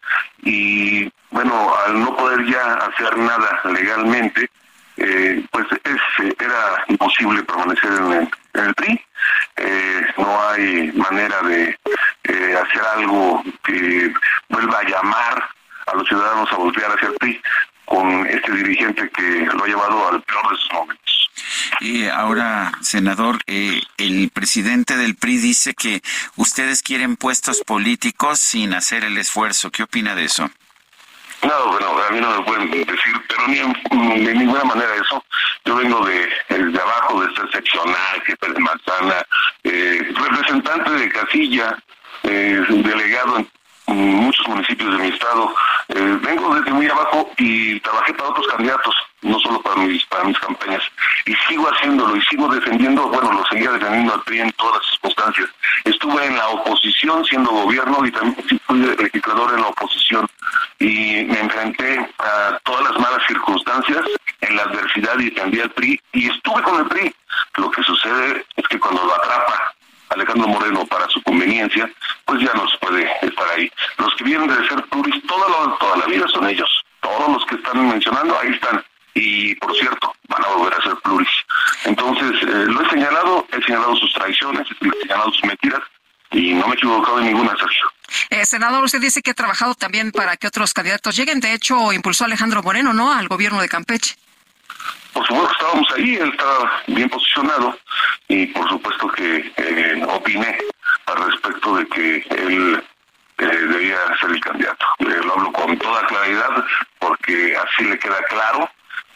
Y 0.43 1.11
bueno, 1.31 1.73
al 1.87 2.01
no 2.01 2.15
poder 2.17 2.45
ya 2.47 2.75
hacer 2.75 3.17
nada 3.17 3.61
legalmente, 3.65 4.51
eh, 4.99 5.45
pues 5.51 5.67
es, 5.85 6.35
era 6.39 6.85
imposible 6.89 7.43
permanecer 7.45 7.93
en 7.93 8.13
el, 8.13 8.31
en 8.55 8.65
el 8.67 8.75
PRI. 8.75 9.01
Eh, 9.57 10.07
no 10.17 10.49
hay 10.49 10.93
manera 10.93 11.41
de 11.43 11.79
eh, 12.25 12.59
hacer 12.63 12.83
algo 12.97 13.43
que 13.65 14.13
vuelva 14.49 14.81
a 14.81 14.85
llamar 14.85 15.49
a 15.87 15.97
los 15.97 16.09
ciudadanos 16.09 16.53
a 16.53 16.57
voltear 16.57 16.91
hacia 16.93 17.09
el 17.09 17.15
PRI 17.15 17.41
con 17.85 18.27
este 18.27 18.53
dirigente 18.53 19.09
que 19.11 19.49
lo 19.53 19.65
ha 19.65 19.67
llevado 19.67 20.09
al 20.09 20.23
peor 20.23 20.51
de 20.51 20.57
sus 20.57 20.73
momentos. 20.73 21.31
Y 21.81 22.07
ahora, 22.07 22.73
senador, 22.81 23.39
eh, 23.47 23.81
el 23.97 24.31
presidente 24.31 24.97
del 24.97 25.15
PRI 25.15 25.39
dice 25.39 25.75
que 25.75 26.03
ustedes 26.37 26.83
quieren 26.83 27.17
puestos 27.17 27.63
políticos 27.65 28.41
sin 28.41 28.75
hacer 28.75 29.05
el 29.05 29.17
esfuerzo. 29.17 29.71
¿Qué 29.71 29.85
opina 29.85 30.15
de 30.15 30.25
eso? 30.25 30.51
No, 31.43 31.67
bueno, 31.73 32.03
a 32.03 32.11
mí 32.11 32.21
no 32.21 32.39
me 32.39 32.45
pueden 32.45 32.71
decir, 32.71 33.15
pero 33.29 33.47
ni 33.49 33.59
en, 33.59 34.25
de 34.25 34.35
ninguna 34.35 34.65
manera 34.65 34.95
eso. 34.95 35.23
Yo 35.65 35.77
vengo 35.77 36.05
de, 36.05 36.29
de 36.49 36.81
abajo, 36.81 37.21
de 37.21 37.35
ser 37.35 37.51
seccional, 37.53 38.23
jefe 38.27 38.53
de 38.53 38.59
manzana, 38.59 39.25
eh, 39.63 40.13
representante 40.15 40.91
de 40.91 41.09
casilla, 41.11 41.79
eh, 42.25 42.65
delegado 42.69 43.45
en 43.87 44.15
muchos 44.17 44.49
municipios 44.49 44.91
de 44.97 45.03
mi 45.05 45.09
estado. 45.09 45.55
Eh, 45.89 46.19
vengo 46.23 46.55
desde 46.57 46.73
muy 46.73 46.89
abajo 46.89 47.31
y 47.39 47.79
trabajé 47.81 48.15
para 48.15 48.31
otros 48.31 48.47
candidatos, 48.49 48.95
no 49.23 49.39
solo 49.41 49.61
para 49.61 49.77
mis, 49.83 50.05
para 50.07 50.25
mis 50.25 50.39
campañas. 50.39 50.83
Y 51.27 51.35
sigo 51.49 51.69
haciéndolo 51.71 52.17
y 52.17 52.23
sigo 52.23 52.49
defendiendo, 52.49 53.09
bueno, 53.09 53.33
lo 53.33 53.45
seguía 53.47 53.71
defendiendo 53.73 54.15
al 54.15 54.23
PRI 54.23 54.41
en 54.41 54.53
todas 54.53 54.77
las 54.77 54.91
circunstancias. 54.91 55.49
Estuve 55.85 56.25
en 56.27 56.37
la 56.37 56.49
oposición 56.49 57.25
siendo 57.25 57.51
gobierno 57.51 58.05
y 58.05 58.11
también 58.11 58.61
fui 58.67 58.79
legislador 58.79 59.55
en 59.55 59.63
la 59.63 59.69
oposición. 59.69 60.27
Y 60.79 61.25
me 61.25 61.41
enfrenté 61.41 62.09
a 62.19 62.59
todas 62.65 62.91
las 62.91 63.01
malas 63.01 63.27
circunstancias 63.27 64.05
en 64.41 64.57
la 64.57 64.63
adversidad 64.63 65.19
y 65.19 65.31
defendí 65.31 65.61
al 65.61 65.71
PRI 65.71 66.01
y 66.13 66.31
estuve 66.31 66.63
con 66.63 66.81
el 66.81 66.87
PRI. 66.87 67.15
Lo 67.57 67.71
que 67.71 67.83
sucede 67.83 68.45
es 68.57 68.69
que 68.69 68.79
cuando 68.79 69.05
lo 69.05 69.15
atrapa 69.15 69.75
Alejandro 70.11 70.49
Moreno 70.49 70.87
para 70.87 71.09
su 71.09 71.23
conveniencia, 71.23 71.91
pues 72.25 72.41
ya 72.41 72.53
no 72.55 72.69
se 72.69 72.79
puede 72.79 73.09
estar 73.23 73.49
ahí. 73.57 73.71
Los 73.99 74.15
que 74.17 74.25
vienen 74.25 74.49
de 74.49 74.69
ser 74.69 74.83
pluris 74.85 75.23
toda 75.27 75.49
la, 75.49 75.77
toda 75.79 75.97
la 75.99 76.07
vida 76.07 76.27
son 76.29 76.49
ellos. 76.49 76.85
Todos 77.01 77.33
los 77.33 77.47
que 77.47 77.57
están 77.57 77.89
mencionando, 77.89 78.39
ahí 78.39 78.51
están. 78.51 78.85
Y 79.21 79.55
por 79.57 79.75
cierto, 79.77 80.15
van 80.29 80.45
a 80.45 80.49
volver 80.49 80.75
a 80.75 80.83
ser 80.83 80.97
pluris. 81.03 81.29
Entonces, 81.85 82.43
eh, 82.43 82.67
lo 82.67 82.83
he 82.83 82.91
señalado, 82.91 83.47
he 83.53 83.63
señalado 83.63 83.97
sus 83.97 84.13
traiciones, 84.13 84.67
he 84.71 85.01
señalado 85.03 85.33
sus 85.33 85.45
mentiras 85.45 85.81
y 86.31 86.55
no 86.55 86.67
me 86.69 86.75
he 86.75 86.77
equivocado 86.77 87.19
en 87.19 87.27
ninguna, 87.27 87.57
Sergio. 87.57 87.91
Eh, 88.31 88.45
senador, 88.47 88.85
usted 88.85 89.01
dice 89.01 89.23
que 89.23 89.33
ha 89.33 89.35
trabajado 89.35 89.75
también 89.75 90.13
para 90.13 90.37
que 90.37 90.47
otros 90.47 90.73
candidatos 90.73 91.17
lleguen. 91.17 91.41
De 91.41 91.53
hecho, 91.53 91.93
impulsó 91.93 92.25
a 92.25 92.27
Alejandro 92.27 92.63
Moreno, 92.63 92.93
¿no? 92.93 93.13
Al 93.13 93.29
gobierno 93.29 93.61
de 93.61 93.69
Campeche. 93.69 94.15
Por 95.13 95.27
supuesto 95.27 95.53
estábamos 95.53 95.89
ahí, 95.97 96.15
él 96.15 96.31
estaba 96.31 96.83
bien 96.87 97.09
posicionado 97.09 97.77
y 98.29 98.47
por 98.47 98.69
supuesto 98.69 99.09
que 99.09 99.53
eh, 99.57 100.07
opiné 100.07 100.59
al 101.07 101.25
respecto 101.31 101.77
de 101.77 101.89
que 101.89 102.27
él 102.31 102.85
eh, 103.39 103.47
debía 103.47 103.99
ser 104.21 104.31
el 104.31 104.41
candidato. 104.41 104.87
Eh, 105.01 105.21
lo 105.25 105.33
hablo 105.33 105.53
con 105.53 105.77
toda 105.79 106.07
claridad 106.07 106.65
porque 106.99 107.57
así 107.57 107.85
le 107.85 107.99
queda 107.99 108.23
claro 108.29 108.71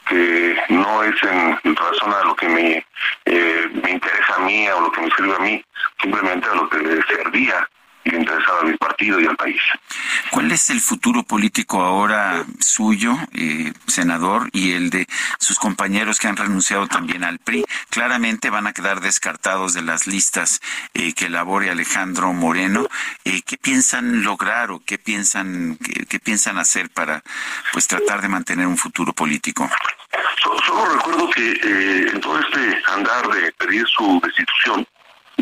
que 0.09 0.57
no 0.69 1.03
es 1.03 1.15
en 1.23 1.77
razón 1.77 2.13
a 2.13 2.25
lo 2.25 2.37
que 2.37 2.49
me, 2.49 2.87
eh, 3.27 3.69
me 3.83 3.91
interesa 3.91 4.35
a 4.37 4.41
mí 4.41 4.69
o 4.69 4.81
lo 4.81 4.93
que 4.93 5.01
me 5.03 5.11
sirve 5.11 5.35
a 5.35 5.39
mí, 5.41 5.65
simplemente 6.01 6.49
a 6.49 6.55
lo 6.55 6.69
que 6.69 6.79
servía 7.09 7.69
y 8.05 8.11
le 8.11 8.19
interesaba 8.19 8.61
a 8.61 8.65
mi 8.65 8.77
partido 8.77 9.21
y 9.21 9.27
al 9.27 9.37
país. 9.37 9.61
¿Cuál 10.31 10.51
es 10.53 10.71
el 10.71 10.81
futuro 10.81 11.23
político 11.23 11.83
ahora 11.83 12.45
suyo, 12.59 13.17
eh, 13.35 13.73
senador, 13.87 14.49
y 14.53 14.73
el 14.73 14.91
de 14.91 15.07
sus 15.39 15.59
compañeros 15.59 16.19
que 16.19 16.29
han 16.29 16.37
renunciado 16.37 16.87
también 16.87 17.25
al 17.25 17.39
PRI? 17.39 17.65
Claramente 17.91 18.51
van 18.51 18.67
a 18.67 18.73
quedar 18.73 19.01
descartados 19.01 19.75
de 19.75 19.83
las 19.83 20.07
listas 20.07 20.61
eh, 20.95 21.13
que 21.13 21.27
elabore 21.27 21.71
Alejandro 21.71 22.33
Moreno. 22.33 22.89
Eh, 23.25 23.43
¿Qué 23.43 23.57
piensan 23.57 24.23
lograr 24.23 24.71
o 24.71 24.83
qué 24.85 24.99
piensan 24.99 25.77
qué, 25.77 26.07
qué, 26.07 26.19
piensan 26.19 26.59
hacer 26.59 26.91
para 26.91 27.23
pues 27.73 27.87
tratar 27.87 28.23
de 28.23 28.29
mantener 28.29 28.67
un 28.67 28.79
futuro 28.79 29.13
político? 29.13 29.69
Solo, 30.67 30.87
recuerdo 30.87 31.31
que 31.31 31.53
eh, 31.53 32.11
en 32.13 32.21
todo 32.21 32.39
este 32.39 32.83
andar 32.87 33.29
de 33.29 33.53
pedir 33.53 33.87
su 33.89 34.21
destitución, 34.23 34.87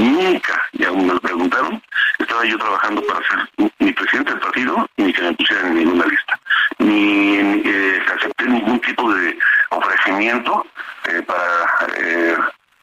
nunca, 0.00 0.62
y 0.72 0.84
aún 0.84 1.06
me 1.06 1.20
preguntaron, 1.20 1.82
estaba 2.18 2.44
yo 2.44 2.58
trabajando 2.58 3.02
para 3.02 3.20
ser 3.28 3.70
ni 3.78 3.92
presidente 3.92 4.32
del 4.32 4.40
partido, 4.40 4.88
ni 4.96 5.12
que 5.12 5.22
me 5.22 5.32
pusieran 5.34 5.66
en 5.68 5.74
ninguna 5.74 6.06
lista, 6.06 6.40
ni 6.78 7.36
eh, 7.64 8.02
acepté 8.16 8.44
ningún 8.44 8.80
tipo 8.80 9.12
de 9.12 9.38
ofrecimiento 9.70 10.66
eh, 11.06 11.22
para 11.22 11.94
eh, 11.96 12.36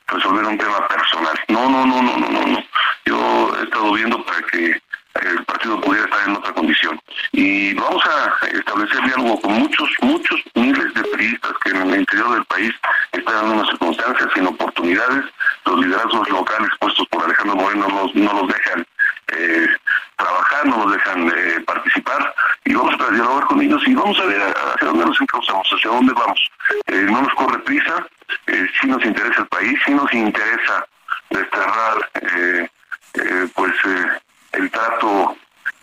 resolver 0.08 0.46
un 0.46 0.58
tema 0.58 0.88
personal. 0.88 1.40
No, 1.50 1.70
no, 1.70 1.86
no, 1.86 2.02
no, 2.02 2.18
no, 2.18 2.30
no, 2.30 2.46
no. 2.46 2.64
Yo 3.06 3.56
he 3.60 3.64
estado 3.64 3.94
viendo 3.94 4.24
para 4.24 4.42
que 4.44 4.82
el 5.22 5.46
partido 5.46 5.82
pudiera 5.82 6.06
estar 6.06 6.28
en 6.28 6.36
otra 6.36 6.54
condición. 6.54 7.00
Y 7.32 7.74
vamos 7.74 8.04
a 8.06 8.48
establecer 8.48 9.02
diálogo 9.04 9.42
con 9.42 9.54
muchos, 9.54 9.90
muchos 10.02 10.42
miles 10.56 10.94
de 10.94 11.04
periodistas 11.04 11.52
que 11.64 11.70
en 11.72 11.78
el 11.78 12.00
interior 12.00 12.34
del 12.36 12.46
país 12.46 12.74
están 13.12 13.46
en 13.46 13.52
unas 13.54 13.68
circunstancias 13.70 14.30
sin 14.34 14.48
oportunidades. 14.48 15.26
Los 15.68 15.80
liderazgos 15.86 16.30
locales 16.30 16.70
puestos 16.80 17.06
por 17.10 17.26
Alejandro 17.26 17.58
Moreno 17.58 17.88
no, 17.90 18.10
no 18.14 18.42
los 18.42 18.48
dejan 18.48 18.88
eh, 19.28 19.68
trabajar, 20.16 20.66
no 20.66 20.86
los 20.86 20.94
dejan 20.94 21.28
eh, 21.28 21.60
participar 21.66 22.34
y 22.64 22.74
vamos 22.74 22.96
a 23.00 23.12
dialogar 23.12 23.46
con 23.48 23.62
ellos 23.62 23.82
y 23.86 23.94
vamos 23.94 24.18
a 24.20 24.26
ver 24.26 24.42
hacia 24.42 24.88
dónde 24.88 25.06
nos 25.06 25.20
encauzamos, 25.20 25.68
hacia 25.70 25.90
dónde 25.90 26.14
vamos. 26.14 26.52
Eh, 26.88 27.06
no 27.10 27.22
nos 27.22 27.34
corre 27.34 27.60
prisa, 27.60 28.08
eh, 28.48 28.68
sí 28.80 28.88
nos 28.88 29.04
interesa 29.04 29.42
el 29.42 29.48
país, 29.48 29.80
sí 29.86 29.92
nos 29.92 30.14
interesa 30.14 30.88
desterrar 31.30 32.10
eh, 32.22 32.70
pues 33.54 33.74
el 34.54 34.72
trato 34.72 35.36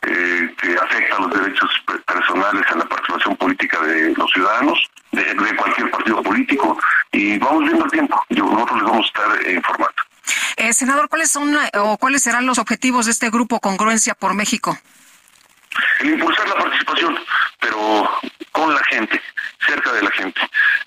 eh, 0.06 0.54
que 0.60 0.76
afecta 0.76 1.16
a 1.16 1.20
los 1.20 1.30
derechos 1.40 1.70
personales 2.06 2.64
en 2.70 2.78
la 2.78 2.84
participación 2.84 3.36
política 3.36 3.80
de 3.80 4.14
los 4.16 4.30
ciudadanos, 4.30 4.78
de, 5.12 5.22
de 5.22 5.56
cualquier 5.56 5.90
partido 5.90 6.22
político, 6.22 6.78
y 7.12 7.38
vamos 7.38 7.64
viendo 7.64 7.84
el 7.84 7.90
tiempo. 7.90 8.24
Yo, 8.30 8.44
nosotros 8.44 8.82
les 8.82 8.90
vamos 8.90 9.04
a 9.04 9.08
estar 9.08 9.46
eh, 9.46 9.52
informando. 9.54 10.02
Eh, 10.56 10.72
senador, 10.72 11.08
¿cuáles 11.08 11.30
son 11.30 11.54
o 11.74 11.98
cuáles 11.98 12.22
serán 12.22 12.46
los 12.46 12.58
objetivos 12.58 13.06
de 13.06 13.12
este 13.12 13.28
grupo 13.30 13.60
Congruencia 13.60 14.14
por 14.14 14.34
México? 14.34 14.78
El 16.00 16.10
impulsar 16.10 16.48
la 16.48 16.54
participación, 16.54 17.18
pero 17.60 18.08
con 18.52 18.72
la 18.72 18.82
gente, 18.84 19.20
cerca 19.66 19.92
de 19.92 20.02
la 20.02 20.10
gente. 20.12 20.40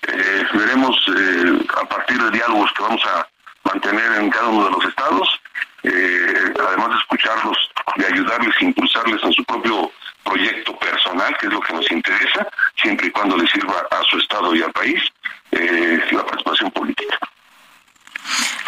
Eh, 0.08 0.46
veremos 0.54 0.96
eh, 1.14 1.66
a 1.80 1.84
partir 1.86 2.22
de 2.22 2.30
diálogos 2.30 2.72
que 2.72 2.82
vamos 2.82 3.02
a 3.04 3.28
mantener 3.64 4.12
en 4.12 4.30
cada 4.30 4.48
uno 4.48 4.64
de 4.64 4.70
los 4.70 4.84
estados, 4.86 5.40
eh, 5.82 6.54
además 6.66 6.88
de 6.88 6.96
escucharlos, 6.96 7.58
de 7.96 8.06
ayudarles, 8.06 8.54
impulsarles 8.60 9.22
en 9.22 9.32
su 9.32 9.44
propio 9.44 9.90
proyecto 10.24 10.76
personal, 10.78 11.36
que 11.38 11.46
es 11.46 11.52
lo 11.52 11.60
que 11.60 11.72
nos 11.72 11.90
interesa, 11.90 12.46
siempre 12.76 13.08
y 13.08 13.10
cuando 13.10 13.36
le 13.36 13.46
sirva 13.46 13.74
a 13.90 14.02
su 14.04 14.18
estado 14.18 14.54
y 14.54 14.62
al 14.62 14.72
país, 14.72 15.02
eh, 15.52 16.00
la 16.12 16.24
participación 16.24 16.70
política. 16.70 17.18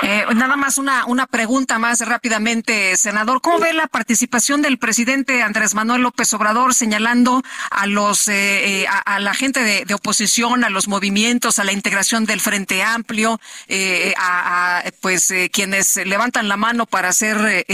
Eh, 0.02 0.24
nada 0.34 0.56
más 0.56 0.78
una, 0.78 1.04
una 1.04 1.26
pregunta 1.26 1.78
más 1.78 2.00
rápidamente, 2.00 2.96
senador. 2.96 3.40
¿Cómo 3.42 3.58
ve 3.58 3.74
la 3.74 3.86
participación 3.86 4.62
del 4.62 4.78
presidente 4.78 5.42
Andrés 5.42 5.74
Manuel 5.74 6.02
López 6.02 6.32
Obrador 6.32 6.74
señalando 6.74 7.42
a 7.70 7.86
los 7.86 8.28
eh, 8.28 8.82
eh, 8.82 8.86
a, 8.88 8.98
a, 9.16 9.20
la 9.20 9.34
gente 9.34 9.60
de, 9.60 9.84
de, 9.84 9.94
oposición, 9.94 10.64
a 10.64 10.70
los 10.70 10.88
movimientos, 10.88 11.58
a 11.58 11.64
la 11.64 11.72
integración 11.72 12.24
del 12.24 12.40
Frente 12.40 12.82
Amplio, 12.82 13.40
eh, 13.68 14.14
a, 14.16 14.78
a, 14.78 14.82
pues 15.02 15.32
quienes 15.52 15.96
levantan 15.96 16.48
la 16.48 16.56
mano 16.56 16.86
para 16.86 17.08
hacer 17.08 17.66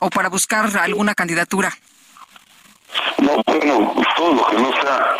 o 0.00 0.10
para 0.10 0.28
buscar 0.28 0.74
alguna 0.78 1.14
candidatura? 1.14 1.76
No, 3.18 3.42
bueno, 3.46 3.94
todo 4.16 4.34
lo 4.34 4.46
que 4.46 4.56
no 4.56 4.70
está 4.70 5.16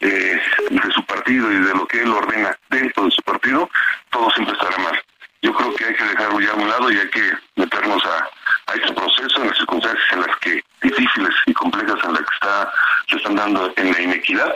de 0.00 0.92
su 0.92 1.04
partido 1.06 1.52
y 1.52 1.56
de 1.60 1.74
lo 1.74 1.86
que 1.86 2.02
él 2.02 2.10
ordena 2.10 2.58
dentro 2.70 3.04
de 3.04 3.10
su 3.12 3.22
partido, 3.22 3.70
todo 4.10 4.30
siempre 4.32 4.54
estará 4.54 4.76
mal 4.78 5.00
yo 5.42 5.52
creo 5.52 5.74
que 5.74 5.84
hay 5.84 5.94
que 5.94 6.04
dejarlo 6.04 6.40
ya 6.40 6.52
a 6.52 6.54
un 6.54 6.68
lado 6.68 6.90
y 6.90 6.98
hay 6.98 7.08
que 7.10 7.32
meternos 7.56 8.02
a, 8.04 8.72
a 8.72 8.74
este 8.74 8.92
proceso 8.92 9.42
en 9.42 9.48
las 9.48 9.56
circunstancias 9.56 10.12
en 10.12 10.20
las 10.20 10.36
que 10.38 10.64
difíciles 10.80 11.34
y 11.46 11.52
complejas 11.52 11.98
en 12.04 12.12
las 12.12 12.22
que 12.22 12.34
está 12.34 12.72
se 13.08 13.16
están 13.16 13.36
dando 13.36 13.72
en 13.76 13.92
la 13.92 14.00
inequidad 14.00 14.54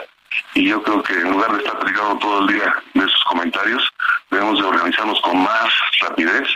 y 0.53 0.69
yo 0.69 0.81
creo 0.83 1.03
que 1.03 1.13
en 1.13 1.31
lugar 1.31 1.51
de 1.53 1.59
estar 1.59 1.79
platicando 1.79 2.17
todo 2.19 2.41
el 2.41 2.55
día 2.55 2.75
de 2.93 3.05
esos 3.05 3.23
comentarios 3.25 3.89
debemos 4.29 4.59
de 4.59 4.65
organizarnos 4.65 5.19
con 5.21 5.37
más 5.43 5.73
rapidez 6.01 6.47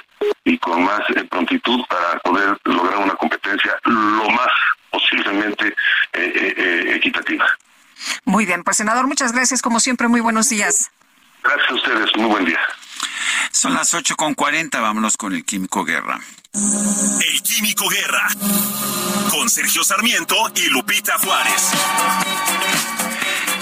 y 0.44 0.58
con 0.58 0.84
más 0.84 1.02
eh, 1.16 1.24
prontitud 1.30 1.84
para 1.88 2.20
poder 2.20 2.58
lograr 2.66 3.00
una 3.00 3.14
competencia 3.16 3.78
lo 3.86 4.30
más 4.30 4.50
posiblemente 4.92 5.68
eh, 5.68 5.74
eh, 6.14 6.54
eh, 6.58 6.96
equitativa. 6.96 7.46
Muy 8.26 8.46
bien, 8.46 8.64
pues 8.64 8.78
senador, 8.78 9.08
muchas 9.08 9.32
gracias 9.32 9.62
como 9.62 9.80
siempre, 9.80 10.08
muy 10.08 10.22
buenos 10.22 10.50
días. 10.50 10.92
Gracias 11.44 11.72
a 11.72 11.74
ustedes, 11.76 12.16
muy 12.18 12.26
buen 12.26 12.46
día. 12.46 12.60
Son 13.52 13.74
las 13.74 13.94
ocho 13.94 14.16
con 14.16 14.34
cuarenta, 14.34 14.80
vámonos 14.80 15.18
con 15.18 15.34
el 15.34 15.44
Químico 15.46 15.84
Guerra. 15.84 16.20
El 16.54 17.42
Químico 17.42 17.88
Guerra, 17.90 18.28
con 19.30 19.50
Sergio 19.50 19.84
Sarmiento 19.84 20.36
y 20.56 20.68
Lupita 20.68 21.18
Juárez. 21.20 21.72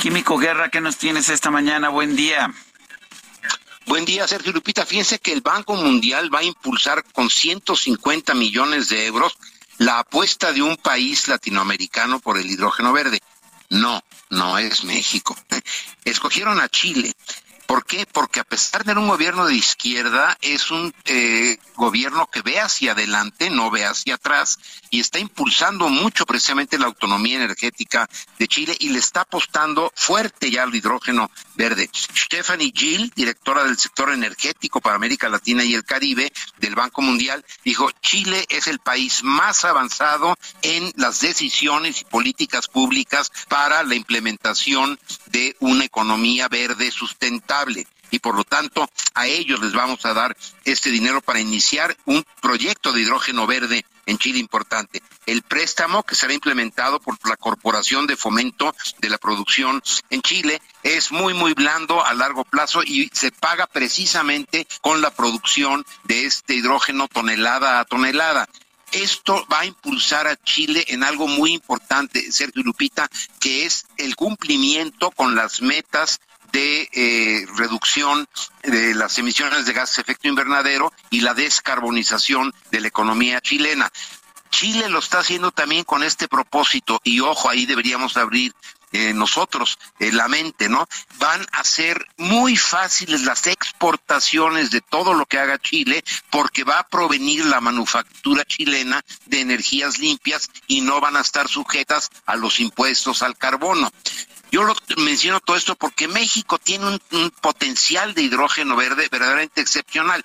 Químico 0.02 0.38
Guerra, 0.38 0.70
¿qué 0.70 0.82
nos 0.82 0.98
tienes 0.98 1.30
esta 1.30 1.52
mañana? 1.52 1.90
Buen 1.90 2.16
día. 2.16 2.54
Buen 3.86 4.06
día, 4.06 4.28
Sergio 4.28 4.52
Lupita. 4.54 4.86
Fíjense 4.86 5.20
que 5.20 5.34
el 5.34 5.42
Banco 5.42 5.76
Mundial 5.76 6.34
va 6.34 6.40
a 6.40 6.44
impulsar 6.44 7.04
con 7.12 7.30
150 7.30 8.34
millones 8.36 8.90
de 8.90 9.08
euros 9.08 9.36
la 9.80 10.00
apuesta 10.00 10.52
de 10.52 10.62
un 10.62 10.78
país 10.78 11.28
latinoamericano 11.28 12.20
por 12.20 12.38
el 12.38 12.50
hidrógeno 12.50 12.94
verde. 12.94 13.20
No, 13.70 14.02
no 14.30 14.58
es 14.58 14.84
México. 14.84 15.36
Escogieron 16.06 16.60
a 16.60 16.70
Chile. 16.70 17.14
¿Por 17.70 17.86
qué? 17.86 18.08
Porque 18.12 18.40
a 18.40 18.44
pesar 18.44 18.84
de 18.84 18.90
ser 18.90 18.98
un 18.98 19.08
gobierno 19.08 19.46
de 19.46 19.54
izquierda, 19.54 20.36
es 20.42 20.72
un 20.72 20.92
eh, 21.06 21.60
gobierno 21.76 22.26
que 22.26 22.42
ve 22.42 22.60
hacia 22.60 22.94
adelante, 22.94 23.52
no 23.52 23.70
ve 23.70 23.86
hacia 23.86 24.16
atrás, 24.16 24.58
y 24.90 25.00
está 25.00 25.20
impulsando 25.20 25.88
mucho 25.88 26.26
precisamente 26.26 26.80
la 26.80 26.88
autonomía 26.88 27.36
energética 27.36 28.10
de 28.40 28.48
Chile 28.48 28.76
y 28.80 28.90
le 28.90 28.98
está 28.98 29.22
apostando 29.22 29.92
fuerte 29.96 30.50
ya 30.50 30.64
al 30.64 30.74
hidrógeno 30.74 31.30
verde. 31.54 31.92
Stephanie 31.94 32.74
Gill, 32.74 33.14
directora 33.16 33.64
del 33.64 33.78
sector 33.78 34.10
energético 34.10 34.82
para 34.82 34.96
América 34.96 35.30
Latina 35.30 35.64
y 35.64 35.76
el 35.76 35.86
Caribe 35.86 36.34
del 36.58 36.74
Banco 36.74 37.04
Mundial, 37.04 37.46
dijo, 37.64 37.92
Chile 38.02 38.48
es 38.50 38.66
el 38.66 38.80
país 38.80 39.22
más 39.22 39.64
avanzado 39.64 40.36
en 40.64 40.92
las 40.96 41.20
decisiones 41.20 42.02
y 42.02 42.06
políticas 42.06 42.68
públicas 42.68 43.32
para 43.48 43.84
la 43.84 43.94
implementación 43.94 45.00
de 45.28 45.56
una 45.60 45.86
economía 45.86 46.48
verde 46.48 46.90
sustentable 46.90 47.59
y 48.12 48.20
por 48.20 48.36
lo 48.36 48.44
tanto 48.44 48.90
a 49.14 49.28
ellos 49.28 49.60
les 49.60 49.74
vamos 49.74 50.06
a 50.06 50.14
dar 50.14 50.36
este 50.66 50.90
dinero 50.90 51.22
para 51.22 51.40
iniciar 51.40 51.96
un 52.06 52.26
proyecto 52.42 52.92
de 52.92 53.02
hidrógeno 53.02 53.48
verde 53.48 53.86
en 54.06 54.18
Chile 54.18 54.40
importante. 54.40 55.04
El 55.26 55.44
préstamo 55.44 56.04
que 56.04 56.16
será 56.16 56.34
implementado 56.34 57.00
por 57.00 57.18
la 57.28 57.38
Corporación 57.38 58.08
de 58.08 58.18
Fomento 58.18 58.74
de 59.00 59.10
la 59.10 59.20
Producción 59.20 59.84
en 60.10 60.22
Chile 60.22 60.62
es 60.82 61.12
muy, 61.12 61.34
muy 61.34 61.54
blando 61.54 62.04
a 62.04 62.14
largo 62.14 62.44
plazo 62.44 62.82
y 62.84 63.10
se 63.14 63.32
paga 63.32 63.68
precisamente 63.68 64.68
con 64.82 65.02
la 65.02 65.12
producción 65.12 65.86
de 66.06 66.26
este 66.26 66.56
hidrógeno 66.56 67.08
tonelada 67.08 67.80
a 67.80 67.86
tonelada. 67.86 68.48
Esto 68.92 69.46
va 69.52 69.60
a 69.60 69.66
impulsar 69.66 70.26
a 70.26 70.36
Chile 70.36 70.84
en 70.88 71.04
algo 71.04 71.28
muy 71.28 71.54
importante, 71.54 72.32
Sergio 72.32 72.64
Lupita, 72.64 73.08
que 73.40 73.66
es 73.66 73.86
el 73.98 74.16
cumplimiento 74.16 75.12
con 75.12 75.36
las 75.36 75.62
metas 75.62 76.20
de 76.52 76.90
eh, 76.92 77.46
reducción 77.56 78.28
de 78.64 78.94
las 78.96 79.18
emisiones 79.18 79.66
de 79.66 79.74
gases 79.74 79.98
de 79.98 80.02
efecto 80.04 80.28
invernadero 80.28 80.92
y 81.10 81.22
la 81.22 81.34
descarbonización 81.34 82.54
de 82.72 82.82
la 82.82 82.88
economía 82.88 83.42
chilena. 83.42 83.92
Chile 84.50 84.90
lo 84.90 85.00
está 85.00 85.20
haciendo 85.20 85.52
también 85.52 85.84
con 85.84 86.04
este 86.04 86.28
propósito 86.28 87.00
y 87.04 87.20
ojo, 87.20 87.50
ahí 87.50 87.66
deberíamos 87.66 88.18
abrir 88.18 88.54
eh, 88.92 89.14
nosotros, 89.14 89.78
eh, 90.00 90.12
la 90.12 90.28
mente, 90.28 90.68
¿no? 90.68 90.88
Van 91.20 91.46
a 91.52 91.64
ser 91.64 92.08
muy 92.18 92.58
fáciles 92.58 93.22
las 93.22 93.46
exportaciones 93.46 94.72
de 94.72 94.82
todo 94.82 95.14
lo 95.14 95.28
que 95.28 95.38
haga 95.38 95.60
Chile 95.60 96.04
porque 96.32 96.64
va 96.64 96.80
a 96.80 96.88
provenir 96.88 97.46
la 97.46 97.62
manufactura 97.62 98.44
chilena 98.46 99.06
de 99.28 99.42
energías 99.42 100.00
limpias 100.00 100.50
y 100.66 100.82
no 100.82 101.00
van 101.00 101.18
a 101.18 101.22
estar 101.22 101.48
sujetas 101.48 102.10
a 102.26 102.36
los 102.36 102.60
impuestos 102.60 103.22
al 103.22 103.38
carbono. 103.38 103.92
Yo 104.52 104.64
lo 104.64 104.76
menciono 104.98 105.40
todo 105.40 105.58
esto 105.58 105.76
porque 105.76 106.08
México 106.08 106.58
tiene 106.58 107.00
un, 107.12 107.32
potencial 107.42 108.14
de 108.14 108.24
hidrógeno 108.24 108.76
verde 108.76 109.08
verdaderamente 109.12 109.62
excepcional. 109.62 110.24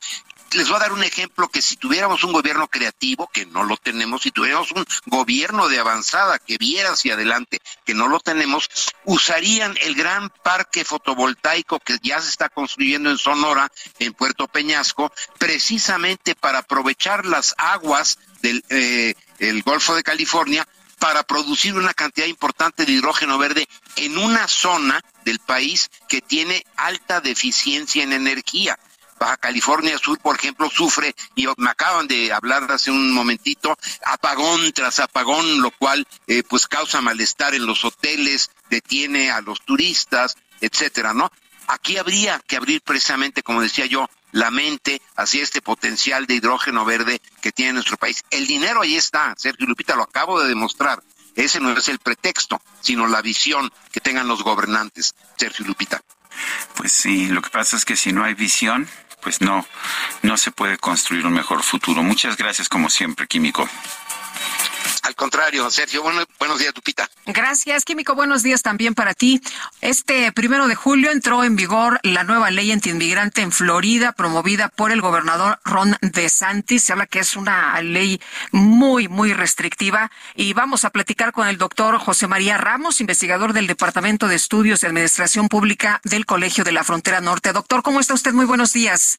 Les 0.52 0.68
voy 0.68 0.76
a 0.76 0.80
dar 0.80 0.92
un 0.92 1.02
ejemplo 1.02 1.48
que 1.48 1.60
si 1.60 1.76
tuviéramos 1.76 2.22
un 2.22 2.32
gobierno 2.32 2.68
creativo, 2.68 3.28
que 3.32 3.44
no 3.44 3.64
lo 3.64 3.76
tenemos, 3.76 4.22
si 4.22 4.30
tuviéramos 4.30 4.70
un 4.70 4.86
gobierno 5.06 5.68
de 5.68 5.80
avanzada 5.80 6.38
que 6.38 6.59
viera 6.59 6.92
hacia 6.92 7.14
adelante, 7.14 7.60
que 7.84 7.92
no 7.92 8.06
lo 8.06 8.20
tenemos, 8.20 8.70
usarían 9.05 9.76
el 9.82 9.96
gran 9.96 10.30
parque 10.30 10.84
fotovoltaico 10.84 11.80
que 11.80 11.98
ya 12.02 12.20
se 12.20 12.30
está 12.30 12.48
construyendo 12.48 13.10
en 13.10 13.18
Sonora, 13.18 13.70
en 13.98 14.12
Puerto 14.12 14.46
Peñasco, 14.46 15.12
precisamente 15.38 16.36
para 16.36 16.60
aprovechar 16.60 17.26
las 17.26 17.55
aguas 17.59 18.18
del 18.40 18.64
eh, 18.68 19.14
el 19.40 19.62
Golfo 19.62 19.96
de 19.96 20.05
California 20.05 20.66
para 21.05 21.22
producir 21.22 21.74
una 21.74 21.92
cantidad 21.92 22.26
importante 22.26 22.86
de 22.86 22.92
hidrógeno 22.92 23.36
verde 23.36 23.68
en 23.97 24.19
una 24.19 24.49
zona 24.49 25.01
del 25.25 25.39
país 25.39 25.91
que 26.09 26.21
tiene 26.21 26.65
alta 26.77 27.21
deficiencia 27.21 28.03
en 28.03 28.12
energía. 28.12 28.79
Baja 29.19 29.37
California 29.37 29.97
Sur, 29.99 30.19
por 30.19 30.37
ejemplo, 30.37 30.69
sufre, 30.71 31.15
y 31.35 31.47
me 31.57 31.71
acaban 31.71 32.07
de 32.09 32.33
hablar 32.33 32.71
hace 32.71 32.91
un 32.91 33.12
momentito, 33.12 33.79
apagón 34.05 34.73
tras 34.73 34.99
apagón, 35.01 35.62
lo 35.62 35.71
cual 35.71 36.07
eh, 36.27 36.43
pues 36.43 36.66
causa 36.66 37.01
malestar 37.01 37.55
en 37.55 37.65
los 37.66 37.85
hoteles, 37.85 38.51
detiene 38.69 39.31
a 39.31 39.41
los 39.41 39.61
turistas, 39.62 40.37
etcétera, 40.61 41.15
¿no? 41.15 41.31
Aquí 41.66 41.97
habría 41.97 42.43
que 42.47 42.57
abrir 42.57 42.83
precisamente, 42.83 43.43
como 43.43 43.62
decía 43.62 43.87
yo, 43.87 44.09
la 44.33 44.51
mente 44.51 45.01
hacia 45.16 45.43
este 45.43 45.62
potencial 45.62 46.27
de 46.27 46.35
hidrógeno 46.35 46.85
verde 46.85 47.23
que 47.41 47.53
tiene 47.53 47.75
nuestro 47.75 47.97
país. 47.97 48.23
El 48.31 48.47
dinero 48.47 48.83
ahí 48.83 48.97
está, 48.97 49.35
Sergio 49.39 49.66
Lupita, 49.66 49.95
lo 49.95 50.03
acabo 50.03 50.41
de 50.41 50.49
demostrar. 50.49 51.03
Ese 51.35 51.61
no 51.61 51.73
es 51.73 51.89
el 51.89 51.98
pretexto, 51.98 52.61
sino 52.81 53.06
la 53.06 53.23
visión 53.23 53.73
que 53.93 54.01
tengan 54.01 54.28
los 54.28 54.43
gobernantes, 54.43 55.15
Sergio 55.36 55.66
Lupita. 55.66 56.01
Pues 56.77 56.93
sí, 56.93 57.28
lo 57.28 57.43
que 57.43 57.51
pasa 57.51 57.77
es 57.77 57.85
que 57.85 57.97
si 57.97 58.12
no 58.12 58.24
hay 58.24 58.35
visión, 58.35 58.89
pues 59.23 59.40
no, 59.40 59.66
no 60.23 60.36
se 60.36 60.51
puede 60.51 60.78
construir 60.78 61.27
un 61.27 61.32
mejor 61.32 61.62
futuro. 61.62 62.02
Muchas 62.02 62.36
gracias 62.36 62.69
como 62.69 62.90
siempre, 62.90 63.27
Químico. 63.27 63.69
Al 65.05 65.14
contrario, 65.14 65.70
Sergio, 65.70 66.02
buenos 66.02 66.59
días, 66.59 66.72
Tupita. 66.72 67.10
Gracias, 67.26 67.85
Químico. 67.85 68.14
Buenos 68.14 68.43
días 68.43 68.62
también 68.62 68.94
para 68.94 69.12
ti. 69.12 69.39
Este 69.82 70.32
primero 70.32 70.66
de 70.66 70.74
julio 70.74 71.10
entró 71.10 71.44
en 71.44 71.56
vigor 71.56 72.01
la 72.02 72.24
nueva 72.24 72.51
ley 72.51 72.72
antiinmigrante 72.72 73.43
en 73.43 73.52
Florida, 73.52 74.12
promovida 74.12 74.70
por 74.70 74.93
el 74.93 75.02
gobernador 75.02 75.60
Ron 75.62 75.98
DeSantis. 76.01 76.85
Se 76.85 76.94
habla 76.94 77.05
que 77.05 77.18
es 77.18 77.36
una 77.36 77.78
ley 77.82 78.18
muy, 78.51 79.09
muy 79.09 79.35
restrictiva. 79.35 80.10
Y 80.36 80.55
vamos 80.55 80.86
a 80.86 80.90
platicar 80.90 81.32
con 81.32 81.48
el 81.48 81.59
doctor 81.59 81.98
José 81.98 82.26
María 82.26 82.56
Ramos, 82.56 83.02
investigador 83.02 83.52
del 83.52 83.66
Departamento 83.66 84.26
de 84.26 84.36
Estudios 84.36 84.81
de 84.81 84.86
Administración 84.86 85.48
Pública 85.48 86.01
del 86.05 86.24
Colegio 86.24 86.64
de 86.64 86.72
la 86.72 86.82
Frontera 86.82 87.20
Norte. 87.20 87.52
Doctor, 87.52 87.82
¿cómo 87.82 88.01
está 88.01 88.14
usted? 88.14 88.32
Muy 88.32 88.47
buenos 88.47 88.72
días. 88.72 89.18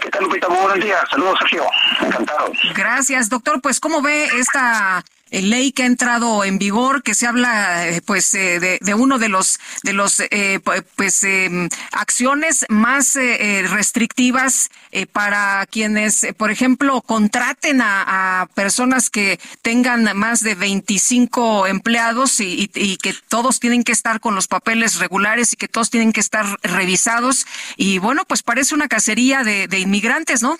¿Qué 0.00 0.10
tal, 0.10 0.24
Lupita? 0.24 0.48
Muy 0.48 0.58
buenos 0.58 0.84
días. 0.84 1.00
Saludos, 1.10 1.38
Sergio. 1.40 1.64
Encantado. 2.00 2.52
Gracias, 2.74 3.28
doctor. 3.28 3.60
Pues, 3.60 3.80
¿cómo 3.80 4.02
ve 4.02 4.26
esta 4.38 5.04
ley 5.40 5.72
que 5.72 5.84
ha 5.84 5.86
entrado 5.86 6.44
en 6.44 6.58
vigor, 6.58 7.02
que 7.02 7.14
se 7.14 7.26
habla 7.26 7.88
eh, 7.88 8.02
pues 8.04 8.34
eh, 8.34 8.60
de, 8.60 8.78
de, 8.80 8.94
uno 8.94 9.18
de 9.18 9.28
los 9.28 9.58
de 9.82 9.92
los 9.92 10.20
eh, 10.20 10.60
pues 10.96 11.24
em, 11.24 11.68
acciones 11.92 12.66
más 12.68 13.14
restrictivas 13.14 14.70
para 15.12 15.66
quienes, 15.66 16.26
por 16.36 16.50
ejemplo, 16.50 17.00
contraten 17.00 17.80
a, 17.80 18.42
a, 18.42 18.46
personas 18.46 19.10
que 19.10 19.40
tengan 19.62 20.16
más 20.16 20.40
de 20.40 20.54
25 20.54 21.66
empleados 21.66 22.40
y, 22.40 22.70
y, 22.74 22.96
que 22.98 23.14
todos 23.28 23.60
tienen 23.60 23.84
que 23.84 23.92
estar 23.92 24.20
con 24.20 24.34
los 24.34 24.48
papeles 24.48 24.98
regulares 24.98 25.52
y 25.52 25.56
que 25.56 25.68
todos 25.68 25.90
tienen 25.90 26.12
que 26.12 26.20
estar 26.20 26.44
revisados. 26.62 27.46
Y 27.76 27.98
bueno, 27.98 28.24
pues 28.26 28.42
parece 28.42 28.74
una 28.74 28.88
cacería 28.88 29.44
de, 29.44 29.68
de 29.68 29.78
inmigrantes, 29.78 30.42
¿no? 30.42 30.58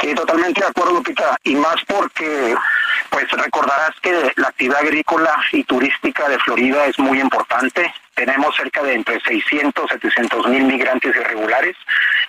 Sí, 0.00 0.14
totalmente 0.14 0.60
de 0.60 0.66
acuerdo, 0.66 0.94
Lupita, 0.94 1.36
y 1.44 1.54
más 1.54 1.76
porque 1.86 2.54
pues 3.10 3.30
recordarás 3.30 3.94
que 4.02 4.32
la 4.36 4.48
actividad 4.48 4.80
agrícola 4.80 5.34
y 5.52 5.64
turística 5.64 6.28
de 6.28 6.38
Florida 6.38 6.86
es 6.86 6.98
muy 6.98 7.20
importante. 7.20 7.92
Tenemos 8.14 8.54
cerca 8.56 8.82
de 8.82 8.94
entre 8.94 9.20
600 9.20 9.90
700 9.90 10.48
mil 10.48 10.64
migrantes 10.64 11.14
irregulares, 11.14 11.76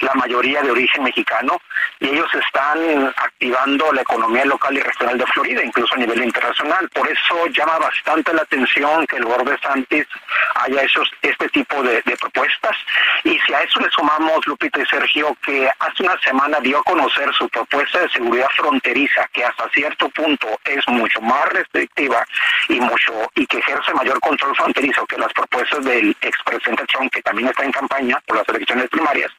la 0.01 0.13
mayoría 0.15 0.61
de 0.61 0.71
origen 0.71 1.03
mexicano, 1.03 1.61
y 1.99 2.09
ellos 2.09 2.29
están 2.33 3.13
activando 3.17 3.91
la 3.93 4.01
economía 4.01 4.45
local 4.45 4.75
y 4.75 4.81
regional 4.81 5.17
de 5.17 5.25
Florida, 5.27 5.63
incluso 5.63 5.95
a 5.95 5.97
nivel 5.97 6.23
internacional. 6.23 6.89
Por 6.89 7.07
eso 7.09 7.47
llama 7.47 7.77
bastante 7.79 8.33
la 8.33 8.41
atención 8.41 9.05
que 9.07 9.17
el 9.17 9.25
Borde 9.25 9.57
Santis 9.59 10.05
haya 10.55 10.83
hecho 10.83 11.03
este 11.21 11.49
tipo 11.49 11.81
de, 11.83 12.01
de 12.01 12.17
propuestas. 12.17 12.75
Y 13.23 13.37
si 13.39 13.53
a 13.53 13.61
eso 13.61 13.79
le 13.79 13.89
sumamos, 13.89 14.45
Lupita 14.45 14.81
y 14.81 14.85
Sergio, 14.85 15.35
que 15.43 15.69
hace 15.79 16.03
una 16.03 16.19
semana 16.21 16.59
dio 16.59 16.79
a 16.79 16.83
conocer 16.83 17.33
su 17.33 17.47
propuesta 17.49 17.99
de 17.99 18.09
seguridad 18.09 18.49
fronteriza, 18.55 19.27
que 19.33 19.43
hasta 19.43 19.69
cierto 19.69 20.09
punto 20.09 20.47
es 20.63 20.87
mucho 20.87 21.21
más 21.21 21.47
restrictiva 21.49 22.25
y 22.69 22.79
mucho 22.79 23.13
y 23.35 23.45
que 23.47 23.57
ejerce 23.57 23.93
mayor 23.93 24.19
control 24.19 24.55
fronterizo 24.55 25.05
que 25.05 25.17
las 25.17 25.31
propuestas 25.33 25.74
del 25.81 26.15
expresidente 26.21 26.85
Trump, 26.85 27.11
que 27.11 27.21
también 27.21 27.49
está 27.49 27.63
en 27.63 27.71
campaña 27.71 28.21
por 28.25 28.37
las 28.37 28.47
elecciones 28.49 28.89
primarias, 28.89 29.31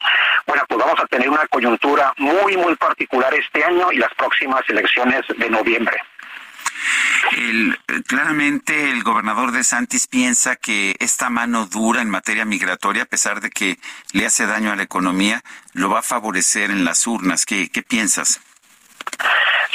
bueno, 0.45 0.63
pues 0.67 0.79
vamos 0.79 0.99
a 0.99 1.07
tener 1.07 1.29
una 1.29 1.47
coyuntura 1.47 2.13
muy, 2.17 2.57
muy 2.57 2.75
particular 2.75 3.33
este 3.33 3.63
año 3.63 3.91
y 3.91 3.97
las 3.97 4.13
próximas 4.15 4.61
elecciones 4.69 5.21
de 5.37 5.49
noviembre. 5.49 5.97
Claramente 8.07 8.91
el 8.91 9.03
gobernador 9.03 9.51
de 9.51 9.63
Santis 9.63 10.07
piensa 10.07 10.55
que 10.55 10.95
esta 10.99 11.29
mano 11.29 11.65
dura 11.65 12.01
en 12.01 12.09
materia 12.09 12.45
migratoria, 12.45 13.03
a 13.03 13.07
pesar 13.07 13.41
de 13.41 13.49
que 13.49 13.77
le 14.13 14.25
hace 14.25 14.45
daño 14.45 14.71
a 14.71 14.75
la 14.75 14.83
economía, 14.83 15.43
lo 15.73 15.89
va 15.89 15.99
a 15.99 16.03
favorecer 16.03 16.71
en 16.71 16.85
las 16.85 17.07
urnas. 17.07 17.45
¿Qué, 17.45 17.69
qué 17.69 17.81
piensas? 17.81 18.39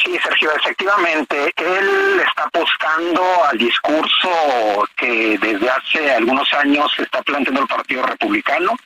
Sí, 0.04 0.18
Sergio, 0.18 0.50
efectivamente, 0.56 1.52
él 1.56 2.22
está 2.26 2.44
apostando 2.44 3.22
al 3.44 3.56
discurso 3.56 4.88
que 4.96 5.38
desde 5.38 5.70
hace 5.70 6.12
algunos 6.12 6.52
años 6.54 6.92
está 6.98 7.22
planteando 7.22 7.62
el 7.62 7.68
Partido 7.68 8.02
Republicano. 8.04 8.76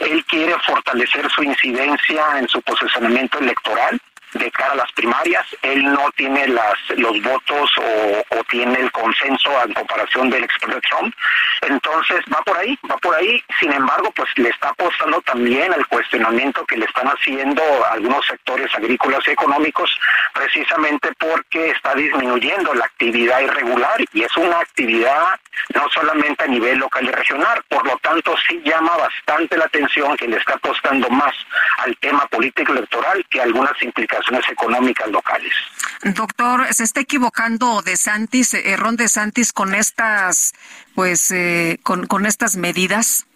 Él 0.00 0.22
quiere 0.26 0.54
fortalecer 0.66 1.30
su 1.30 1.42
incidencia 1.42 2.38
en 2.38 2.48
su 2.48 2.60
posicionamiento 2.60 3.38
electoral 3.38 3.98
de 4.38 4.50
cara 4.50 4.72
a 4.72 4.76
las 4.76 4.92
primarias. 4.92 5.44
Él 5.62 5.84
no 5.84 6.10
tiene 6.16 6.48
las, 6.48 6.74
los 6.96 7.20
votos 7.22 7.70
o, 7.78 8.44
tiene 8.48 8.78
el 8.80 8.92
consenso 8.92 9.50
en 9.64 9.74
comparación 9.74 10.30
del 10.30 10.44
expresidente 10.44 10.88
Trump. 10.88 11.14
Entonces 11.62 12.20
va 12.32 12.40
por 12.42 12.56
ahí, 12.56 12.78
va 12.90 12.96
por 12.98 13.14
ahí. 13.14 13.42
Sin 13.58 13.72
embargo, 13.72 14.10
pues 14.14 14.28
le 14.36 14.50
está 14.50 14.68
apostando 14.68 15.20
también 15.22 15.72
al 15.72 15.86
cuestionamiento 15.88 16.64
que 16.66 16.76
le 16.76 16.86
están 16.86 17.08
haciendo 17.08 17.62
algunos 17.90 18.24
sectores 18.26 18.72
agrícolas 18.74 19.26
y 19.26 19.30
económicos, 19.30 19.90
precisamente 20.32 21.10
porque 21.18 21.70
está 21.70 21.94
disminuyendo 21.94 22.72
la 22.74 22.84
actividad 22.84 23.40
irregular 23.40 24.04
y 24.12 24.22
es 24.22 24.36
una 24.36 24.60
actividad 24.60 25.38
no 25.74 25.88
solamente 25.92 26.44
a 26.44 26.48
nivel 26.48 26.78
local 26.78 27.04
y 27.04 27.10
regional. 27.10 27.62
Por 27.68 27.86
lo 27.86 27.96
tanto, 27.98 28.34
sí 28.46 28.60
llama 28.64 28.96
bastante 28.96 29.56
la 29.56 29.64
atención 29.64 30.16
que 30.16 30.28
le 30.28 30.36
está 30.36 30.54
apostando 30.54 31.08
más 31.10 31.34
al 31.78 31.96
tema 31.98 32.26
político 32.26 32.72
electoral 32.72 33.24
que 33.30 33.40
algunas 33.40 33.80
implicaciones 33.82 34.25
económicas 34.50 35.08
locales. 35.10 35.52
Doctor, 36.02 36.72
¿se 36.72 36.84
está 36.84 37.00
equivocando 37.00 37.82
de 37.82 37.96
Santis, 37.96 38.54
eh, 38.54 38.76
Ron 38.76 38.96
de 38.96 39.08
Santis 39.08 39.52
con 39.52 39.74
estas, 39.74 40.52
pues, 40.94 41.30
eh, 41.30 41.78
con, 41.82 42.06
con 42.06 42.26
estas 42.26 42.56
medidas? 42.56 43.26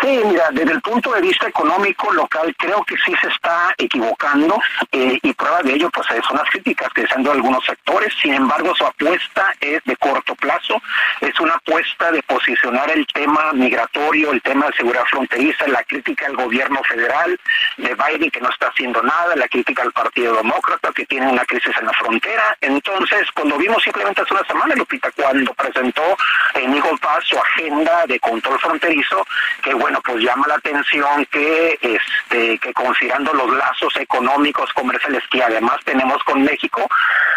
Sí, 0.00 0.20
mira, 0.24 0.48
desde 0.52 0.72
el 0.72 0.80
punto 0.80 1.12
de 1.12 1.20
vista 1.20 1.48
económico 1.48 2.12
local 2.12 2.54
creo 2.56 2.84
que 2.84 2.94
sí 3.04 3.12
se 3.20 3.28
está 3.28 3.74
equivocando 3.78 4.60
eh, 4.92 5.18
y 5.22 5.32
prueba 5.32 5.60
de 5.62 5.74
ello 5.74 5.90
pues 5.90 6.06
son 6.26 6.36
las 6.36 6.48
críticas 6.50 6.88
que 6.92 7.02
están 7.02 7.24
de 7.24 7.32
algunos 7.32 7.64
sectores. 7.64 8.14
Sin 8.22 8.34
embargo, 8.34 8.74
su 8.76 8.84
apuesta 8.84 9.52
es 9.60 9.82
de 9.84 9.96
corto 9.96 10.34
plazo, 10.36 10.80
es 11.20 11.38
una 11.40 11.54
apuesta 11.54 12.12
de 12.12 12.22
posicionar 12.22 12.90
el 12.90 13.06
tema 13.06 13.52
migratorio, 13.54 14.30
el 14.30 14.42
tema 14.42 14.66
de 14.66 14.76
seguridad 14.76 15.04
fronteriza, 15.06 15.66
la 15.66 15.82
crítica 15.82 16.26
al 16.26 16.36
gobierno 16.36 16.80
federal 16.84 17.38
de 17.76 17.94
Biden 17.94 18.30
que 18.30 18.40
no 18.40 18.50
está 18.50 18.68
haciendo 18.68 19.02
nada, 19.02 19.34
la 19.34 19.48
crítica 19.48 19.82
al 19.82 19.92
Partido 19.92 20.36
Demócrata 20.36 20.92
que 20.92 21.06
tiene 21.06 21.26
una 21.26 21.44
crisis 21.44 21.74
en 21.78 21.86
la 21.86 21.92
frontera. 21.92 22.56
Entonces, 22.60 23.28
cuando 23.32 23.58
vimos 23.58 23.82
simplemente 23.82 24.22
hace 24.22 24.34
una 24.34 24.44
semana, 24.44 24.74
Lupita, 24.76 25.10
cuando 25.12 25.52
presentó 25.54 26.16
en 26.54 26.74
Eagle 26.74 26.98
Pass 27.00 27.24
su 27.24 27.38
agenda 27.38 28.06
de 28.06 28.20
control 28.20 28.58
fronterizo, 28.60 29.26
que 29.62 29.74
bueno, 29.74 29.87
bueno, 29.88 30.02
pues 30.04 30.22
llama 30.22 30.46
la 30.46 30.56
atención 30.56 31.24
que, 31.30 31.78
este, 31.80 32.58
que 32.58 32.74
considerando 32.74 33.32
los 33.32 33.50
lazos 33.56 33.96
económicos, 33.96 34.70
comerciales 34.74 35.22
que 35.30 35.42
además 35.42 35.78
tenemos 35.82 36.22
con 36.24 36.42
México, 36.42 36.86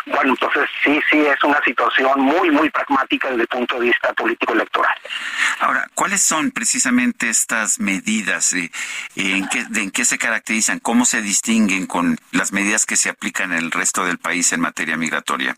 bueno, 0.08 0.32
entonces 0.32 0.68
sí, 0.84 1.00
sí 1.10 1.18
es 1.26 1.42
una 1.46 1.64
situación 1.64 2.20
muy, 2.20 2.52
muy 2.52 2.70
pragmática 2.70 3.30
desde 3.30 3.44
el 3.44 3.48
punto 3.48 3.80
de 3.80 3.86
vista 3.86 4.12
político 4.12 4.52
electoral. 4.52 4.94
Ahora, 5.62 5.88
¿cuáles 5.96 6.22
son 6.22 6.52
precisamente 6.52 7.30
estas 7.30 7.80
medidas? 7.80 8.52
Eh, 8.52 8.70
¿En 9.16 9.48
qué, 9.48 9.66
¿En 9.74 9.90
qué 9.90 10.04
se 10.04 10.18
caracterizan? 10.18 10.80
¿Cómo 10.80 11.06
se 11.06 11.22
distinguen 11.22 11.88
con 11.88 12.18
las 12.34 12.52
medidas 12.52 12.86
que 12.86 12.98
se 12.98 13.08
aplican 13.08 13.54
en 13.54 13.60
el 13.60 13.72
resto 13.72 14.04
del 14.04 14.18
país 14.18 14.52
en 14.52 14.60
materia 14.60 14.98
migratoria? 14.98 15.56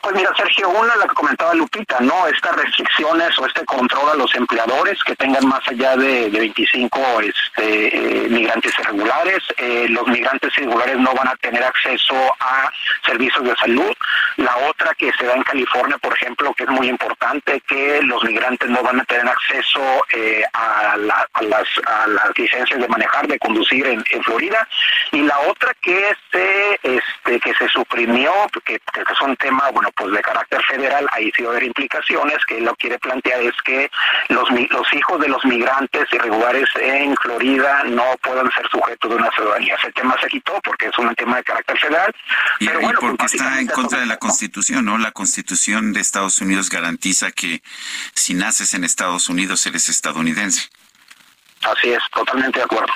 Pues 0.00 0.14
mira, 0.14 0.30
Sergio, 0.36 0.68
una 0.68 0.96
la 0.96 1.06
que 1.06 1.14
comentaba 1.14 1.54
Lupita, 1.54 1.98
¿no? 2.00 2.26
Estas 2.28 2.54
restricciones 2.56 3.38
o 3.38 3.46
este 3.46 3.64
control 3.64 4.10
a 4.10 4.14
los 4.14 4.32
empleadores 4.34 5.02
que 5.02 5.16
tengan 5.16 5.46
más 5.46 5.66
allá 5.68 5.96
de, 5.96 6.28
25 6.30 7.20
este, 7.20 8.24
eh, 8.24 8.28
migrantes 8.28 8.72
irregulares. 8.78 9.42
Eh, 9.56 9.86
los 9.88 10.06
migrantes 10.06 10.56
irregulares 10.56 10.98
no 10.98 11.12
van 11.14 11.28
a 11.28 11.36
tener 11.36 11.62
acceso 11.64 12.14
a 12.40 12.70
servicios 13.04 13.44
de 13.44 13.56
salud. 13.56 13.92
La 14.36 14.56
otra 14.68 14.94
que 14.94 15.10
se 15.12 15.26
da 15.26 15.34
en 15.34 15.42
California, 15.42 15.98
por 15.98 16.14
ejemplo, 16.14 16.54
que 16.54 16.64
es 16.64 16.70
muy 16.70 16.88
importante, 16.88 17.60
que 17.66 18.00
los 18.02 18.22
migrantes 18.22 18.70
no 18.70 18.82
van 18.82 19.00
a 19.00 19.04
tener 19.04 19.26
acceso 19.26 20.04
eh, 20.12 20.44
a, 20.52 20.96
las, 20.96 21.68
licencias 22.36 22.80
de 22.80 22.88
manejar, 22.88 23.26
de 23.26 23.38
conducir 23.38 23.86
en, 23.86 24.04
Florida. 24.22 24.68
Y 25.12 25.22
la 25.22 25.38
otra 25.40 25.72
que 25.80 26.14
se, 26.30 26.78
este, 26.82 27.40
que 27.40 27.54
se 27.54 27.68
suprimió, 27.68 28.32
que, 28.64 28.78
que 28.78 29.00
es 29.00 29.20
un 29.20 29.36
tema, 29.36 29.70
bueno, 29.70 29.87
pues 29.92 30.12
de 30.12 30.20
carácter 30.20 30.62
federal, 30.64 31.06
ahí 31.12 31.30
sí 31.36 31.42
va 31.42 31.50
a 31.50 31.52
haber 31.52 31.64
implicaciones, 31.64 32.38
que 32.46 32.60
lo 32.60 32.74
quiere 32.76 32.98
plantear 32.98 33.42
es 33.42 33.54
que 33.64 33.90
los, 34.28 34.48
los 34.50 34.92
hijos 34.92 35.20
de 35.20 35.28
los 35.28 35.44
migrantes 35.44 36.04
irregulares 36.12 36.68
en 36.80 37.16
Florida 37.16 37.84
no 37.84 38.04
puedan 38.22 38.50
ser 38.52 38.68
sujetos 38.70 39.10
de 39.10 39.16
una 39.16 39.30
ciudadanía. 39.30 39.74
Ese 39.76 39.92
tema 39.92 40.16
se 40.20 40.28
quitó 40.28 40.60
porque 40.62 40.86
es 40.86 40.98
un 40.98 41.14
tema 41.14 41.36
de 41.36 41.44
carácter 41.44 41.78
federal. 41.78 42.14
Y, 42.60 42.66
pero 42.66 42.80
bueno, 42.80 42.98
pues 43.00 43.12
porque 43.12 43.36
está 43.36 43.60
en 43.60 43.66
contra 43.68 44.00
de 44.00 44.06
la 44.06 44.18
Constitución, 44.18 44.84
¿no? 44.84 44.98
La 44.98 45.12
Constitución 45.12 45.92
de 45.92 46.00
Estados 46.00 46.40
Unidos 46.40 46.70
garantiza 46.70 47.30
que 47.30 47.62
si 48.14 48.34
naces 48.34 48.74
en 48.74 48.84
Estados 48.84 49.28
Unidos 49.28 49.64
eres 49.66 49.88
estadounidense. 49.88 50.68
Así 51.62 51.90
es, 51.90 52.02
totalmente 52.12 52.58
de 52.58 52.64
acuerdo. 52.64 52.92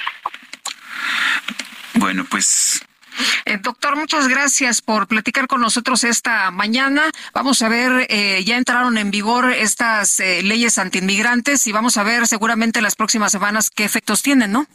Bueno, 1.94 2.24
pues 2.28 2.84
eh, 3.44 3.58
doctor, 3.60 3.96
muchas 3.96 4.28
gracias 4.28 4.80
por 4.82 5.06
platicar 5.06 5.46
con 5.46 5.60
nosotros 5.60 6.04
esta 6.04 6.50
mañana. 6.50 7.10
Vamos 7.32 7.62
a 7.62 7.68
ver, 7.68 8.06
eh, 8.08 8.42
ya 8.44 8.56
entraron 8.56 8.98
en 8.98 9.10
vigor 9.10 9.52
estas 9.52 10.20
eh, 10.20 10.42
leyes 10.42 10.78
antiinmigrantes 10.78 11.66
y 11.66 11.72
vamos 11.72 11.96
a 11.96 12.02
ver 12.02 12.26
seguramente 12.26 12.80
las 12.82 12.96
próximas 12.96 13.32
semanas 13.32 13.70
qué 13.70 13.84
efectos 13.84 14.22
tienen, 14.22 14.52
¿no? 14.52 14.66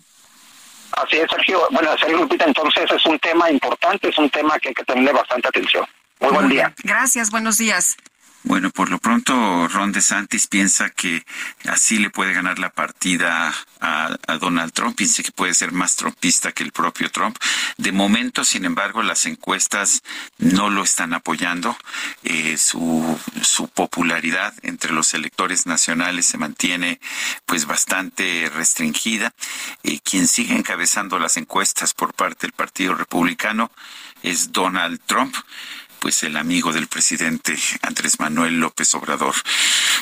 Así 0.94 1.18
es, 1.18 1.30
Sergio. 1.30 1.68
Bueno, 1.72 1.96
Sergio 1.98 2.18
Lupita, 2.18 2.46
entonces 2.46 2.90
es 2.90 3.06
un 3.06 3.20
tema 3.20 3.52
importante, 3.52 4.10
es 4.10 4.18
un 4.18 4.30
tema 4.30 4.58
que 4.60 4.70
hay 4.70 4.74
que 4.74 4.84
tenerle 4.84 5.12
bastante 5.12 5.48
atención. 5.48 5.86
Muy 6.20 6.32
buen 6.32 6.50
día. 6.50 6.74
Gracias, 6.84 7.30
buenos 7.30 7.58
días. 7.58 7.98
Bueno, 8.48 8.70
por 8.70 8.90
lo 8.90 8.98
pronto 8.98 9.68
Ron 9.68 9.92
DeSantis 9.92 10.48
piensa 10.48 10.90
que 10.90 11.26
así 11.68 11.98
le 12.00 12.10
puede 12.10 12.32
ganar 12.32 12.60
la 12.60 12.70
partida 12.70 13.54
a, 13.82 14.18
Donald 14.40 14.72
Trump, 14.72 14.96
piensa 14.96 15.22
que 15.22 15.34
puede 15.34 15.54
ser 15.54 15.74
más 15.74 15.98
trumpista 15.98 16.54
que 16.54 16.64
el 16.64 16.72
propio 16.72 17.12
Trump. 17.12 17.38
De 17.76 17.92
momento, 17.92 18.46
sin 18.46 18.64
embargo, 18.64 19.04
las 19.04 19.26
encuestas 19.26 20.02
no 20.38 20.70
lo 20.70 20.84
están 20.84 21.14
apoyando. 21.14 21.76
Eh, 22.24 22.56
su, 22.56 23.20
su 23.42 23.68
popularidad 23.68 24.54
entre 24.62 24.94
los 24.94 25.14
electores 25.14 25.66
nacionales 25.66 26.26
se 26.28 26.38
mantiene 26.38 27.02
pues 27.46 27.66
bastante 27.66 28.50
restringida. 28.56 29.34
Eh, 29.84 30.00
quien 30.00 30.26
sigue 30.26 30.56
encabezando 30.56 31.20
las 31.20 31.36
encuestas 31.36 31.94
por 31.94 32.14
parte 32.14 32.48
del 32.48 32.54
Partido 32.54 32.96
Republicano 32.96 33.72
es 34.24 34.54
Donald 34.54 35.02
Trump 35.06 35.36
pues 36.00 36.24
el 36.24 36.38
amigo 36.38 36.74
del 36.74 36.88
presidente 36.88 37.56
Andrés 37.82 38.20
Manuel 38.20 38.60
López 38.60 38.94
Obrador. 38.96 39.36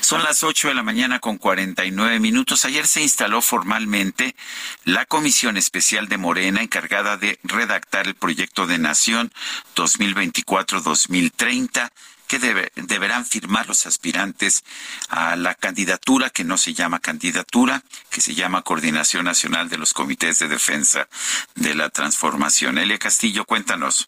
Son 0.02 0.24
las 0.24 0.44
8 0.44 0.70
de 0.70 0.74
la 0.74 0.82
mañana 0.84 1.20
con 1.20 1.38
49 1.38 2.20
minutos. 2.20 2.66
Ayer 2.66 2.88
se 2.88 3.02
instaló 3.02 3.42
formalmente 3.42 4.36
la 4.84 5.06
Comisión 5.06 5.58
Especial 5.58 6.08
de 6.08 6.18
Morena 6.18 6.62
encargada 6.62 7.18
de 7.18 7.40
redactar 7.44 8.08
el 8.08 8.16
proyecto 8.16 8.68
de 8.68 8.78
Nación 8.78 9.32
2024-2030 9.76 11.92
que 12.28 12.40
deberán 12.40 13.26
firmar 13.26 13.68
los 13.68 13.86
aspirantes 13.86 14.64
a 15.10 15.36
la 15.36 15.56
candidatura 15.56 16.30
que 16.30 16.44
no 16.44 16.58
se 16.58 16.74
llama 16.74 17.00
candidatura, 17.00 17.84
que 18.10 18.22
se 18.22 18.34
llama 18.34 18.64
Coordinación 18.64 19.26
Nacional 19.26 19.70
de 19.70 19.78
los 19.78 19.94
Comités 19.94 20.40
de 20.40 20.48
Defensa 20.48 21.08
de 21.56 21.76
la 21.76 21.90
Transformación. 21.90 22.78
Elia 22.78 22.98
Castillo, 22.98 23.46
cuéntanos. 23.46 24.08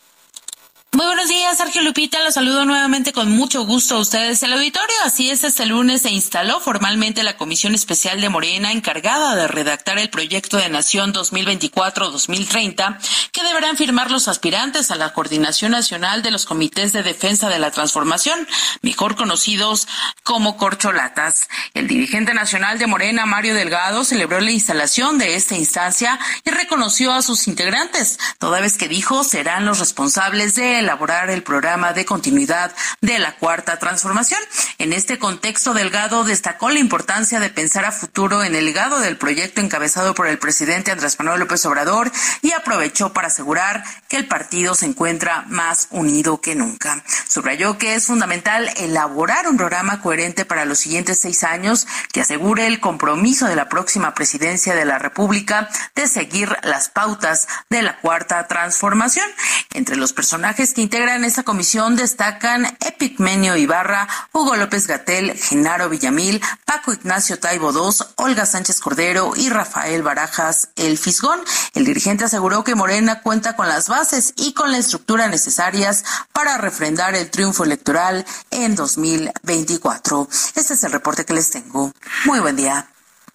Muy 0.94 1.06
buenos 1.06 1.28
días, 1.28 1.58
Sergio 1.58 1.82
Lupita. 1.82 2.24
Los 2.24 2.36
saludo 2.36 2.64
nuevamente 2.64 3.12
con 3.12 3.30
mucho 3.30 3.66
gusto 3.66 3.96
a 3.96 4.00
ustedes 4.00 4.42
el 4.42 4.54
auditorio. 4.54 4.96
Así 5.04 5.30
es, 5.30 5.44
este 5.44 5.66
lunes 5.66 6.04
se 6.04 6.12
instaló 6.12 6.62
formalmente 6.62 7.24
la 7.24 7.36
Comisión 7.36 7.76
Especial 7.76 8.22
de 8.22 8.30
Morena 8.30 8.72
encargada 8.72 9.36
de 9.36 9.50
redactar 9.50 10.00
el 10.00 10.10
proyecto 10.10 10.56
de 10.56 10.70
Nación 10.70 11.14
2024-2030 11.14 13.00
que 13.34 13.44
deberán 13.44 13.76
firmar 13.76 14.12
los 14.12 14.30
aspirantes 14.30 14.90
a 14.90 14.96
la 14.96 15.12
Coordinación 15.12 15.74
Nacional 15.74 16.24
de 16.24 16.32
los 16.32 16.46
Comités 16.46 16.94
de 16.94 17.04
Defensa 17.04 17.50
de 17.50 17.60
la 17.60 17.72
Transformación, 17.72 18.48
mejor 18.82 19.18
conocidos 19.18 19.90
como 20.24 20.56
corcholatas. 20.56 21.50
El 21.74 21.90
dirigente 21.90 22.34
nacional 22.34 22.80
de 22.80 22.88
Morena, 22.88 23.26
Mario 23.26 23.56
Delgado, 23.56 24.06
celebró 24.06 24.40
la 24.40 24.52
instalación 24.52 25.18
de 25.18 25.36
esta 25.36 25.56
instancia 25.56 26.18
y 26.46 26.50
reconoció 26.50 27.12
a 27.12 27.22
sus 27.22 27.50
integrantes, 27.50 28.18
toda 28.40 28.62
vez 28.62 28.78
que 28.78 28.88
dijo 28.88 29.26
serán 29.26 29.66
los 29.66 29.80
responsables 29.80 30.56
de 30.56 30.77
elaborar 30.80 31.30
el 31.30 31.44
programa 31.44 31.94
de 31.94 32.06
continuidad 32.06 32.74
de 33.02 33.20
la 33.20 33.36
cuarta 33.36 33.80
transformación. 33.80 34.41
En 34.78 34.94
este 34.94 35.18
contexto, 35.20 35.74
Delgado 35.74 36.24
destacó 36.24 36.70
la 36.70 36.80
importancia 36.80 37.40
de 37.40 37.49
pensar 37.49 37.86
a 37.86 37.91
futuro 37.91 38.44
en 38.44 38.56
el 38.56 38.66
legado 38.66 38.99
del 38.99 39.18
proyecto 39.18 39.62
encabezado 39.62 40.14
por 40.14 40.28
el 40.28 40.40
presidente 40.40 40.91
Andrés 40.91 41.18
Manuel 41.20 41.40
López 41.40 41.66
Obrador 41.66 42.12
y 42.41 42.52
aprovechó 42.52 43.14
para 43.14 43.28
asegurar 43.28 43.84
que 44.08 44.18
el 44.18 44.28
partido 44.28 44.76
se 44.76 44.86
encuentra 44.86 45.45
más 45.48 45.88
unido 45.91 46.41
que 46.41 46.56
nunca. 46.56 47.04
Subrayó 47.28 47.78
que 47.78 47.95
es 47.95 48.06
fundamental 48.06 48.70
elaborar 48.78 49.48
un 49.48 49.58
programa 49.58 50.02
coherente 50.02 50.45
para 50.45 50.66
los 50.66 50.80
siguientes 50.80 51.20
seis 51.20 51.44
años 51.44 51.88
que 52.12 52.22
asegure 52.22 52.68
el 52.68 52.80
compromiso 52.80 53.48
de 53.48 53.56
la 53.56 53.70
próxima 53.70 54.14
presidencia 54.14 54.76
de 54.76 54.86
la 54.86 54.99
República 54.99 55.70
de 55.95 56.08
seguir 56.08 56.56
las 56.64 56.90
pautas 56.90 57.48
de 57.70 57.82
la 57.82 57.99
cuarta 57.99 58.48
transformación. 58.48 59.28
Entre 59.74 59.95
los 59.95 60.14
personajes 60.14 60.66
que 60.73 60.81
integran 60.81 61.23
esta 61.23 61.44
comisión 61.44 61.95
destacan 61.95 62.65
Epigmenio 62.80 63.56
Ibarra, 63.56 64.07
Hugo 64.31 64.56
López 64.56 64.88
Gatel, 64.88 65.38
Genaro 65.38 65.89
Villamil, 65.89 66.41
Paco 66.65 66.94
Ignacio 66.94 67.39
Taibo 67.39 67.72
II, 67.72 68.06
Olga 68.15 68.45
Sánchez 68.45 68.80
Cordero 68.80 69.34
y 69.35 69.49
Rafael 69.49 70.03
Barajas 70.03 70.69
El 70.76 70.98
Fisgón. 70.98 71.39
El 71.73 71.85
dirigente 71.85 72.26
aseguró 72.26 72.64
que 72.64 72.76
Morena 72.76 73.22
cuenta 73.22 73.56
con 73.56 73.68
las 73.68 73.88
bases 73.88 74.34
y 74.35 74.53
con 74.53 74.72
la 74.72 74.77
estructura 74.77 75.27
necesarias 75.27 76.03
para 76.34 76.57
refrendar 76.57 77.15
el 77.15 77.30
triunfo 77.30 77.64
electoral 77.64 78.26
en 78.52 78.76
2024. 78.76 80.27
Este 80.56 80.73
es 80.73 80.84
el 80.84 80.91
reporte 80.91 81.26
que 81.26 81.34
les 81.34 81.52
tengo. 81.52 81.94
Muy 82.26 82.39
buen 82.39 82.56
día. 82.56 82.88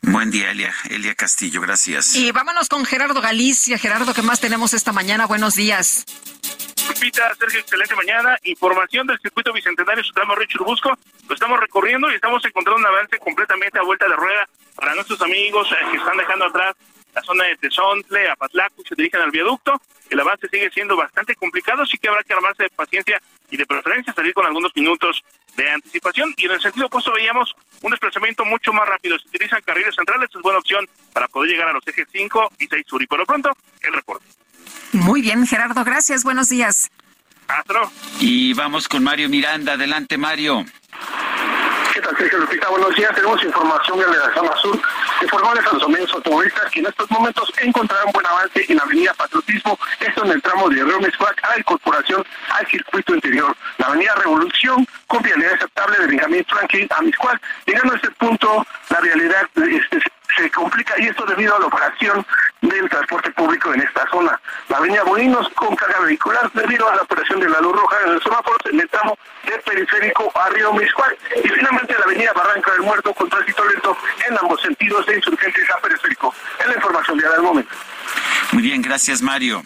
Buen 0.03 0.31
día, 0.31 0.51
Elia. 0.51 0.75
Elia 0.91 1.15
Castillo, 1.15 1.61
gracias. 1.61 2.17
Y 2.17 2.33
vámonos 2.33 2.69
con 2.69 2.85
Gerardo 2.85 3.21
Galicia. 3.21 3.79
Gerardo, 3.79 4.13
¿qué 4.13 4.23
más 4.23 4.41
tenemos 4.41 4.75
esta 4.75 4.93
mañana? 4.93 5.27
Buenos 5.27 5.55
días. 5.55 6.05
Lupita, 6.89 7.33
Sergio, 7.37 7.61
excelente 7.61 7.95
mañana. 7.95 8.37
Información 8.43 9.07
del 9.07 9.21
circuito 9.21 9.53
bicentenario 9.53 10.03
Sutramo 10.03 10.35
Río 10.35 10.49
Churubusco. 10.49 10.91
Lo 11.29 11.35
estamos 11.35 11.61
recorriendo 11.61 12.11
y 12.11 12.17
estamos 12.17 12.45
encontrando 12.45 12.81
un 12.81 12.87
avance 12.87 13.17
completamente 13.19 13.79
a 13.79 13.83
vuelta 13.83 14.09
de 14.09 14.17
rueda 14.17 14.49
para 14.75 14.95
nuestros 14.95 15.23
amigos 15.23 15.69
eh, 15.71 15.77
que 15.93 15.99
están 15.99 16.17
dejando 16.17 16.47
atrás 16.47 16.75
la 17.15 17.23
zona 17.23 17.45
de 17.45 17.57
Tezontle, 17.57 18.31
Apatlaco, 18.31 18.83
se 18.89 18.95
dirigen 18.95 19.21
al 19.21 19.31
viaducto. 19.31 19.81
El 20.11 20.21
avance 20.21 20.49
sigue 20.49 20.71
siendo 20.71 20.97
bastante 20.97 21.35
complicado, 21.37 21.85
sí 21.87 21.99
que 21.99 22.09
habrá 22.09 22.23
que 22.23 22.33
armarse 22.33 22.65
de 22.65 22.71
paciencia 22.71 23.21
y 23.51 23.57
de 23.57 23.67
preferencia 23.67 24.13
salir 24.13 24.33
con 24.35 24.47
algunos 24.47 24.75
minutos 24.75 25.23
de 25.57 25.71
anticipación. 25.71 26.35
Y 26.37 26.47
en 26.47 26.53
el 26.53 26.61
sentido 26.61 26.87
opuesto 26.87 27.13
veíamos 27.13 27.55
un 27.83 27.91
desplazamiento 27.91 28.45
mucho 28.45 28.73
más 28.73 28.89
rápido. 28.89 29.19
Se 29.19 29.29
utilizan 29.29 29.61
carriles 29.63 29.95
centrales, 29.95 30.31
es 30.35 30.43
buena 30.43 30.59
opción 30.59 30.89
para 31.13 31.29
poder 31.29 31.51
llegar 31.51 31.69
a 31.69 31.73
los 31.73 31.87
ejes 31.87 32.07
5 32.11 32.53
y 32.59 32.67
6 32.67 32.85
sur. 32.87 33.03
Y 33.03 33.07
por 33.07 33.19
lo 33.19 33.27
pronto, 33.27 33.51
el 33.83 33.93
reporte. 33.93 34.25
Muy 34.93 35.21
bien, 35.23 35.47
Gerardo, 35.47 35.85
gracias. 35.85 36.25
Buenos 36.25 36.49
días. 36.49 36.91
Astro. 37.49 37.91
Y 38.21 38.55
vamos 38.55 38.89
con 38.89 39.03
Mario 39.03 39.29
Miranda. 39.29 39.75
Adelante, 39.75 40.17
Mario. 40.17 40.65
¿Qué 41.93 42.01
tal, 42.01 42.17
Sergio 42.17 42.39
Lupita? 42.39 42.71
Buenos 42.71 42.95
días. 42.97 43.15
Tenemos 43.15 43.45
información 43.45 43.99
de 43.99 44.07
la 44.07 44.33
zona 44.33 44.57
sur 44.57 44.81
informarles 45.21 45.67
a 45.67 45.75
los 45.75 45.83
amigos 45.83 46.11
automovilistas 46.15 46.71
que 46.71 46.81
en 46.81 46.87
estos 46.87 47.11
momentos 47.11 47.53
encontrarán 47.61 48.11
buen 48.15 48.27
avance 48.27 48.65
en 48.67 48.77
la 48.79 48.83
avenida 48.85 49.13
Patriotismo, 49.13 49.79
esto 50.01 50.25
en 50.25 50.31
el 50.33 50.41
tramo 50.41 50.71
de 50.71 50.83
Río 50.83 51.01
Mescuac 51.01 51.39
a 51.45 51.51
la 51.51 51.59
incorporación 51.59 52.25
al 52.49 52.67
circuito 52.67 53.15
interior. 53.15 53.55
La 53.77 53.89
avenida 53.89 54.15
Revolución 54.15 54.87
con 55.07 55.23
vialidad 55.23 55.53
aceptable 55.53 55.99
de 55.99 56.07
Benjamín 56.07 56.45
Franklin 56.49 56.89
a 56.97 57.03
Miscuac. 57.03 57.41
Llegando 57.67 57.93
a 57.93 57.97
este 57.97 58.11
punto, 58.13 58.67
la 58.89 59.01
vialidad 59.01 59.43
este, 59.57 60.03
se 60.37 60.51
complica 60.51 60.95
y 60.99 61.09
esto 61.09 61.25
debido 61.27 61.57
a 61.57 61.61
la 61.61 61.67
operación 61.67 62.25
del 62.61 62.89
transporte 62.89 63.31
público 63.33 63.73
en 63.75 63.81
esta 63.81 64.09
zona. 64.11 64.41
La 64.69 64.79
avenida 64.79 65.03
Bolinos 65.05 65.49
con 65.51 65.75
carga 65.77 66.01
vehicular 66.01 66.51
debido 66.53 66.89
a 66.89 66.97
la 66.97 67.03
operación 67.03 67.41
de 67.41 67.49
la 67.49 67.61
luz 67.61 67.75
roja 67.75 67.97
en 68.07 68.13
el 68.13 68.23
semáforo 68.23 68.57
en 68.65 68.81
el 68.81 68.89
tramo 68.89 69.19
de 69.45 69.59
periférico 69.59 70.33
a 70.35 70.49
Río 70.51 70.73
Miscual. 70.73 71.17
Y 71.45 71.49
finalmente 71.49 71.95
la 71.99 72.05
avenida 72.05 72.33
Barranca 72.33 72.73
del 72.73 72.83
Muerto 72.83 73.13
con 73.15 73.29
tránsito 73.29 73.65
lento 73.65 73.97
en 74.29 74.39
ambos 74.39 74.61
sentidos 74.63 75.07
de 75.07 75.17
insurgentes 75.17 75.71
a 75.71 75.81
periférico. 75.81 76.35
Es 76.61 76.67
la 76.67 76.75
información 76.75 77.19
de 77.19 77.29
del 77.29 77.43
momento. 77.43 77.75
Muy 78.53 78.63
bien, 78.63 78.83
gracias 78.83 79.23
Mario. 79.23 79.63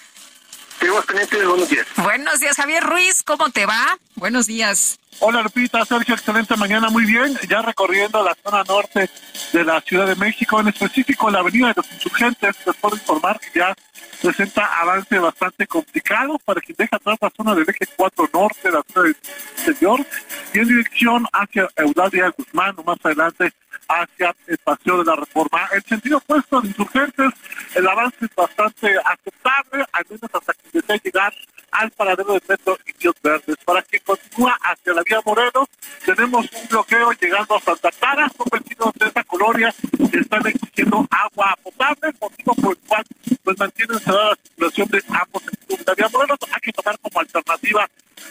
Seguimos 0.79 1.07
pendientes, 1.07 1.47
buenos 1.47 1.69
días. 1.69 1.87
Buenos 1.97 2.41
días, 2.41 2.57
Javier 2.57 2.83
Ruiz, 2.83 3.23
¿cómo 3.23 3.51
te 3.51 3.67
va? 3.67 3.99
Buenos 4.15 4.47
días. 4.47 4.99
Hola 5.21 5.41
Lupita, 5.43 5.83
Sergio, 5.87 6.15
excelente 6.15 6.55
mañana, 6.57 6.91
muy 6.91 7.07
bien. 7.07 7.39
Ya 7.49 7.63
recorriendo 7.63 8.23
la 8.23 8.37
zona 8.43 8.63
norte 8.65 9.09
de 9.53 9.65
la 9.65 9.81
Ciudad 9.81 10.07
de 10.07 10.15
México, 10.17 10.61
en 10.61 10.69
específico 10.69 11.31
la 11.31 11.39
Avenida 11.39 11.69
de 11.69 11.75
los 11.77 11.91
Insurgentes, 11.93 12.55
les 12.67 12.77
puedo 12.77 12.97
informar 12.97 13.41
que 13.41 13.59
ya 13.59 13.75
presenta 14.21 14.67
avance 14.81 15.19
bastante 15.19 15.67
complicado 15.67 16.39
para 16.45 16.61
quien 16.61 16.77
deja 16.79 16.97
atrás 16.97 17.17
la 17.21 17.31
zona 17.35 17.55
del 17.55 17.65
eje 17.69 17.87
4 17.97 18.31
norte, 18.33 18.71
la 18.71 18.83
zona 18.93 19.07
del 19.07 19.17
interior, 19.59 20.07
y 20.53 20.59
en 20.59 20.69
dirección 20.69 21.27
hacia 21.33 21.69
Eudalia 21.77 22.35
Guzmán, 22.37 22.75
o 22.77 22.83
más 22.83 22.99
adelante 23.03 23.53
hacia 23.89 24.35
el 24.47 24.59
Paseo 24.59 24.99
de 24.99 25.05
la 25.05 25.17
Reforma. 25.17 25.69
El 25.73 25.83
sentido 25.85 26.19
opuesto 26.19 26.61
de 26.61 26.69
insurgentes, 26.69 27.33
el 27.75 27.89
avance 27.89 28.17
es 28.25 28.35
bastante 28.35 28.97
aceptable, 29.05 29.85
al 29.93 30.05
menos 30.09 30.31
hasta 30.33 30.53
que 30.55 30.69
desea 30.73 30.97
llegar 31.03 31.35
al 31.73 31.91
paradero 31.91 32.35
de 32.35 32.43
metro 32.49 32.79
Indios 32.87 33.15
Verdes. 33.23 33.57
Para 33.65 33.83
que 33.83 34.01
continúa 34.01 34.57
hacia 34.63 34.95
la 34.95 35.03
vía 35.03 35.21
Moreno, 35.25 35.69
tenemos 36.05 36.47
un 36.53 36.69
bloqueo 36.69 37.13
llegando 37.13 37.57
a 37.57 37.61
Santa 37.61 37.91
Clara, 37.93 38.31
son 38.37 38.47
vecinos 38.51 38.93
de 38.95 39.07
esta 39.07 39.25
colonia 39.25 39.75
que 40.11 40.19
están 40.19 40.47
exigiendo 40.47 41.07
agua 41.11 41.57
potable, 41.63 42.13
motivo 42.21 42.55
por 42.55 42.77
el 42.77 42.79
cual 42.87 43.05
pues 43.43 43.59
mantienen 43.59 43.99
cerrada 44.01 44.31
la 44.31 44.37
circulación 44.37 44.89
de 44.89 45.03
ambos 45.09 45.43
sentidos. 45.43 45.87
La 45.87 45.95
vía 45.95 46.09
Moreno 46.13 46.35
hay 46.53 46.61
que 46.61 46.73
tomar 46.73 46.99
como 46.99 47.21
alternativa 47.21 47.89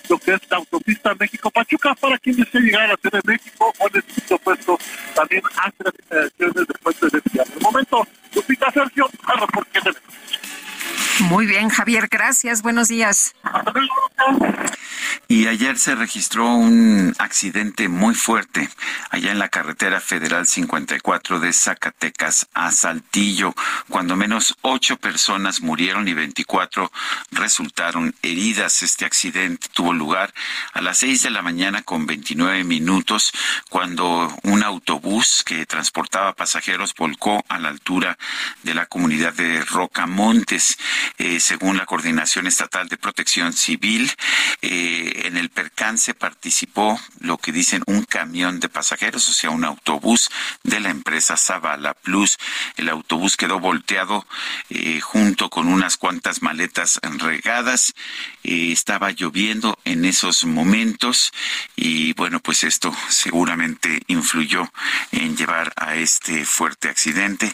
lo 0.09 0.17
que 0.17 0.33
es 0.33 0.41
la 0.49 0.57
autopista 0.57 1.13
México-Pachuca 1.19 1.95
para 1.95 2.17
quien 2.19 2.35
desea 2.37 2.61
llegar 2.61 2.81
a 2.83 2.87
la 2.89 2.97
Ciudad 2.97 3.21
de 3.23 3.31
México 3.33 3.73
o 3.77 3.87
en 3.87 3.95
el 3.95 4.03
sitio 4.03 4.35
opuesto 4.35 4.77
también 5.13 5.41
hace 5.57 5.83
las 5.83 5.93
instalaciones 5.95 6.67
de 6.67 6.73
Puente 6.81 7.05
de 7.05 7.21
Ciudad. 7.29 7.47
De 7.47 7.59
momento, 7.59 8.07
Lupita 8.33 8.71
Sergio, 8.71 9.09
a 9.23 9.33
reporte 9.39 9.79
tenemos. 9.81 10.04
Muy 11.21 11.45
bien, 11.45 11.69
Javier, 11.69 12.07
gracias. 12.09 12.61
Buenos 12.61 12.89
días. 12.89 13.33
Y 15.27 15.47
ayer 15.47 15.79
se 15.79 15.95
registró 15.95 16.53
un 16.53 17.15
accidente 17.17 17.89
muy 17.89 18.13
fuerte 18.13 18.69
allá 19.09 19.31
en 19.31 19.39
la 19.39 19.49
carretera 19.49 19.99
federal 19.99 20.45
54 20.45 21.39
de 21.39 21.51
Zacatecas 21.51 22.47
a 22.53 22.71
Saltillo, 22.71 23.55
cuando 23.89 24.15
menos 24.15 24.55
ocho 24.61 24.97
personas 24.97 25.61
murieron 25.61 26.07
y 26.07 26.13
24 26.13 26.91
resultaron 27.31 28.13
heridas. 28.21 28.83
Este 28.83 29.05
accidente 29.05 29.67
tuvo 29.73 29.93
lugar 29.93 30.31
a 30.73 30.81
las 30.81 30.99
seis 30.99 31.23
de 31.23 31.31
la 31.31 31.41
mañana 31.41 31.81
con 31.81 32.05
29 32.05 32.63
minutos, 32.63 33.31
cuando 33.69 34.31
un 34.43 34.63
autobús 34.63 35.43
que 35.43 35.65
transportaba 35.65 36.33
pasajeros 36.33 36.93
volcó 36.93 37.43
a 37.49 37.57
la 37.57 37.69
altura 37.69 38.17
de 38.61 38.75
la 38.75 38.85
comunidad 38.85 39.33
de 39.33 39.65
Rocamontes. 39.65 40.77
Eh, 41.17 41.39
según 41.39 41.77
la 41.77 41.85
Coordinación 41.85 42.47
Estatal 42.47 42.87
de 42.87 42.97
Protección 42.97 43.53
Civil, 43.53 44.11
eh, 44.61 45.23
en 45.25 45.37
el 45.37 45.49
percance 45.49 46.13
participó 46.13 46.99
lo 47.19 47.37
que 47.37 47.51
dicen 47.51 47.83
un 47.87 48.03
camión 48.03 48.59
de 48.59 48.69
pasajeros, 48.69 49.27
o 49.29 49.33
sea, 49.33 49.49
un 49.49 49.65
autobús 49.65 50.29
de 50.63 50.79
la 50.79 50.89
empresa 50.89 51.37
Zavala 51.37 51.93
Plus. 51.93 52.37
El 52.75 52.89
autobús 52.89 53.37
quedó 53.37 53.59
volteado 53.59 54.25
eh, 54.69 54.99
junto 54.99 55.49
con 55.49 55.67
unas 55.67 55.97
cuantas 55.97 56.41
maletas 56.41 56.99
regadas. 57.03 57.93
estaba 58.43 59.11
lloviendo 59.11 59.77
en 59.85 60.05
esos 60.05 60.45
momentos 60.45 61.31
y 61.75 62.13
bueno, 62.13 62.39
pues 62.39 62.63
esto 62.63 62.95
seguramente 63.09 64.01
influyó 64.07 64.71
en 65.11 65.35
llevar 65.35 65.73
a 65.75 65.95
este 65.95 66.45
fuerte 66.45 66.89
accidente 66.89 67.53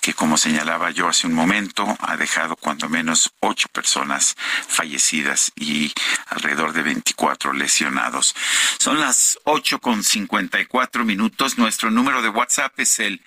que 0.00 0.14
como 0.14 0.36
señalaba 0.36 0.90
yo 0.90 1.08
hace 1.08 1.26
un 1.26 1.34
momento 1.34 1.96
ha 2.00 2.16
dejado 2.16 2.56
cuando 2.56 2.88
menos 2.92 3.32
ocho 3.40 3.68
personas 3.72 4.36
fallecidas 4.68 5.50
y 5.56 5.92
alrededor 6.26 6.72
de 6.72 6.82
24 6.82 7.52
lesionados. 7.54 8.36
Son 8.78 9.00
las 9.00 9.38
ocho 9.44 9.80
con 9.80 10.04
54 10.04 11.04
minutos. 11.04 11.58
Nuestro 11.58 11.90
número 11.90 12.22
de 12.22 12.28
WhatsApp 12.28 12.78
es 12.78 13.00
el 13.00 13.20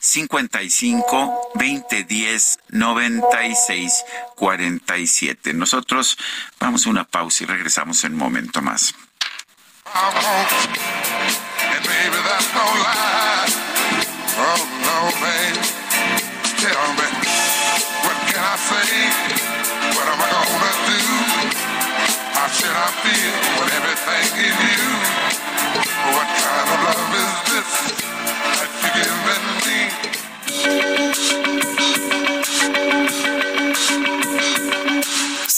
55 0.00 1.52
2010 1.54 2.58
96 2.70 4.04
47. 4.34 5.54
Nosotros 5.54 6.18
vamos 6.58 6.86
a 6.86 6.90
una 6.90 7.04
pausa 7.04 7.44
y 7.44 7.46
regresamos 7.46 8.02
en 8.04 8.14
un 8.14 8.18
momento 8.18 8.62
más. 8.62 8.94
I 16.62 17.19
say? 18.84 19.10
What 19.96 20.06
am 20.08 20.20
I 20.20 20.22
gonna 20.30 20.72
do? 20.88 20.98
How 22.36 22.48
should 22.48 22.70
I 22.70 22.88
feel 23.02 23.34
when 23.56 23.68
everything 23.78 24.28
is 24.48 24.56
you? 24.68 24.88
What 26.14 26.28
kind 26.40 26.68
of 26.74 26.78
love 26.86 27.14
is 27.24 27.34
this 27.50 27.70
that 28.56 28.70
you're 28.80 28.94
giving 29.04 29.48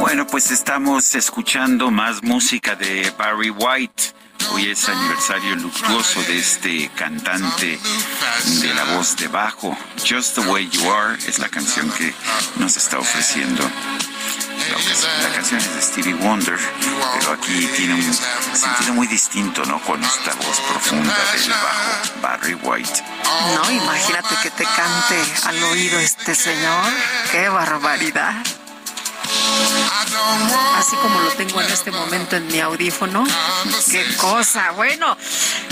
Bueno, 0.00 0.26
pues 0.26 0.50
estamos 0.50 1.14
escuchando 1.14 1.90
más 1.90 2.22
música 2.22 2.74
de 2.76 3.12
Barry 3.18 3.50
White. 3.50 4.14
Hoy 4.52 4.70
es 4.70 4.88
aniversario 4.88 5.56
luctuoso 5.56 6.22
de 6.22 6.38
este 6.38 6.90
cantante 6.94 7.78
de 8.60 8.74
la 8.74 8.96
voz 8.96 9.16
de 9.16 9.28
bajo. 9.28 9.76
Just 10.08 10.36
the 10.36 10.42
way 10.42 10.68
you 10.68 10.90
are 10.90 11.14
es 11.26 11.38
la 11.38 11.48
canción 11.48 11.90
que 11.90 12.14
nos 12.56 12.76
está 12.76 12.98
ofreciendo 12.98 13.68
la, 14.68 15.30
canción 15.32 15.60
es 15.60 15.74
de 15.74 15.82
Stevie 15.82 16.14
Wonder, 16.14 16.58
pero 17.18 17.32
aquí 17.32 17.68
tiene 17.76 17.94
un 17.94 18.14
sentido 18.54 18.94
muy 18.94 19.06
distinto, 19.06 19.64
¿no? 19.64 19.80
Con 19.82 20.02
esta 20.02 20.34
voz 20.34 20.60
profunda 20.68 21.14
del 21.32 21.50
bajo 21.50 22.20
Barry 22.20 22.54
White. 22.54 23.02
No, 23.54 23.70
imagínate 23.70 24.34
que 24.42 24.50
te 24.50 24.64
cante 24.64 25.22
al 25.44 25.62
oído 25.64 25.98
este 26.00 26.34
señor. 26.34 26.92
¡Qué 27.30 27.48
barbaridad! 27.48 28.34
Así 30.76 30.96
como 30.96 31.20
lo 31.20 31.30
tengo 31.32 31.60
en 31.60 31.70
este 31.70 31.90
momento 31.90 32.36
en 32.36 32.46
mi 32.48 32.60
audífono. 32.60 33.24
Qué 33.90 34.04
cosa. 34.16 34.72
Bueno, 34.72 35.16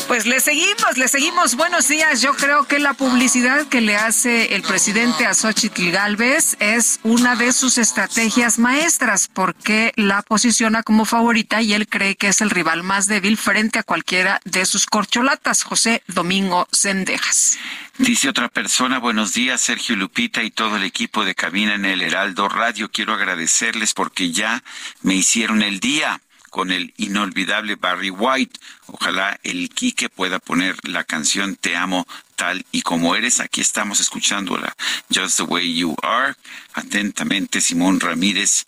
pues 0.08 0.26
le 0.26 0.40
seguimos, 0.40 0.96
le 0.96 1.08
seguimos. 1.08 1.56
Buenos 1.56 1.88
días. 1.88 2.20
Yo 2.20 2.34
creo 2.34 2.64
que 2.64 2.78
la 2.78 2.94
publicidad 2.94 3.66
que 3.66 3.80
le 3.80 3.96
hace 3.96 4.54
el 4.54 4.62
presidente 4.62 5.26
a 5.26 5.34
Xochitl 5.34 5.90
Galvez 5.90 6.56
es 6.58 7.00
una 7.02 7.36
de 7.36 7.52
sus 7.52 7.78
estrategias 7.78 8.58
maestras 8.58 9.28
porque 9.32 9.92
la 9.96 10.22
posiciona 10.22 10.82
como 10.82 11.04
favorita 11.04 11.62
y 11.62 11.74
él 11.74 11.88
cree 11.88 12.16
que 12.16 12.28
es 12.28 12.40
el 12.40 12.50
rival 12.50 12.82
más 12.82 13.06
débil 13.06 13.36
frente 13.36 13.78
a 13.78 13.82
cualquiera 13.82 14.40
de 14.44 14.64
sus 14.66 14.86
corcholatas, 14.86 15.62
José 15.62 16.02
Domingo 16.08 16.66
Sendejas. 16.72 17.58
Dice 17.98 18.28
otra 18.28 18.48
persona, 18.48 18.98
buenos 18.98 19.34
días, 19.34 19.60
Sergio 19.60 19.94
Lupita 19.94 20.42
y 20.42 20.50
todo 20.50 20.76
el 20.76 20.82
equipo 20.82 21.24
de 21.24 21.36
cabina 21.36 21.74
en 21.74 21.84
el 21.84 22.02
Heraldo 22.02 22.48
Radio. 22.48 22.90
Quiero 22.90 23.14
agradecerles 23.14 23.94
porque 23.94 24.32
ya 24.32 24.64
me 25.02 25.14
hicieron 25.14 25.62
el 25.62 25.78
día 25.78 26.20
con 26.50 26.72
el 26.72 26.92
inolvidable 26.96 27.76
Barry 27.76 28.10
White. 28.10 28.58
Ojalá 28.86 29.38
el 29.44 29.70
Quique 29.70 30.08
pueda 30.08 30.40
poner 30.40 30.76
la 30.82 31.04
canción 31.04 31.54
Te 31.54 31.76
amo 31.76 32.04
tal 32.34 32.66
y 32.72 32.82
como 32.82 33.14
eres. 33.14 33.38
Aquí 33.38 33.60
estamos 33.60 34.00
escuchándola. 34.00 34.74
Just 35.14 35.36
the 35.36 35.44
way 35.44 35.72
you 35.72 35.94
are. 36.02 36.34
Atentamente, 36.72 37.60
Simón 37.60 38.00
Ramírez. 38.00 38.66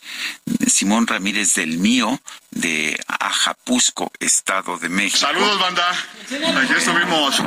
Simón 0.67 1.05
Ramírez 1.05 1.53
del 1.55 1.79
mío 1.79 2.21
de 2.51 2.97
Ajapusco, 3.07 4.09
Estado 4.19 4.77
de 4.77 4.87
México. 4.87 5.19
Saludos, 5.19 5.59
banda. 5.59 5.91
Aquí 6.63 6.73
estuvimos. 6.77 7.43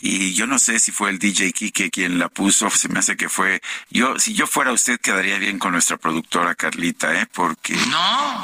Y 0.00 0.34
yo 0.34 0.46
no 0.46 0.58
sé 0.58 0.78
si 0.78 0.92
fue 0.92 1.10
el 1.10 1.18
DJ 1.18 1.52
Kike 1.52 1.90
quien 1.90 2.18
la 2.18 2.28
puso, 2.28 2.70
se 2.70 2.88
me 2.88 2.98
hace 2.98 3.16
que 3.16 3.28
fue. 3.28 3.60
Yo, 3.90 4.18
si 4.18 4.34
yo 4.34 4.46
fuera 4.46 4.72
usted, 4.72 5.00
quedaría 5.00 5.38
bien 5.38 5.58
con 5.58 5.72
nuestra 5.72 5.96
productora 5.96 6.54
Carlita, 6.54 7.20
¿eh? 7.20 7.26
Porque 7.32 7.74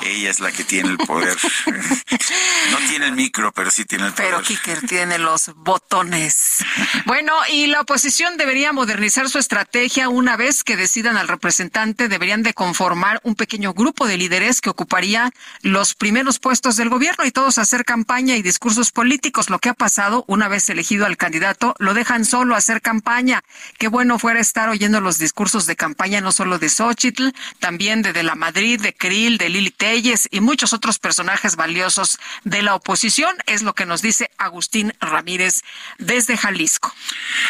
ella 0.02 0.30
es 0.30 0.40
la 0.40 0.52
que 0.52 0.64
tiene 0.64 0.90
el 0.90 0.98
poder. 0.98 1.36
no 2.70 2.78
tiene 2.88 3.06
el 3.06 3.12
micro, 3.12 3.52
pero 3.52 3.70
sí 3.70 3.84
tiene 3.84 4.06
el 4.06 4.12
poder. 4.12 4.30
Pero 4.30 4.42
Kiker 4.42 4.86
tiene 4.86 5.18
los 5.18 5.52
botones. 5.56 6.64
Bueno, 7.06 7.32
y 7.50 7.68
la 7.68 7.80
oposición 7.80 8.36
debería 8.36 8.72
modernizar 8.72 9.28
su 9.30 9.38
estrategia 9.38 10.08
una 10.08 10.36
vez 10.36 10.62
que 10.62 10.76
decidan 10.76 11.16
al 11.16 11.28
representante, 11.28 12.08
deberían 12.08 12.42
de 12.42 12.52
conformar 12.52 13.20
un 13.24 13.34
pequeño 13.34 13.72
grupo 13.72 14.06
de 14.06 14.18
líderes 14.18 14.60
que 14.60 14.68
ocuparía 14.68 15.30
los 15.62 15.94
primeros 15.94 16.38
puestos 16.38 16.76
del 16.76 16.90
gobierno 16.90 17.24
y 17.24 17.30
todos 17.30 17.58
hacer 17.58 17.84
campaña 17.84 18.36
y 18.36 18.42
discursos 18.42 18.92
políticos. 18.92 19.48
Lo 19.48 19.58
que 19.58 19.70
ha 19.70 19.74
pasado 19.74 20.24
una 20.26 20.48
vez 20.48 20.68
elegido 20.68 21.06
al 21.06 21.16
candidato, 21.28 21.74
lo 21.78 21.92
dejan 21.92 22.24
solo 22.24 22.56
hacer 22.56 22.80
campaña. 22.80 23.44
Qué 23.76 23.88
bueno 23.88 24.18
fuera 24.18 24.40
estar 24.40 24.70
oyendo 24.70 25.02
los 25.02 25.18
discursos 25.18 25.66
de 25.66 25.76
campaña 25.76 26.22
no 26.22 26.32
solo 26.32 26.58
de 26.58 26.70
Xochitl, 26.70 27.34
también 27.58 28.00
de 28.00 28.14
De 28.14 28.22
la 28.22 28.34
Madrid, 28.34 28.80
de 28.80 28.94
Krill, 28.94 29.36
de 29.36 29.50
Lili 29.50 29.70
Telles 29.70 30.26
y 30.30 30.40
muchos 30.40 30.72
otros 30.72 30.98
personajes 30.98 31.56
valiosos 31.56 32.18
de 32.44 32.62
la 32.62 32.74
oposición, 32.74 33.36
es 33.44 33.60
lo 33.62 33.74
que 33.74 33.84
nos 33.84 34.00
dice 34.00 34.30
Agustín 34.38 34.94
Ramírez 35.00 35.64
desde 35.98 36.38
Jalisco. 36.38 36.94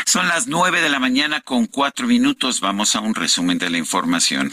Son 0.05 0.27
las 0.27 0.49
nueve 0.49 0.81
de 0.81 0.89
la 0.89 0.99
mañana 0.99 1.41
con 1.41 1.67
cuatro 1.67 2.09
minutos. 2.09 2.61
Vamos 2.61 2.97
a 2.97 3.01
un 3.01 3.15
resumen 3.15 3.59
de 3.59 3.71
la 3.71 3.79
información. 3.79 4.53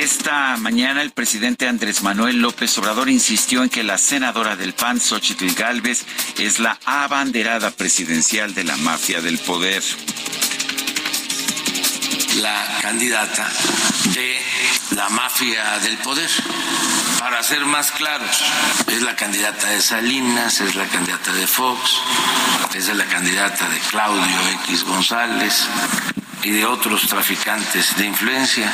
Esta 0.00 0.56
mañana 0.58 1.02
el 1.02 1.10
presidente 1.10 1.66
Andrés 1.66 2.04
Manuel 2.04 2.40
López 2.40 2.78
Obrador 2.78 3.08
insistió 3.08 3.64
en 3.64 3.68
que 3.68 3.82
la 3.82 3.98
senadora 3.98 4.54
del 4.54 4.72
PAN, 4.72 5.00
Xochitl 5.00 5.52
Galvez, 5.54 6.04
es 6.38 6.60
la 6.60 6.78
abanderada 6.84 7.72
presidencial 7.72 8.54
de 8.54 8.62
la 8.62 8.76
mafia 8.76 9.20
del 9.20 9.38
poder. 9.38 9.82
La 12.36 12.78
candidata 12.80 13.50
de 14.14 14.38
la 14.94 15.08
mafia 15.08 15.80
del 15.80 15.98
poder. 15.98 16.30
Para 17.18 17.42
ser 17.42 17.66
más 17.66 17.90
claros, 17.90 18.44
es 18.86 19.02
la 19.02 19.16
candidata 19.16 19.68
de 19.68 19.82
Salinas, 19.82 20.60
es 20.60 20.76
la 20.76 20.86
candidata 20.86 21.32
de 21.32 21.46
Fox, 21.48 21.98
es 22.72 22.86
la 22.94 23.04
candidata 23.06 23.68
de 23.68 23.78
Claudio 23.90 24.48
X 24.62 24.84
González 24.84 25.66
y 26.44 26.50
de 26.50 26.66
otros 26.66 27.08
traficantes 27.08 27.96
de 27.96 28.06
influencia 28.06 28.72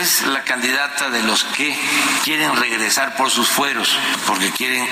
es 0.00 0.22
la 0.26 0.42
candidata 0.42 1.10
de 1.10 1.22
los 1.22 1.44
que 1.44 1.76
quieren 2.24 2.54
regresar 2.56 3.16
por 3.16 3.30
sus 3.30 3.48
fueros, 3.48 3.98
porque 4.26 4.50
quieren 4.50 4.86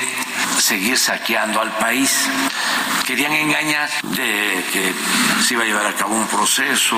seguir 0.59 0.99
saqueando 0.99 1.61
al 1.61 1.71
país. 1.79 2.29
Querían 3.07 3.33
engañar 3.33 3.89
de 4.03 4.65
que 4.73 4.95
se 5.43 5.55
iba 5.55 5.63
a 5.63 5.67
llevar 5.67 5.87
a 5.87 5.95
cabo 5.95 6.15
un 6.15 6.27
proceso 6.29 6.97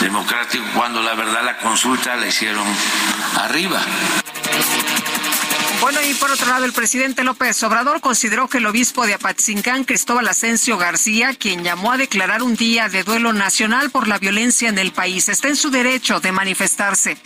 democrático 0.00 0.64
cuando 0.74 1.02
la 1.02 1.14
verdad 1.14 1.42
la 1.44 1.58
consulta 1.58 2.16
la 2.16 2.26
hicieron 2.26 2.66
arriba. 3.36 3.80
Bueno, 5.82 5.98
y 6.00 6.14
por 6.14 6.30
otro 6.30 6.46
lado, 6.46 6.64
el 6.64 6.72
presidente 6.72 7.24
López 7.24 7.60
Obrador 7.64 8.00
consideró 8.00 8.46
que 8.46 8.58
el 8.58 8.66
obispo 8.66 9.04
de 9.04 9.14
Apatzingán, 9.14 9.82
Cristóbal 9.82 10.28
Asensio 10.28 10.78
García, 10.78 11.34
quien 11.34 11.64
llamó 11.64 11.90
a 11.90 11.96
declarar 11.96 12.44
un 12.44 12.54
día 12.54 12.88
de 12.88 13.02
duelo 13.02 13.32
nacional 13.32 13.90
por 13.90 14.06
la 14.06 14.18
violencia 14.18 14.68
en 14.68 14.78
el 14.78 14.92
país, 14.92 15.28
está 15.28 15.48
en 15.48 15.56
su 15.56 15.70
derecho 15.70 16.20
de 16.20 16.30
manifestarse. 16.30 17.16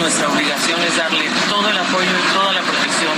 Nuestra 0.00 0.28
obligación 0.28 0.80
es 0.82 0.96
darle 0.96 1.30
todo 1.48 1.68
el 1.70 1.78
apoyo 1.78 2.10
y 2.10 2.32
toda 2.34 2.52
la 2.52 2.62
protección 2.62 3.14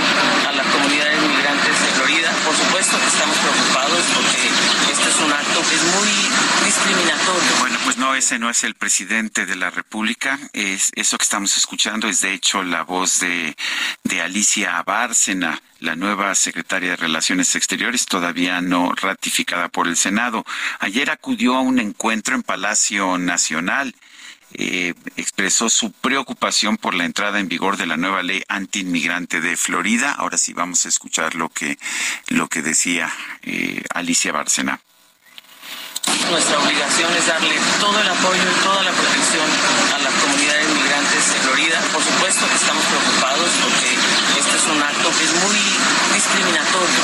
a 0.47 0.51
las 0.51 0.67
comunidades 0.67 1.19
migrantes 1.19 1.81
de 1.81 1.87
Florida. 1.97 2.29
Por 2.45 2.55
supuesto 2.55 2.95
que 2.99 3.07
estamos 3.07 3.37
preocupados 3.41 4.05
porque 4.13 4.93
este 4.93 5.09
es 5.09 5.17
un 5.17 5.33
acto 5.33 5.59
que 5.67 5.75
es 5.75 5.83
muy 5.97 6.34
Bueno, 7.59 7.77
pues 7.83 7.97
no, 7.97 8.13
ese 8.15 8.37
no 8.37 8.49
es 8.49 8.63
el 8.63 8.75
presidente 8.75 9.45
de 9.45 9.55
la 9.55 9.71
República. 9.71 10.39
Es, 10.53 10.91
eso 10.95 11.17
que 11.17 11.23
estamos 11.23 11.57
escuchando 11.57 12.07
es 12.07 12.21
de 12.21 12.33
hecho 12.33 12.63
la 12.63 12.83
voz 12.83 13.19
de, 13.19 13.55
de 14.03 14.21
Alicia 14.21 14.81
Bárcena, 14.83 15.61
la 15.79 15.95
nueva 15.95 16.35
secretaria 16.35 16.91
de 16.91 16.95
Relaciones 16.95 17.55
Exteriores, 17.55 18.05
todavía 18.05 18.61
no 18.61 18.91
ratificada 18.93 19.69
por 19.69 19.87
el 19.87 19.97
Senado. 19.97 20.45
Ayer 20.79 21.09
acudió 21.09 21.55
a 21.55 21.61
un 21.61 21.79
encuentro 21.79 22.35
en 22.35 22.43
Palacio 22.43 23.17
Nacional. 23.17 23.95
Eh, 24.53 24.93
expresó 25.17 25.67
su 25.69 25.91
preocupación 25.91 26.77
por 26.77 26.93
la 26.93 27.03
entrada 27.05 27.39
en 27.39 27.49
vigor 27.49 27.75
de 27.75 27.87
la 27.87 27.97
nueva 27.97 28.23
ley 28.23 28.43
antiinmigrante 28.47 29.41
de 29.41 29.57
Florida. 29.57 30.11
Ahora 30.11 30.37
sí 30.37 30.53
vamos 30.53 30.85
a 30.85 30.89
escuchar 30.89 31.35
lo 31.35 31.49
que 31.49 31.77
lo 32.27 32.47
que 32.47 32.61
decía 32.61 33.11
eh, 33.41 33.83
Alicia 33.93 34.31
Bárcena. 34.31 34.79
Nuestra 36.29 36.59
obligación 36.59 37.13
es 37.13 37.27
darle 37.27 37.55
todo 37.79 37.99
el 38.01 38.07
apoyo 38.07 38.41
y 38.41 38.63
toda 38.63 38.83
la 38.83 38.91
protección 38.91 39.45
a 39.93 39.99
las 39.99 40.13
comunidades 40.13 40.67
migrantes 40.69 41.33
de 41.33 41.39
Florida. 41.39 41.79
Por 41.93 42.03
supuesto 42.03 42.47
que 42.49 42.55
estamos 42.55 42.83
preocupados 42.85 43.49
porque 43.61 43.89
este 44.39 44.57
es 44.57 44.65
un 44.65 44.81
acto 44.81 45.09
que 45.17 45.23
es 45.23 45.33
muy 45.43 45.59
discriminatorio 46.13 47.01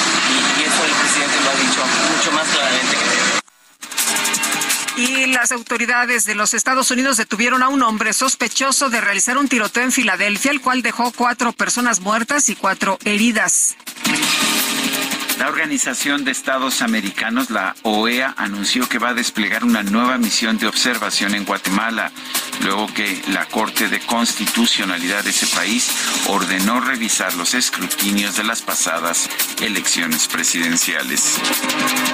y, 0.58 0.64
eso 0.64 0.86
el 0.86 0.92
presidente 0.92 1.38
lo 1.44 1.50
ha 1.50 1.56
dicho 1.56 1.82
mucho 2.18 2.32
más 2.32 2.48
claramente 2.50 2.98
que 2.98 3.06
yo. 3.06 3.42
Y 4.98 5.26
las 5.28 5.52
autoridades 5.52 6.26
de 6.26 6.36
los 6.36 6.54
Estados 6.54 6.92
Unidos 6.92 7.18
detuvieron 7.18 7.64
a 7.64 7.70
un 7.70 7.82
hombre 7.82 8.14
sospechoso 8.14 8.90
de 8.90 9.02
realizar 9.02 9.38
un 9.38 9.48
tiroteo 9.48 9.84
en 9.84 9.92
Filadelfia, 9.92 10.52
el 10.52 10.62
cual 10.62 10.82
dejó 10.82 11.12
cuatro 11.12 11.54
personas 11.54 12.02
muertas 12.02 12.50
y 12.50 12.56
cuatro 12.56 13.00
heridas. 13.06 13.76
La 15.42 15.48
Organización 15.48 16.24
de 16.24 16.30
Estados 16.30 16.84
Americanos, 16.84 17.50
la 17.50 17.76
OEA, 17.82 18.36
anunció 18.38 18.88
que 18.88 19.00
va 19.00 19.10
a 19.10 19.14
desplegar 19.16 19.64
una 19.64 19.82
nueva 19.82 20.20
misión 20.20 20.60
de 20.60 20.68
observación 20.68 21.34
en 21.34 21.46
Guatemala, 21.46 22.12
luego 22.62 22.86
que 22.94 23.20
la 23.30 23.48
Corte 23.48 23.90
de 23.90 24.00
Constitucionalidad 24.02 25.24
de 25.24 25.32
ese 25.32 25.48
país 25.48 25.90
ordenó 26.28 26.80
revisar 26.80 27.34
los 27.34 27.56
escrutinios 27.56 28.38
de 28.38 28.44
las 28.44 28.62
pasadas 28.62 29.28
elecciones 29.60 30.28
presidenciales. 30.28 31.40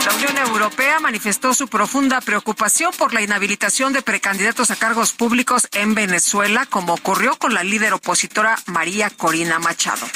La 0.06 0.14
Unión 0.16 0.38
Europea 0.48 1.02
manifestó 1.02 1.54
su 1.54 1.68
profunda 1.68 2.22
preocupación 2.22 2.94
por 2.98 3.14
la 3.14 3.22
inhabilitación 3.22 3.92
de 3.92 4.04
precandidatos 4.04 4.72
a 4.72 4.78
cargos 4.78 5.12
públicos 5.12 5.68
en 5.74 5.96
Venezuela, 5.96 6.66
como 6.66 6.94
ocurrió 6.94 7.36
con 7.36 7.54
la 7.54 7.66
líder 7.66 7.92
opositora 7.92 8.58
María 8.68 9.10
Corina 9.10 9.60
Machado. 9.60 10.08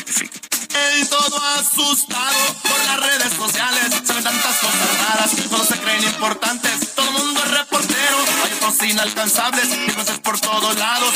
Y 0.99 1.06
todo 1.06 1.38
asustado 1.60 2.56
por 2.64 2.80
las 2.85 2.99
redes 2.99 3.34
sociales. 3.34 4.02
Se 4.03 4.14
ven 4.14 4.23
tantas 4.23 4.57
cosas 4.57 5.10
raras, 5.10 5.31
todos 5.49 5.68
se 5.68 5.77
creen 5.80 6.03
importantes. 6.03 6.93
Todo 6.95 7.07
el 7.07 7.26
mundo 7.26 7.43
es 7.43 7.52
reportero, 7.52 8.18
hay 8.45 8.53
otros 8.53 8.84
inalcanzables, 8.84 9.72
entonces 9.72 10.19
por 10.19 10.39
todos 10.39 10.77
lados. 10.77 11.14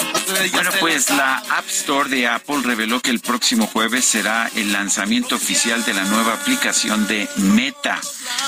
Bueno, 0.54 0.72
pues 0.80 1.10
la 1.10 1.38
App 1.50 1.68
Store 1.70 2.10
de 2.10 2.28
Apple 2.28 2.62
reveló 2.64 3.00
que 3.00 3.12
el 3.12 3.20
próximo 3.20 3.68
jueves 3.68 4.06
será 4.06 4.50
el 4.56 4.74
lanzamiento 4.74 5.36
oficial 5.36 5.84
de 5.86 5.94
la 5.94 6.04
nueva 6.04 6.34
aplicación 6.34 7.08
de 7.08 7.30
Meta. 7.38 8.00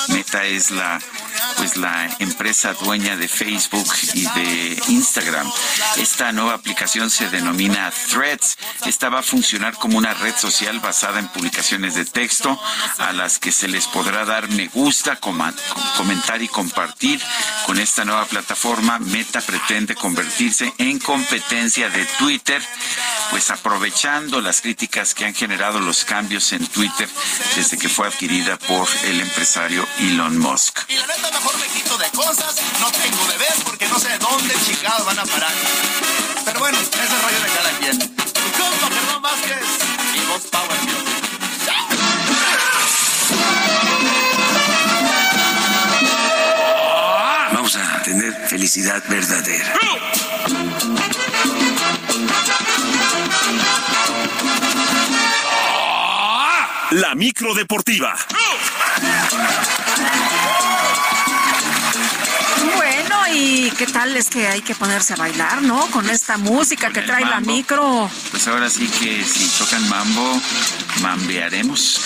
Meta 0.10 0.46
es 0.46 0.72
la 0.72 1.00
pues 1.58 1.78
la 1.78 2.10
empresa 2.20 2.74
dueña 2.74 3.16
de 3.16 3.28
Facebook 3.28 3.88
y 4.14 4.24
de 4.24 4.82
Instagram. 4.88 5.50
Esta 5.98 6.32
nueva 6.32 6.56
aplicación 6.56 7.10
se 7.10 7.30
denomina 7.30 7.92
Threads. 8.10 8.58
Esta 8.86 9.10
va 9.10 9.20
a 9.20 9.24
funcionar 9.24 9.76
como 9.76 9.98
una 9.98 10.14
red 10.16 10.36
social 10.36 10.80
basada 10.80 10.97
en 11.04 11.28
publicaciones 11.28 11.94
de 11.94 12.06
texto 12.06 12.60
a 12.98 13.14
las 13.14 13.38
que 13.38 13.52
se 13.52 13.68
les 13.68 13.86
podrá 13.86 14.26
dar 14.26 14.50
me 14.50 14.68
gusta, 14.68 15.18
comentar 15.18 16.42
y 16.42 16.48
compartir. 16.48 17.22
Con 17.68 17.78
esta 17.78 18.04
nueva 18.04 18.26
plataforma, 18.26 18.98
Meta 18.98 19.40
pretende 19.42 19.94
convertirse 19.94 20.74
en 20.80 20.98
competencia 20.98 21.90
de 21.90 22.04
Twitter, 22.18 22.64
pues 23.30 23.52
aprovechando 23.52 24.42
las 24.42 24.62
críticas 24.62 25.14
que 25.14 25.26
han 25.26 25.36
generado 25.36 25.80
los 25.80 26.04
cambios 26.04 26.52
en 26.52 26.66
Twitter 26.66 27.08
desde 27.56 27.78
que 27.78 27.90
fue 27.90 28.08
adquirida 28.08 28.58
por 28.58 28.88
el 29.04 29.22
empresario 29.22 29.88
Elon 30.00 30.40
Musk. 30.40 30.80
Y 30.88 30.96
la 30.96 31.06
neta 31.06 31.30
mejor 31.30 31.60
me 31.60 31.68
quito 31.68 31.96
de 32.00 32.10
cosas, 32.10 32.56
no 32.80 32.92
tengo 32.92 33.24
bebés 33.28 33.56
porque 33.64 33.88
no 33.88 34.00
sé 34.00 34.18
dónde 34.18 34.56
chingados 34.66 35.06
van 35.06 35.20
a 35.20 35.26
parar. 35.26 35.54
Pero 36.44 36.60
bueno, 36.60 36.80
ese 36.80 37.22
rollo 37.22 37.42
de 37.44 37.50
cada 37.50 37.72
quien. 37.80 38.00
Tu 38.00 38.52
compa 38.58 39.20
Vázquez 39.20 39.97
Vamos 47.54 47.76
a 47.76 48.02
tener 48.04 48.34
felicidad 48.48 49.04
verdadera. 49.08 49.74
La 56.92 57.16
micro 57.16 57.54
deportiva. 57.54 58.16
¿Y 63.38 63.72
qué 63.72 63.86
tal? 63.86 64.16
Es 64.18 64.30
que 64.30 64.48
hay 64.48 64.62
que 64.62 64.76
ponerse 64.76 65.14
a 65.14 65.16
bailar, 65.16 65.62
¿no? 65.62 65.80
Con 65.88 66.10
esta 66.10 66.38
música 66.38 66.92
que 66.92 67.02
trae 67.02 67.26
la 67.26 67.40
micro. 67.40 68.10
Pues 68.32 68.48
ahora 68.48 68.70
sí 68.70 68.88
que 68.88 69.24
si 69.24 69.48
tocan 69.64 69.88
mambo, 69.90 70.42
mambearemos. 71.02 72.02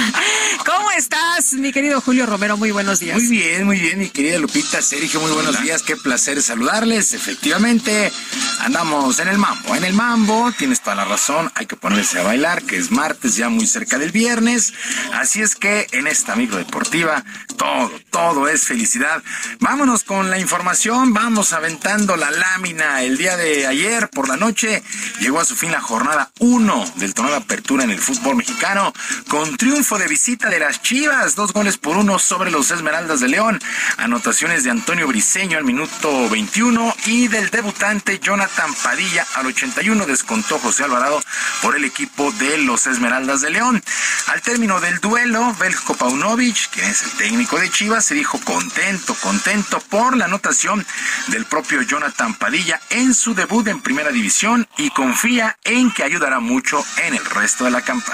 ¿Cómo 0.66 0.90
estás, 0.92 1.54
mi 1.54 1.72
querido 1.72 2.00
Julio 2.00 2.26
Romero? 2.26 2.56
Muy 2.56 2.70
buenos 2.70 3.00
días. 3.00 3.16
Muy 3.16 3.28
bien, 3.28 3.64
muy 3.64 3.78
bien, 3.78 3.98
mi 3.98 4.08
querida 4.08 4.38
Lupita, 4.38 4.80
Sergio, 4.80 5.20
muy 5.20 5.32
buenos 5.32 5.60
días. 5.62 5.82
Qué 5.82 5.96
placer 5.96 6.40
saludarles. 6.42 7.12
Efectivamente, 7.14 8.12
andamos 8.60 9.18
en 9.18 9.28
el 9.28 9.38
mambo. 9.38 9.74
En 9.74 9.84
el 9.84 9.94
mambo, 9.94 10.52
tienes 10.56 10.80
toda 10.80 10.96
la 10.96 11.04
razón, 11.04 11.50
hay 11.54 11.66
que 11.66 11.76
ponerse 11.76 12.20
a 12.20 12.22
bailar, 12.22 12.62
que 12.62 12.76
es 12.76 12.90
martes, 12.90 13.36
ya 13.36 13.48
muy 13.48 13.66
cerca 13.66 13.98
del 13.98 14.12
viernes. 14.12 14.72
Así 15.14 15.42
es 15.42 15.54
que 15.54 15.86
en 15.92 16.06
esta 16.06 16.36
micro 16.36 16.58
deportiva, 16.58 17.24
todo, 17.56 17.90
todo 18.10 18.48
es 18.48 18.64
felicidad. 18.64 19.22
Vámonos 19.60 20.04
con 20.04 20.30
la 20.30 20.38
información, 20.38 21.12
vamos 21.12 21.52
aventando 21.52 22.16
la 22.16 22.30
lámina. 22.30 23.02
El 23.02 23.16
día 23.16 23.36
de 23.36 23.66
ayer 23.66 24.08
por 24.10 24.28
la 24.28 24.36
noche 24.36 24.82
llegó 25.20 25.40
a 25.40 25.44
su 25.44 25.56
fin 25.56 25.72
la 25.72 25.80
jornada 25.80 26.30
1 26.38 26.92
del 26.96 27.14
torneo 27.14 27.32
de 27.32 27.40
apertura 27.40 27.84
en 27.84 27.90
el 27.90 27.98
fútbol 27.98 28.19
mexicano 28.20 28.92
con 29.28 29.56
triunfo 29.56 29.98
de 29.98 30.06
visita 30.06 30.48
de 30.50 30.60
las 30.60 30.82
Chivas, 30.82 31.34
dos 31.34 31.52
goles 31.52 31.78
por 31.78 31.96
uno 31.96 32.18
sobre 32.18 32.50
los 32.50 32.70
Esmeraldas 32.70 33.20
de 33.20 33.28
León. 33.28 33.60
Anotaciones 33.96 34.62
de 34.62 34.70
Antonio 34.70 35.06
Briseño 35.06 35.58
al 35.58 35.64
minuto 35.64 36.28
21 36.28 36.94
y 37.06 37.28
del 37.28 37.50
debutante 37.50 38.18
Jonathan 38.18 38.72
Padilla 38.74 39.26
al 39.34 39.46
81 39.46 40.06
descontó 40.06 40.58
José 40.58 40.84
Alvarado 40.84 41.20
por 41.62 41.76
el 41.76 41.84
equipo 41.84 42.30
de 42.32 42.58
los 42.58 42.86
Esmeraldas 42.86 43.40
de 43.40 43.50
León. 43.50 43.82
Al 44.26 44.42
término 44.42 44.80
del 44.80 45.00
duelo, 45.00 45.54
Belko 45.58 45.94
Paunovic, 45.94 46.70
quien 46.70 46.86
es 46.86 47.02
el 47.02 47.10
técnico 47.12 47.58
de 47.58 47.70
Chivas, 47.70 48.04
se 48.04 48.14
dijo 48.14 48.38
contento, 48.44 49.14
contento 49.14 49.80
por 49.88 50.16
la 50.16 50.26
anotación 50.26 50.86
del 51.28 51.46
propio 51.46 51.82
Jonathan 51.82 52.34
Padilla 52.34 52.80
en 52.90 53.14
su 53.14 53.34
debut 53.34 53.66
en 53.68 53.80
Primera 53.80 54.10
División 54.10 54.68
y 54.76 54.90
confía 54.90 55.58
en 55.64 55.90
que 55.90 56.04
ayudará 56.04 56.40
mucho 56.40 56.84
en 57.04 57.14
el 57.14 57.24
resto 57.24 57.64
de 57.64 57.70
la 57.70 57.82
campaña. 57.82 58.09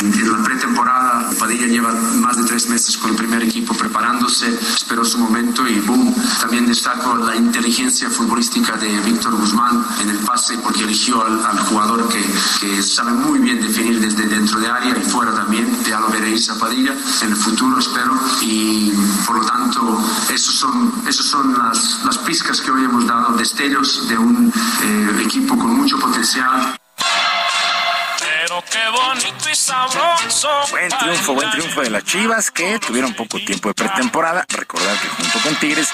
En 0.00 0.32
la 0.32 0.42
pretemporada, 0.42 1.30
Padilla 1.38 1.66
lleva 1.66 1.92
tres 2.52 2.68
meses 2.68 2.98
con 2.98 3.12
el 3.12 3.16
primer 3.16 3.42
equipo 3.42 3.72
preparándose, 3.72 4.46
esperó 4.76 5.06
su 5.06 5.16
momento 5.16 5.66
y 5.66 5.80
boom. 5.80 6.14
También 6.38 6.66
destaco 6.66 7.16
la 7.16 7.34
inteligencia 7.34 8.10
futbolística 8.10 8.76
de 8.76 8.88
Víctor 9.00 9.34
Guzmán 9.36 9.82
en 10.02 10.10
el 10.10 10.18
pase 10.18 10.58
porque 10.58 10.82
eligió 10.82 11.24
al, 11.24 11.58
jugador 11.60 12.06
que, 12.10 12.22
que, 12.60 12.82
sabe 12.82 13.12
muy 13.12 13.38
bien 13.38 13.58
definir 13.62 13.98
desde 14.00 14.26
dentro 14.26 14.60
de 14.60 14.68
área 14.68 14.94
y 14.94 15.00
fuera 15.00 15.34
también. 15.34 15.66
Ya 15.88 15.98
lo 15.98 16.08
veréis 16.10 16.50
a 16.50 16.58
Padilla 16.58 16.94
en 17.22 17.30
el 17.30 17.36
futuro, 17.36 17.78
espero. 17.78 18.12
Y 18.42 18.92
por 19.26 19.38
lo 19.38 19.46
tanto, 19.46 20.04
esos 20.30 20.54
son, 20.54 20.92
esos 21.08 21.24
son 21.24 21.56
las, 21.56 22.02
las 22.04 22.18
pizcas 22.18 22.60
que 22.60 22.70
hoy 22.70 22.84
hemos 22.84 23.06
dado, 23.06 23.34
destellos 23.34 24.06
de 24.10 24.18
un 24.18 24.52
eh, 24.82 25.22
equipo 25.24 25.56
con 25.56 25.74
mucho 25.74 25.98
potencial. 25.98 26.76
Buen 30.70 30.88
triunfo, 30.88 31.34
buen 31.34 31.50
triunfo 31.50 31.80
de 31.80 31.88
las 31.88 32.04
Chivas 32.04 32.50
que 32.50 32.78
tuvieron 32.78 33.14
poco 33.14 33.38
tiempo 33.38 33.68
de 33.68 33.74
pretemporada. 33.74 34.44
Recordar 34.48 34.98
que 34.98 35.08
junto 35.08 35.38
con 35.40 35.54
Tigres 35.56 35.88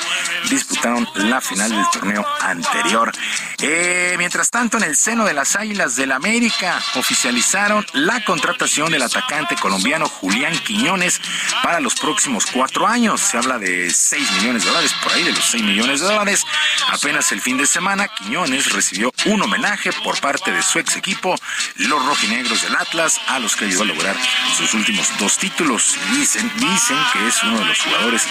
disputaron 0.51 1.09
la 1.15 1.41
final 1.41 1.71
del 1.71 1.85
torneo 1.93 2.27
anterior. 2.41 3.13
Eh, 3.61 4.17
mientras 4.19 4.51
tanto, 4.51 4.77
en 4.77 4.85
el 4.85 4.97
seno 4.97 5.25
de 5.25 5.35
las 5.35 5.55
Águilas 5.55 5.95
del 5.95 6.11
América 6.11 6.81
oficializaron 6.97 7.87
la 7.93 8.25
contratación 8.25 8.91
del 8.91 9.03
atacante 9.03 9.55
colombiano 9.57 10.09
Julián 10.09 10.57
Quiñones 10.59 11.21
para 11.63 11.79
los 11.79 11.95
próximos 11.95 12.47
cuatro 12.47 12.87
años. 12.87 13.21
Se 13.21 13.37
habla 13.39 13.59
de 13.59 13.91
6 13.91 14.33
millones 14.33 14.65
de 14.65 14.71
dólares, 14.71 14.95
por 15.03 15.13
ahí 15.13 15.23
de 15.23 15.33
los 15.33 15.45
6 15.45 15.63
millones 15.63 16.01
de 16.01 16.07
dólares. 16.07 16.45
Apenas 16.91 17.31
el 17.31 17.41
fin 17.41 17.57
de 17.57 17.67
semana, 17.67 18.09
Quiñones 18.09 18.73
recibió 18.73 19.13
un 19.27 19.43
homenaje 19.43 19.91
por 20.05 20.21
parte 20.21 20.51
de 20.51 20.63
su 20.63 20.79
ex 20.79 20.97
equipo, 20.97 21.37
los 21.77 22.05
rojinegros 22.05 22.48
del 22.49 22.77
Atlas, 22.77 23.21
a 23.27 23.39
los 23.39 23.57
que 23.57 23.67
ayudó 23.67 23.83
a 23.83 23.87
lograr 23.87 24.17
sus 24.57 24.73
últimos 24.73 25.07
dos 25.19 25.37
títulos. 25.37 25.97
Dicen, 26.13 26.51
dicen 26.57 26.97
que 27.13 27.27
es 27.27 27.43
uno 27.43 27.59
de 27.59 27.65
los 27.67 27.81
jugadores 27.81 28.27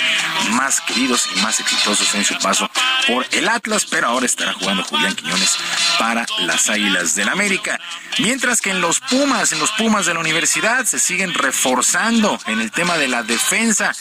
más 0.52 0.82
queridos 0.82 1.30
y 1.36 1.40
más 1.42 1.60
exitosos 1.60 2.16
en 2.16 2.26
su 2.26 2.38
paso 2.40 2.70
por 3.06 3.26
el 3.32 3.48
Atlas, 3.48 3.86
pero 3.86 4.08
ahora 4.08 4.26
estará 4.26 4.54
jugando 4.54 4.84
Julián 4.84 5.16
Quiñones 5.16 5.58
para 6.00 6.26
las 6.40 6.70
Águilas 6.70 7.16
del 7.16 7.30
América. 7.30 7.80
Mientras 8.20 8.62
que 8.62 8.72
en 8.72 8.82
los 8.82 9.00
Pumas, 9.00 9.52
en 9.52 9.60
los 9.60 9.72
Pumas 9.72 10.08
de 10.08 10.16
la 10.16 10.20
universidad, 10.20 10.86
se 10.86 11.00
siguen 11.00 11.34
reforzando 11.34 12.40
en 12.48 12.60
el 12.60 12.72
tema 12.72 12.98
de 12.98 13.08
la 13.08 13.22
defensa. 13.22 13.94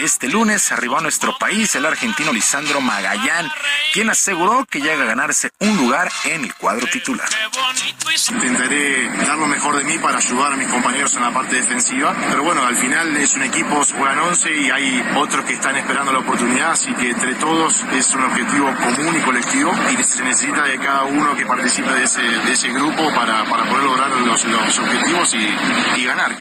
Este 0.00 0.28
lunes 0.28 0.70
arribó 0.70 0.98
a 0.98 1.00
nuestro 1.00 1.36
país 1.38 1.74
el 1.74 1.84
argentino 1.84 2.32
Lisandro 2.32 2.80
Magallán, 2.80 3.50
quien 3.92 4.10
aseguró 4.10 4.64
que 4.66 4.80
llega 4.80 5.02
a 5.02 5.06
ganarse 5.06 5.50
un 5.58 5.76
lugar 5.76 6.10
en 6.24 6.44
el 6.44 6.54
cuadro 6.54 6.86
titular. 6.86 7.28
Intentaré 8.30 9.08
dar 9.26 9.38
lo 9.38 9.46
mejor 9.46 9.63
de 9.72 9.84
mí 9.84 9.98
para 9.98 10.18
ayudar 10.18 10.52
a 10.52 10.56
mis 10.56 10.68
compañeros 10.68 11.14
en 11.16 11.22
la 11.22 11.32
parte 11.32 11.56
defensiva, 11.56 12.14
pero 12.30 12.42
bueno, 12.42 12.64
al 12.64 12.76
final 12.76 13.16
es 13.16 13.34
un 13.34 13.42
equipo, 13.44 13.80
juegan 13.96 14.18
11 14.18 14.56
y 14.56 14.70
hay 14.70 15.02
otros 15.16 15.44
que 15.46 15.54
están 15.54 15.74
esperando 15.76 16.12
la 16.12 16.18
oportunidad, 16.18 16.72
así 16.72 16.92
que 16.94 17.10
entre 17.10 17.34
todos 17.36 17.82
es 17.92 18.14
un 18.14 18.24
objetivo 18.24 18.66
común 18.66 19.16
y 19.16 19.20
colectivo 19.22 19.72
y 19.90 20.04
se 20.04 20.22
necesita 20.22 20.64
de 20.64 20.78
cada 20.78 21.04
uno 21.04 21.34
que 21.34 21.46
participe 21.46 21.90
de 21.90 22.04
ese, 22.04 22.22
de 22.22 22.52
ese 22.52 22.68
grupo 22.68 23.08
para, 23.14 23.44
para 23.44 23.64
poder 23.64 23.84
lograr 23.84 24.10
los, 24.10 24.44
los 24.44 24.78
objetivos 24.78 25.34
y 25.96 26.04
ganar. 26.04 26.36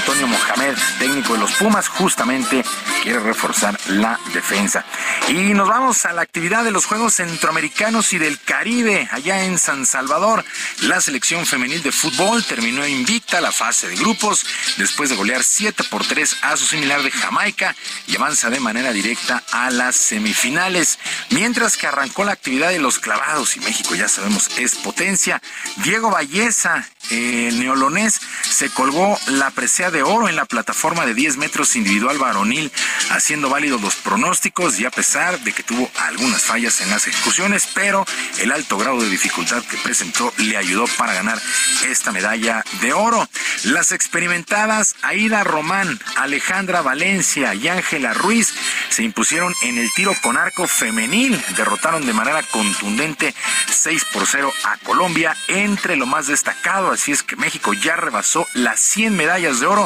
Antonio 0.00 0.28
Mohamed, 0.28 0.76
técnico 0.98 1.34
de 1.34 1.40
los 1.40 1.52
Pumas, 1.52 1.88
justamente 1.88 2.64
quiere 3.02 3.20
reforzar 3.20 3.78
la 3.88 4.18
defensa. 4.32 4.82
Y 5.28 5.34
nos 5.52 5.68
vamos 5.68 6.06
a 6.06 6.14
la 6.14 6.22
actividad 6.22 6.64
de 6.64 6.70
los 6.70 6.86
Juegos 6.86 7.16
Centroamericanos 7.16 8.12
y 8.14 8.18
del 8.18 8.40
Caribe, 8.40 9.08
allá 9.12 9.44
en 9.44 9.58
San 9.58 9.84
Salvador. 9.84 10.42
La 10.82 11.02
selección 11.02 11.44
femenil 11.44 11.82
de 11.82 11.92
fútbol 11.92 12.42
terminó 12.44 12.86
invicta 12.86 13.42
la 13.42 13.52
fase 13.52 13.88
de 13.88 13.96
grupos 13.96 14.46
después 14.78 15.10
de 15.10 15.16
golear 15.16 15.42
7 15.42 15.84
por 15.84 16.06
3 16.06 16.36
a 16.42 16.56
su 16.56 16.64
similar 16.64 17.02
de 17.02 17.10
Jamaica 17.10 17.76
y 18.06 18.16
avanza 18.16 18.48
de 18.48 18.58
manera 18.58 18.92
directa 18.92 19.44
a 19.52 19.70
las 19.70 19.96
semifinales. 19.96 20.98
Mientras 21.28 21.76
que 21.76 21.88
arrancó 21.88 22.24
la 22.24 22.32
actividad 22.32 22.70
de 22.70 22.78
los 22.78 22.98
clavados 22.98 23.56
y 23.56 23.60
México 23.60 23.94
ya 23.94 24.08
sabemos 24.08 24.48
es 24.58 24.76
potencia, 24.76 25.42
Diego 25.76 26.10
Valleza, 26.10 26.88
el 27.10 27.60
neolonés, 27.60 28.20
se 28.48 28.70
colgó 28.70 29.18
la 29.26 29.50
presea 29.50 29.89
de 29.90 30.02
oro 30.02 30.28
en 30.28 30.36
la 30.36 30.44
plataforma 30.44 31.06
de 31.06 31.14
10 31.14 31.36
metros 31.36 31.76
individual 31.76 32.18
varonil 32.18 32.70
haciendo 33.10 33.48
válidos 33.48 33.80
los 33.80 33.96
pronósticos 33.96 34.78
y 34.78 34.84
a 34.84 34.90
pesar 34.90 35.40
de 35.40 35.52
que 35.52 35.62
tuvo 35.62 35.90
algunas 35.98 36.42
fallas 36.42 36.80
en 36.80 36.90
las 36.90 37.06
ejecuciones, 37.06 37.68
pero 37.74 38.04
el 38.38 38.52
alto 38.52 38.78
grado 38.78 39.00
de 39.00 39.08
dificultad 39.08 39.62
que 39.64 39.76
presentó 39.78 40.32
le 40.38 40.56
ayudó 40.56 40.86
para 40.98 41.14
ganar 41.14 41.40
esta 41.88 42.12
medalla 42.12 42.64
de 42.80 42.92
oro. 42.92 43.28
Las 43.64 43.92
experimentadas 43.92 44.96
Aida 45.02 45.44
Román, 45.44 45.98
Alejandra 46.16 46.82
Valencia 46.82 47.54
y 47.54 47.68
Ángela 47.68 48.14
Ruiz 48.14 48.54
se 48.88 49.02
impusieron 49.02 49.54
en 49.62 49.78
el 49.78 49.92
tiro 49.94 50.12
con 50.22 50.36
arco 50.36 50.66
femenil, 50.66 51.40
derrotaron 51.56 52.06
de 52.06 52.12
manera 52.12 52.42
contundente 52.42 53.34
6 53.70 54.06
por 54.12 54.26
0 54.26 54.52
a 54.64 54.76
Colombia 54.78 55.36
entre 55.48 55.96
lo 55.96 56.06
más 56.06 56.26
destacado, 56.26 56.90
así 56.90 57.12
es 57.12 57.22
que 57.22 57.36
México 57.36 57.72
ya 57.72 57.96
rebasó 57.96 58.46
las 58.54 58.80
100 58.80 59.16
medallas 59.16 59.60
de 59.60 59.66
oro, 59.66 59.79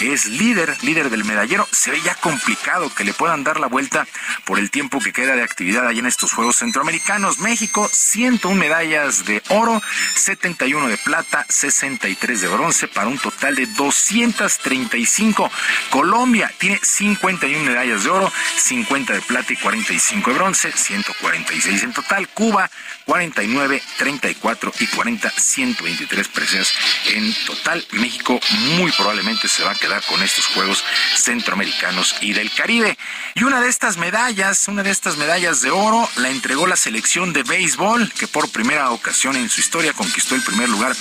es 0.00 0.26
líder, 0.26 0.76
líder 0.82 1.10
del 1.10 1.24
medallero, 1.24 1.68
se 1.70 1.90
ve 1.90 2.00
ya 2.02 2.14
complicado 2.16 2.92
que 2.94 3.04
le 3.04 3.14
puedan 3.14 3.44
dar 3.44 3.60
la 3.60 3.68
vuelta 3.68 4.06
por 4.44 4.58
el 4.58 4.70
tiempo 4.70 4.98
que 5.00 5.12
queda 5.12 5.36
de 5.36 5.42
actividad 5.42 5.86
allá 5.86 6.00
en 6.00 6.06
estos 6.06 6.32
Juegos 6.32 6.56
Centroamericanos. 6.56 7.38
México, 7.38 7.88
101 7.92 8.58
medallas 8.58 9.24
de 9.24 9.42
oro, 9.48 9.82
71 10.14 10.88
de 10.88 10.98
plata, 10.98 11.46
63 11.48 12.40
de 12.40 12.48
bronce, 12.48 12.88
para 12.88 13.08
un 13.08 13.18
total 13.18 13.54
de 13.54 13.66
235. 13.66 15.50
Colombia 15.90 16.52
tiene 16.58 16.80
51 16.82 17.64
medallas 17.64 18.04
de 18.04 18.10
oro, 18.10 18.32
50 18.56 19.12
de 19.12 19.20
plata 19.22 19.52
y 19.52 19.56
45 19.56 20.30
de 20.30 20.36
bronce, 20.36 20.72
146 20.72 21.82
en 21.82 21.92
total. 21.92 22.28
Cuba, 22.28 22.70
49, 23.08 23.82
34 23.96 24.72
y 24.80 24.86
40, 24.86 25.30
123 25.30 26.28
presencias 26.28 26.74
en 27.06 27.34
total. 27.46 27.82
México 27.92 28.38
muy 28.76 28.92
probablemente 28.92 29.48
se 29.48 29.64
va 29.64 29.70
a 29.70 29.74
quedar 29.74 30.02
con 30.02 30.22
estos 30.22 30.44
Juegos 30.48 30.84
Centroamericanos 31.16 32.16
y 32.20 32.34
del 32.34 32.52
Caribe. 32.52 32.98
Y 33.34 33.44
una 33.44 33.62
de 33.62 33.70
estas 33.70 33.96
medallas, 33.96 34.68
una 34.68 34.82
de 34.82 34.90
estas 34.90 35.16
medallas 35.16 35.62
de 35.62 35.70
oro, 35.70 36.06
la 36.16 36.28
entregó 36.28 36.66
la 36.66 36.76
selección 36.76 37.32
de 37.32 37.44
béisbol, 37.44 38.12
que 38.12 38.28
por 38.28 38.50
primera 38.50 38.90
ocasión 38.90 39.36
en 39.36 39.48
su 39.48 39.60
historia 39.60 39.94
conquistó 39.94 40.34
el 40.34 40.42
primer 40.42 40.68
lugar 40.68 40.94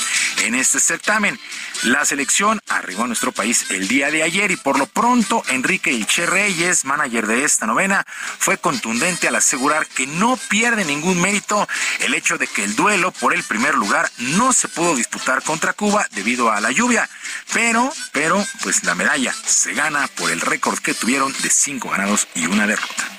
en 0.45 0.55
este 0.55 0.79
certamen. 0.79 1.37
La 1.83 2.05
selección 2.05 2.61
arribó 2.69 3.03
a 3.03 3.07
nuestro 3.07 3.33
país 3.33 3.65
el 3.69 3.89
día 3.89 4.11
de 4.11 4.23
ayer 4.23 4.51
y 4.51 4.55
por 4.55 4.79
lo 4.79 4.87
pronto 4.87 5.43
Enrique 5.49 5.91
Ilche 5.91 6.25
Reyes, 6.25 6.85
manager 6.85 7.27
de 7.27 7.43
esta 7.43 7.65
novena, 7.67 8.05
fue 8.07 8.57
contundente 8.57 9.27
al 9.27 9.35
asegurar 9.35 9.85
que 9.87 10.07
no 10.07 10.37
pierde 10.49 10.85
ningún 10.85 11.19
mérito 11.19 11.67
el 12.01 12.13
hecho 12.13 12.37
de 12.37 12.47
que 12.47 12.63
el 12.63 12.75
duelo 12.75 13.11
por 13.11 13.33
el 13.33 13.43
primer 13.43 13.75
lugar 13.75 14.09
no 14.17 14.53
se 14.53 14.67
pudo 14.67 14.95
disputar 14.95 15.43
contra 15.43 15.73
Cuba 15.73 16.07
debido 16.11 16.51
a 16.51 16.61
la 16.61 16.71
lluvia. 16.71 17.09
Pero, 17.53 17.91
pero, 18.11 18.45
pues 18.63 18.83
la 18.83 18.95
medalla 18.95 19.33
se 19.45 19.73
gana 19.73 20.07
por 20.07 20.31
el 20.31 20.41
récord 20.41 20.79
que 20.79 20.93
tuvieron 20.93 21.33
de 21.41 21.49
cinco 21.49 21.89
ganados 21.89 22.27
y 22.35 22.45
una 22.45 22.67
derrota. 22.67 23.16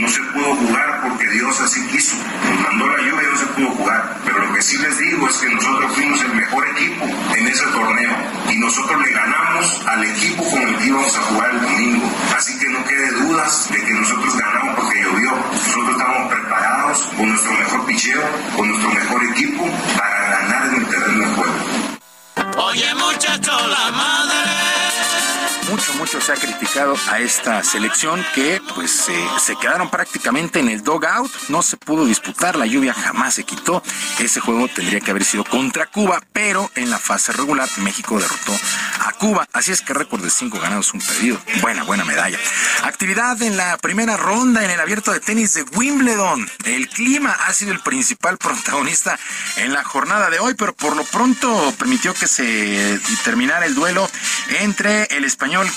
No 0.00 0.08
se 0.08 0.20
pudo 0.20 0.54
jugar 0.56 1.00
porque 1.02 1.26
Dios 1.30 1.60
así 1.60 1.86
quiso. 1.88 2.16
Nos 2.16 2.60
mandó 2.60 2.86
la 2.88 2.98
lluvia 2.98 3.28
y 3.28 3.32
no 3.32 3.36
se 3.38 3.46
pudo 3.46 3.70
jugar. 3.70 4.16
Pero 4.24 4.38
lo 4.46 4.54
que 4.54 4.62
sí 4.62 4.76
les 4.78 4.98
digo 4.98 5.28
es 5.28 5.36
que 5.38 5.48
nosotros 5.48 5.92
fuimos 5.94 6.20
el 6.22 6.34
mejor 6.34 6.68
equipo 6.68 7.04
en 7.36 7.48
ese 7.48 7.64
torneo 7.66 8.12
y 8.50 8.56
nosotros 8.58 9.00
le 9.00 9.12
ganamos 9.12 9.86
al 9.86 10.04
equipo 10.04 10.50
con 10.50 10.62
el 10.62 10.76
que 10.76 10.86
íbamos 10.86 11.16
a 11.16 11.22
jugar 11.22 11.50
el 11.54 11.60
domingo. 11.62 12.10
Así 12.36 12.58
que 12.58 12.68
no 12.68 12.84
quede 12.84 13.10
dudas 13.12 13.70
de 13.70 13.84
que 13.84 13.92
nosotros 13.92 14.36
ganamos 14.36 14.76
porque 14.76 15.02
llovió. 15.02 15.30
Nosotros 15.52 15.90
estamos 15.90 16.32
preparados 16.32 16.98
con 17.16 17.28
nuestro 17.28 17.52
mejor 17.52 17.86
picheo, 17.86 18.22
con 18.56 18.68
nuestro 18.68 18.90
mejor 18.90 19.24
equipo 19.24 19.64
para 19.96 20.28
ganar 20.28 20.66
en 20.66 20.74
el 20.74 20.86
terreno 20.88 21.20
de 21.20 21.34
juego. 21.34 22.66
Oye 22.68 22.94
muchacho, 22.94 23.52
la 23.68 23.90
madre 23.92 24.65
mucho, 25.70 25.94
mucho 25.94 26.20
se 26.20 26.32
ha 26.32 26.36
criticado 26.36 26.96
a 27.10 27.18
esta 27.20 27.62
selección 27.62 28.24
que 28.34 28.60
pues 28.74 29.08
eh, 29.08 29.26
se 29.40 29.56
quedaron 29.56 29.90
prácticamente 29.90 30.60
en 30.60 30.68
el 30.68 30.82
dogout, 30.82 31.32
no 31.48 31.62
se 31.62 31.76
pudo 31.76 32.04
disputar, 32.04 32.56
la 32.56 32.66
lluvia 32.66 32.94
jamás 32.94 33.34
se 33.34 33.44
quitó, 33.44 33.82
ese 34.18 34.40
juego 34.40 34.68
tendría 34.68 35.00
que 35.00 35.10
haber 35.10 35.24
sido 35.24 35.44
contra 35.44 35.86
Cuba, 35.86 36.22
pero 36.32 36.70
en 36.74 36.90
la 36.90 36.98
fase 36.98 37.32
regular 37.32 37.68
México 37.78 38.18
derrotó 38.18 38.52
a 39.00 39.12
Cuba, 39.12 39.48
así 39.52 39.72
es 39.72 39.82
que 39.82 39.94
récord 39.94 40.22
de 40.22 40.30
cinco 40.30 40.58
ganados, 40.58 40.92
un 40.94 41.00
perdido, 41.00 41.38
buena, 41.60 41.84
buena 41.84 42.04
medalla. 42.04 42.38
Actividad 42.82 43.40
en 43.42 43.56
la 43.56 43.76
primera 43.78 44.16
ronda 44.16 44.64
en 44.64 44.70
el 44.70 44.80
abierto 44.80 45.12
de 45.12 45.20
tenis 45.20 45.54
de 45.54 45.62
Wimbledon, 45.62 46.48
el 46.64 46.88
clima 46.88 47.32
ha 47.46 47.52
sido 47.52 47.72
el 47.72 47.80
principal 47.80 48.38
protagonista 48.38 49.18
en 49.56 49.72
la 49.72 49.84
jornada 49.84 50.30
de 50.30 50.38
hoy, 50.38 50.54
pero 50.54 50.74
por 50.74 50.96
lo 50.96 51.04
pronto 51.04 51.72
permitió 51.78 52.14
que 52.14 52.26
se 52.26 52.98
terminara 53.24 53.66
el 53.66 53.74
duelo 53.74 54.08
entre 54.60 55.04
el 55.04 55.24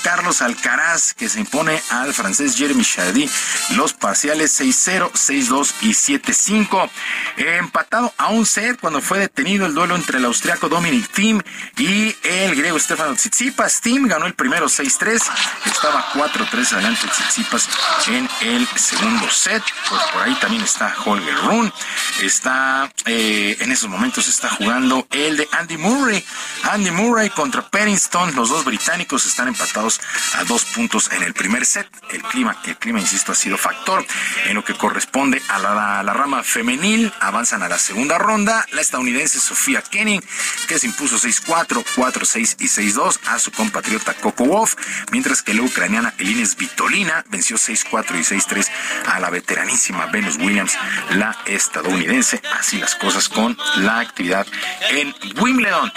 Carlos 0.02 0.42
Alcaraz, 0.42 1.14
que 1.14 1.28
se 1.28 1.40
impone 1.40 1.80
al 1.88 2.12
francés 2.12 2.54
Jeremy 2.56 2.84
Chardy, 2.84 3.30
los 3.76 3.94
parciales 3.94 4.60
6-0, 4.60 5.10
6-2 5.12 5.74
y 5.80 5.90
7-5. 5.94 6.90
Empatado 7.36 8.12
a 8.18 8.28
un 8.28 8.44
set 8.44 8.78
cuando 8.78 9.00
fue 9.00 9.18
detenido 9.18 9.64
el 9.64 9.74
duelo 9.74 9.96
entre 9.96 10.18
el 10.18 10.26
austriaco 10.26 10.68
Dominic 10.68 11.08
Thiem 11.10 11.40
y 11.78 12.14
el 12.22 12.54
griego 12.54 12.78
Stefano 12.78 13.14
Tsitsipas. 13.14 13.80
Thiem 13.80 14.06
ganó 14.06 14.26
el 14.26 14.34
primero 14.34 14.66
6-3, 14.66 15.22
estaba 15.64 16.12
4-3 16.12 16.72
adelante 16.74 17.08
Tsitsipas 17.08 17.68
en 18.08 18.28
el 18.42 18.68
segundo 18.76 19.30
set. 19.30 19.62
Pues 19.88 20.02
por 20.12 20.22
ahí 20.22 20.34
también 20.34 20.62
está 20.62 20.94
Holger 21.04 21.36
Rune. 21.44 21.72
Está, 22.20 22.92
eh, 23.06 23.56
en 23.60 23.72
esos 23.72 23.88
momentos 23.88 24.28
está 24.28 24.50
jugando 24.50 25.06
el 25.10 25.38
de 25.38 25.48
Andy 25.52 25.78
Murray. 25.78 26.22
Andy 26.70 26.90
Murray 26.90 27.30
contra 27.30 27.62
Pennington, 27.62 28.34
los 28.34 28.50
dos 28.50 28.64
británicos 28.66 29.24
están 29.24 29.48
empatados 29.48 29.69
a 29.76 30.44
dos 30.44 30.64
puntos 30.64 31.10
en 31.12 31.22
el 31.22 31.32
primer 31.32 31.64
set. 31.64 31.86
El 32.10 32.22
clima, 32.22 32.56
el 32.66 32.76
clima, 32.76 33.00
insisto, 33.00 33.32
ha 33.32 33.34
sido 33.34 33.56
factor 33.56 34.04
en 34.46 34.54
lo 34.54 34.64
que 34.64 34.74
corresponde 34.74 35.40
a 35.48 35.58
la, 35.58 36.02
la 36.02 36.12
rama 36.12 36.42
femenil. 36.42 37.12
Avanzan 37.20 37.62
a 37.62 37.68
la 37.68 37.78
segunda 37.78 38.18
ronda. 38.18 38.66
La 38.72 38.80
estadounidense 38.80 39.38
Sofía 39.38 39.82
Kenning, 39.82 40.22
que 40.66 40.78
se 40.78 40.86
impuso 40.86 41.16
6-4, 41.16 41.84
4-6 41.96 42.56
y 42.58 42.66
6-2 42.66 43.20
a 43.26 43.38
su 43.38 43.52
compatriota 43.52 44.14
Coco 44.14 44.44
Wolf, 44.44 44.74
mientras 45.12 45.42
que 45.42 45.54
la 45.54 45.62
ucraniana 45.62 46.14
Elines 46.18 46.56
Vitolina 46.56 47.24
venció 47.28 47.56
6-4 47.56 48.18
y 48.18 48.24
6-3 48.24 48.68
a 49.06 49.20
la 49.20 49.30
veteranísima 49.30 50.06
Venus 50.06 50.36
Williams, 50.36 50.76
la 51.10 51.36
estadounidense. 51.46 52.42
Así 52.58 52.78
las 52.78 52.94
cosas 52.96 53.28
con 53.28 53.56
la 53.76 54.00
actividad 54.00 54.46
en 54.90 55.14
Wimbledon. 55.40 55.92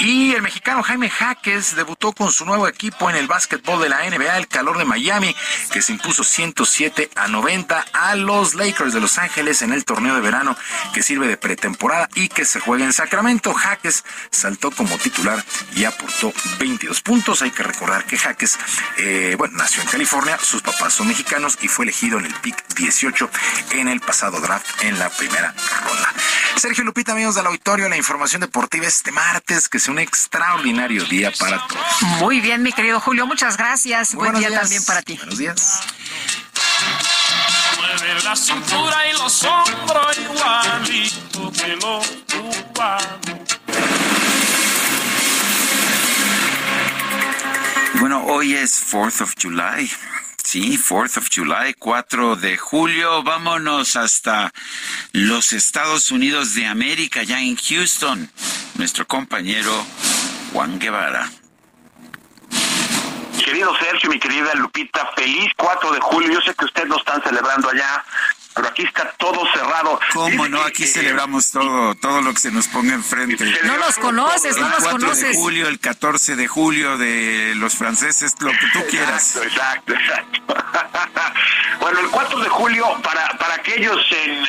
Y 0.00 0.32
el 0.32 0.42
mexicano 0.42 0.82
Jaime 0.82 1.10
Jaques 1.10 1.74
debutó 1.74 2.12
con 2.12 2.32
su 2.32 2.44
nuevo 2.44 2.68
equipo 2.68 3.10
en 3.10 3.17
el 3.18 3.26
básquetbol 3.26 3.82
de 3.82 3.88
la 3.88 4.08
NBA, 4.08 4.36
el 4.38 4.48
calor 4.48 4.78
de 4.78 4.84
Miami, 4.84 5.34
que 5.70 5.82
se 5.82 5.92
impuso 5.92 6.24
107 6.24 7.10
a 7.16 7.28
90 7.28 7.84
a 7.92 8.14
los 8.14 8.54
Lakers 8.54 8.92
de 8.92 9.00
Los 9.00 9.18
Ángeles 9.18 9.62
en 9.62 9.72
el 9.72 9.84
torneo 9.84 10.14
de 10.14 10.20
verano 10.20 10.56
que 10.92 11.02
sirve 11.02 11.28
de 11.28 11.36
pretemporada 11.36 12.08
y 12.14 12.28
que 12.28 12.44
se 12.44 12.60
juega 12.60 12.84
en 12.84 12.92
Sacramento. 12.92 13.52
Jaques 13.54 14.04
saltó 14.30 14.70
como 14.70 14.96
titular 14.98 15.44
y 15.74 15.84
aportó 15.84 16.32
22 16.58 17.00
puntos. 17.02 17.42
Hay 17.42 17.50
que 17.50 17.62
recordar 17.62 18.04
que 18.04 18.18
Jaques, 18.18 18.58
eh, 18.98 19.34
bueno, 19.38 19.56
nació 19.56 19.82
en 19.82 19.88
California, 19.88 20.38
sus 20.40 20.62
papás 20.62 20.94
son 20.94 21.08
mexicanos 21.08 21.58
y 21.60 21.68
fue 21.68 21.84
elegido 21.84 22.18
en 22.18 22.26
el 22.26 22.34
pick 22.34 22.56
18 22.74 23.30
en 23.72 23.88
el 23.88 24.00
pasado 24.00 24.40
draft 24.40 24.66
en 24.82 24.98
la 24.98 25.10
primera 25.10 25.54
ronda. 25.84 26.14
Sergio 26.56 26.84
Lupita, 26.84 27.12
amigos 27.12 27.36
del 27.36 27.46
auditorio, 27.46 27.88
la 27.88 27.96
información 27.96 28.40
deportiva 28.40 28.86
este 28.86 29.12
martes, 29.12 29.68
que 29.68 29.76
es 29.76 29.88
un 29.88 29.98
extraordinario 29.98 31.04
día 31.04 31.32
para 31.38 31.64
todos. 31.68 32.02
Muy 32.20 32.40
bien, 32.40 32.62
mi 32.62 32.72
querido 32.72 33.00
Julio, 33.08 33.26
muchas 33.26 33.56
gracias. 33.56 34.14
Buen 34.14 34.34
día 34.34 34.50
también 34.50 34.84
para 34.84 35.00
ti. 35.00 35.16
Buenos 35.16 35.38
días. 35.38 35.80
Mueve 37.78 38.22
la 38.22 38.36
cintura 38.36 39.08
y 39.08 39.12
los 39.14 39.44
hombros 39.44 40.18
igualito 40.18 41.50
que 41.52 41.68
los 41.76 42.06
cubanos. 42.30 43.60
Bueno, 47.94 48.24
hoy 48.26 48.56
es 48.56 48.92
4th 48.92 49.22
of 49.22 49.32
July. 49.42 49.90
Sí, 50.44 50.76
4th 50.76 51.16
of 51.16 51.28
July, 51.34 51.72
4 51.78 52.36
de 52.36 52.58
julio. 52.58 53.22
Vámonos 53.22 53.96
hasta 53.96 54.52
los 55.12 55.54
Estados 55.54 56.10
Unidos 56.10 56.52
de 56.52 56.66
América, 56.66 57.22
ya 57.22 57.40
en 57.40 57.56
Houston. 57.56 58.30
Nuestro 58.74 59.06
compañero 59.06 59.72
Juan 60.52 60.78
Guevara. 60.78 61.30
Querido 63.44 63.74
Sergio, 63.78 64.10
mi 64.10 64.18
querida 64.18 64.54
Lupita, 64.54 65.06
feliz 65.16 65.52
4 65.56 65.92
de 65.92 66.00
julio. 66.00 66.32
Yo 66.32 66.40
sé 66.40 66.54
que 66.54 66.64
ustedes 66.64 66.88
lo 66.88 66.96
están 66.96 67.22
celebrando 67.22 67.68
allá, 67.68 68.04
pero 68.58 68.70
aquí 68.70 68.82
está 68.82 69.08
todo 69.18 69.40
cerrado. 69.52 70.00
¿Cómo 70.12 70.48
no? 70.48 70.60
Aquí 70.62 70.84
celebramos 70.84 71.52
todo, 71.52 71.94
todo 71.94 72.20
lo 72.22 72.34
que 72.34 72.40
se 72.40 72.50
nos 72.50 72.66
ponga 72.66 72.92
enfrente. 72.92 73.44
No 73.62 73.76
los 73.76 73.96
conoces, 73.98 74.56
no 74.56 74.66
el 74.66 74.72
los 74.72 74.80
4 74.80 74.98
de 74.98 75.04
conoces. 75.04 75.36
julio, 75.36 75.68
el 75.68 75.78
14 75.78 76.34
de 76.34 76.48
julio 76.48 76.98
de 76.98 77.54
los 77.54 77.76
franceses, 77.76 78.34
lo 78.40 78.50
que 78.50 78.66
tú 78.72 78.80
quieras. 78.90 79.36
Exacto, 79.36 79.92
exacto, 79.92 80.42
exacto. 80.48 81.30
bueno, 81.80 82.00
el 82.00 82.08
4 82.08 82.40
de 82.40 82.48
julio, 82.48 82.84
para, 83.00 83.28
para 83.38 83.54
aquellos 83.54 84.04
en, 84.10 84.42
eh, 84.42 84.48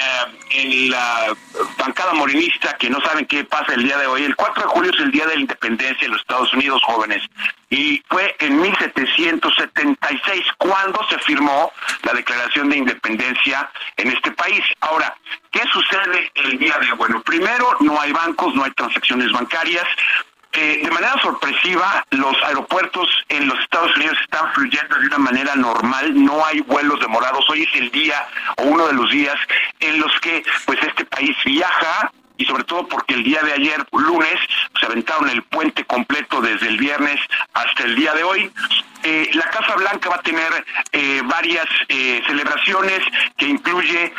en 0.49 0.89
la 0.89 1.35
bancada 1.77 2.13
morenista 2.13 2.75
que 2.79 2.89
no 2.89 2.99
saben 3.01 3.27
qué 3.27 3.43
pasa 3.43 3.75
el 3.75 3.83
día 3.83 3.99
de 3.99 4.07
hoy, 4.07 4.23
el 4.23 4.35
4 4.35 4.63
de 4.63 4.69
julio 4.69 4.91
es 4.91 4.99
el 5.01 5.11
día 5.11 5.27
de 5.27 5.35
la 5.35 5.41
independencia 5.41 6.07
de 6.07 6.13
los 6.13 6.21
Estados 6.21 6.51
Unidos, 6.53 6.81
jóvenes, 6.83 7.21
y 7.69 8.01
fue 8.09 8.35
en 8.39 8.59
1776 8.59 10.45
cuando 10.57 10.99
se 11.09 11.19
firmó 11.19 11.71
la 12.03 12.13
Declaración 12.13 12.69
de 12.69 12.77
Independencia 12.77 13.69
en 14.01 14.11
este 14.11 14.31
país. 14.31 14.63
Ahora, 14.81 15.15
¿qué 15.51 15.61
sucede 15.71 16.31
el 16.35 16.57
día 16.57 16.77
de 16.79 16.91
hoy? 16.91 16.97
Bueno, 16.97 17.21
primero, 17.21 17.77
no 17.81 17.99
hay 17.99 18.11
bancos, 18.11 18.53
no 18.55 18.63
hay 18.63 18.71
transacciones 18.71 19.31
bancarias, 19.31 19.87
eh, 20.53 20.81
de 20.83 20.89
manera 20.89 21.13
sorpresiva, 21.21 22.03
los 22.09 22.35
aeropuertos 22.43 23.07
en 23.29 23.47
los 23.47 23.59
Estados 23.59 23.95
Unidos 23.95 24.17
están 24.23 24.51
fluyendo 24.53 24.95
de 24.97 25.05
una 25.05 25.19
manera 25.19 25.55
normal, 25.55 26.11
no 26.25 26.43
hay 26.43 26.61
vuelos 26.61 26.99
demorados. 26.99 27.47
Hoy 27.49 27.63
es 27.63 27.79
el 27.79 27.91
día 27.91 28.27
o 28.57 28.63
uno 28.63 28.87
de 28.87 28.93
los 28.93 29.11
días 29.11 29.37
en 29.79 29.99
los 29.99 30.11
que 30.21 30.43
pues 30.65 30.79
este 30.81 31.05
país 31.05 31.37
viaja 31.45 32.11
y 32.39 32.45
sobre 32.45 32.63
todo 32.63 32.87
porque 32.87 33.13
el 33.13 33.23
día 33.23 33.43
de 33.43 33.51
ayer, 33.51 33.85
lunes, 33.91 34.39
se 34.79 34.85
aventaron 34.85 35.29
el 35.29 35.43
puente 35.43 35.83
completo 35.83 36.41
desde 36.41 36.69
el 36.69 36.77
viernes 36.77 37.19
hasta 37.53 37.83
el 37.83 37.95
día 37.95 38.13
de 38.13 38.23
hoy. 38.23 38.49
Eh, 39.03 39.29
la 39.33 39.49
Casa 39.49 39.75
Blanca 39.75 40.09
va 40.09 40.15
a 40.15 40.21
tener 40.21 40.65
eh, 40.93 41.21
varias 41.25 41.65
eh, 41.89 42.21
celebraciones 42.25 43.01
que 43.37 43.45
incluye 43.45 44.13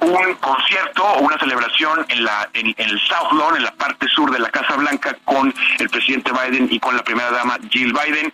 un 0.00 0.34
concierto 0.34 1.04
o 1.04 1.20
una 1.20 1.38
celebración 1.38 2.06
en, 2.08 2.24
la, 2.24 2.48
en, 2.54 2.74
el 2.76 3.00
South 3.00 3.32
Lawn, 3.32 3.56
en 3.56 3.64
la 3.64 3.74
parte 3.74 4.06
sur 4.08 4.30
de 4.30 4.38
la 4.38 4.50
Casa 4.50 4.76
Blanca, 4.76 5.16
con 5.24 5.52
el 5.78 5.90
presidente 5.90 6.30
Biden 6.30 6.68
y 6.70 6.78
con 6.78 6.96
la 6.96 7.02
primera 7.02 7.30
dama 7.32 7.58
Jill 7.70 7.92
Biden 7.92 8.32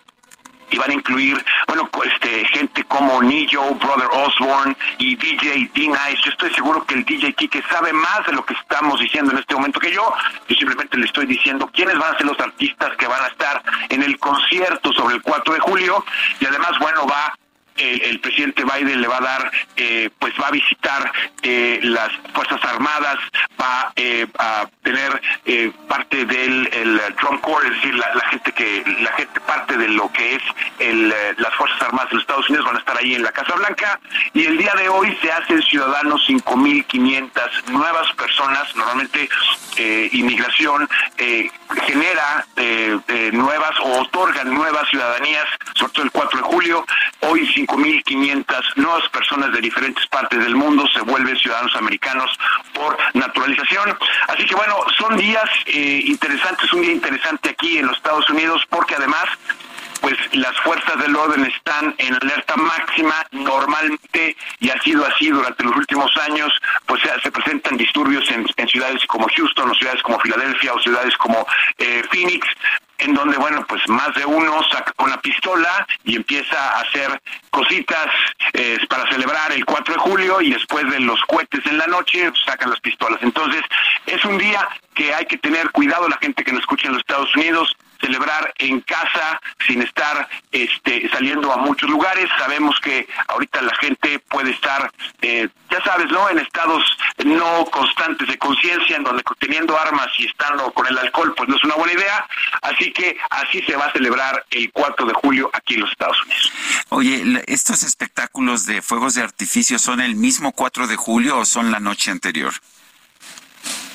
y 0.69 0.77
van 0.77 0.91
a 0.91 0.93
incluir, 0.93 1.43
bueno, 1.67 1.89
este, 2.05 2.45
gente 2.47 2.83
como 2.85 3.21
Nillo, 3.21 3.73
Brother 3.75 4.07
Osborne 4.11 4.75
y 4.97 5.15
DJ 5.15 5.71
D-Nice. 5.73 6.21
Yo 6.23 6.31
estoy 6.31 6.53
seguro 6.53 6.83
que 6.85 6.95
el 6.95 7.05
DJ 7.05 7.33
Kike 7.33 7.63
sabe 7.69 7.93
más 7.93 8.25
de 8.25 8.33
lo 8.33 8.45
que 8.45 8.53
estamos 8.53 8.99
diciendo 8.99 9.31
en 9.31 9.39
este 9.39 9.55
momento 9.55 9.79
que 9.79 9.91
yo. 9.91 10.13
Yo 10.47 10.55
simplemente 10.55 10.97
le 10.97 11.05
estoy 11.05 11.25
diciendo 11.25 11.69
quiénes 11.73 11.97
van 11.97 12.13
a 12.13 12.17
ser 12.17 12.25
los 12.25 12.39
artistas 12.39 12.95
que 12.97 13.07
van 13.07 13.23
a 13.23 13.27
estar 13.27 13.61
en 13.89 14.03
el 14.03 14.17
concierto 14.19 14.93
sobre 14.93 15.15
el 15.15 15.21
4 15.21 15.53
de 15.53 15.59
julio 15.59 16.05
y 16.39 16.45
además, 16.45 16.71
bueno, 16.79 17.05
va 17.07 17.33
el 17.79 18.19
presidente 18.19 18.63
Biden 18.63 19.01
le 19.01 19.07
va 19.07 19.17
a 19.17 19.21
dar, 19.21 19.51
eh, 19.75 20.09
pues 20.19 20.33
va 20.41 20.47
a 20.47 20.51
visitar 20.51 21.11
eh, 21.41 21.79
las 21.83 22.09
Fuerzas 22.33 22.63
Armadas, 22.63 23.17
va 23.59 23.91
eh, 23.95 24.27
a 24.37 24.67
tener 24.83 25.21
parte 25.87 26.25
del 26.25 26.69
el 26.73 27.01
Trump 27.15 27.41
Corps, 27.41 27.65
es 27.65 27.71
decir, 27.71 27.95
la, 27.95 28.21
gente 28.29 28.51
que, 28.51 28.83
la 29.01 29.11
gente 29.13 29.39
parte 29.41 29.77
de 29.77 29.87
lo 29.87 30.11
que 30.11 30.35
es 30.35 30.43
el, 30.79 31.09
las 31.09 31.53
Fuerzas 31.55 31.81
Armadas 31.81 32.09
de 32.09 32.15
los 32.15 32.23
Estados 32.23 32.49
Unidos 32.49 32.65
van 32.65 32.75
a 32.75 32.79
estar 32.79 32.97
ahí 32.97 33.15
en 33.15 33.23
la 33.23 33.31
Casa 33.31 33.55
Blanca. 33.55 33.99
Y 34.33 34.45
el 34.45 34.57
día 34.57 34.73
de 34.75 34.89
hoy 34.89 35.17
se 35.21 35.31
hacen 35.31 35.61
ciudadanos 35.63 36.21
5.500 36.27 37.69
nuevas 37.69 38.11
personas, 38.13 38.75
normalmente 38.75 39.29
inmigración 40.11 40.87
genera 41.85 42.45
nuevas 43.31 43.79
o 43.81 44.01
otorga 44.01 44.43
nuevas 44.43 44.87
ciudadanías, 44.89 45.45
sobre 45.75 45.93
todo 45.93 46.05
el 46.05 46.11
4 46.11 46.37
de 46.37 46.43
julio, 46.43 46.85
hoy 47.21 47.47
5.500 47.69 48.75
nuevas 48.77 49.07
personas 49.09 49.51
de 49.51 49.61
diferentes 49.61 50.05
partes 50.07 50.43
del 50.43 50.55
mundo 50.55 50.87
se 50.93 51.01
vuelven 51.01 51.37
ciudadanos 51.37 51.75
americanos 51.75 52.31
por 52.73 52.97
naturalización. 53.13 53.97
Así 54.27 54.45
que 54.45 54.55
bueno, 54.55 54.75
son 54.97 55.17
días 55.17 55.49
eh, 55.67 56.01
interesantes, 56.05 56.71
un 56.73 56.81
día 56.81 56.93
interesante 56.93 57.49
aquí 57.49 57.77
en 57.77 57.87
los 57.87 57.97
Estados 57.97 58.29
Unidos 58.29 58.63
porque 58.69 58.95
además 58.95 59.25
pues 60.01 60.15
las 60.31 60.55
fuerzas 60.61 60.97
del 60.99 61.15
orden 61.15 61.45
están 61.45 61.93
en 61.97 62.15
alerta 62.21 62.55
máxima 62.55 63.25
normalmente 63.31 64.35
y 64.59 64.69
ha 64.69 64.81
sido 64.81 65.05
así 65.05 65.27
durante 65.27 65.63
los 65.63 65.75
últimos 65.75 66.09
años, 66.17 66.51
pues 66.85 67.01
se, 67.21 67.31
presentan 67.31 67.75
disturbios 67.75 68.23
en, 68.31 68.47
ciudades 68.67 69.05
como 69.07 69.27
Houston 69.35 69.69
o 69.69 69.75
ciudades 69.75 70.01
como 70.01 70.19
Filadelfia 70.19 70.73
o 70.73 70.79
ciudades 70.79 71.15
como 71.17 71.45
eh, 71.77 72.03
Phoenix, 72.11 72.47
en 72.99 73.13
donde, 73.13 73.37
bueno, 73.37 73.65
pues 73.67 73.81
más 73.87 74.13
de 74.15 74.25
uno 74.25 74.61
saca 74.71 74.93
una 74.97 75.19
pistola 75.21 75.85
y 76.03 76.15
empieza 76.15 76.57
a 76.57 76.81
hacer 76.81 77.21
cositas 77.49 78.07
eh, 78.53 78.77
para 78.89 79.09
celebrar 79.09 79.51
el 79.51 79.65
4 79.65 79.93
de 79.93 79.99
julio 79.99 80.41
y 80.41 80.51
después 80.51 80.89
de 80.89 80.99
los 80.99 81.19
cohetes 81.21 81.65
en 81.65 81.77
la 81.77 81.87
noche 81.87 82.31
sacan 82.45 82.69
las 82.69 82.79
pistolas. 82.79 83.19
Entonces, 83.21 83.61
es 84.05 84.23
un 84.25 84.37
día 84.37 84.67
que 84.93 85.13
hay 85.13 85.25
que 85.25 85.37
tener 85.37 85.71
cuidado 85.71 86.07
la 86.09 86.17
gente 86.17 86.43
que 86.43 86.51
nos 86.51 86.61
escucha 86.61 86.87
en 86.87 86.93
los 86.93 87.01
Estados 87.01 87.33
Unidos, 87.35 87.75
celebrar 87.99 88.53
en 88.57 88.81
casa 88.81 89.39
sin 89.67 89.81
estar 89.81 90.27
este, 90.51 91.09
saliendo 91.09 91.51
a 91.51 91.57
muchos 91.57 91.89
lugares. 91.89 92.29
Sabemos 92.37 92.79
que 92.79 93.07
ahorita 93.27 93.61
la 93.61 93.75
gente 93.75 94.19
puede 94.19 94.51
estar, 94.51 94.91
eh, 95.21 95.47
ya 95.69 95.83
sabes, 95.83 96.09
¿no? 96.11 96.29
En 96.29 96.39
estados 96.39 96.83
no 97.25 97.65
constantes 97.65 98.27
de 98.27 98.37
conciencia, 98.37 98.97
en 98.97 99.03
donde 99.03 99.23
teniendo 99.39 99.77
armas 99.77 100.07
y 100.17 100.25
estando 100.25 100.71
con 100.71 100.87
el 100.87 100.97
alcohol, 100.97 101.33
pues 101.35 101.49
no 101.49 101.55
es 101.55 101.63
una 101.63 101.75
buena 101.75 101.93
idea. 101.93 102.27
Así 102.61 102.91
que 102.91 103.17
así 103.29 103.61
se 103.63 103.75
va 103.75 103.85
a 103.85 103.91
celebrar 103.91 104.45
el 104.49 104.71
4 104.71 105.05
de 105.05 105.13
julio 105.13 105.49
aquí 105.53 105.75
en 105.75 105.81
los 105.81 105.91
Estados 105.91 106.17
Unidos. 106.23 106.51
Oye, 106.89 107.43
¿estos 107.47 107.83
espectáculos 107.83 108.65
de 108.65 108.81
fuegos 108.81 109.15
de 109.15 109.23
artificio 109.23 109.79
son 109.79 110.01
el 110.01 110.15
mismo 110.15 110.51
4 110.51 110.87
de 110.87 110.95
julio 110.95 111.37
o 111.39 111.45
son 111.45 111.71
la 111.71 111.79
noche 111.79 112.11
anterior? 112.11 112.53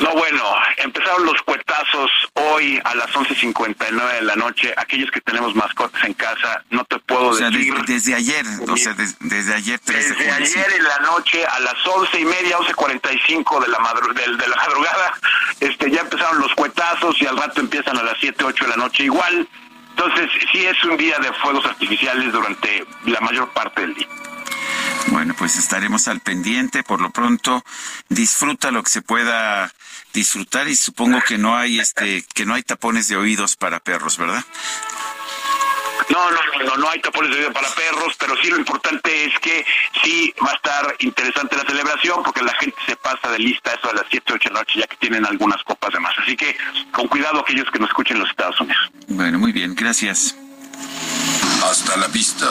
No, 0.00 0.12
bueno, 0.12 0.42
empezaron 0.78 1.24
los 1.24 1.40
cuetazos 1.42 2.10
hoy 2.34 2.80
a 2.84 2.94
las 2.94 3.10
11.59 3.10 4.14
de 4.14 4.22
la 4.22 4.36
noche. 4.36 4.74
Aquellos 4.76 5.10
que 5.10 5.20
tenemos 5.20 5.54
mascotas 5.54 6.02
en 6.04 6.14
casa, 6.14 6.64
no 6.70 6.84
te 6.84 6.98
puedo 6.98 7.28
o 7.28 7.34
sea, 7.34 7.50
decir. 7.50 7.74
Desde, 7.86 8.14
ayer, 8.14 8.44
o 8.68 8.76
sea, 8.76 8.94
desde 9.20 9.54
ayer 9.54 9.78
3 9.78 10.18
Desde 10.18 10.32
ayer 10.32 10.72
en 10.76 10.84
la 10.84 10.98
noche 10.98 11.46
a 11.46 11.60
las 11.60 11.86
once 11.86 12.20
y 12.20 12.24
media, 12.24 12.58
11.45 12.58 13.60
de 13.60 13.68
la, 13.68 13.78
de, 14.14 14.36
de 14.36 14.48
la 14.48 14.56
madrugada, 14.56 15.14
este, 15.60 15.90
ya 15.90 16.00
empezaron 16.00 16.40
los 16.40 16.52
cuetazos 16.54 17.20
y 17.20 17.26
al 17.26 17.36
rato 17.36 17.60
empiezan 17.60 17.96
a 17.96 18.02
las 18.02 18.16
7, 18.20 18.44
8 18.44 18.64
de 18.64 18.70
la 18.70 18.76
noche 18.76 19.04
igual. 19.04 19.48
Entonces, 19.90 20.28
sí 20.50 20.64
es 20.64 20.82
un 20.84 20.96
día 20.96 21.18
de 21.20 21.32
fuegos 21.34 21.64
artificiales 21.66 22.32
durante 22.32 22.84
la 23.06 23.20
mayor 23.20 23.48
parte 23.52 23.82
del 23.82 23.94
día. 23.94 24.08
Bueno, 25.08 25.34
pues 25.38 25.56
estaremos 25.56 26.08
al 26.08 26.20
pendiente. 26.20 26.82
Por 26.82 27.00
lo 27.00 27.10
pronto, 27.10 27.62
disfruta 28.08 28.72
lo 28.72 28.82
que 28.82 28.90
se 28.90 29.02
pueda 29.02 29.72
disfrutar 30.14 30.68
y 30.68 30.76
supongo 30.76 31.20
que 31.20 31.36
no 31.36 31.56
hay 31.56 31.80
este 31.80 32.24
que 32.32 32.46
no 32.46 32.54
hay 32.54 32.62
tapones 32.62 33.08
de 33.08 33.16
oídos 33.16 33.56
para 33.56 33.80
perros, 33.80 34.16
¿verdad? 34.16 34.42
No, 36.10 36.30
no, 36.30 36.64
no, 36.64 36.76
no, 36.76 36.90
hay 36.90 37.00
tapones 37.00 37.30
de 37.30 37.38
oídos 37.38 37.54
para 37.54 37.68
perros, 37.70 38.14
pero 38.18 38.36
sí 38.36 38.48
lo 38.48 38.58
importante 38.58 39.24
es 39.24 39.38
que 39.40 39.64
sí 40.02 40.32
va 40.44 40.52
a 40.52 40.54
estar 40.54 40.96
interesante 41.00 41.56
la 41.56 41.64
celebración 41.64 42.22
porque 42.22 42.42
la 42.42 42.54
gente 42.54 42.76
se 42.86 42.96
pasa 42.96 43.30
de 43.30 43.38
lista 43.38 43.72
eso 43.72 43.90
a 43.90 43.94
las 43.94 44.04
7, 44.10 44.32
8 44.34 44.48
de 44.48 44.54
la 44.54 44.60
noche 44.60 44.80
ya 44.80 44.86
que 44.86 44.96
tienen 44.96 45.26
algunas 45.26 45.62
copas 45.64 45.92
de 45.92 46.00
más. 46.00 46.14
Así 46.18 46.36
que 46.36 46.56
con 46.92 47.08
cuidado 47.08 47.40
aquellos 47.40 47.70
que 47.70 47.78
nos 47.78 47.88
escuchen 47.88 48.16
en 48.16 48.22
los 48.22 48.30
Estados 48.30 48.60
Unidos. 48.60 48.90
Bueno, 49.08 49.38
muy 49.38 49.52
bien, 49.52 49.74
gracias. 49.74 50.36
Hasta 51.64 51.96
la 51.96 52.08
vista, 52.08 52.46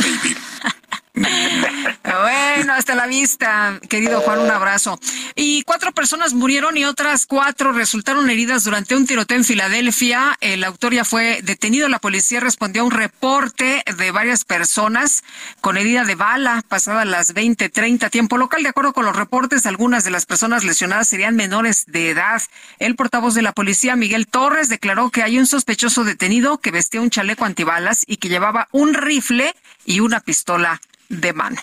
baby. 0.00 0.36
Bueno, 2.04 2.74
hasta 2.74 2.94
la 2.94 3.06
vista, 3.06 3.80
querido 3.88 4.20
Juan, 4.20 4.40
un 4.40 4.50
abrazo. 4.50 5.00
Y 5.34 5.62
cuatro 5.62 5.90
personas 5.92 6.32
murieron 6.32 6.76
y 6.76 6.84
otras 6.84 7.26
cuatro 7.26 7.72
resultaron 7.72 8.30
heridas 8.30 8.64
durante 8.64 8.94
un 8.94 9.06
tiroteo 9.06 9.38
en 9.38 9.44
Filadelfia. 9.44 10.36
El 10.40 10.62
autor 10.64 10.94
ya 10.94 11.04
fue 11.04 11.40
detenido. 11.42 11.88
La 11.88 11.98
policía 11.98 12.40
respondió 12.40 12.82
a 12.82 12.84
un 12.84 12.90
reporte 12.90 13.82
de 13.96 14.10
varias 14.12 14.44
personas 14.44 15.24
con 15.60 15.76
herida 15.76 16.04
de 16.04 16.14
bala 16.14 16.62
pasada 16.68 17.04
las 17.04 17.34
20:30 17.34 18.10
tiempo 18.10 18.38
local. 18.38 18.62
De 18.62 18.68
acuerdo 18.68 18.92
con 18.92 19.06
los 19.06 19.16
reportes, 19.16 19.66
algunas 19.66 20.04
de 20.04 20.10
las 20.10 20.26
personas 20.26 20.62
lesionadas 20.62 21.08
serían 21.08 21.36
menores 21.36 21.84
de 21.86 22.10
edad. 22.10 22.42
El 22.78 22.94
portavoz 22.96 23.34
de 23.34 23.42
la 23.42 23.52
policía, 23.52 23.96
Miguel 23.96 24.26
Torres, 24.28 24.68
declaró 24.68 25.10
que 25.10 25.22
hay 25.22 25.38
un 25.38 25.46
sospechoso 25.46 26.04
detenido 26.04 26.58
que 26.58 26.70
vestía 26.70 27.00
un 27.00 27.10
chaleco 27.10 27.44
antibalas 27.44 28.04
y 28.06 28.18
que 28.18 28.28
llevaba 28.28 28.68
un 28.70 28.94
rifle 28.94 29.54
y 29.84 30.00
una 30.00 30.20
pistola 30.20 30.80
de 31.08 31.32
mano. 31.32 31.60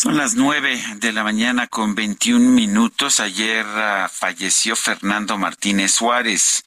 Son 0.00 0.16
las 0.16 0.34
nueve 0.34 0.82
de 0.96 1.12
la 1.12 1.22
mañana 1.22 1.66
con 1.66 1.94
21 1.94 2.40
minutos. 2.52 3.20
Ayer 3.20 3.66
uh, 3.66 4.08
falleció 4.08 4.74
Fernando 4.74 5.36
Martínez 5.36 5.92
Suárez. 5.92 6.64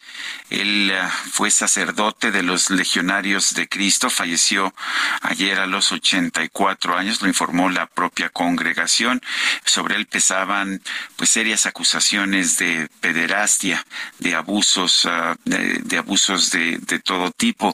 Él 0.51 0.93
uh, 0.93 1.09
fue 1.31 1.49
sacerdote 1.49 2.29
de 2.29 2.43
los 2.43 2.69
legionarios 2.69 3.55
de 3.55 3.67
Cristo. 3.67 4.11
Falleció 4.11 4.75
ayer 5.23 5.59
a 5.59 5.65
los 5.65 5.91
84 5.91 6.95
años. 6.95 7.23
Lo 7.23 7.27
informó 7.27 7.71
la 7.71 7.87
propia 7.87 8.29
congregación. 8.29 9.19
Sobre 9.65 9.95
él 9.95 10.05
pesaban 10.05 10.83
pues 11.15 11.31
serias 11.31 11.65
acusaciones 11.65 12.59
de 12.59 12.87
pederastia, 13.01 13.83
de 14.19 14.35
abusos, 14.35 15.05
uh, 15.05 15.35
de, 15.43 15.97
abusos 15.97 16.51
de 16.51 17.01
todo 17.03 17.31
tipo. 17.31 17.73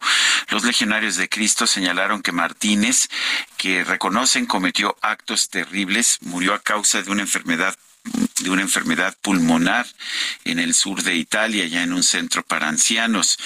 Los 0.52 0.64
legionarios 0.64 1.18
de 1.18 1.28
Cristo 1.28 1.68
señalaron 1.68 2.22
que 2.22 2.32
Martínez, 2.32 3.10
que 3.60 3.84
reconocen 3.84 4.46
cometió 4.46 4.96
actos 5.02 5.50
terribles, 5.50 6.20
murió 6.22 6.54
a 6.54 6.60
causa 6.60 7.02
de 7.02 7.12
una 7.12 7.24
enfermedad 7.24 7.76
de 8.40 8.50
una 8.50 8.62
enfermedad 8.62 9.16
pulmonar 9.22 9.86
en 10.46 10.60
el 10.60 10.74
sur 10.74 11.04
de 11.04 11.16
Italia, 11.16 11.68
ya 11.68 11.84
en 11.84 11.92
un 11.92 12.02
centro 12.02 12.42
para 12.42 12.70
ancianos. 12.70 13.38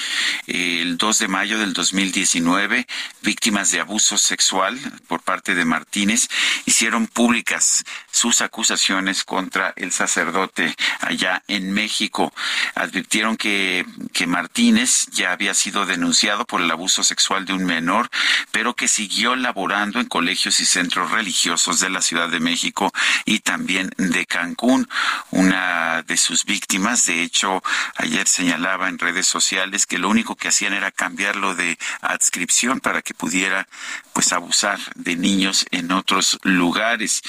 El 0.46 0.98
2 0.98 1.20
de 1.20 1.28
mayo 1.28 1.58
del 1.58 1.74
2019, 1.74 2.86
víctimas 3.24 3.72
de 3.72 3.80
abuso 3.80 4.20
sexual 4.20 4.80
por 5.08 5.22
parte 5.22 5.56
de 5.56 5.66
Martínez 5.66 6.28
hicieron 6.66 7.08
públicas 7.08 7.84
sus 8.14 8.42
acusaciones 8.42 9.24
contra 9.24 9.74
el 9.76 9.92
sacerdote 9.92 10.76
allá 11.02 11.44
en 11.48 11.74
México. 11.74 12.32
Advirtieron 12.76 13.38
que, 13.38 13.86
que 14.14 14.28
Martínez 14.28 15.08
ya 15.12 15.32
había 15.32 15.56
sido 15.56 15.88
denunciado 15.88 16.46
por 16.46 16.62
el 16.62 16.70
abuso 16.70 17.04
sexual 17.04 17.46
de 17.46 17.54
un 17.54 17.66
menor, 17.66 18.10
pero 18.52 18.76
que 18.76 18.88
siguió 18.88 19.36
laborando 19.36 20.00
en 20.00 20.06
colegios 20.06 20.60
y 20.60 20.66
centros 20.68 21.10
religiosos 21.10 21.80
de 21.80 21.90
la 21.90 22.04
Ciudad 22.04 22.30
de 22.30 22.40
México 22.40 22.92
y 23.26 23.40
también 23.40 23.92
de 23.98 24.28
Cancún. 24.28 24.88
Una 25.32 26.04
de 26.04 26.16
sus 26.16 26.46
víctimas, 26.46 27.08
de 27.08 27.24
hecho, 27.24 27.64
ayer 27.96 28.28
señalaba 28.28 28.90
en 28.90 29.00
redes 29.00 29.26
sociales 29.26 29.88
que 29.88 29.98
lo 29.98 30.10
único 30.10 30.36
que 30.36 30.50
hacían 30.50 30.74
era 30.74 30.92
cambiarlo 30.92 31.56
de 31.56 31.80
adscripción 32.02 32.80
para 32.80 33.02
que 33.02 33.16
pudiera 33.16 33.68
pues 34.14 34.32
abusar 34.32 34.80
de 34.96 35.16
niños 35.16 35.66
en 35.72 35.92
otros 35.92 36.40
lugares. 36.44 37.22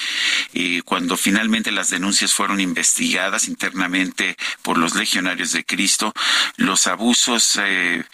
Eh, 0.52 0.82
cuando 0.84 1.16
finalmente 1.16 1.72
las 1.72 1.90
denuncias 1.90 2.32
fueron 2.32 2.60
investigadas 2.60 3.48
internamente 3.48 4.36
por 4.62 4.78
los 4.78 4.94
legionarios 4.94 5.52
de 5.52 5.64
Cristo, 5.64 6.12
los 6.56 6.86
abusos, 6.86 7.58
eh, 7.62 8.04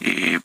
eh, 0.00 0.40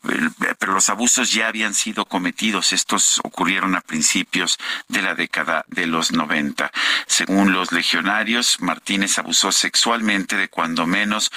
pero 0.58 0.72
los 0.72 0.88
abusos 0.88 1.32
ya 1.32 1.48
habían 1.48 1.74
sido 1.74 2.06
cometidos. 2.06 2.72
Estos 2.72 3.20
ocurrieron 3.22 3.74
a 3.76 3.80
principios 3.80 4.58
de 4.88 5.02
la 5.02 5.14
década 5.14 5.64
de 5.68 5.86
los 5.86 6.12
90. 6.12 6.72
Según 7.06 7.52
los 7.52 7.72
legionarios, 7.72 8.60
Martínez 8.60 9.18
abusó 9.18 9.52
sexualmente 9.52 10.36
de 10.36 10.48
cuando 10.48 10.86
menos 10.86 11.30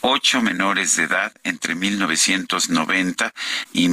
ocho 0.00 0.40
menores 0.40 0.96
de 0.96 1.04
edad 1.04 1.32
entre 1.44 1.74
1990 1.74 3.32
y 3.72 3.88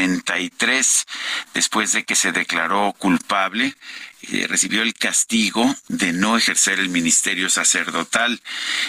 1993. 0.00 1.06
Después 1.54 1.92
de 1.92 2.04
que 2.04 2.14
se 2.14 2.32
declaró 2.32 2.94
culpable, 2.98 3.74
eh, 4.22 4.46
recibió 4.46 4.82
el 4.82 4.94
castigo 4.94 5.74
de 5.88 6.12
no 6.12 6.36
ejercer 6.36 6.78
el 6.78 6.90
ministerio 6.90 7.48
sacerdotal. 7.48 8.42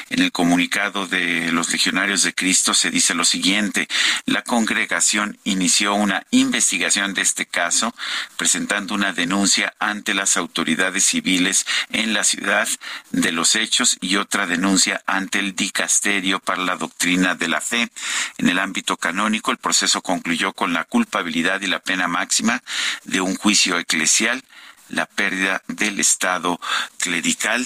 En 0.10 0.22
el 0.22 0.32
comunicado 0.32 1.08
de 1.08 1.52
los 1.52 1.72
legionarios 1.72 2.24
de 2.24 2.34
Cristo 2.34 2.74
se 2.74 2.92
dice 2.92 3.14
lo 3.14 3.24
siguiente, 3.24 3.88
la 4.26 4.42
congregación 4.42 5.38
inició 5.46 5.94
una 5.96 6.26
investigación 6.32 7.14
de 7.14 7.22
este 7.22 7.46
caso, 7.46 7.96
presentando 8.36 8.94
una 8.94 9.14
denuncia 9.14 9.74
ante 9.80 10.14
las 10.14 10.36
autoridades 10.36 11.06
civiles 11.06 11.66
en 11.92 12.14
la 12.14 12.26
ciudad 12.26 12.68
de 13.12 13.32
los 13.32 13.56
hechos 13.56 13.98
y 14.02 14.18
otra 14.18 14.48
denuncia 14.48 15.02
ante 15.06 15.40
el 15.40 15.56
dicasterio 15.56 16.40
para 16.40 16.64
la 16.64 16.76
doctrina 16.76 17.36
de 17.36 17.48
la 17.48 17.62
fe. 17.62 17.90
En 18.38 18.50
el 18.50 18.60
ámbito 18.60 18.98
canónico, 18.98 19.52
el 19.52 19.58
proceso 19.58 20.02
concluyó 20.02 20.52
con 20.54 20.74
la 20.74 20.84
culpabilidad 20.84 21.62
y 21.62 21.68
la 21.68 21.80
pena 21.80 22.08
máxima 22.08 22.62
de 23.06 23.22
un 23.22 23.36
juicio 23.36 23.80
eclesial 23.80 24.44
la 24.92 25.06
pérdida 25.06 25.64
del 25.68 26.00
Estado 26.00 26.60
clerical. 26.98 27.66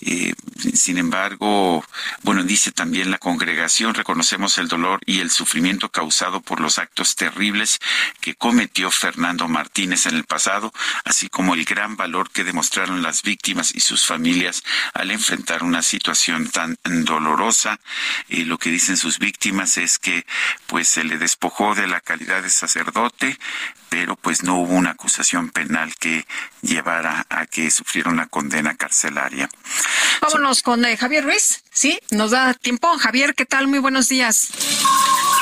Eh, 0.00 0.34
sin 0.74 0.98
embargo, 0.98 1.84
bueno, 2.22 2.42
dice 2.42 2.72
también 2.72 3.10
la 3.10 3.18
congregación, 3.18 3.94
reconocemos 3.94 4.58
el 4.58 4.68
dolor 4.68 5.00
y 5.06 5.20
el 5.20 5.30
sufrimiento 5.30 5.88
causado 5.88 6.42
por 6.42 6.60
los 6.60 6.78
actos 6.78 7.16
terribles 7.16 7.78
que 8.20 8.34
cometió 8.34 8.90
Fernando 8.90 9.48
Martínez 9.48 10.06
en 10.06 10.16
el 10.16 10.24
pasado, 10.24 10.72
así 11.04 11.28
como 11.28 11.54
el 11.54 11.64
gran 11.64 11.96
valor 11.96 12.30
que 12.30 12.44
demostraron 12.44 13.02
las 13.02 13.22
víctimas 13.22 13.74
y 13.74 13.80
sus 13.80 14.04
familias 14.04 14.62
al 14.92 15.10
enfrentar 15.10 15.62
una 15.62 15.80
situación 15.80 16.48
tan 16.50 16.76
dolorosa. 16.84 17.80
Eh, 18.28 18.44
lo 18.44 18.58
que 18.58 18.70
dicen 18.70 18.96
sus 18.96 19.18
víctimas 19.18 19.78
es 19.78 19.98
que 19.98 20.26
pues 20.66 20.88
se 20.88 21.04
le 21.04 21.18
despojó 21.18 21.74
de 21.74 21.86
la 21.86 22.00
calidad 22.00 22.42
de 22.42 22.50
sacerdote, 22.50 23.38
pero 23.94 24.16
pues 24.16 24.42
no 24.42 24.56
hubo 24.56 24.74
una 24.74 24.90
acusación 24.90 25.50
penal 25.50 25.94
que 25.94 26.26
llevara 26.62 27.24
a 27.30 27.46
que 27.46 27.70
sufriera 27.70 28.10
una 28.10 28.26
condena 28.26 28.74
carcelaria. 28.74 29.48
Vámonos 30.20 30.62
con 30.62 30.84
eh, 30.84 30.96
Javier 30.96 31.22
Ruiz, 31.22 31.62
¿sí? 31.70 32.00
Nos 32.10 32.32
da 32.32 32.54
tiempo. 32.54 32.88
Javier, 32.98 33.36
¿qué 33.36 33.46
tal? 33.46 33.68
Muy 33.68 33.78
buenos 33.78 34.08
días. 34.08 34.50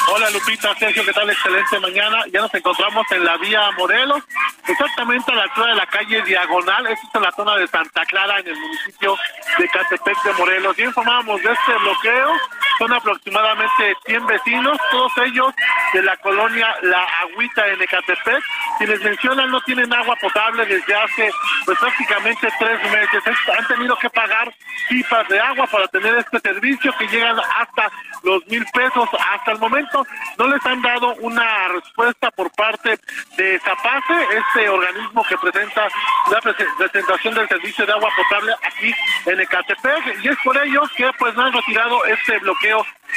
Hola 0.08 0.28
Lupita, 0.28 0.74
Sergio, 0.78 1.02
¿qué 1.02 1.14
tal? 1.14 1.30
Excelente 1.30 1.80
mañana. 1.80 2.24
Ya 2.30 2.42
nos 2.42 2.52
encontramos 2.52 3.06
en 3.12 3.24
la 3.24 3.38
vía 3.38 3.70
Morelos, 3.78 4.22
exactamente 4.66 5.32
a 5.32 5.34
la 5.34 5.42
altura 5.44 5.68
de 5.68 5.76
la 5.76 5.86
calle 5.86 6.22
Diagonal. 6.22 6.86
Esto 6.88 7.06
es 7.08 7.14
en 7.14 7.22
la 7.22 7.32
zona 7.32 7.56
de 7.56 7.66
Santa 7.68 8.04
Clara, 8.04 8.38
en 8.38 8.48
el 8.48 8.56
municipio 8.56 9.16
de 9.58 9.68
Catepec 9.68 10.22
de 10.24 10.32
Morelos. 10.34 10.76
Ya 10.76 10.84
informamos 10.84 11.42
de 11.42 11.52
este 11.52 11.72
bloqueo. 11.80 12.32
Son 12.78 12.92
aproximadamente 12.92 13.96
100 14.06 14.26
vecinos, 14.26 14.78
todos 14.90 15.12
ellos 15.26 15.54
de 15.92 16.02
la 16.02 16.16
colonia 16.18 16.74
La 16.82 17.02
Agüita 17.22 17.66
en 17.68 17.82
Ecatepec. 17.82 18.42
Quienes 18.78 19.00
mencionan 19.02 19.50
no 19.50 19.60
tienen 19.62 19.92
agua 19.92 20.16
potable 20.20 20.64
desde 20.66 20.94
hace 20.94 21.30
pues 21.64 21.78
prácticamente 21.78 22.48
tres 22.58 22.82
meses. 22.90 23.22
Han 23.58 23.66
tenido 23.66 23.96
que 23.98 24.10
pagar 24.10 24.52
pipas 24.88 25.28
de 25.28 25.38
agua 25.38 25.66
para 25.66 25.86
tener 25.88 26.16
este 26.16 26.40
servicio 26.40 26.92
que 26.98 27.06
llegan 27.08 27.38
hasta 27.38 27.90
los 28.22 28.46
mil 28.46 28.64
pesos. 28.72 29.08
Hasta 29.32 29.52
el 29.52 29.58
momento 29.58 30.06
no 30.38 30.46
les 30.46 30.64
han 30.66 30.80
dado 30.82 31.14
una 31.16 31.68
respuesta 31.68 32.30
por 32.30 32.50
parte 32.52 32.98
de 33.36 33.60
Zapace, 33.60 34.26
este 34.36 34.68
organismo 34.68 35.24
que 35.24 35.36
presenta 35.38 35.88
la 36.30 36.40
presentación 36.40 37.34
del 37.34 37.48
servicio 37.48 37.86
de 37.86 37.92
agua 37.92 38.10
potable 38.16 38.52
aquí 38.62 38.92
en 39.26 39.40
Ecatepec. 39.40 40.24
Y 40.24 40.28
es 40.28 40.36
por 40.42 40.56
ello 40.64 40.82
que 40.96 41.10
pues 41.18 41.34
no 41.34 41.42
han 41.42 41.52
retirado 41.52 42.04
este 42.06 42.38
bloqueo 42.38 42.61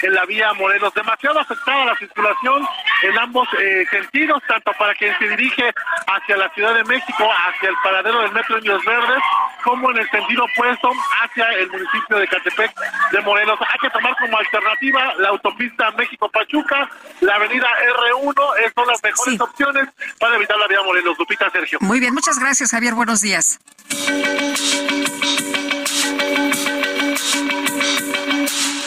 en 0.02 0.14
la 0.14 0.26
vía 0.26 0.54
Morelos. 0.54 0.94
Demasiado 0.94 1.40
afectada 1.40 1.86
la 1.86 1.96
circulación 1.98 2.66
en 3.04 3.18
ambos 3.20 3.48
eh, 3.60 3.86
sentidos, 3.90 4.42
tanto 4.48 4.72
para 4.78 4.94
quien 4.96 5.18
se 5.18 5.30
dirige 5.30 5.72
hacia 6.08 6.38
la 6.38 6.50
Ciudad 6.50 6.74
de 6.74 6.84
México, 6.86 7.30
hacia 7.32 7.70
el 7.70 7.76
paradero 7.84 8.22
del 8.22 8.32
Metro 8.32 8.58
Indios 8.58 8.84
Verdes, 8.86 9.22
como 9.64 9.92
en 9.92 9.98
el 9.98 10.10
sentido 10.10 10.46
opuesto 10.46 10.92
hacia 11.22 11.46
el 11.52 11.70
municipio 11.70 12.18
de 12.18 12.28
Catepec 12.28 12.72
de 13.12 13.22
Morelos. 13.22 13.60
Hay 13.62 13.80
que 13.80 13.90
tomar 13.90 14.16
como 14.18 14.38
alternativa 14.38 15.14
la 15.18 15.30
autopista 15.30 15.92
México-Pachuca, 15.92 16.90
la 17.22 17.36
avenida 17.36 17.68
R1, 17.68 18.66
es 18.66 18.74
son 18.76 18.88
las 18.88 19.02
mejores 19.04 19.40
opciones 19.40 19.90
para 20.20 20.36
evitar 20.36 20.58
la 20.58 20.68
vía 20.68 20.82
Morelos. 20.84 21.18
Lupita, 21.18 21.50
Sergio. 21.50 21.80
Muy 21.82 22.00
bien, 22.00 22.14
muchas 22.14 22.40
gracias, 22.40 22.72
Javier. 22.72 22.94
Buenos 22.94 23.22
días. 23.22 23.60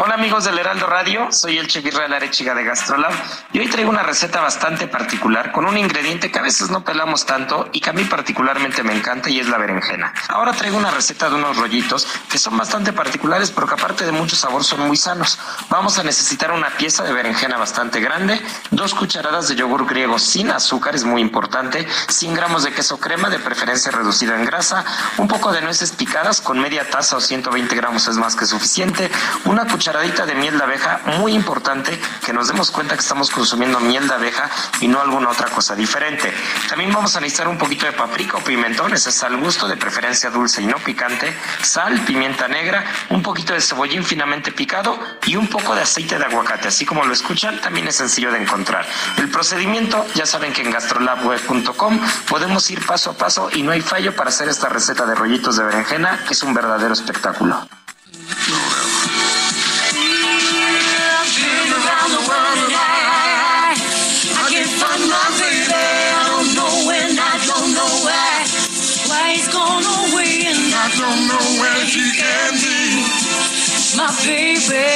Hola 0.00 0.14
amigos 0.14 0.42
del 0.42 0.58
Heraldo 0.58 0.88
Radio, 0.88 1.30
soy 1.30 1.56
el 1.56 1.68
chef 1.68 1.86
Israel 1.86 2.12
Arechiga 2.12 2.52
de 2.52 2.64
Gastrolab 2.64 3.12
y 3.52 3.60
hoy 3.60 3.68
traigo 3.68 3.90
una 3.90 4.02
receta 4.02 4.40
bastante 4.40 4.88
particular 4.88 5.52
con 5.52 5.66
un 5.66 5.78
ingrediente 5.78 6.32
que 6.32 6.38
a 6.40 6.42
veces 6.42 6.68
no 6.68 6.82
pelamos 6.82 7.26
tanto 7.26 7.68
y 7.72 7.80
que 7.80 7.90
a 7.90 7.92
mí 7.92 8.02
particularmente 8.02 8.82
me 8.82 8.92
encanta 8.92 9.30
y 9.30 9.38
es 9.38 9.48
la 9.48 9.56
berenjena. 9.56 10.12
Ahora 10.28 10.52
traigo 10.52 10.76
una 10.78 10.90
receta 10.90 11.28
de 11.28 11.36
unos 11.36 11.58
rollitos 11.58 12.08
que 12.28 12.38
son 12.38 12.56
bastante 12.56 12.92
particulares 12.92 13.52
porque 13.52 13.74
aparte 13.74 14.04
de 14.04 14.10
mucho 14.10 14.34
sabor 14.34 14.64
son 14.64 14.80
muy 14.80 14.96
sanos. 14.96 15.38
Vamos 15.70 15.96
a 16.00 16.02
necesitar 16.02 16.50
una 16.50 16.70
pieza 16.70 17.04
de 17.04 17.12
berenjena 17.12 17.56
bastante 17.56 18.00
grande, 18.00 18.42
dos 18.72 18.94
cucharadas 18.94 19.46
de 19.46 19.54
yogur 19.54 19.86
griego 19.86 20.18
sin 20.18 20.50
azúcar, 20.50 20.96
es 20.96 21.04
muy 21.04 21.22
importante, 21.22 21.86
100 22.08 22.34
gramos 22.34 22.64
de 22.64 22.72
queso 22.72 22.98
crema 22.98 23.30
de 23.30 23.38
preferencia 23.38 23.92
reducido 23.92 24.34
en 24.34 24.44
grasa, 24.44 24.84
un 25.18 25.28
poco 25.28 25.52
de 25.52 25.60
nueces 25.60 25.92
picadas 25.92 26.40
con 26.40 26.58
media 26.58 26.90
taza 26.90 27.16
o 27.16 27.20
120 27.20 27.76
gramos 27.76 28.08
es 28.08 28.16
más 28.16 28.34
que 28.34 28.44
suficiente, 28.44 29.08
una 29.44 29.64
cucharada 29.66 29.83
cucharadita 29.84 30.24
de 30.24 30.34
miel 30.34 30.56
de 30.56 30.64
abeja, 30.64 31.00
muy 31.18 31.34
importante 31.34 32.00
que 32.24 32.32
nos 32.32 32.48
demos 32.48 32.70
cuenta 32.70 32.94
que 32.94 33.02
estamos 33.02 33.30
consumiendo 33.30 33.78
miel 33.80 34.08
de 34.08 34.14
abeja 34.14 34.48
y 34.80 34.88
no 34.88 34.98
alguna 34.98 35.28
otra 35.28 35.50
cosa 35.50 35.76
diferente. 35.76 36.32
También 36.70 36.90
vamos 36.90 37.14
a 37.16 37.20
necesitar 37.20 37.48
un 37.48 37.58
poquito 37.58 37.84
de 37.84 37.92
paprika 37.92 38.38
o 38.38 38.40
pimentón, 38.40 38.94
ese 38.94 39.10
es 39.10 39.22
al 39.22 39.36
gusto, 39.36 39.68
de 39.68 39.76
preferencia 39.76 40.30
dulce 40.30 40.62
y 40.62 40.66
no 40.66 40.78
picante, 40.78 41.36
sal, 41.60 42.00
pimienta 42.06 42.48
negra, 42.48 42.82
un 43.10 43.22
poquito 43.22 43.52
de 43.52 43.60
cebollín 43.60 44.02
finamente 44.04 44.52
picado 44.52 44.98
y 45.26 45.36
un 45.36 45.48
poco 45.48 45.74
de 45.74 45.82
aceite 45.82 46.18
de 46.18 46.24
aguacate. 46.24 46.68
Así 46.68 46.86
como 46.86 47.04
lo 47.04 47.12
escuchan, 47.12 47.60
también 47.60 47.86
es 47.86 47.96
sencillo 47.96 48.32
de 48.32 48.40
encontrar. 48.40 48.86
El 49.18 49.28
procedimiento, 49.28 50.06
ya 50.14 50.24
saben 50.24 50.54
que 50.54 50.62
en 50.62 50.70
gastrolabweb.com 50.70 52.00
podemos 52.26 52.70
ir 52.70 52.86
paso 52.86 53.10
a 53.10 53.18
paso 53.18 53.50
y 53.52 53.62
no 53.62 53.72
hay 53.72 53.82
fallo 53.82 54.16
para 54.16 54.30
hacer 54.30 54.48
esta 54.48 54.70
receta 54.70 55.04
de 55.04 55.14
rollitos 55.14 55.58
de 55.58 55.64
berenjena, 55.64 56.24
que 56.26 56.32
es 56.32 56.42
un 56.42 56.54
verdadero 56.54 56.94
espectáculo. 56.94 57.68
Baby, 74.22 74.86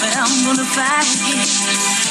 but 0.00 0.12
I'm 0.16 0.34
gonna 0.46 0.64
find 0.64 1.06
it 1.06 1.46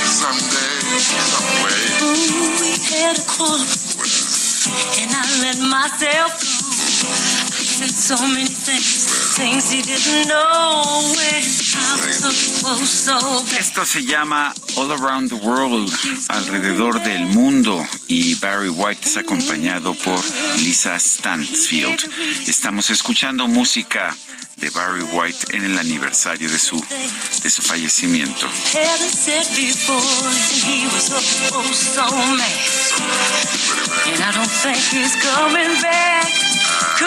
someday, 0.07 0.99
some 0.99 1.49
way. 1.63 1.81
Ooh, 2.03 2.61
we 2.61 2.71
had 2.89 3.19
a 3.19 3.25
quarrel, 3.27 3.65
and 5.01 5.11
I 5.11 5.23
let 5.41 5.59
myself. 5.59 6.54
I 7.85 7.87
said 7.87 8.17
so 8.17 8.27
many 8.27 8.47
things, 8.47 9.05
things 9.37 9.69
he 9.69 9.83
didn't 9.83 10.27
know. 10.27 11.13
Esto 13.59 13.85
se 13.85 14.03
llama 14.03 14.51
All 14.75 14.91
Around 14.91 15.29
the 15.29 15.35
World, 15.35 15.91
alrededor 16.29 16.99
del 17.03 17.27
mundo, 17.27 17.85
y 18.07 18.33
Barry 18.35 18.69
White 18.69 19.07
es 19.07 19.17
acompañado 19.17 19.93
por 19.93 20.19
Lisa 20.57 20.97
Stansfield. 20.97 22.09
Estamos 22.47 22.89
escuchando 22.89 23.47
música 23.47 24.17
de 24.55 24.71
Barry 24.71 25.03
White 25.03 25.55
en 25.55 25.65
el 25.65 25.77
aniversario 25.77 26.49
de 26.49 26.57
su, 26.57 26.83
de 27.43 27.49
su 27.51 27.61
fallecimiento. 27.61 28.47
I 36.97 37.01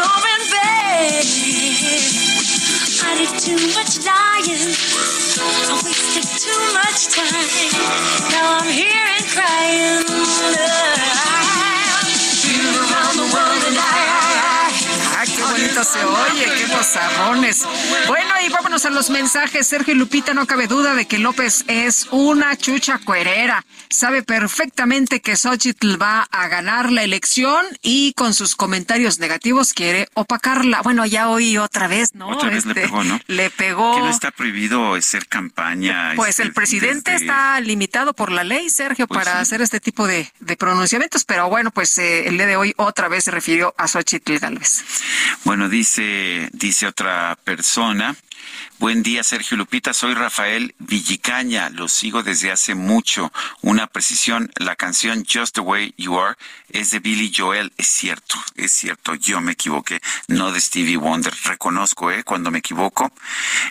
did 3.17 3.33
too 3.41 3.57
much 3.73 4.05
lying. 4.05 4.69
I 5.41 5.81
wasted 5.83 6.29
too 6.45 6.61
much 6.75 7.09
time. 7.17 7.49
Now 8.31 8.59
I'm 8.59 8.69
here 8.69 9.07
and 9.17 9.27
crying. 9.27 10.05
Bonito 15.79 15.85
se 15.85 16.05
oye, 16.05 16.45
qué 16.67 16.67
bozarrones. 16.75 17.65
Bueno, 18.07 18.29
y 18.45 18.49
vámonos 18.51 18.85
a 18.85 18.91
los 18.91 19.11
mensajes. 19.11 19.67
Sergio 19.67 19.95
Lupita, 19.95 20.35
no 20.35 20.47
cabe 20.47 20.67
duda 20.67 20.95
de 20.95 21.07
que 21.07 21.19
López 21.19 21.65
es 21.69 22.07
una 22.11 22.57
chucha 22.57 22.99
cuerera. 23.05 23.65
Sabe 23.91 24.23
perfectamente 24.23 25.21
que 25.21 25.37
Xochitl 25.37 26.01
va 26.01 26.23
a 26.31 26.49
ganar 26.49 26.91
la 26.93 27.03
elección 27.03 27.65
y 27.83 28.13
con 28.15 28.35
sus 28.35 28.57
comentarios 28.57 29.19
negativos 29.19 29.73
quiere 29.73 30.09
opacarla. 30.15 30.83
Bueno, 30.83 31.07
ya 31.07 31.29
hoy 31.29 31.59
otra 31.59 31.89
vez, 31.89 32.15
¿no? 32.15 32.29
Otra 32.29 32.51
vez 32.51 32.65
le 32.67 32.73
Este, 32.73 32.83
pegó, 32.83 33.05
¿no? 33.05 33.21
Le 33.27 33.51
pegó. 33.51 33.95
Que 33.95 34.01
no 34.01 34.11
está 34.11 34.31
prohibido 34.31 34.95
hacer 34.95 35.27
campaña. 35.27 36.13
Pues 36.17 36.31
este, 36.31 36.43
el 36.45 36.53
presidente 36.53 37.13
desde- 37.13 37.27
está 37.27 37.61
limitado 37.61 38.15
por 38.15 38.31
la 38.33 38.45
ley, 38.45 38.69
Sergio, 38.71 39.07
Pues 39.07 39.19
para 39.19 39.33
sí. 39.37 39.39
hacer 39.43 39.63
este 39.63 39.81
tipo 39.81 40.07
de, 40.07 40.31
de 40.41 40.57
pronunciamientos, 40.57 41.25
pero 41.25 41.49
bueno, 41.49 41.71
pues 41.71 41.97
eh, 41.99 42.27
el 42.29 42.37
día 42.37 42.47
de 42.47 42.57
hoy 42.57 42.75
otra 42.77 43.09
vez 43.09 43.25
se 43.25 43.31
refirió 43.31 43.75
a 43.79 43.89
Xochitl 43.89 44.39
Galvez. 44.39 44.83
Bueno, 45.45 45.68
dice, 45.69 46.49
dice 46.53 46.87
otra 46.87 47.37
persona. 47.45 48.17
Buen 48.79 49.03
día, 49.03 49.25
Sergio 49.25 49.57
Lupita. 49.57 49.93
Soy 49.93 50.15
Rafael 50.15 50.75
Villicaña. 50.79 51.69
Lo 51.71 51.89
sigo 51.89 52.23
desde 52.23 52.53
hace 52.53 52.75
mucho. 52.75 53.33
Una 53.61 53.89
precisión. 53.89 54.51
La 54.57 54.77
canción 54.77 55.25
Just 55.25 55.57
the 55.57 55.61
Way 55.61 55.95
You 55.99 56.19
Are 56.19 56.37
es 56.71 56.91
de 56.91 57.01
Billy 57.01 57.33
Joel. 57.35 57.73
Es 57.77 57.89
cierto, 57.89 58.37
es 58.55 58.73
cierto. 58.73 59.15
Yo 59.17 59.41
me 59.41 59.53
equivoqué. 59.53 60.01
No 60.29 60.53
de 60.53 60.61
Stevie 60.61 60.97
Wonder. 60.97 61.35
Reconozco, 61.45 62.13
¿eh? 62.13 62.23
Cuando 62.23 62.51
me 62.51 62.61
equivoco. 62.61 63.13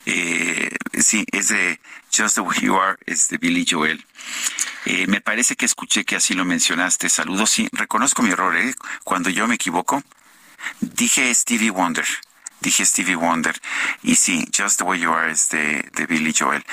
Eh, 0.06 0.70
sí, 1.00 1.26
es 1.32 1.48
de 1.50 1.80
Just 2.16 2.36
the 2.36 2.42
Way 2.42 2.60
You 2.62 2.76
Are. 2.78 2.98
Es 3.06 3.30
de 3.30 3.38
Billy 3.38 3.66
Joel. 3.70 4.06
Eh, 4.86 5.08
me 5.08 5.22
parece 5.22 5.56
que 5.56 5.66
escuché 5.66 6.04
que 6.04 6.18
así 6.18 6.34
lo 6.34 6.44
mencionaste. 6.44 7.08
Saludos. 7.08 7.50
Sí, 7.50 7.70
reconozco 7.72 8.22
mi 8.24 8.32
error, 8.32 8.56
¿eh? 8.58 8.76
Cuando 9.06 9.30
yo 9.30 9.48
me 9.48 9.56
equivoco, 9.56 10.04
Dije 10.82 11.34
Stevie 11.36 11.72
Wonder. 11.72 12.27
Dije 12.60 12.86
Stevie 12.86 13.16
Wonder. 13.16 13.60
Y 14.04 14.16
sí, 14.16 14.48
Just 14.56 14.80
the 14.80 14.84
Way 14.84 15.00
You 15.00 15.14
Are 15.14 15.32
es 15.32 15.50
de, 15.50 15.90
de 15.94 16.06
Billy 16.06 16.34
Joel. 16.38 16.64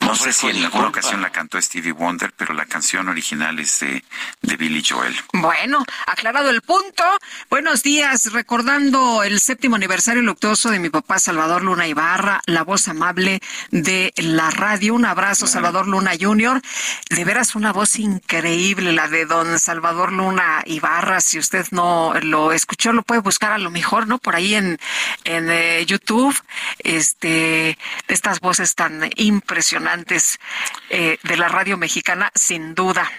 No 0.00 0.14
sé 0.14 0.32
si 0.32 0.48
en 0.48 0.64
alguna 0.64 0.88
ocasión 0.88 1.20
la 1.20 1.30
cantó 1.30 1.60
Stevie 1.60 1.92
Wonder, 1.92 2.32
pero 2.36 2.54
la 2.54 2.66
canción 2.66 3.08
original 3.08 3.58
es 3.58 3.80
de, 3.80 4.04
de 4.42 4.56
Billy 4.56 4.82
Joel. 4.86 5.14
Bueno, 5.32 5.84
aclarado 6.06 6.50
el 6.50 6.62
punto. 6.62 7.04
Buenos 7.50 7.82
días, 7.82 8.32
recordando 8.32 9.22
el 9.22 9.40
séptimo 9.40 9.76
aniversario 9.76 10.22
luctuoso 10.22 10.70
de 10.70 10.78
mi 10.78 10.90
papá 10.90 11.18
Salvador 11.18 11.62
Luna 11.62 11.86
Ibarra, 11.86 12.40
la 12.46 12.64
voz 12.64 12.88
amable 12.88 13.40
de 13.70 14.12
la 14.16 14.50
radio. 14.50 14.94
Un 14.94 15.04
abrazo, 15.04 15.46
Salvador 15.46 15.86
Luna 15.86 16.12
Jr. 16.18 16.60
De 17.10 17.24
veras 17.24 17.54
una 17.54 17.72
voz 17.72 17.98
increíble, 17.98 18.92
la 18.92 19.08
de 19.08 19.26
don 19.26 19.58
Salvador 19.58 20.12
Luna 20.12 20.62
Ibarra. 20.66 21.20
Si 21.20 21.38
usted 21.38 21.66
no 21.70 22.14
lo 22.22 22.52
escuchó, 22.52 22.92
lo 22.92 23.02
puede 23.02 23.20
buscar 23.20 23.52
a 23.52 23.58
lo 23.58 23.70
mejor, 23.70 24.06
¿no? 24.06 24.18
Por 24.18 24.34
ahí 24.34 24.54
en, 24.54 24.78
en 25.28 25.50
eh, 25.50 25.84
YouTube, 25.84 26.34
este, 26.78 27.76
estas 28.08 28.40
voces 28.40 28.74
tan 28.74 29.10
impresionantes 29.16 30.40
eh, 30.90 31.18
de 31.22 31.36
la 31.36 31.48
radio 31.48 31.76
mexicana, 31.76 32.32
sin 32.34 32.74
duda. 32.74 33.10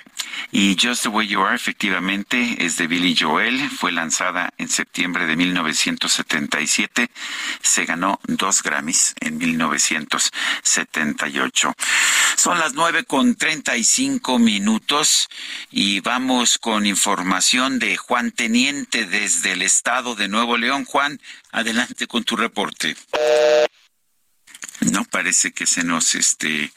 Y 0.52 0.78
Just 0.82 1.04
the 1.04 1.10
Way 1.10 1.28
You 1.28 1.44
Are 1.44 1.56
efectivamente 1.56 2.56
es 2.60 2.78
de 2.78 2.88
Billy 2.88 3.16
Joel. 3.16 3.70
Fue 3.70 3.92
lanzada 3.92 4.54
en 4.58 4.70
septiembre 4.70 5.26
de 5.26 5.36
1977. 5.36 7.10
Se 7.62 7.86
ganó 7.86 8.20
dos 8.24 8.64
Grammys 8.64 9.14
en 9.20 9.38
1978. 9.38 11.74
Son 12.36 12.58
las 12.58 12.74
nueve 12.74 13.04
con 13.04 13.36
treinta 13.36 13.78
y 13.78 13.84
cinco 13.84 14.40
minutos 14.40 15.30
y 15.72 16.00
vamos 16.00 16.58
con 16.58 16.86
información 16.86 17.80
de 17.80 17.98
Juan 17.98 18.32
Teniente 18.32 19.06
desde 19.06 19.52
el 19.52 19.62
estado 19.62 20.16
de 20.16 20.28
Nuevo 20.28 20.58
León. 20.58 20.86
Juan, 20.86 21.20
adelante 21.52 22.08
con 22.08 22.24
tu 22.24 22.36
reporte. 22.36 22.96
No 24.82 25.04
parece 25.06 25.52
que 25.52 25.66
se 25.66 25.84
nos 25.84 26.16
este 26.16 26.72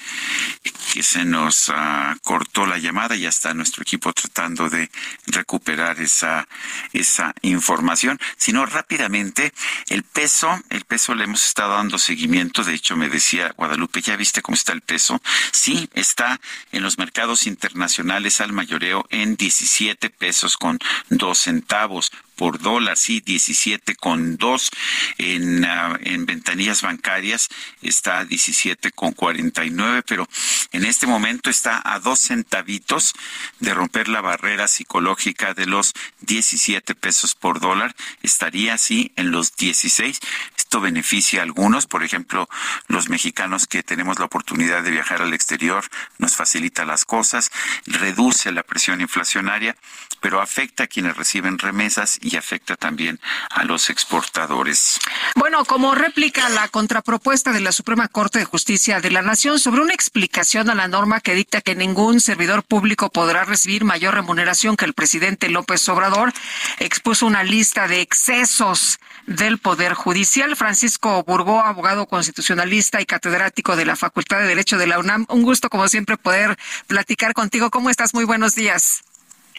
que 0.92 1.02
se 1.02 1.24
nos 1.24 1.70
ah, 1.70 2.16
cortó 2.22 2.66
la 2.66 2.78
llamada. 2.78 3.16
Ya 3.16 3.28
está 3.28 3.54
nuestro 3.54 3.82
equipo 3.82 4.12
tratando 4.12 4.68
de 4.68 4.90
recuperar 5.26 6.00
esa 6.00 6.48
esa 6.92 7.34
información, 7.42 8.18
sino 8.36 8.66
rápidamente 8.66 9.52
el 9.88 10.02
peso, 10.02 10.60
el 10.70 10.84
peso 10.84 11.14
le 11.14 11.24
hemos 11.24 11.46
estado 11.46 11.74
dando 11.74 11.98
seguimiento, 11.98 12.64
de 12.64 12.74
hecho 12.74 12.96
me 12.96 13.08
decía 13.08 13.52
Guadalupe, 13.56 14.02
¿ya 14.02 14.16
viste 14.16 14.42
cómo 14.42 14.54
está 14.54 14.72
el 14.72 14.80
peso? 14.80 15.20
Sí, 15.52 15.88
está 15.94 16.40
en 16.72 16.82
los 16.82 16.98
mercados 16.98 17.46
internacionales 17.46 18.40
al 18.40 18.52
mayoreo 18.52 19.06
en 19.10 19.36
17 19.36 20.10
pesos 20.10 20.56
con 20.56 20.78
dos 21.08 21.38
centavos 21.38 22.10
por 22.42 22.58
dólar, 22.58 22.96
sí, 22.96 23.20
17 23.20 23.94
con 23.94 24.36
dos 24.36 24.72
en, 25.16 25.64
ah, 25.64 25.96
en 26.02 26.26
ventanillas 26.26 26.82
bancarias 26.82 27.48
está 27.82 28.18
a 28.18 28.24
17 28.24 28.90
con 28.90 29.12
49, 29.12 30.02
pero 30.02 30.28
en 30.72 30.84
este 30.84 31.06
momento 31.06 31.50
está 31.50 31.80
a 31.84 32.00
dos 32.00 32.18
centavitos 32.18 33.14
de 33.60 33.72
romper 33.74 34.08
la 34.08 34.22
barrera 34.22 34.66
psicológica 34.66 35.54
de 35.54 35.66
los 35.66 35.92
17 36.22 36.96
pesos 36.96 37.36
por 37.36 37.60
dólar, 37.60 37.94
estaría 38.24 38.74
así 38.74 39.12
en 39.14 39.30
los 39.30 39.54
16. 39.54 40.18
Esto 40.56 40.80
beneficia 40.80 41.40
a 41.40 41.42
algunos, 41.44 41.86
por 41.86 42.02
ejemplo, 42.02 42.48
los 42.88 43.08
mexicanos 43.08 43.68
que 43.68 43.84
tenemos 43.84 44.18
la 44.18 44.24
oportunidad 44.24 44.82
de 44.82 44.90
viajar 44.90 45.22
al 45.22 45.32
exterior, 45.32 45.84
nos 46.18 46.34
facilita 46.34 46.84
las 46.84 47.04
cosas, 47.04 47.52
reduce 47.86 48.50
la 48.50 48.64
presión 48.64 49.00
inflacionaria, 49.00 49.76
pero 50.20 50.40
afecta 50.40 50.84
a 50.84 50.86
quienes 50.88 51.16
reciben 51.16 51.58
remesas 51.58 52.18
y 52.20 52.31
y 52.32 52.36
afecta 52.36 52.76
también 52.76 53.20
a 53.50 53.64
los 53.64 53.90
exportadores. 53.90 54.98
Bueno, 55.36 55.64
como 55.64 55.94
réplica 55.94 56.48
la 56.48 56.68
contrapropuesta 56.68 57.52
de 57.52 57.60
la 57.60 57.72
Suprema 57.72 58.08
Corte 58.08 58.38
de 58.38 58.44
Justicia 58.44 59.00
de 59.00 59.10
la 59.10 59.22
Nación 59.22 59.58
sobre 59.58 59.82
una 59.82 59.94
explicación 59.94 60.70
a 60.70 60.74
la 60.74 60.88
norma 60.88 61.20
que 61.20 61.34
dicta 61.34 61.60
que 61.60 61.74
ningún 61.74 62.20
servidor 62.20 62.62
público 62.62 63.10
podrá 63.10 63.44
recibir 63.44 63.84
mayor 63.84 64.14
remuneración 64.14 64.76
que 64.76 64.84
el 64.84 64.94
presidente 64.94 65.48
López 65.48 65.88
Obrador, 65.88 66.32
expuso 66.78 67.26
una 67.26 67.42
lista 67.42 67.88
de 67.88 68.00
excesos 68.00 68.98
del 69.26 69.58
Poder 69.58 69.94
Judicial. 69.94 70.56
Francisco 70.56 71.22
Burgó, 71.24 71.60
abogado 71.60 72.06
constitucionalista 72.06 73.00
y 73.00 73.06
catedrático 73.06 73.76
de 73.76 73.84
la 73.84 73.96
Facultad 73.96 74.38
de 74.40 74.46
Derecho 74.46 74.78
de 74.78 74.86
la 74.86 74.98
UNAM. 74.98 75.26
Un 75.28 75.42
gusto, 75.42 75.68
como 75.68 75.88
siempre, 75.88 76.16
poder 76.16 76.56
platicar 76.86 77.34
contigo. 77.34 77.70
¿Cómo 77.70 77.90
estás? 77.90 78.14
Muy 78.14 78.24
buenos 78.24 78.54
días. 78.54 79.04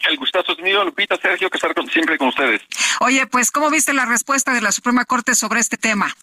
El 0.08 0.16
gustazo 0.16 0.52
es 0.52 0.58
mío, 0.58 0.84
Lupita, 0.84 1.16
Sergio, 1.16 1.48
que 1.48 1.56
estar 1.56 1.72
siempre 1.90 2.18
con 2.18 2.28
ustedes. 2.28 2.60
Oye, 3.00 3.26
pues, 3.26 3.50
¿cómo 3.50 3.70
viste 3.70 3.92
la 3.94 4.04
respuesta 4.04 4.52
de 4.52 4.60
la 4.60 4.72
Suprema 4.72 5.04
Corte 5.04 5.34
sobre 5.34 5.60
este 5.60 5.76
tema? 5.76 6.14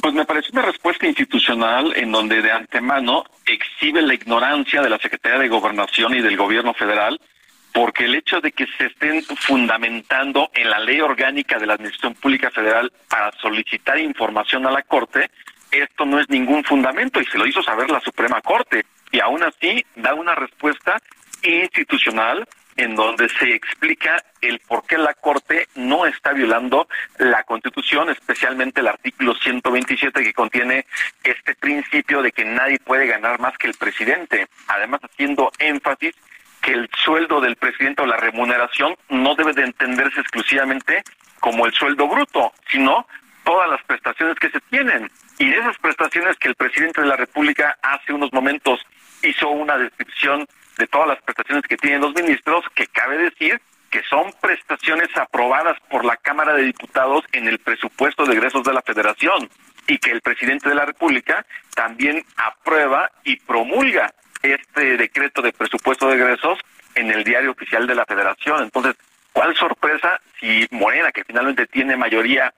Pues 0.00 0.14
me 0.14 0.24
parece 0.24 0.50
una 0.52 0.62
respuesta 0.62 1.06
institucional 1.06 1.92
en 1.96 2.12
donde 2.12 2.42
de 2.42 2.52
antemano 2.52 3.24
exhibe 3.46 4.02
la 4.02 4.14
ignorancia 4.14 4.82
de 4.82 4.90
la 4.90 4.98
Secretaría 4.98 5.38
de 5.38 5.48
Gobernación 5.48 6.14
y 6.14 6.20
del 6.20 6.36
Gobierno 6.36 6.74
Federal, 6.74 7.20
porque 7.72 8.04
el 8.04 8.14
hecho 8.14 8.40
de 8.40 8.52
que 8.52 8.66
se 8.78 8.86
estén 8.86 9.22
fundamentando 9.22 10.50
en 10.54 10.70
la 10.70 10.80
ley 10.80 11.00
orgánica 11.00 11.58
de 11.58 11.66
la 11.66 11.74
Administración 11.74 12.14
Pública 12.14 12.50
Federal 12.50 12.92
para 13.08 13.32
solicitar 13.40 13.98
información 13.98 14.66
a 14.66 14.70
la 14.70 14.82
Corte, 14.82 15.30
esto 15.70 16.04
no 16.04 16.20
es 16.20 16.28
ningún 16.28 16.64
fundamento 16.64 17.20
y 17.20 17.26
se 17.26 17.38
lo 17.38 17.46
hizo 17.46 17.62
saber 17.62 17.90
la 17.90 18.00
Suprema 18.00 18.40
Corte. 18.40 18.84
Y 19.12 19.20
aún 19.20 19.42
así 19.42 19.84
da 19.94 20.14
una 20.14 20.34
respuesta 20.34 21.00
institucional 21.42 22.46
en 22.76 22.94
donde 22.94 23.28
se 23.30 23.54
explica 23.54 24.22
el 24.40 24.58
por 24.60 24.86
qué 24.86 24.98
la 24.98 25.14
Corte 25.14 25.68
no 25.74 26.06
está 26.06 26.32
violando 26.32 26.88
la 27.18 27.42
Constitución, 27.44 28.10
especialmente 28.10 28.80
el 28.80 28.88
artículo 28.88 29.34
127 29.34 30.22
que 30.22 30.34
contiene 30.34 30.86
este 31.24 31.54
principio 31.54 32.22
de 32.22 32.32
que 32.32 32.44
nadie 32.44 32.78
puede 32.78 33.06
ganar 33.06 33.40
más 33.40 33.56
que 33.56 33.68
el 33.68 33.74
presidente. 33.74 34.46
Además, 34.68 35.00
haciendo 35.02 35.50
énfasis 35.58 36.14
que 36.60 36.72
el 36.72 36.90
sueldo 37.04 37.40
del 37.40 37.56
presidente 37.56 38.02
o 38.02 38.06
la 38.06 38.16
remuneración 38.16 38.96
no 39.08 39.34
debe 39.34 39.52
de 39.52 39.62
entenderse 39.62 40.20
exclusivamente 40.20 41.02
como 41.40 41.66
el 41.66 41.72
sueldo 41.72 42.08
bruto, 42.08 42.52
sino 42.68 43.06
todas 43.44 43.70
las 43.70 43.82
prestaciones 43.84 44.36
que 44.38 44.50
se 44.50 44.60
tienen. 44.70 45.10
Y 45.38 45.48
de 45.48 45.58
esas 45.58 45.78
prestaciones 45.78 46.36
que 46.38 46.48
el 46.48 46.56
presidente 46.56 47.00
de 47.00 47.06
la 47.06 47.16
República 47.16 47.78
hace 47.82 48.12
unos 48.12 48.32
momentos 48.32 48.80
hizo 49.28 49.48
una 49.50 49.76
descripción 49.76 50.46
de 50.78 50.86
todas 50.86 51.08
las 51.08 51.22
prestaciones 51.22 51.64
que 51.66 51.76
tienen 51.76 52.00
los 52.00 52.14
ministros, 52.14 52.64
que 52.74 52.86
cabe 52.86 53.18
decir 53.18 53.60
que 53.90 54.02
son 54.02 54.32
prestaciones 54.40 55.08
aprobadas 55.16 55.78
por 55.88 56.04
la 56.04 56.16
Cámara 56.16 56.54
de 56.54 56.64
Diputados 56.64 57.24
en 57.32 57.48
el 57.48 57.58
presupuesto 57.58 58.26
de 58.26 58.34
egresos 58.34 58.64
de 58.64 58.74
la 58.74 58.82
Federación 58.82 59.48
y 59.86 59.98
que 59.98 60.10
el 60.10 60.20
presidente 60.20 60.68
de 60.68 60.74
la 60.74 60.84
República 60.84 61.46
también 61.74 62.24
aprueba 62.36 63.10
y 63.24 63.36
promulga 63.36 64.12
este 64.42 64.96
decreto 64.96 65.40
de 65.40 65.52
presupuesto 65.52 66.08
de 66.08 66.16
egresos 66.16 66.58
en 66.94 67.10
el 67.10 67.24
diario 67.24 67.52
oficial 67.52 67.86
de 67.86 67.94
la 67.94 68.04
Federación. 68.04 68.64
Entonces, 68.64 68.96
¿cuál 69.32 69.54
sorpresa 69.56 70.20
si 70.40 70.66
Morena, 70.70 71.12
que 71.12 71.24
finalmente 71.24 71.66
tiene 71.66 71.96
mayoría 71.96 72.52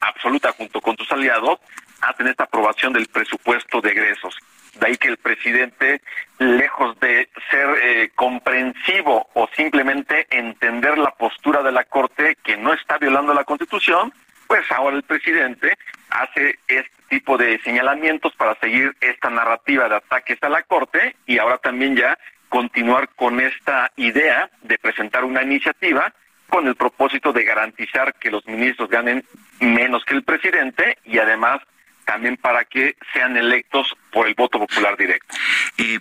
absoluta 0.00 0.52
junto 0.52 0.80
con 0.80 0.96
sus 0.96 1.10
aliados, 1.12 1.60
hacen 2.00 2.28
esta 2.28 2.44
aprobación 2.44 2.92
del 2.92 3.06
presupuesto 3.06 3.80
de 3.80 3.90
egresos? 3.90 4.36
De 4.80 4.86
ahí 4.86 4.96
que 4.96 5.08
el 5.08 5.16
presidente, 5.16 6.00
lejos 6.38 6.98
de 7.00 7.28
ser 7.50 7.68
eh, 7.82 8.10
comprensivo 8.14 9.28
o 9.34 9.48
simplemente 9.56 10.26
entender 10.30 10.98
la 10.98 11.10
postura 11.12 11.62
de 11.62 11.72
la 11.72 11.84
Corte 11.84 12.36
que 12.42 12.56
no 12.56 12.72
está 12.74 12.98
violando 12.98 13.32
la 13.32 13.44
Constitución, 13.44 14.12
pues 14.46 14.70
ahora 14.70 14.96
el 14.96 15.02
presidente 15.02 15.76
hace 16.10 16.58
este 16.68 16.90
tipo 17.08 17.36
de 17.36 17.58
señalamientos 17.62 18.34
para 18.36 18.54
seguir 18.56 18.94
esta 19.00 19.30
narrativa 19.30 19.88
de 19.88 19.96
ataques 19.96 20.42
a 20.42 20.48
la 20.48 20.62
Corte 20.62 21.16
y 21.26 21.38
ahora 21.38 21.58
también 21.58 21.96
ya 21.96 22.18
continuar 22.48 23.08
con 23.16 23.40
esta 23.40 23.90
idea 23.96 24.50
de 24.62 24.78
presentar 24.78 25.24
una 25.24 25.42
iniciativa 25.42 26.12
con 26.48 26.66
el 26.66 26.76
propósito 26.76 27.32
de 27.32 27.44
garantizar 27.44 28.14
que 28.14 28.30
los 28.30 28.46
ministros 28.46 28.88
ganen 28.88 29.24
menos 29.60 30.04
que 30.04 30.14
el 30.14 30.22
presidente 30.22 30.98
y 31.04 31.18
además 31.18 31.60
también 32.04 32.36
para 32.36 32.64
que 32.64 32.96
sean 33.12 33.36
electos 33.36 33.96
por 34.16 34.26
el 34.26 34.34
voto 34.34 34.58
popular 34.58 34.96
directo. 34.96 35.36
Eh, 35.76 36.00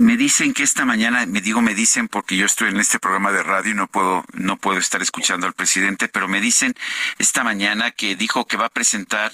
me 0.00 0.16
dicen 0.16 0.52
que 0.52 0.64
esta 0.64 0.84
mañana, 0.84 1.26
me 1.26 1.40
digo 1.40 1.62
me 1.62 1.76
dicen 1.76 2.08
porque 2.08 2.36
yo 2.36 2.44
estoy 2.44 2.70
en 2.70 2.80
este 2.80 2.98
programa 2.98 3.30
de 3.30 3.44
radio 3.44 3.70
y 3.70 3.74
no 3.74 3.86
puedo, 3.86 4.24
no 4.32 4.56
puedo 4.56 4.80
estar 4.80 5.00
escuchando 5.00 5.46
al 5.46 5.52
presidente, 5.52 6.08
pero 6.08 6.26
me 6.26 6.40
dicen 6.40 6.74
esta 7.20 7.44
mañana 7.44 7.92
que 7.92 8.16
dijo 8.16 8.48
que 8.48 8.56
va 8.56 8.66
a 8.66 8.68
presentar 8.68 9.30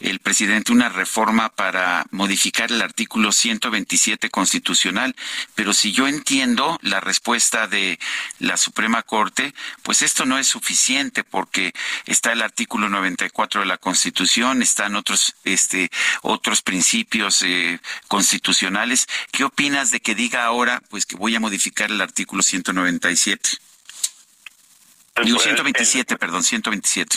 el 0.00 0.20
presidente 0.20 0.72
una 0.72 0.88
reforma 0.88 1.50
para 1.50 2.06
modificar 2.12 2.72
el 2.72 2.80
artículo 2.80 3.30
127 3.30 4.30
constitucional, 4.30 5.14
pero 5.54 5.74
si 5.74 5.92
yo 5.92 6.08
entiendo 6.08 6.78
la 6.80 7.00
respuesta 7.00 7.66
de 7.66 7.98
la 8.38 8.56
Suprema 8.56 9.02
Corte, 9.02 9.52
pues 9.82 10.00
esto 10.00 10.24
no 10.24 10.38
es 10.38 10.46
suficiente 10.46 11.24
porque 11.24 11.74
está 12.06 12.32
el 12.32 12.40
artículo 12.40 12.88
94 12.88 13.60
de 13.60 13.66
la 13.66 13.76
Constitución, 13.76 14.62
están 14.62 14.96
otros, 14.96 15.36
este, 15.44 15.90
otros 16.22 16.62
principios 16.62 17.42
eh, 17.42 17.65
constitucionales. 18.08 19.06
¿Qué 19.32 19.44
opinas 19.44 19.90
de 19.90 20.00
que 20.00 20.14
diga 20.14 20.44
ahora, 20.44 20.82
pues 20.90 21.06
que 21.06 21.16
voy 21.16 21.34
a 21.34 21.40
modificar 21.40 21.90
el 21.90 22.00
artículo 22.00 22.42
197? 22.42 23.50
Digo 25.22 25.38
127, 25.38 26.16
perdón, 26.16 26.42
127. 26.42 27.16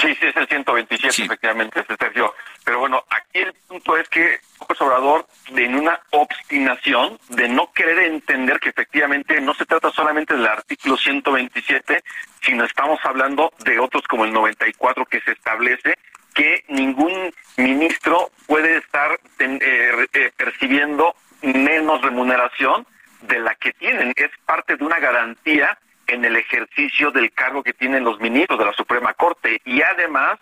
Sí, 0.00 0.14
sí, 0.20 0.26
es 0.26 0.36
el 0.36 0.46
127, 0.46 1.24
efectivamente, 1.24 1.84
Sergio. 1.98 2.34
Pero 2.64 2.80
bueno, 2.80 3.02
aquí 3.08 3.40
el 3.40 3.52
punto 3.66 3.96
es 3.96 4.08
que 4.08 4.40
López 4.60 4.80
Obrador, 4.80 5.26
en 5.48 5.74
una 5.74 5.98
obstinación 6.10 7.18
de 7.30 7.48
no 7.48 7.72
querer 7.72 7.98
entender 8.00 8.60
que 8.60 8.68
efectivamente 8.68 9.40
no 9.40 9.54
se 9.54 9.66
trata 9.66 9.90
solamente 9.90 10.34
del 10.34 10.46
artículo 10.46 10.96
127, 10.96 12.02
sino 12.42 12.64
estamos 12.64 13.00
hablando 13.04 13.52
de 13.64 13.78
otros 13.78 14.02
como 14.08 14.24
el 14.24 14.32
94 14.32 15.06
que 15.06 15.20
se 15.22 15.32
establece 15.32 15.98
que 16.38 16.64
ningún 16.68 17.34
ministro 17.56 18.30
puede 18.46 18.76
estar 18.76 19.18
eh, 19.40 20.06
eh, 20.12 20.30
percibiendo 20.36 21.16
menos 21.42 22.00
remuneración 22.00 22.86
de 23.22 23.40
la 23.40 23.56
que 23.56 23.72
tienen. 23.72 24.12
Es 24.14 24.30
parte 24.46 24.76
de 24.76 24.84
una 24.84 25.00
garantía 25.00 25.76
en 26.06 26.24
el 26.24 26.36
ejercicio 26.36 27.10
del 27.10 27.32
cargo 27.32 27.64
que 27.64 27.72
tienen 27.72 28.04
los 28.04 28.20
ministros 28.20 28.56
de 28.56 28.66
la 28.66 28.72
Suprema 28.72 29.14
Corte. 29.14 29.60
Y 29.64 29.82
además, 29.82 30.38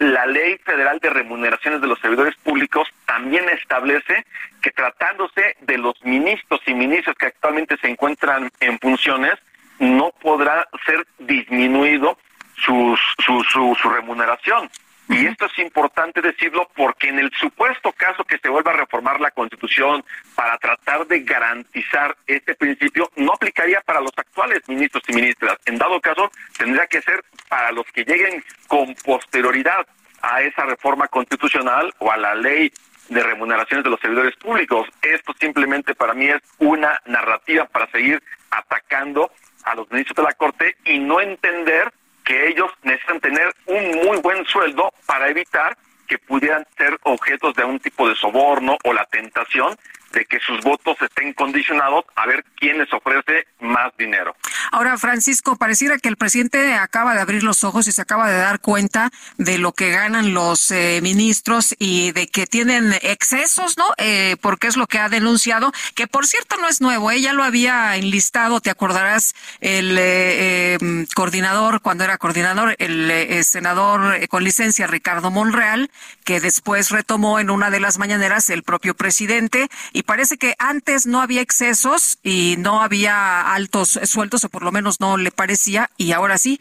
la 0.00 0.26
Ley 0.26 0.58
Federal 0.64 0.98
de 0.98 1.10
Remuneraciones 1.10 1.80
de 1.80 1.86
los 1.86 2.00
Servidores 2.00 2.34
Públicos 2.42 2.88
también 3.06 3.48
establece 3.48 4.26
que 4.60 4.72
tratándose 4.72 5.56
de 5.60 5.78
los 5.78 5.94
ministros 6.04 6.60
y 6.66 6.74
ministros 6.74 7.14
que 7.16 7.26
actualmente 7.26 7.76
se 7.76 7.88
encuentran 7.88 8.50
en 8.58 8.80
funciones, 8.80 9.34
no 9.78 10.10
podrá 10.20 10.66
ser 10.84 11.06
disminuido 11.20 12.18
su, 12.56 12.98
su, 13.24 13.44
su 13.80 13.88
remuneración. 13.90 14.68
Y 15.08 15.26
esto 15.26 15.46
es 15.46 15.58
importante 15.58 16.20
decirlo 16.20 16.68
porque 16.74 17.08
en 17.08 17.20
el 17.20 17.30
supuesto 17.32 17.92
caso 17.92 18.24
que 18.24 18.38
se 18.38 18.48
vuelva 18.48 18.72
a 18.72 18.76
reformar 18.76 19.20
la 19.20 19.30
Constitución 19.30 20.04
para 20.34 20.58
tratar 20.58 21.06
de 21.06 21.20
garantizar 21.20 22.16
este 22.26 22.54
principio, 22.54 23.08
no 23.16 23.32
aplicaría 23.32 23.80
para 23.82 24.00
los 24.00 24.12
actuales 24.16 24.62
ministros 24.68 25.04
y 25.08 25.12
ministras. 25.12 25.56
En 25.64 25.78
dado 25.78 26.00
caso, 26.00 26.30
tendría 26.58 26.86
que 26.86 27.02
ser 27.02 27.24
para 27.48 27.70
los 27.70 27.86
que 27.92 28.04
lleguen 28.04 28.42
con 28.66 28.94
posterioridad 28.96 29.86
a 30.22 30.42
esa 30.42 30.64
reforma 30.64 31.06
constitucional 31.06 31.94
o 31.98 32.10
a 32.10 32.16
la 32.16 32.34
ley 32.34 32.72
de 33.08 33.22
remuneraciones 33.22 33.84
de 33.84 33.90
los 33.90 34.00
servidores 34.00 34.34
públicos. 34.36 34.88
Esto 35.02 35.32
simplemente 35.38 35.94
para 35.94 36.14
mí 36.14 36.26
es 36.26 36.42
una 36.58 37.00
narrativa 37.06 37.66
para 37.66 37.88
seguir 37.92 38.20
atacando 38.50 39.30
a 39.64 39.74
los 39.74 39.88
ministros 39.90 40.16
de 40.16 40.22
la 40.22 40.32
Corte 40.32 40.76
y 40.84 40.98
no 40.98 41.20
entender 41.20 41.92
que 42.26 42.48
ellos 42.48 42.70
necesitan 42.82 43.20
tener 43.20 43.54
un 43.66 44.04
muy 44.04 44.18
buen 44.18 44.44
sueldo 44.46 44.92
para 45.06 45.28
evitar 45.28 45.78
que 46.08 46.18
pudieran 46.18 46.66
ser 46.76 46.98
objetos 47.04 47.54
de 47.54 47.64
un 47.64 47.78
tipo 47.78 48.08
de 48.08 48.16
soborno 48.16 48.76
o 48.84 48.92
la 48.92 49.04
tentación 49.06 49.76
de 50.12 50.24
que 50.24 50.38
sus 50.40 50.60
votos 50.62 50.96
estén 51.00 51.32
condicionados 51.32 52.04
a 52.14 52.26
ver 52.26 52.44
quién 52.56 52.78
les 52.78 52.92
ofrece 52.92 53.46
más 53.60 53.92
dinero. 53.98 54.34
Ahora, 54.72 54.96
Francisco, 54.98 55.56
pareciera 55.56 55.98
que 55.98 56.08
el 56.08 56.16
presidente 56.16 56.74
acaba 56.74 57.14
de 57.14 57.20
abrir 57.20 57.42
los 57.42 57.64
ojos 57.64 57.86
y 57.86 57.92
se 57.92 58.02
acaba 58.02 58.30
de 58.30 58.38
dar 58.38 58.60
cuenta 58.60 59.10
de 59.36 59.58
lo 59.58 59.72
que 59.72 59.90
ganan 59.90 60.34
los 60.34 60.70
eh, 60.70 61.00
ministros 61.02 61.74
y 61.78 62.12
de 62.12 62.28
que 62.28 62.46
tienen 62.46 62.94
excesos, 63.02 63.76
¿no? 63.76 63.84
Eh, 63.98 64.36
porque 64.40 64.66
es 64.66 64.76
lo 64.76 64.86
que 64.86 64.98
ha 64.98 65.08
denunciado, 65.08 65.72
que 65.94 66.06
por 66.06 66.26
cierto 66.26 66.56
no 66.56 66.68
es 66.68 66.80
nuevo, 66.80 67.10
ella 67.10 67.32
lo 67.32 67.44
había 67.44 67.96
enlistado, 67.96 68.60
te 68.60 68.70
acordarás, 68.70 69.34
el 69.60 69.96
eh, 69.98 70.78
coordinador, 71.14 71.80
cuando 71.80 72.04
era 72.04 72.18
coordinador, 72.18 72.76
el 72.78 73.44
senador 73.44 74.26
con 74.28 74.44
licencia 74.44 74.86
Ricardo 74.86 75.30
Monreal, 75.30 75.90
que 76.24 76.40
después 76.40 76.90
retomó 76.90 77.38
en 77.38 77.50
una 77.50 77.70
de 77.70 77.80
las 77.80 77.98
mañaneras 77.98 78.50
el 78.50 78.62
propio 78.62 78.94
presidente 78.94 79.68
y 79.96 80.02
parece 80.02 80.36
que 80.36 80.54
antes 80.58 81.06
no 81.06 81.22
había 81.22 81.40
excesos 81.40 82.18
y 82.22 82.56
no 82.58 82.82
había 82.82 83.54
altos 83.54 83.98
sueldos, 84.04 84.44
o 84.44 84.50
por 84.50 84.62
lo 84.62 84.70
menos 84.70 85.00
no 85.00 85.16
le 85.16 85.30
parecía, 85.30 85.88
y 85.96 86.12
ahora 86.12 86.36
sí. 86.36 86.60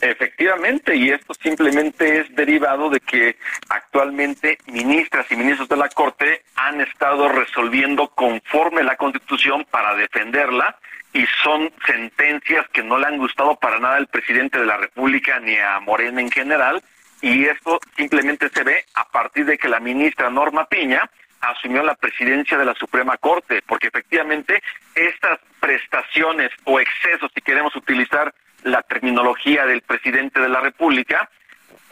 Efectivamente, 0.00 0.96
y 0.96 1.10
esto 1.10 1.34
simplemente 1.34 2.18
es 2.18 2.34
derivado 2.34 2.90
de 2.90 2.98
que 2.98 3.36
actualmente 3.68 4.58
ministras 4.66 5.24
y 5.30 5.36
ministros 5.36 5.68
de 5.68 5.76
la 5.76 5.88
Corte 5.88 6.42
han 6.56 6.80
estado 6.80 7.28
resolviendo 7.28 8.08
conforme 8.08 8.82
la 8.82 8.96
Constitución 8.96 9.64
para 9.70 9.94
defenderla 9.94 10.76
y 11.12 11.24
son 11.44 11.70
sentencias 11.86 12.66
que 12.72 12.82
no 12.82 12.98
le 12.98 13.06
han 13.06 13.18
gustado 13.18 13.54
para 13.54 13.78
nada 13.78 13.98
al 13.98 14.08
presidente 14.08 14.58
de 14.58 14.66
la 14.66 14.78
República 14.78 15.38
ni 15.38 15.56
a 15.58 15.78
Morena 15.78 16.20
en 16.20 16.32
general 16.32 16.82
y 17.20 17.44
esto 17.44 17.78
simplemente 17.96 18.48
se 18.48 18.64
ve 18.64 18.84
a 18.94 19.04
partir 19.04 19.46
de 19.46 19.56
que 19.56 19.68
la 19.68 19.78
ministra 19.78 20.28
Norma 20.28 20.66
Piña 20.66 21.08
asumió 21.42 21.82
la 21.82 21.94
presidencia 21.94 22.56
de 22.56 22.64
la 22.64 22.74
Suprema 22.74 23.16
Corte, 23.18 23.62
porque 23.66 23.88
efectivamente 23.88 24.62
estas 24.94 25.38
prestaciones 25.60 26.50
o 26.64 26.80
excesos, 26.80 27.30
si 27.34 27.40
queremos 27.42 27.74
utilizar 27.76 28.32
la 28.62 28.82
terminología 28.82 29.66
del 29.66 29.82
presidente 29.82 30.40
de 30.40 30.48
la 30.48 30.60
República, 30.60 31.28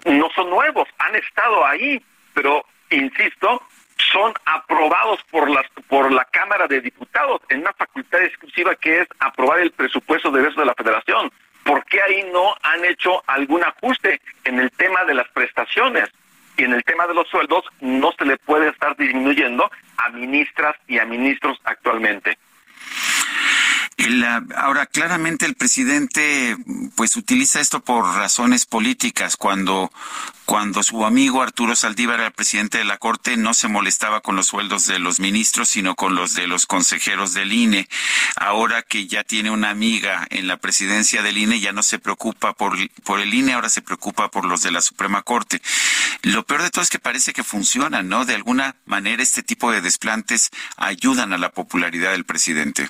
no 0.07 0.31
son 0.35 0.51
nuevos, 0.51 0.89
han 0.99 1.17
estado 1.17 1.67
ahí, 1.67 2.03
pero 2.33 2.65
insisto, 2.91 3.63
son 4.13 4.33
aprobados 4.47 5.21
por 5.31 5.51
las 5.51 5.67
por 5.89 6.11
la 6.13 6.25
Cámara 6.25 6.67
de 6.67 6.81
Diputados 6.81 7.43
en 7.49 7.61
una 7.61 7.73
facultad 7.75 8.23
exclusiva 8.23 8.75
que 8.77 9.01
es 9.03 9.09
aprobar 9.19 9.61
el 9.61 9.73
presupuesto 9.73 10.31
de 10.31 10.43
de 10.43 10.65
la 10.65 10.75
Federación. 10.75 11.31
¿Por 11.65 11.85
qué 11.85 12.01
ahí 12.01 12.29
no 12.33 12.55
han 12.63 12.85
hecho 12.85 13.23
algún 13.27 13.63
ajuste 13.63 14.21
en 14.45 14.59
el 14.59 14.71
tema 14.73 15.05
de 15.05 15.15
las 15.15 15.29
prestaciones? 15.29 16.09
Y 16.61 16.65
en 16.65 16.75
el 16.75 16.85
tema 16.85 17.07
de 17.07 17.15
los 17.15 17.27
sueldos 17.29 17.65
no 17.81 18.13
se 18.19 18.27
le 18.27 18.37
puede 18.37 18.69
estar 18.69 18.95
disminuyendo 18.95 19.71
a 19.97 20.11
ministras 20.11 20.77
y 20.87 20.99
a 20.99 21.07
ministros 21.07 21.59
actualmente 21.65 22.37
ahora, 24.57 24.87
claramente 24.87 25.47
el 25.47 25.55
presidente 25.55 26.57
pues 26.95 27.17
utiliza 27.17 27.61
esto 27.61 27.81
por 27.81 28.05
razones 28.05 28.65
políticas. 28.65 29.37
Cuando, 29.37 29.93
cuando 30.45 30.83
su 30.83 31.05
amigo 31.05 31.43
Arturo 31.43 31.77
Saldívar 31.77 32.21
era 32.21 32.31
presidente 32.31 32.79
de 32.79 32.85
la 32.85 32.99
Corte, 32.99 33.37
no 33.37 33.53
se 33.53 33.69
molestaba 33.69 34.21
con 34.21 34.37
los 34.37 34.47
sueldos 34.47 34.87
de 34.87 34.99
los 34.99 35.21
ministros, 35.21 35.69
sino 35.69 35.97
con 35.97 36.15
los 36.15 36.35
de 36.35 36.47
los 36.47 36.67
consejeros 36.67 37.35
del 37.35 37.53
INE. 37.53 37.89
Ahora 38.37 38.83
que 38.83 39.07
ya 39.07 39.25
tiene 39.25 39.51
una 39.51 39.71
amiga 39.71 40.27
en 40.31 40.47
la 40.47 40.57
presidencia 40.57 41.23
del 41.23 41.39
INE, 41.39 41.61
ya 41.61 41.73
no 41.73 41.83
se 41.83 41.99
preocupa 41.99 42.55
por, 42.55 42.77
por 43.03 43.21
el 43.21 43.35
INE, 43.35 43.53
ahora 43.53 43.69
se 43.69 43.83
preocupa 43.83 44.31
por 44.31 44.45
los 44.45 44.63
de 44.63 44.71
la 44.71 44.81
Suprema 44.81 45.23
Corte. 45.23 45.61
Lo 46.23 46.45
peor 46.45 46.63
de 46.63 46.71
todo 46.71 46.83
es 46.83 46.91
que 46.91 46.99
parece 46.99 47.33
que 47.33 47.45
funcionan, 47.45 48.09
¿no? 48.09 48.25
De 48.25 48.35
alguna 48.35 48.77
manera 48.87 49.23
este 49.23 49.43
tipo 49.43 49.73
de 49.73 49.81
desplantes 49.81 50.51
ayudan 50.77 51.33
a 51.33 51.39
la 51.39 51.51
popularidad 51.51 52.13
del 52.13 52.25
presidente. 52.25 52.89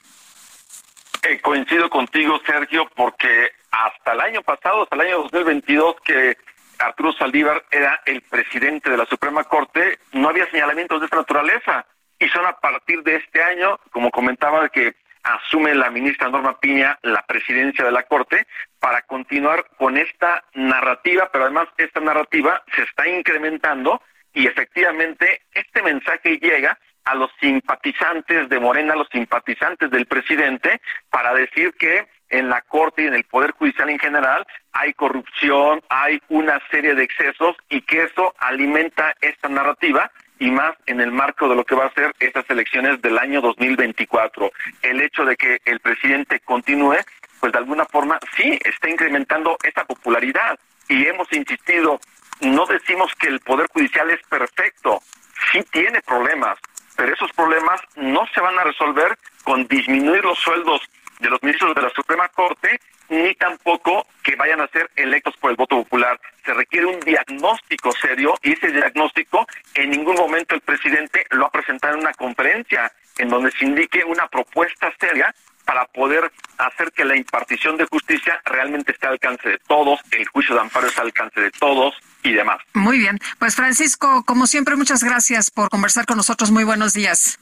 Eh, 1.23 1.39
coincido 1.41 1.91
contigo, 1.91 2.41
Sergio, 2.47 2.89
porque 2.97 3.51
hasta 3.71 4.13
el 4.13 4.21
año 4.21 4.43
pasado, 4.43 4.83
hasta 4.83 4.97
el 4.97 5.03
año 5.03 5.19
2022, 5.25 5.97
que 6.03 6.37
Arturo 6.79 7.13
Saldívar 7.13 7.63
era 7.71 8.01
el 8.07 8.23
presidente 8.23 8.89
de 8.91 8.97
la 8.97 9.05
Suprema 9.05 9.45
Corte, 9.45 9.99
no 10.13 10.31
había 10.31 10.51
señalamientos 10.51 11.01
de 11.01 11.07
esta 11.07 11.19
naturaleza. 11.19 11.87
Y 12.19 12.29
son 12.29 12.47
a 12.47 12.59
partir 12.59 13.03
de 13.03 13.17
este 13.17 13.43
año, 13.43 13.79
como 13.91 14.11
comentaba, 14.11 14.69
que 14.71 14.95
asume 15.23 15.75
la 15.75 15.91
ministra 15.91 16.31
Norma 16.31 16.59
Piña 16.59 16.99
la 17.03 17.23
presidencia 17.27 17.85
de 17.85 17.93
la 17.93 18.05
Corte 18.05 18.47
para 18.79 19.03
continuar 19.03 19.67
con 19.77 19.99
esta 19.99 20.45
narrativa, 20.55 21.29
pero 21.31 21.45
además 21.45 21.69
esta 21.77 22.01
narrativa 22.01 22.63
se 22.75 22.83
está 22.83 23.07
incrementando 23.07 24.01
y 24.33 24.47
efectivamente 24.47 25.43
este 25.53 25.83
mensaje 25.83 26.39
llega 26.39 26.79
a 27.11 27.15
los 27.17 27.31
simpatizantes 27.41 28.49
de 28.49 28.61
Morena, 28.61 28.93
a 28.93 28.97
los 28.97 29.09
simpatizantes 29.09 29.91
del 29.91 30.07
presidente, 30.07 30.81
para 31.11 31.35
decir 31.35 31.75
que 31.75 32.07
en 32.29 32.49
la 32.49 32.63
Corte 32.63 33.03
y 33.03 33.07
en 33.07 33.15
el 33.15 33.25
Poder 33.25 33.51
Judicial 33.51 33.91
en 33.91 33.99
general 33.99 34.47
hay 34.73 34.93
corrupción, 34.93 35.83
hay 35.89 36.23
una 36.29 36.61
serie 36.71 36.95
de 36.95 37.03
excesos 37.03 37.57
y 37.69 37.83
que 37.83 38.05
eso 38.05 38.33
alimenta 38.39 39.13
esta 39.21 39.49
narrativa 39.49 40.09
y 40.39 40.53
más 40.53 40.77
en 40.87 41.01
el 41.01 41.11
marco 41.11 41.49
de 41.49 41.57
lo 41.57 41.65
que 41.65 41.75
va 41.75 41.87
a 41.87 41.95
ser 41.95 42.15
estas 42.21 42.49
elecciones 42.49 43.03
del 43.03 43.19
año 43.19 43.41
2024. 43.41 44.53
El 44.83 45.01
hecho 45.01 45.25
de 45.25 45.35
que 45.35 45.61
el 45.65 45.81
presidente 45.81 46.39
continúe, 46.39 46.99
pues 47.41 47.51
de 47.51 47.59
alguna 47.59 47.87
forma 47.87 48.21
sí 48.37 48.57
está 48.65 48.89
incrementando 48.89 49.57
esta 49.65 49.85
popularidad 49.85 50.57
y 50.89 51.09
hemos 51.09 51.27
insistido, 51.33 52.01
no 52.41 52.67
decimos 52.67 53.13
que 53.17 53.27
el 53.27 53.41
Poder 53.41 53.67
Judicial 53.73 54.11
es 54.11 54.21
perfecto, 54.29 55.03
sí 55.51 55.65
tiene 55.73 56.01
problemas, 56.03 56.57
pero 57.01 57.15
esos 57.15 57.33
problemas 57.33 57.81
no 57.97 58.27
se 58.35 58.43
van 58.43 58.59
a 58.59 58.65
resolver 58.65 59.17
con 59.43 59.67
disminuir 59.67 60.23
los 60.23 60.39
sueldos 60.39 60.83
de 61.19 61.31
los 61.31 61.43
ministros 61.43 61.75
de 61.75 61.81
la 61.81 61.89
Suprema 61.89 62.29
Corte, 62.29 62.79
ni 63.09 63.35
tampoco 63.37 64.07
que 64.23 64.37
vayan 64.37 64.61
a 64.61 64.69
ser 64.69 64.91
electos 64.97 65.35
por 65.39 65.51
el 65.51 65.57
voto 65.57 65.77
popular. 65.77 66.21
Se 66.45 66.53
requiere 66.53 66.85
un 66.85 67.01
diagnóstico 67.01 67.91
serio 67.93 68.35
y 68.43 68.53
ese 68.53 68.71
diagnóstico 68.71 69.47
en 69.77 69.89
ningún 69.89 70.17
momento 70.17 70.55
el 70.55 70.61
presidente 70.61 71.25
lo 71.31 71.47
ha 71.47 71.51
presentado 71.51 71.95
en 71.95 72.01
una 72.01 72.13
conferencia 72.13 72.93
en 73.17 73.31
donde 73.31 73.51
se 73.53 73.65
indique 73.65 74.05
una 74.05 74.29
propuesta 74.29 74.93
seria 75.01 75.35
para 75.65 75.87
poder 75.87 76.31
hacer 76.59 76.93
que 76.93 77.07
la 77.07 77.17
impartición 77.17 77.79
de 77.79 77.87
justicia 77.87 78.43
realmente 78.45 78.93
esté 78.93 79.07
al 79.07 79.15
alcance 79.15 79.49
de 79.49 79.59
todos, 79.67 80.01
el 80.11 80.29
juicio 80.29 80.55
de 80.55 80.61
amparo 80.61 80.87
esté 80.87 81.01
al 81.01 81.07
alcance 81.07 81.41
de 81.41 81.51
todos 81.53 81.95
y 82.23 82.33
demás. 82.33 82.59
Muy 82.75 82.99
bien. 82.99 83.19
Pues 83.39 83.57
Francisco, 83.57 84.25
como 84.25 84.47
siempre, 84.47 84.77
muchas 84.77 85.03
gracias 85.03 85.51
por 85.51 85.71
conversar 85.71 86.07
con 86.07 86.17
nosotros. 86.17 86.51
Muy 86.51 86.65
buenos 86.65 86.93
días. 86.93 87.39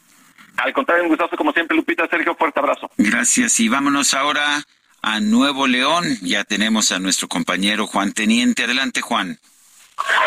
Al 0.56 0.72
contrario, 0.72 1.04
un 1.04 1.10
gustazo 1.10 1.36
como 1.36 1.52
siempre, 1.52 1.76
Lupita. 1.76 2.08
Sergio, 2.08 2.34
fuerte 2.34 2.58
abrazo. 2.60 2.90
Gracias. 2.96 3.60
Y 3.60 3.68
vámonos 3.68 4.14
ahora 4.14 4.62
a 5.02 5.20
Nuevo 5.20 5.66
León. 5.66 6.04
Ya 6.22 6.44
tenemos 6.44 6.90
a 6.92 6.98
nuestro 6.98 7.28
compañero 7.28 7.86
Juan 7.86 8.12
Teniente. 8.12 8.64
Adelante, 8.64 9.00
Juan. 9.00 9.38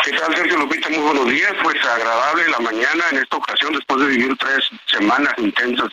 ¿Qué 0.04 0.12
tal, 0.12 0.34
Sergio 0.34 0.58
Lupita? 0.58 0.88
Muy 0.88 0.98
buenos 0.98 1.28
días. 1.28 1.52
Pues 1.62 1.76
agradable 1.84 2.48
la 2.48 2.60
mañana 2.60 3.04
en 3.10 3.18
esta 3.18 3.36
ocasión, 3.36 3.72
después 3.72 4.00
de 4.00 4.06
vivir 4.08 4.36
tres 4.38 4.70
semanas 4.86 5.32
intensas 5.38 5.90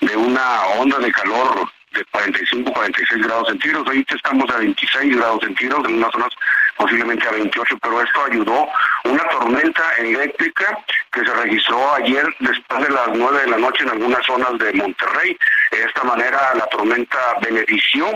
de 0.00 0.16
una 0.16 0.62
onda 0.78 0.98
de 0.98 1.12
calor 1.12 1.70
de 1.94 2.04
45, 2.06 2.72
46 2.72 3.22
grados 3.22 3.48
centígrados. 3.48 3.86
Ahorita 3.86 4.14
estamos 4.14 4.50
a 4.50 4.58
26 4.58 5.16
grados 5.16 5.40
centígrados, 5.42 5.88
en 5.88 5.94
unas 5.94 6.12
zonas 6.12 6.30
posiblemente 6.76 7.28
a 7.28 7.32
28, 7.32 7.78
pero 7.80 8.02
esto 8.02 8.24
ayudó. 8.24 8.68
Una 9.04 9.24
tormenta 9.28 9.82
eléctrica 9.98 10.78
que 11.12 11.24
se 11.24 11.34
registró 11.34 11.94
ayer 11.94 12.26
después 12.40 12.88
de 12.88 12.94
las 12.94 13.08
9 13.14 13.40
de 13.42 13.46
la 13.48 13.58
noche 13.58 13.84
en 13.84 13.90
algunas 13.90 14.26
zonas 14.26 14.58
de 14.58 14.72
Monterrey. 14.72 15.36
De 15.70 15.82
esta 15.84 16.04
manera 16.04 16.54
la 16.54 16.66
tormenta 16.66 17.18
benefició 17.40 18.06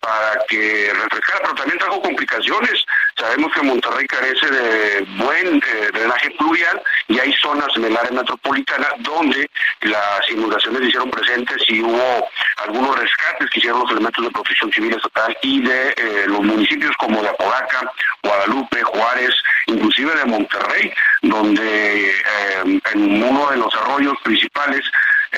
para 0.00 0.40
que 0.48 0.92
refrescara, 0.94 1.40
pero 1.42 1.54
también 1.54 1.78
trajo 1.78 2.00
complicaciones. 2.02 2.84
Sabemos 3.16 3.52
que 3.52 3.62
Monterrey 3.62 4.06
carece 4.06 4.50
de 4.50 5.00
buen 5.18 5.56
eh, 5.56 5.90
drenaje 5.92 6.30
pluvial 6.32 6.82
y 7.08 7.18
hay 7.18 7.32
zonas 7.34 7.68
en 7.76 7.84
el 7.84 7.96
área 7.96 8.10
metropolitana 8.12 8.88
donde 9.00 9.50
las 9.82 10.30
inundaciones 10.30 10.82
hicieron 10.82 11.10
presentes 11.10 11.62
y 11.68 11.82
hubo 11.82 12.28
algunos 12.58 12.98
rescates 12.98 13.50
que 13.50 13.58
hicieron 13.58 13.80
los 13.80 13.90
elementos 13.90 14.24
de 14.24 14.30
protección 14.30 14.72
civil 14.72 14.94
estatal 14.94 15.36
y 15.42 15.62
de 15.62 15.88
eh, 15.90 16.24
los 16.26 16.40
municipios 16.40 16.94
como 16.98 17.22
de 17.22 17.28
Apodaca, 17.28 17.90
Guadalupe, 18.22 18.82
Juárez, 18.82 19.34
inclusive 19.66 20.14
de 20.14 20.24
Monterrey, 20.24 20.92
donde 21.22 22.10
eh, 22.10 22.80
en 22.94 23.22
uno 23.22 23.50
de 23.50 23.56
los 23.56 23.74
arroyos 23.74 24.14
principales 24.22 24.82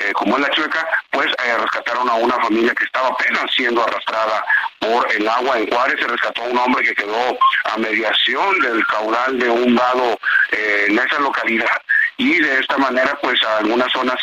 eh, 0.03 0.13
como 0.13 0.35
es 0.37 0.41
la 0.41 0.49
Chueca, 0.49 0.87
pues 1.11 1.27
eh, 1.27 1.57
rescataron 1.57 2.09
a 2.09 2.15
una 2.15 2.35
familia 2.35 2.73
que 2.73 2.85
estaba 2.85 3.09
apenas 3.09 3.43
siendo 3.55 3.83
arrastrada 3.83 4.43
por 4.79 5.11
el 5.11 5.27
agua 5.27 5.59
en 5.59 5.69
Juárez, 5.69 5.99
se 5.99 6.07
rescató 6.07 6.41
a 6.41 6.45
un 6.45 6.57
hombre 6.57 6.83
que 6.83 6.95
quedó 6.95 7.37
a 7.65 7.77
mediación 7.77 8.59
del 8.59 8.85
caudal 8.87 9.37
de 9.37 9.49
un 9.49 9.75
vado 9.75 10.19
eh, 10.51 10.85
en 10.87 10.97
esa 10.97 11.19
localidad. 11.19 11.81
Y 12.17 12.39
de 12.39 12.59
esta 12.59 12.77
manera 12.77 13.17
pues 13.21 13.41
algunas 13.43 13.91
zonas 13.91 14.17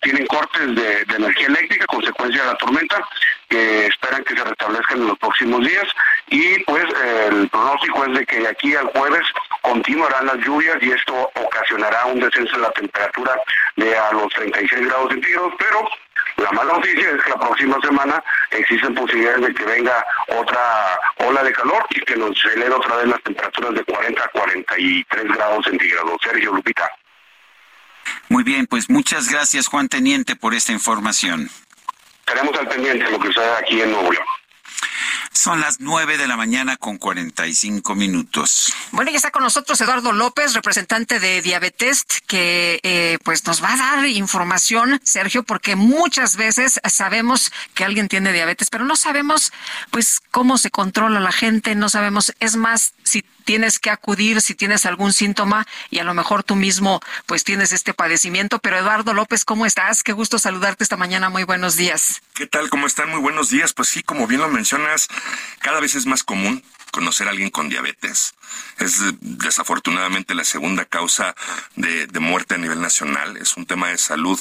tienen 0.00 0.26
cortes 0.26 0.74
de, 0.76 1.02
energía 1.16 1.48
eléctrica 1.48 1.86
consecuencia 1.86 2.40
de 2.40 2.46
la 2.46 2.56
tormenta 2.56 3.00
que 3.48 3.86
esperan 3.86 4.22
que 4.22 4.36
se 4.36 4.44
restablezcan 4.44 4.98
en 4.98 5.08
los 5.08 5.18
próximos 5.18 5.66
días. 5.66 5.86
Y 6.28 6.60
pues 6.60 6.84
el 7.28 7.48
pronóstico 7.48 8.04
es 8.04 8.18
de 8.18 8.26
que 8.26 8.38
de 8.38 8.48
aquí 8.48 8.76
al 8.76 8.86
jueves 8.86 9.26
continuarán 9.62 10.26
las 10.26 10.38
lluvias 10.38 10.76
y 10.80 10.90
esto 10.90 11.30
ocasionará 11.34 12.06
un 12.06 12.20
descenso 12.20 12.56
en 12.56 12.62
la 12.62 12.70
temperatura 12.72 13.40
de 13.76 13.96
a 13.96 14.12
los 14.12 14.28
36 14.34 14.86
grados 14.86 15.10
centígrados, 15.10 15.52
pero 15.58 15.88
la 16.36 16.52
mala 16.52 16.74
noticia 16.74 17.10
es 17.10 17.22
que 17.22 17.30
la 17.30 17.38
próxima 17.38 17.78
semana 17.80 18.22
existen 18.50 18.94
posibilidades 18.94 19.46
de 19.46 19.54
que 19.54 19.64
venga 19.64 20.04
otra 20.28 21.00
ola 21.18 21.42
de 21.42 21.52
calor 21.52 21.86
y 21.90 22.00
que 22.00 22.16
nos 22.16 22.44
eleve 22.44 22.74
otra 22.74 22.96
vez 22.96 23.08
las 23.08 23.22
temperaturas 23.22 23.74
de 23.74 23.84
40 23.84 24.24
a 24.24 24.28
43 24.28 25.24
grados 25.24 25.64
centígrados. 25.64 26.20
Sergio 26.22 26.52
Lupita. 26.52 26.90
Muy 28.28 28.42
bien, 28.42 28.66
pues 28.66 28.90
muchas 28.90 29.28
gracias 29.30 29.68
Juan 29.68 29.88
Teniente 29.88 30.36
por 30.36 30.54
esta 30.54 30.72
información. 30.72 31.48
Estaremos 32.20 32.58
al 32.58 32.68
pendiente 32.68 33.04
de 33.04 33.10
lo 33.10 33.18
que 33.20 33.28
sucede 33.28 33.56
aquí 33.56 33.80
en 33.80 33.92
Nuevo 33.92 34.12
León. 34.12 34.26
Son 35.32 35.60
las 35.60 35.80
nueve 35.80 36.18
de 36.18 36.26
la 36.26 36.36
mañana 36.36 36.76
con 36.76 36.98
45 36.98 37.94
minutos. 37.94 38.72
Bueno, 38.92 39.10
ya 39.10 39.16
está 39.16 39.30
con 39.30 39.42
nosotros 39.42 39.80
Eduardo 39.80 40.12
López, 40.12 40.54
representante 40.54 41.20
de 41.20 41.40
Diabetes, 41.42 42.04
que 42.26 42.80
eh, 42.82 43.18
pues 43.24 43.46
nos 43.46 43.62
va 43.62 43.72
a 43.72 43.76
dar 43.76 44.06
información, 44.06 45.00
Sergio, 45.04 45.42
porque 45.42 45.74
muchas 45.74 46.36
veces 46.36 46.80
sabemos 46.84 47.50
que 47.74 47.84
alguien 47.84 48.08
tiene 48.08 48.32
diabetes, 48.32 48.68
pero 48.70 48.84
no 48.84 48.96
sabemos 48.96 49.52
pues 49.90 50.20
cómo 50.30 50.58
se 50.58 50.70
controla 50.70 51.20
la 51.20 51.32
gente, 51.32 51.74
no 51.74 51.88
sabemos, 51.88 52.34
es 52.38 52.56
más, 52.56 52.94
si 53.12 53.22
tienes 53.44 53.78
que 53.78 53.90
acudir 53.90 54.40
si 54.40 54.54
tienes 54.54 54.86
algún 54.86 55.12
síntoma 55.12 55.66
y 55.90 55.98
a 55.98 56.04
lo 56.04 56.14
mejor 56.14 56.44
tú 56.44 56.56
mismo 56.56 57.00
pues 57.26 57.44
tienes 57.44 57.72
este 57.72 57.92
padecimiento. 57.92 58.58
Pero 58.58 58.78
Eduardo 58.78 59.12
López, 59.12 59.44
¿cómo 59.44 59.66
estás? 59.66 60.02
Qué 60.02 60.12
gusto 60.12 60.38
saludarte 60.38 60.82
esta 60.82 60.96
mañana. 60.96 61.28
Muy 61.28 61.44
buenos 61.44 61.76
días. 61.76 62.22
¿Qué 62.34 62.46
tal? 62.46 62.70
¿Cómo 62.70 62.86
están? 62.86 63.10
Muy 63.10 63.20
buenos 63.20 63.50
días. 63.50 63.74
Pues 63.74 63.88
sí, 63.88 64.02
como 64.02 64.26
bien 64.26 64.40
lo 64.40 64.48
mencionas, 64.48 65.08
cada 65.58 65.80
vez 65.80 65.94
es 65.94 66.06
más 66.06 66.22
común 66.22 66.62
conocer 66.90 67.26
a 67.26 67.30
alguien 67.30 67.50
con 67.50 67.68
diabetes. 67.68 68.34
Es 68.78 69.00
desafortunadamente 69.20 70.34
la 70.34 70.44
segunda 70.44 70.84
causa 70.86 71.34
de, 71.76 72.06
de, 72.06 72.20
muerte 72.20 72.54
a 72.54 72.58
nivel 72.58 72.80
nacional. 72.80 73.36
Es 73.36 73.56
un 73.56 73.66
tema 73.66 73.88
de 73.88 73.98
salud 73.98 74.40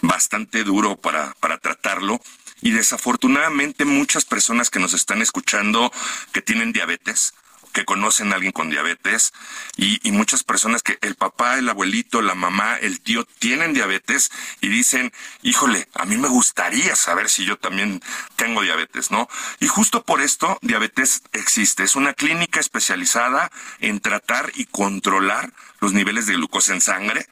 bastante 0.00 0.62
duro 0.62 0.96
para, 0.96 1.34
para 1.40 1.58
tratarlo. 1.58 2.20
Y 2.60 2.70
desafortunadamente 2.70 3.84
muchas 3.84 4.24
personas 4.24 4.70
que 4.70 4.78
nos 4.78 4.94
están 4.94 5.20
escuchando 5.20 5.92
que 6.32 6.42
tienen 6.42 6.72
diabetes, 6.72 7.34
que 7.72 7.84
conocen 7.84 8.32
a 8.32 8.36
alguien 8.36 8.52
con 8.52 8.70
diabetes 8.70 9.32
y, 9.76 10.00
muchas 10.12 10.44
personas 10.44 10.82
que 10.82 10.98
el 11.00 11.14
papá, 11.14 11.58
el 11.58 11.68
abuelito, 11.68 12.20
la 12.20 12.34
mamá, 12.34 12.76
el 12.76 13.00
tío 13.00 13.24
tienen 13.38 13.72
diabetes 13.72 14.30
y 14.60 14.68
dicen, 14.68 15.12
híjole, 15.42 15.88
a 15.94 16.04
mí 16.04 16.16
me 16.16 16.28
gustaría 16.28 16.94
saber 16.96 17.30
si 17.30 17.44
yo 17.44 17.56
también 17.56 18.02
tengo 18.36 18.62
diabetes, 18.62 19.10
¿no? 19.10 19.28
Y 19.58 19.68
justo 19.68 20.04
por 20.04 20.20
esto, 20.20 20.58
diabetes 20.60 21.22
existe. 21.32 21.82
Es 21.82 21.96
una 21.96 22.12
clínica 22.12 22.60
especializada 22.60 23.50
en 23.80 24.00
tratar 24.00 24.52
y 24.54 24.66
controlar 24.66 25.52
los 25.80 25.94
niveles 25.94 26.26
de 26.26 26.34
glucosa 26.34 26.74
en 26.74 26.80
sangre 26.80 27.26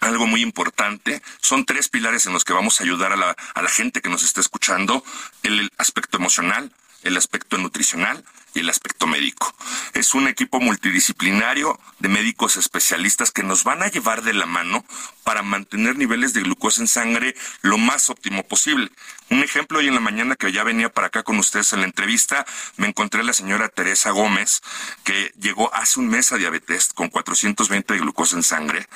algo 0.00 0.26
muy 0.26 0.42
importante. 0.42 1.22
Son 1.40 1.64
tres 1.64 1.88
pilares 1.88 2.26
en 2.26 2.32
los 2.32 2.44
que 2.44 2.52
vamos 2.52 2.80
a 2.80 2.84
ayudar 2.84 3.12
a 3.12 3.16
la 3.62 3.68
gente 3.68 4.00
que 4.00 4.08
nos 4.08 4.22
está 4.22 4.40
escuchando. 4.40 5.02
El 5.42 5.72
aspecto 5.76 6.18
emocional, 6.18 6.72
el 7.02 7.16
aspecto 7.16 7.58
nutricional 7.58 8.24
el 8.58 8.70
aspecto 8.70 9.06
médico. 9.06 9.54
Es 9.94 10.14
un 10.14 10.28
equipo 10.28 10.60
multidisciplinario 10.60 11.78
de 11.98 12.08
médicos 12.08 12.56
especialistas 12.56 13.30
que 13.30 13.42
nos 13.42 13.64
van 13.64 13.82
a 13.82 13.88
llevar 13.88 14.22
de 14.22 14.34
la 14.34 14.46
mano 14.46 14.84
para 15.28 15.42
mantener 15.42 15.98
niveles 15.98 16.32
de 16.32 16.40
glucosa 16.40 16.80
en 16.80 16.88
sangre 16.88 17.34
lo 17.60 17.76
más 17.76 18.08
óptimo 18.08 18.44
posible. 18.44 18.90
Un 19.28 19.42
ejemplo, 19.42 19.78
hoy 19.78 19.88
en 19.88 19.94
la 19.94 20.00
mañana 20.00 20.36
que 20.36 20.50
ya 20.52 20.64
venía 20.64 20.88
para 20.88 21.08
acá 21.08 21.22
con 21.22 21.38
ustedes 21.38 21.70
en 21.74 21.80
la 21.80 21.84
entrevista, 21.84 22.46
me 22.78 22.86
encontré 22.86 23.20
a 23.20 23.24
la 23.24 23.34
señora 23.34 23.68
Teresa 23.68 24.10
Gómez, 24.10 24.62
que 25.04 25.34
llegó 25.38 25.70
hace 25.74 26.00
un 26.00 26.08
mes 26.08 26.32
a 26.32 26.38
diabetes 26.38 26.94
con 26.94 27.10
420 27.10 27.92
de 27.92 28.00
glucosa 28.00 28.36
en 28.36 28.42
sangre. 28.42 28.88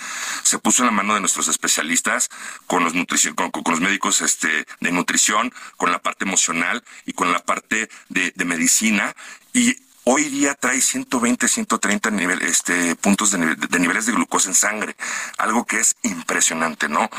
Se 0.43 0.59
puso 0.59 0.85
en 0.85 0.87
la 0.87 0.93
mano 0.93 1.13
de 1.13 1.21
nuestros 1.21 1.49
especialistas, 1.49 2.31
con 2.67 2.83
los, 2.83 2.95
con, 3.35 3.51
con, 3.51 3.71
los 3.71 3.81
médicos 3.83 4.23
este, 4.23 4.67
de 4.81 4.91
nutrición, 4.91 5.53
con 5.77 5.93
la 5.93 6.01
parte 6.01 6.25
emocional 6.25 6.83
y 7.05 7.13
con 7.13 7.31
la 7.31 7.41
parte 7.41 7.91
de, 8.09 8.33
de 8.35 8.45
medicina. 8.47 9.15
Y 9.53 9.77
hoy 10.05 10.25
día 10.25 10.55
trae 10.55 10.81
120, 10.81 11.49
130 11.49 12.11
nivel, 12.11 12.43
este, 12.43 12.97
puntos 12.97 13.31
de, 13.31 13.55
de, 13.57 13.79
niveles 13.79 14.07
de 14.07 14.13
glucosa 14.13 14.49
en 14.49 14.55
sangre, 14.55 14.97
algo 15.39 15.65
que 15.65 15.81
es 15.81 15.97
impresionante, 16.03 16.89
¿no? 16.89 17.11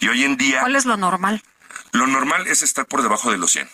Y 0.00 0.08
hoy 0.08 0.24
en 0.24 0.36
día... 0.36 0.60
¿Cuál 0.60 0.76
es 0.76 0.86
lo 0.86 0.96
normal? 0.96 1.42
Lo 1.92 2.06
normal 2.06 2.46
es 2.46 2.62
estar 2.62 2.86
por 2.86 3.02
debajo 3.02 3.30
de 3.30 3.38
los 3.38 3.52
100. 3.52 3.68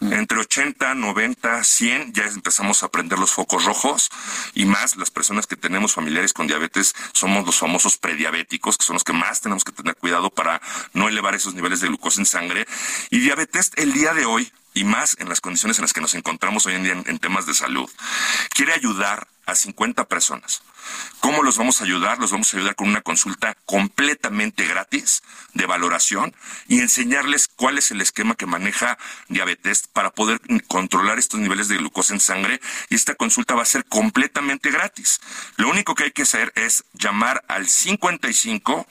Entre 0.00 0.38
80, 0.38 0.94
90, 0.94 1.62
100 1.62 2.14
ya 2.14 2.24
empezamos 2.24 2.82
a 2.82 2.88
prender 2.88 3.18
los 3.18 3.32
focos 3.32 3.66
rojos 3.66 4.08
y 4.54 4.64
más 4.64 4.96
las 4.96 5.10
personas 5.10 5.46
que 5.46 5.56
tenemos 5.56 5.92
familiares 5.92 6.32
con 6.32 6.46
diabetes 6.46 6.94
somos 7.12 7.44
los 7.44 7.58
famosos 7.58 7.98
prediabéticos, 7.98 8.78
que 8.78 8.84
son 8.84 8.94
los 8.94 9.04
que 9.04 9.12
más 9.12 9.42
tenemos 9.42 9.62
que 9.62 9.72
tener 9.72 9.94
cuidado 9.96 10.30
para 10.30 10.62
no 10.94 11.06
elevar 11.06 11.34
esos 11.34 11.52
niveles 11.52 11.80
de 11.80 11.88
glucosa 11.88 12.22
en 12.22 12.26
sangre. 12.26 12.66
Y 13.10 13.18
diabetes 13.20 13.72
el 13.76 13.92
día 13.92 14.14
de 14.14 14.24
hoy, 14.24 14.50
y 14.74 14.84
más 14.84 15.16
en 15.18 15.28
las 15.28 15.40
condiciones 15.40 15.78
en 15.78 15.82
las 15.82 15.92
que 15.92 16.00
nos 16.00 16.14
encontramos 16.14 16.66
hoy 16.66 16.74
en 16.74 16.84
día 16.84 16.92
en, 16.92 17.18
temas 17.18 17.46
de 17.46 17.54
salud, 17.54 17.90
quiere 18.50 18.72
ayudar 18.72 19.26
a 19.46 19.54
50 19.54 20.04
personas. 20.04 20.62
¿Cómo 21.18 21.42
los 21.42 21.58
vamos 21.58 21.80
a 21.80 21.84
ayudar? 21.84 22.18
Los 22.18 22.30
vamos 22.30 22.52
a 22.52 22.56
ayudar 22.56 22.76
con 22.76 22.88
una 22.88 23.00
consulta 23.00 23.56
completamente 23.64 24.66
gratis 24.66 25.22
de 25.54 25.66
valoración 25.66 26.34
y 26.68 26.80
enseñarles 26.80 27.48
cuál 27.48 27.78
es 27.78 27.90
el 27.90 28.00
esquema 28.00 28.36
que 28.36 28.46
maneja 28.46 28.96
Diabetes 29.28 29.88
para 29.88 30.10
poder 30.10 30.40
controlar 30.68 31.18
estos 31.18 31.40
niveles 31.40 31.68
de 31.68 31.78
glucosa 31.78 32.14
en 32.14 32.20
sangre 32.20 32.60
y 32.88 32.94
esta 32.94 33.14
consulta 33.14 33.54
va 33.54 33.62
a 33.62 33.66
ser 33.66 33.84
completamente 33.86 34.70
gratis. 34.70 35.20
Lo 35.56 35.68
único 35.68 35.94
que 35.94 36.04
hay 36.04 36.12
que 36.12 36.22
hacer 36.22 36.52
es 36.54 36.84
llamar 36.92 37.44
al 37.48 37.68
55 37.68 38.86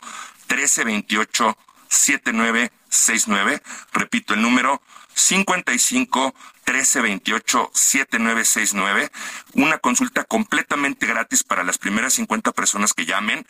1328 0.49 1.57
7969, 1.89 3.61
repito 3.93 4.33
el 4.33 4.41
número 4.41 4.81
55 5.13 6.33
1328 6.65 7.71
7969, 7.73 9.11
una 9.53 9.77
consulta 9.79 10.23
completamente 10.23 11.05
gratis 11.05 11.43
para 11.43 11.63
las 11.63 11.77
primeras 11.77 12.13
50 12.13 12.51
personas 12.51 12.93
que 12.93 13.05
llamen 13.05 13.45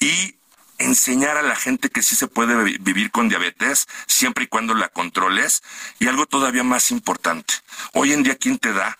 y 0.00 0.36
enseñar 0.78 1.36
a 1.36 1.42
la 1.42 1.56
gente 1.56 1.88
que 1.88 2.02
sí 2.02 2.16
se 2.16 2.28
puede 2.28 2.78
vivir 2.78 3.10
con 3.10 3.28
diabetes 3.28 3.86
siempre 4.06 4.44
y 4.44 4.46
cuando 4.46 4.74
la 4.74 4.88
controles 4.88 5.62
y 5.98 6.08
algo 6.08 6.26
todavía 6.26 6.64
más 6.64 6.90
importante. 6.90 7.54
Hoy 7.92 8.12
en 8.12 8.22
día 8.22 8.36
quién 8.36 8.58
te 8.58 8.72
da 8.72 8.98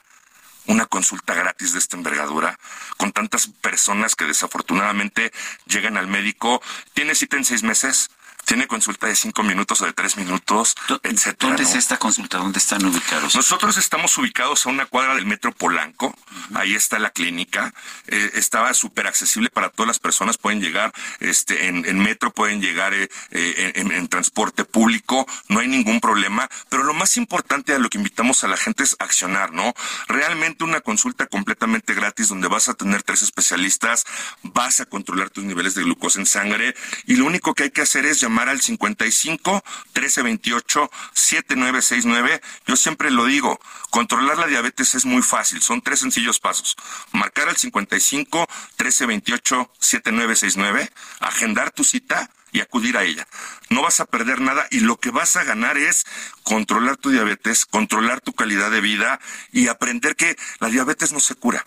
una 0.66 0.86
consulta 0.86 1.34
gratis 1.34 1.73
de 1.73 1.78
esta 1.78 1.97
envergadura 1.97 2.58
con 2.97 3.12
tantas 3.12 3.47
personas 3.47 4.16
que 4.16 4.25
desafortunadamente 4.25 5.33
llegan 5.66 5.97
al 5.97 6.07
médico, 6.07 6.60
tiene 6.94 7.15
cita 7.15 7.36
en 7.36 7.44
seis 7.44 7.62
meses, 7.62 8.10
tiene 8.47 8.68
consulta 8.68 9.08
de 9.08 9.16
cinco 9.16 9.42
minutos 9.42 9.83
o 9.83 9.86
de 9.86 9.92
tres 9.92 10.16
minutos, 10.16 10.76
etcétera. 11.02 11.49
¿Dónde 11.50 11.65
¿no? 11.65 11.68
es 11.68 11.75
esta 11.75 11.99
consulta? 11.99 12.39
¿Dónde 12.39 12.60
están 12.60 12.84
ubicados? 12.86 13.34
Nosotros 13.34 13.76
estamos 13.76 14.16
ubicados 14.18 14.65
a 14.65 14.68
una 14.70 14.86
cuadra 14.86 15.16
del 15.16 15.26
Metro 15.26 15.50
Polanco. 15.50 16.07
Uh 16.07 16.55
-huh. 16.55 16.60
Ahí 16.60 16.75
está 16.75 17.00
la 17.00 17.10
clínica. 17.10 17.75
Eh, 18.07 18.31
estaba 18.34 18.73
súper 18.73 19.08
accesible 19.08 19.50
para 19.50 19.70
todas 19.70 19.89
las 19.89 19.99
personas. 19.99 20.39
Pueden 20.39 20.60
llegar 20.60 20.92
este, 21.18 21.66
en, 21.66 21.84
en 21.84 21.99
metro, 21.99 22.31
pueden 22.31 22.60
llegar 22.60 22.94
eh, 22.94 23.08
eh, 23.33 23.73
en, 23.75 23.91
en, 23.91 24.07
transporte 24.07 24.65
público. 24.65 25.26
No 25.49 25.58
hay 25.58 25.66
ningún 25.66 26.00
problema. 26.00 26.49
Pero 26.68 26.84
lo 26.84 26.94
más 26.94 27.16
importante 27.16 27.75
a 27.75 27.81
lo 27.81 27.89
que 27.91 27.99
invitamos 27.99 28.44
a 28.44 28.49
la 28.49 28.57
gente 28.57 28.84
es 28.84 28.94
accionar, 29.00 29.52
¿no? 29.52 29.75
Realmente 30.07 30.62
una 30.62 30.81
consulta 30.81 31.26
completamente 31.26 31.94
gratis 31.94 32.28
donde 32.28 32.47
vas 32.47 32.68
a 32.68 32.75
tener 32.75 33.02
tres 33.02 33.23
especialistas, 33.23 34.05
vas 34.44 34.78
a 34.78 34.86
controlar 34.86 35.31
tus 35.31 35.42
niveles 35.42 35.75
de 35.75 35.83
glucosa 35.83 36.20
en 36.20 36.26
sangre 36.26 36.76
y 37.07 37.16
lo 37.16 37.25
único 37.25 37.52
que 37.55 37.65
hay 37.65 37.70
que 37.70 37.83
hacer 37.83 38.07
es 38.07 38.20
llamar 38.20 38.35
al 38.44 38.60
55 38.60 39.65
1328 39.94 40.90
7969. 41.12 42.40
Yo 42.66 42.76
siempre 42.76 43.10
lo 43.10 43.24
digo, 43.24 43.58
controlar 43.90 44.39
la 44.39 44.47
diabetes 44.47 44.94
es 44.94 45.05
muy 45.05 45.23
fácil, 45.23 45.62
son 45.62 45.81
tres 45.82 46.00
sencillos 46.00 46.39
pasos. 46.39 46.76
Marcar 47.12 47.48
al 47.48 47.56
55 47.56 48.39
1328 48.78 49.70
7969, 49.78 50.90
agendar 51.20 51.70
tu 51.70 51.84
cita 51.84 52.31
y 52.52 52.60
acudir 52.60 52.97
a 52.97 53.05
ella. 53.05 53.26
No 53.70 53.82
vas 53.82 54.00
a 54.00 54.06
perder 54.06 54.40
nada 54.40 54.66
y 54.70 54.81
lo 54.81 54.98
que 54.98 55.10
vas 55.10 55.36
a 55.36 55.44
ganar 55.44 55.76
es 55.78 56.05
controlar 56.42 56.97
tu 56.97 57.10
diabetes, 57.10 57.66
controlar 57.66 58.20
tu 58.20 58.32
calidad 58.32 58.70
de 58.70 58.81
vida 58.81 59.20
y 59.52 59.68
aprender 59.68 60.16
que 60.16 60.36
la 60.60 60.68
diabetes 60.68 61.12
no 61.12 61.20
se 61.20 61.34
cura 61.34 61.66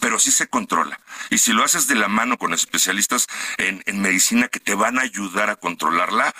pero 0.00 0.18
sí 0.18 0.30
se 0.30 0.48
controla. 0.48 1.00
Y 1.30 1.38
si 1.38 1.52
lo 1.52 1.64
haces 1.64 1.86
de 1.86 1.94
la 1.94 2.08
mano 2.08 2.38
con 2.38 2.54
especialistas 2.54 3.26
en, 3.56 3.82
en, 3.86 4.00
medicina 4.00 4.48
que 4.48 4.60
te 4.60 4.74
van 4.74 4.98
a 4.98 5.02
ayudar 5.02 5.50
a 5.50 5.56
controlarla, 5.56 6.34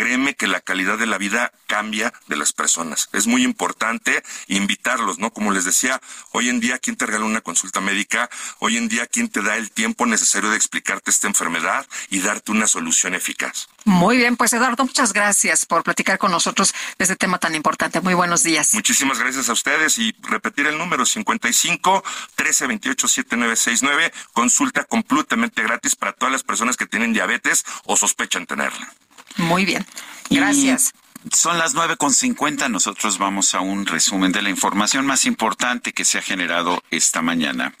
créeme 0.00 0.34
que 0.34 0.46
la 0.46 0.62
calidad 0.62 0.96
de 0.96 1.04
la 1.04 1.18
vida 1.18 1.52
cambia 1.66 2.10
de 2.26 2.36
las 2.36 2.54
personas. 2.54 3.10
Es 3.12 3.26
muy 3.26 3.44
importante 3.44 4.22
invitarlos, 4.46 5.18
¿no? 5.18 5.30
Como 5.30 5.50
les 5.52 5.66
decía, 5.66 6.00
hoy 6.32 6.48
en 6.48 6.58
día, 6.58 6.78
¿quién 6.78 6.96
te 6.96 7.04
regala 7.04 7.26
una 7.26 7.42
consulta 7.42 7.82
médica? 7.82 8.30
Hoy 8.60 8.78
en 8.78 8.88
día, 8.88 9.06
¿quién 9.06 9.28
te 9.28 9.42
da 9.42 9.58
el 9.58 9.70
tiempo 9.70 10.06
necesario 10.06 10.48
de 10.48 10.56
explicarte 10.56 11.10
esta 11.10 11.26
enfermedad 11.26 11.86
y 12.08 12.20
darte 12.20 12.50
una 12.50 12.66
solución 12.66 13.14
eficaz? 13.14 13.68
Muy 13.84 14.16
bien, 14.16 14.38
pues 14.38 14.54
Eduardo, 14.54 14.86
muchas 14.86 15.12
gracias 15.12 15.66
por 15.66 15.82
platicar 15.82 16.16
con 16.16 16.30
nosotros 16.30 16.72
de 16.96 17.04
este 17.04 17.16
tema 17.16 17.36
tan 17.36 17.54
importante. 17.54 18.00
Muy 18.00 18.14
buenos 18.14 18.42
días. 18.42 18.72
Muchísimas 18.72 19.18
gracias 19.18 19.50
a 19.50 19.52
ustedes 19.52 19.98
y 19.98 20.16
repetir 20.22 20.66
el 20.66 20.78
número 20.78 21.04
55 21.04 22.02
1328 22.38 23.06
7969, 23.06 24.12
consulta 24.32 24.84
completamente 24.84 25.62
gratis 25.62 25.94
para 25.94 26.14
todas 26.14 26.32
las 26.32 26.42
personas 26.42 26.78
que 26.78 26.86
tienen 26.86 27.12
diabetes 27.12 27.66
o 27.84 27.98
sospechan 27.98 28.46
tenerla. 28.46 28.90
Muy 29.36 29.64
bien. 29.64 29.86
Gracias. 30.28 30.92
Y 31.24 31.36
son 31.36 31.58
las 31.58 31.74
nueve 31.74 31.96
con 31.96 32.12
cincuenta. 32.14 32.68
Nosotros 32.68 33.18
vamos 33.18 33.54
a 33.54 33.60
un 33.60 33.86
resumen 33.86 34.32
de 34.32 34.42
la 34.42 34.50
información 34.50 35.06
más 35.06 35.24
importante 35.26 35.92
que 35.92 36.04
se 36.04 36.18
ha 36.18 36.22
generado 36.22 36.82
esta 36.90 37.22
mañana. 37.22 37.74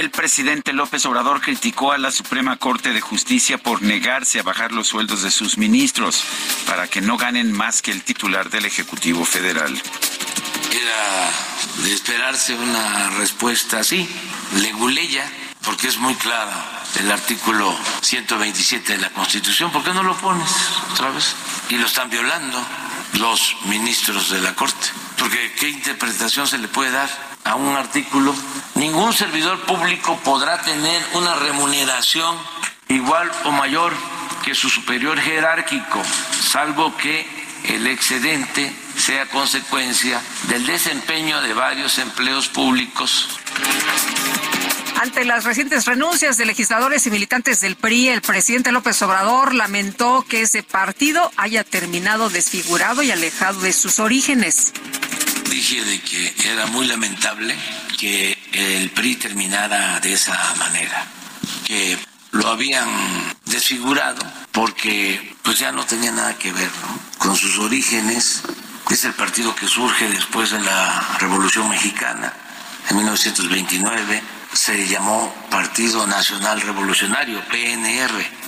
El 0.00 0.10
presidente 0.10 0.72
López 0.72 1.04
Obrador 1.04 1.42
criticó 1.42 1.92
a 1.92 1.98
la 1.98 2.10
Suprema 2.10 2.56
Corte 2.56 2.94
de 2.94 3.02
Justicia 3.02 3.58
por 3.58 3.82
negarse 3.82 4.40
a 4.40 4.42
bajar 4.42 4.72
los 4.72 4.88
sueldos 4.88 5.22
de 5.22 5.30
sus 5.30 5.58
ministros 5.58 6.24
para 6.66 6.88
que 6.88 7.02
no 7.02 7.18
ganen 7.18 7.52
más 7.52 7.82
que 7.82 7.90
el 7.90 8.02
titular 8.02 8.48
del 8.48 8.64
Ejecutivo 8.64 9.26
Federal. 9.26 9.78
Era 10.72 11.30
de 11.82 11.92
esperarse 11.92 12.54
una 12.54 13.10
respuesta 13.10 13.80
así, 13.80 14.08
leguleya, 14.62 15.30
porque 15.64 15.88
es 15.88 15.98
muy 15.98 16.14
clara 16.14 16.82
el 16.98 17.10
artículo 17.10 17.76
127 18.00 18.94
de 18.94 18.98
la 18.98 19.10
Constitución. 19.10 19.70
¿Por 19.70 19.82
qué 19.82 19.92
no 19.92 20.02
lo 20.02 20.16
pones 20.16 20.50
otra 20.92 21.10
vez? 21.10 21.34
Y 21.68 21.76
lo 21.76 21.86
están 21.86 22.10
violando 22.10 22.60
los 23.14 23.56
ministros 23.66 24.30
de 24.30 24.40
la 24.40 24.54
Corte. 24.54 24.88
Porque 25.18 25.52
¿qué 25.58 25.68
interpretación 25.68 26.46
se 26.46 26.58
le 26.58 26.68
puede 26.68 26.90
dar 26.90 27.10
a 27.44 27.54
un 27.54 27.76
artículo? 27.76 28.34
Ningún 28.74 29.12
servidor 29.12 29.60
público 29.60 30.18
podrá 30.24 30.60
tener 30.62 31.06
una 31.14 31.34
remuneración 31.36 32.36
igual 32.88 33.30
o 33.44 33.50
mayor 33.52 33.92
que 34.42 34.54
su 34.54 34.68
superior 34.68 35.20
jerárquico, 35.20 36.02
salvo 36.50 36.96
que 36.96 37.28
el 37.64 37.86
excedente 37.86 38.74
sea 38.96 39.26
consecuencia 39.26 40.20
del 40.44 40.66
desempeño 40.66 41.40
de 41.42 41.52
varios 41.54 41.98
empleos 41.98 42.48
públicos. 42.48 43.28
Ante 45.00 45.24
las 45.24 45.44
recientes 45.44 45.86
renuncias 45.86 46.36
de 46.36 46.44
legisladores 46.44 47.06
y 47.06 47.10
militantes 47.10 47.62
del 47.62 47.74
PRI, 47.74 48.08
el 48.08 48.20
presidente 48.20 48.70
López 48.70 49.00
Obrador 49.00 49.54
lamentó 49.54 50.26
que 50.28 50.42
ese 50.42 50.62
partido 50.62 51.32
haya 51.38 51.64
terminado 51.64 52.28
desfigurado 52.28 53.02
y 53.02 53.10
alejado 53.10 53.62
de 53.62 53.72
sus 53.72 53.98
orígenes. 53.98 54.74
Dije 55.48 55.82
de 55.82 56.02
que 56.02 56.34
era 56.44 56.66
muy 56.66 56.86
lamentable 56.86 57.56
que 57.98 58.36
el 58.52 58.90
PRI 58.90 59.16
terminara 59.16 60.00
de 60.00 60.12
esa 60.12 60.38
manera, 60.58 61.06
que 61.66 61.96
lo 62.32 62.48
habían 62.48 62.86
desfigurado 63.46 64.22
porque 64.52 65.34
pues 65.42 65.58
ya 65.58 65.72
no 65.72 65.86
tenía 65.86 66.12
nada 66.12 66.36
que 66.36 66.52
ver 66.52 66.70
con 67.16 67.34
sus 67.36 67.58
orígenes. 67.58 68.42
Es 68.90 69.06
el 69.06 69.14
partido 69.14 69.54
que 69.54 69.66
surge 69.66 70.10
después 70.10 70.50
de 70.50 70.60
la 70.60 71.16
Revolución 71.20 71.70
Mexicana 71.70 72.34
en 72.90 72.96
1929. 72.98 74.39
Se 74.52 74.86
llamó 74.88 75.32
Partido 75.50 76.06
Nacional 76.06 76.60
Revolucionario, 76.60 77.40
PNR. 77.50 78.40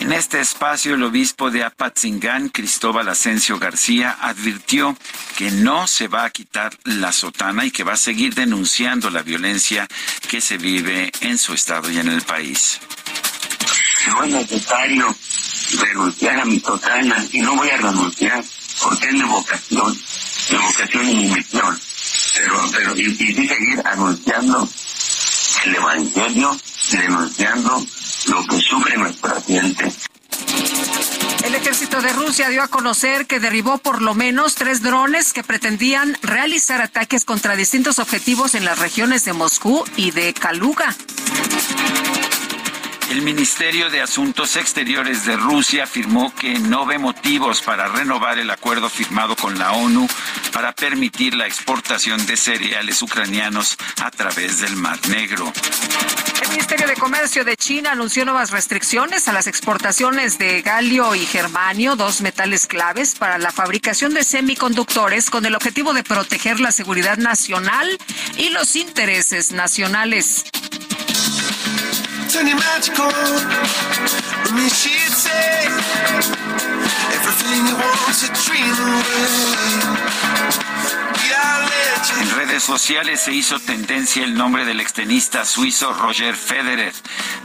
En 0.00 0.12
este 0.12 0.40
espacio, 0.40 0.94
el 0.94 1.02
obispo 1.02 1.50
de 1.50 1.62
Apatzingán, 1.62 2.48
Cristóbal 2.48 3.08
Asensio 3.08 3.58
García, 3.58 4.16
advirtió 4.20 4.96
que 5.36 5.50
no 5.50 5.86
se 5.86 6.08
va 6.08 6.24
a 6.24 6.30
quitar 6.30 6.76
la 6.84 7.12
sotana 7.12 7.64
y 7.64 7.70
que 7.70 7.84
va 7.84 7.92
a 7.92 7.96
seguir 7.96 8.34
denunciando 8.34 9.10
la 9.10 9.22
violencia 9.22 9.86
que 10.28 10.40
se 10.40 10.58
vive 10.58 11.12
en 11.20 11.38
su 11.38 11.52
estado 11.52 11.90
y 11.90 11.98
en 11.98 12.08
el 12.08 12.22
país. 12.22 12.80
No 14.08 14.24
es 14.24 14.32
necesario 14.32 15.14
renunciar 15.78 16.40
a 16.40 16.44
mi 16.44 16.58
sotana 16.60 17.24
y 17.32 17.40
no 17.40 17.54
voy 17.54 17.70
a 17.70 17.76
renunciar 17.76 18.42
porque 18.82 19.06
es 19.06 19.12
mi 19.12 19.22
vocación, 19.22 19.96
mi 20.50 20.58
vocación 20.58 21.08
y 21.08 21.14
mi 21.14 21.34
misión. 21.34 21.80
Pero, 22.36 22.70
pero, 22.72 22.96
y, 22.96 23.02
y 23.02 23.48
seguir 23.48 23.82
anunciando 23.84 24.68
el 25.64 25.74
evangelio, 25.74 26.56
denunciando 26.90 27.86
lo 28.26 28.46
que 28.46 28.60
sufre 28.60 28.96
nuestra 28.96 29.40
gente. 29.42 29.92
El 31.44 31.54
ejército 31.54 32.00
de 32.00 32.12
Rusia 32.12 32.48
dio 32.48 32.62
a 32.62 32.68
conocer 32.68 33.26
que 33.26 33.40
derribó 33.40 33.78
por 33.78 34.02
lo 34.02 34.14
menos 34.14 34.54
tres 34.54 34.82
drones 34.82 35.32
que 35.32 35.42
pretendían 35.42 36.16
realizar 36.22 36.80
ataques 36.80 37.24
contra 37.24 37.56
distintos 37.56 37.98
objetivos 37.98 38.54
en 38.54 38.64
las 38.64 38.78
regiones 38.78 39.24
de 39.24 39.32
Moscú 39.32 39.84
y 39.96 40.10
de 40.10 40.32
Kaluga. 40.34 40.94
El 43.10 43.22
Ministerio 43.22 43.90
de 43.90 44.00
Asuntos 44.00 44.54
Exteriores 44.54 45.26
de 45.26 45.36
Rusia 45.36 45.82
afirmó 45.82 46.32
que 46.32 46.60
no 46.60 46.86
ve 46.86 46.96
motivos 46.96 47.60
para 47.60 47.88
renovar 47.88 48.38
el 48.38 48.48
acuerdo 48.50 48.88
firmado 48.88 49.34
con 49.34 49.58
la 49.58 49.72
ONU 49.72 50.06
para 50.52 50.72
permitir 50.72 51.34
la 51.34 51.44
exportación 51.44 52.24
de 52.26 52.36
cereales 52.36 53.02
ucranianos 53.02 53.76
a 54.00 54.12
través 54.12 54.60
del 54.60 54.76
Mar 54.76 54.96
Negro. 55.08 55.52
El 56.40 56.48
Ministerio 56.50 56.86
de 56.86 56.94
Comercio 56.94 57.44
de 57.44 57.56
China 57.56 57.90
anunció 57.90 58.24
nuevas 58.24 58.52
restricciones 58.52 59.26
a 59.26 59.32
las 59.32 59.48
exportaciones 59.48 60.38
de 60.38 60.62
galio 60.62 61.16
y 61.16 61.26
germanio, 61.26 61.96
dos 61.96 62.20
metales 62.20 62.68
claves 62.68 63.16
para 63.16 63.38
la 63.38 63.50
fabricación 63.50 64.14
de 64.14 64.22
semiconductores 64.22 65.30
con 65.30 65.44
el 65.44 65.56
objetivo 65.56 65.94
de 65.94 66.04
proteger 66.04 66.60
la 66.60 66.70
seguridad 66.70 67.18
nacional 67.18 67.98
y 68.36 68.50
los 68.50 68.76
intereses 68.76 69.50
nacionales. 69.50 70.44
Turning 72.32 72.54
magical. 72.54 73.10
I 73.10 74.52
mean, 74.54 74.68
she'd 74.70 75.10
say 75.10 75.66
everything 77.16 77.66
you 77.66 77.74
want 77.74 78.14
to 78.22 78.28
dream 78.46 78.70
away. 78.70 80.19
En 82.20 82.30
redes 82.30 82.62
sociales 82.62 83.20
se 83.20 83.34
hizo 83.34 83.58
tendencia 83.60 84.24
el 84.24 84.34
nombre 84.34 84.64
del 84.64 84.80
extenista 84.80 85.44
suizo 85.44 85.92
Roger 85.92 86.34
Federer, 86.34 86.94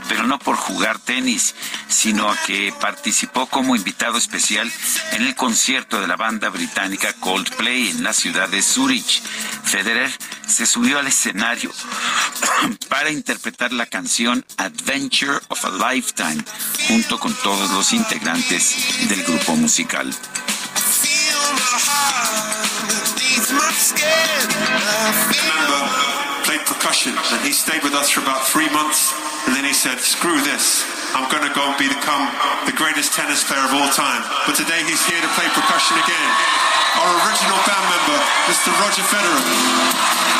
pero 0.08 0.22
no 0.22 0.38
por 0.38 0.56
jugar 0.56 0.98
tenis, 0.98 1.54
sino 1.88 2.34
que 2.46 2.72
participó 2.80 3.46
como 3.46 3.76
invitado 3.76 4.16
especial 4.16 4.72
en 5.12 5.26
el 5.26 5.34
concierto 5.34 6.00
de 6.00 6.08
la 6.08 6.16
banda 6.16 6.48
británica 6.48 7.12
Coldplay 7.20 7.90
en 7.90 8.02
la 8.02 8.14
ciudad 8.14 8.48
de 8.48 8.62
Zurich. 8.62 9.22
Federer 9.64 10.10
se 10.46 10.64
subió 10.64 10.98
al 11.00 11.06
escenario 11.06 11.70
para 12.88 13.10
interpretar 13.10 13.74
la 13.74 13.84
canción 13.84 14.42
Adventure 14.56 15.38
of 15.48 15.64
a 15.66 15.92
Lifetime 15.92 16.42
junto 16.88 17.18
con 17.20 17.34
todos 17.42 17.70
los 17.72 17.92
integrantes 17.92 19.08
del 19.08 19.22
grupo 19.22 19.54
musical. 19.54 20.14
Feel 21.36 21.52
my 21.52 21.76
heart. 21.84 22.64
Beneath 23.12 23.52
my 23.52 23.68
skin. 23.76 24.40
I 24.72 25.12
feel 25.28 25.84
played 26.48 26.64
percussion 26.64 27.12
and 27.12 27.40
he 27.44 27.52
stayed 27.52 27.84
with 27.84 27.92
us 27.92 28.08
for 28.08 28.24
about 28.24 28.48
three 28.48 28.72
months 28.72 29.12
and 29.44 29.52
then 29.52 29.60
he 29.60 29.76
said 29.76 30.00
screw 30.00 30.40
this. 30.48 30.88
I'm 31.12 31.28
going 31.28 31.44
to 31.44 31.52
go 31.52 31.60
and 31.60 31.76
become 31.76 32.24
the 32.64 32.72
greatest 32.72 33.12
tennis 33.12 33.44
player 33.44 33.60
of 33.68 33.76
all 33.76 33.92
time. 33.92 34.24
But 34.48 34.56
today 34.56 34.80
he's 34.88 35.04
here 35.04 35.20
to 35.20 35.30
play 35.36 35.44
percussion 35.52 36.00
again. 36.00 36.30
Our 37.04 37.12
original 37.20 37.60
band 37.68 37.84
member 37.84 38.18
mr 38.48 38.72
roger 38.80 39.04
federer 39.04 40.35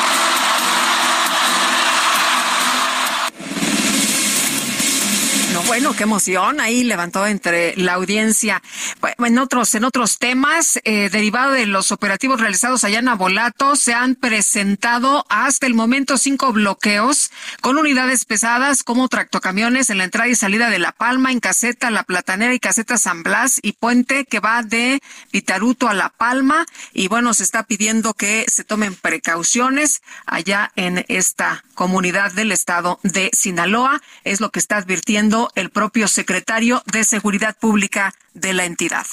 bueno, 5.66 5.94
qué 5.94 6.04
emoción 6.04 6.60
ahí 6.60 6.84
levantó 6.84 7.26
entre 7.26 7.74
la 7.76 7.94
audiencia. 7.94 8.62
Bueno, 9.00 9.26
en 9.26 9.38
otros, 9.38 9.74
en 9.74 9.84
otros 9.84 10.18
temas, 10.18 10.78
eh, 10.84 11.10
derivado 11.10 11.52
de 11.52 11.66
los 11.66 11.90
operativos 11.90 12.40
realizados 12.40 12.84
allá 12.84 13.00
en 13.00 13.08
Abolato, 13.08 13.74
se 13.74 13.92
han 13.92 14.14
presentado 14.14 15.26
hasta 15.28 15.66
el 15.66 15.74
momento 15.74 16.18
cinco 16.18 16.52
bloqueos 16.52 17.32
con 17.60 17.78
unidades 17.78 18.24
pesadas 18.24 18.84
como 18.84 19.08
tractocamiones 19.08 19.90
en 19.90 19.98
la 19.98 20.04
entrada 20.04 20.28
y 20.28 20.36
salida 20.36 20.70
de 20.70 20.78
La 20.78 20.92
Palma, 20.92 21.32
en 21.32 21.40
Caseta 21.40 21.90
La 21.90 22.04
Platanera 22.04 22.54
y 22.54 22.60
Caseta 22.60 22.96
San 22.96 23.22
Blas 23.22 23.58
y 23.62 23.72
Puente 23.72 24.24
que 24.24 24.40
va 24.40 24.62
de 24.62 25.00
Vitaruto 25.32 25.88
a 25.88 25.94
La 25.94 26.10
Palma. 26.10 26.64
Y 26.92 27.08
bueno, 27.08 27.34
se 27.34 27.42
está 27.42 27.64
pidiendo 27.64 28.14
que 28.14 28.46
se 28.48 28.62
tomen 28.62 28.94
precauciones 28.94 30.02
allá 30.26 30.70
en 30.76 31.04
esta 31.08 31.64
comunidad 31.74 32.32
del 32.32 32.52
estado 32.52 33.00
de 33.02 33.30
Sinaloa. 33.32 34.00
Es 34.24 34.40
lo 34.40 34.50
que 34.50 34.60
está 34.60 34.76
advirtiendo 34.76 35.50
el 35.56 35.70
propio 35.70 36.06
secretario 36.06 36.82
de 36.86 37.02
Seguridad 37.02 37.56
Pública 37.58 38.14
de 38.34 38.52
la 38.52 38.64
entidad. 38.64 39.06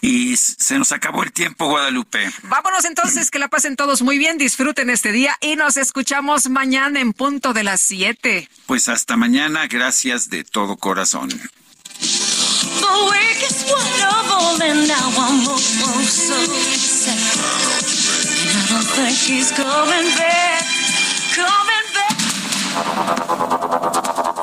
Y 0.00 0.36
se 0.36 0.78
nos 0.78 0.92
acabó 0.92 1.22
el 1.22 1.32
tiempo, 1.32 1.66
Guadalupe. 1.66 2.30
Vámonos 2.44 2.84
entonces, 2.84 3.30
que 3.30 3.38
la 3.38 3.48
pasen 3.48 3.76
todos 3.76 4.02
muy 4.02 4.18
bien, 4.18 4.38
disfruten 4.38 4.90
este 4.90 5.12
día 5.12 5.36
y 5.40 5.56
nos 5.56 5.76
escuchamos 5.76 6.48
mañana 6.48 7.00
en 7.00 7.12
punto 7.12 7.52
de 7.52 7.64
las 7.64 7.80
7. 7.80 8.48
Pues 8.66 8.88
hasta 8.88 9.16
mañana, 9.16 9.66
gracias 9.66 10.28
de 10.28 10.44
todo 10.44 10.76
corazón. 10.76 11.30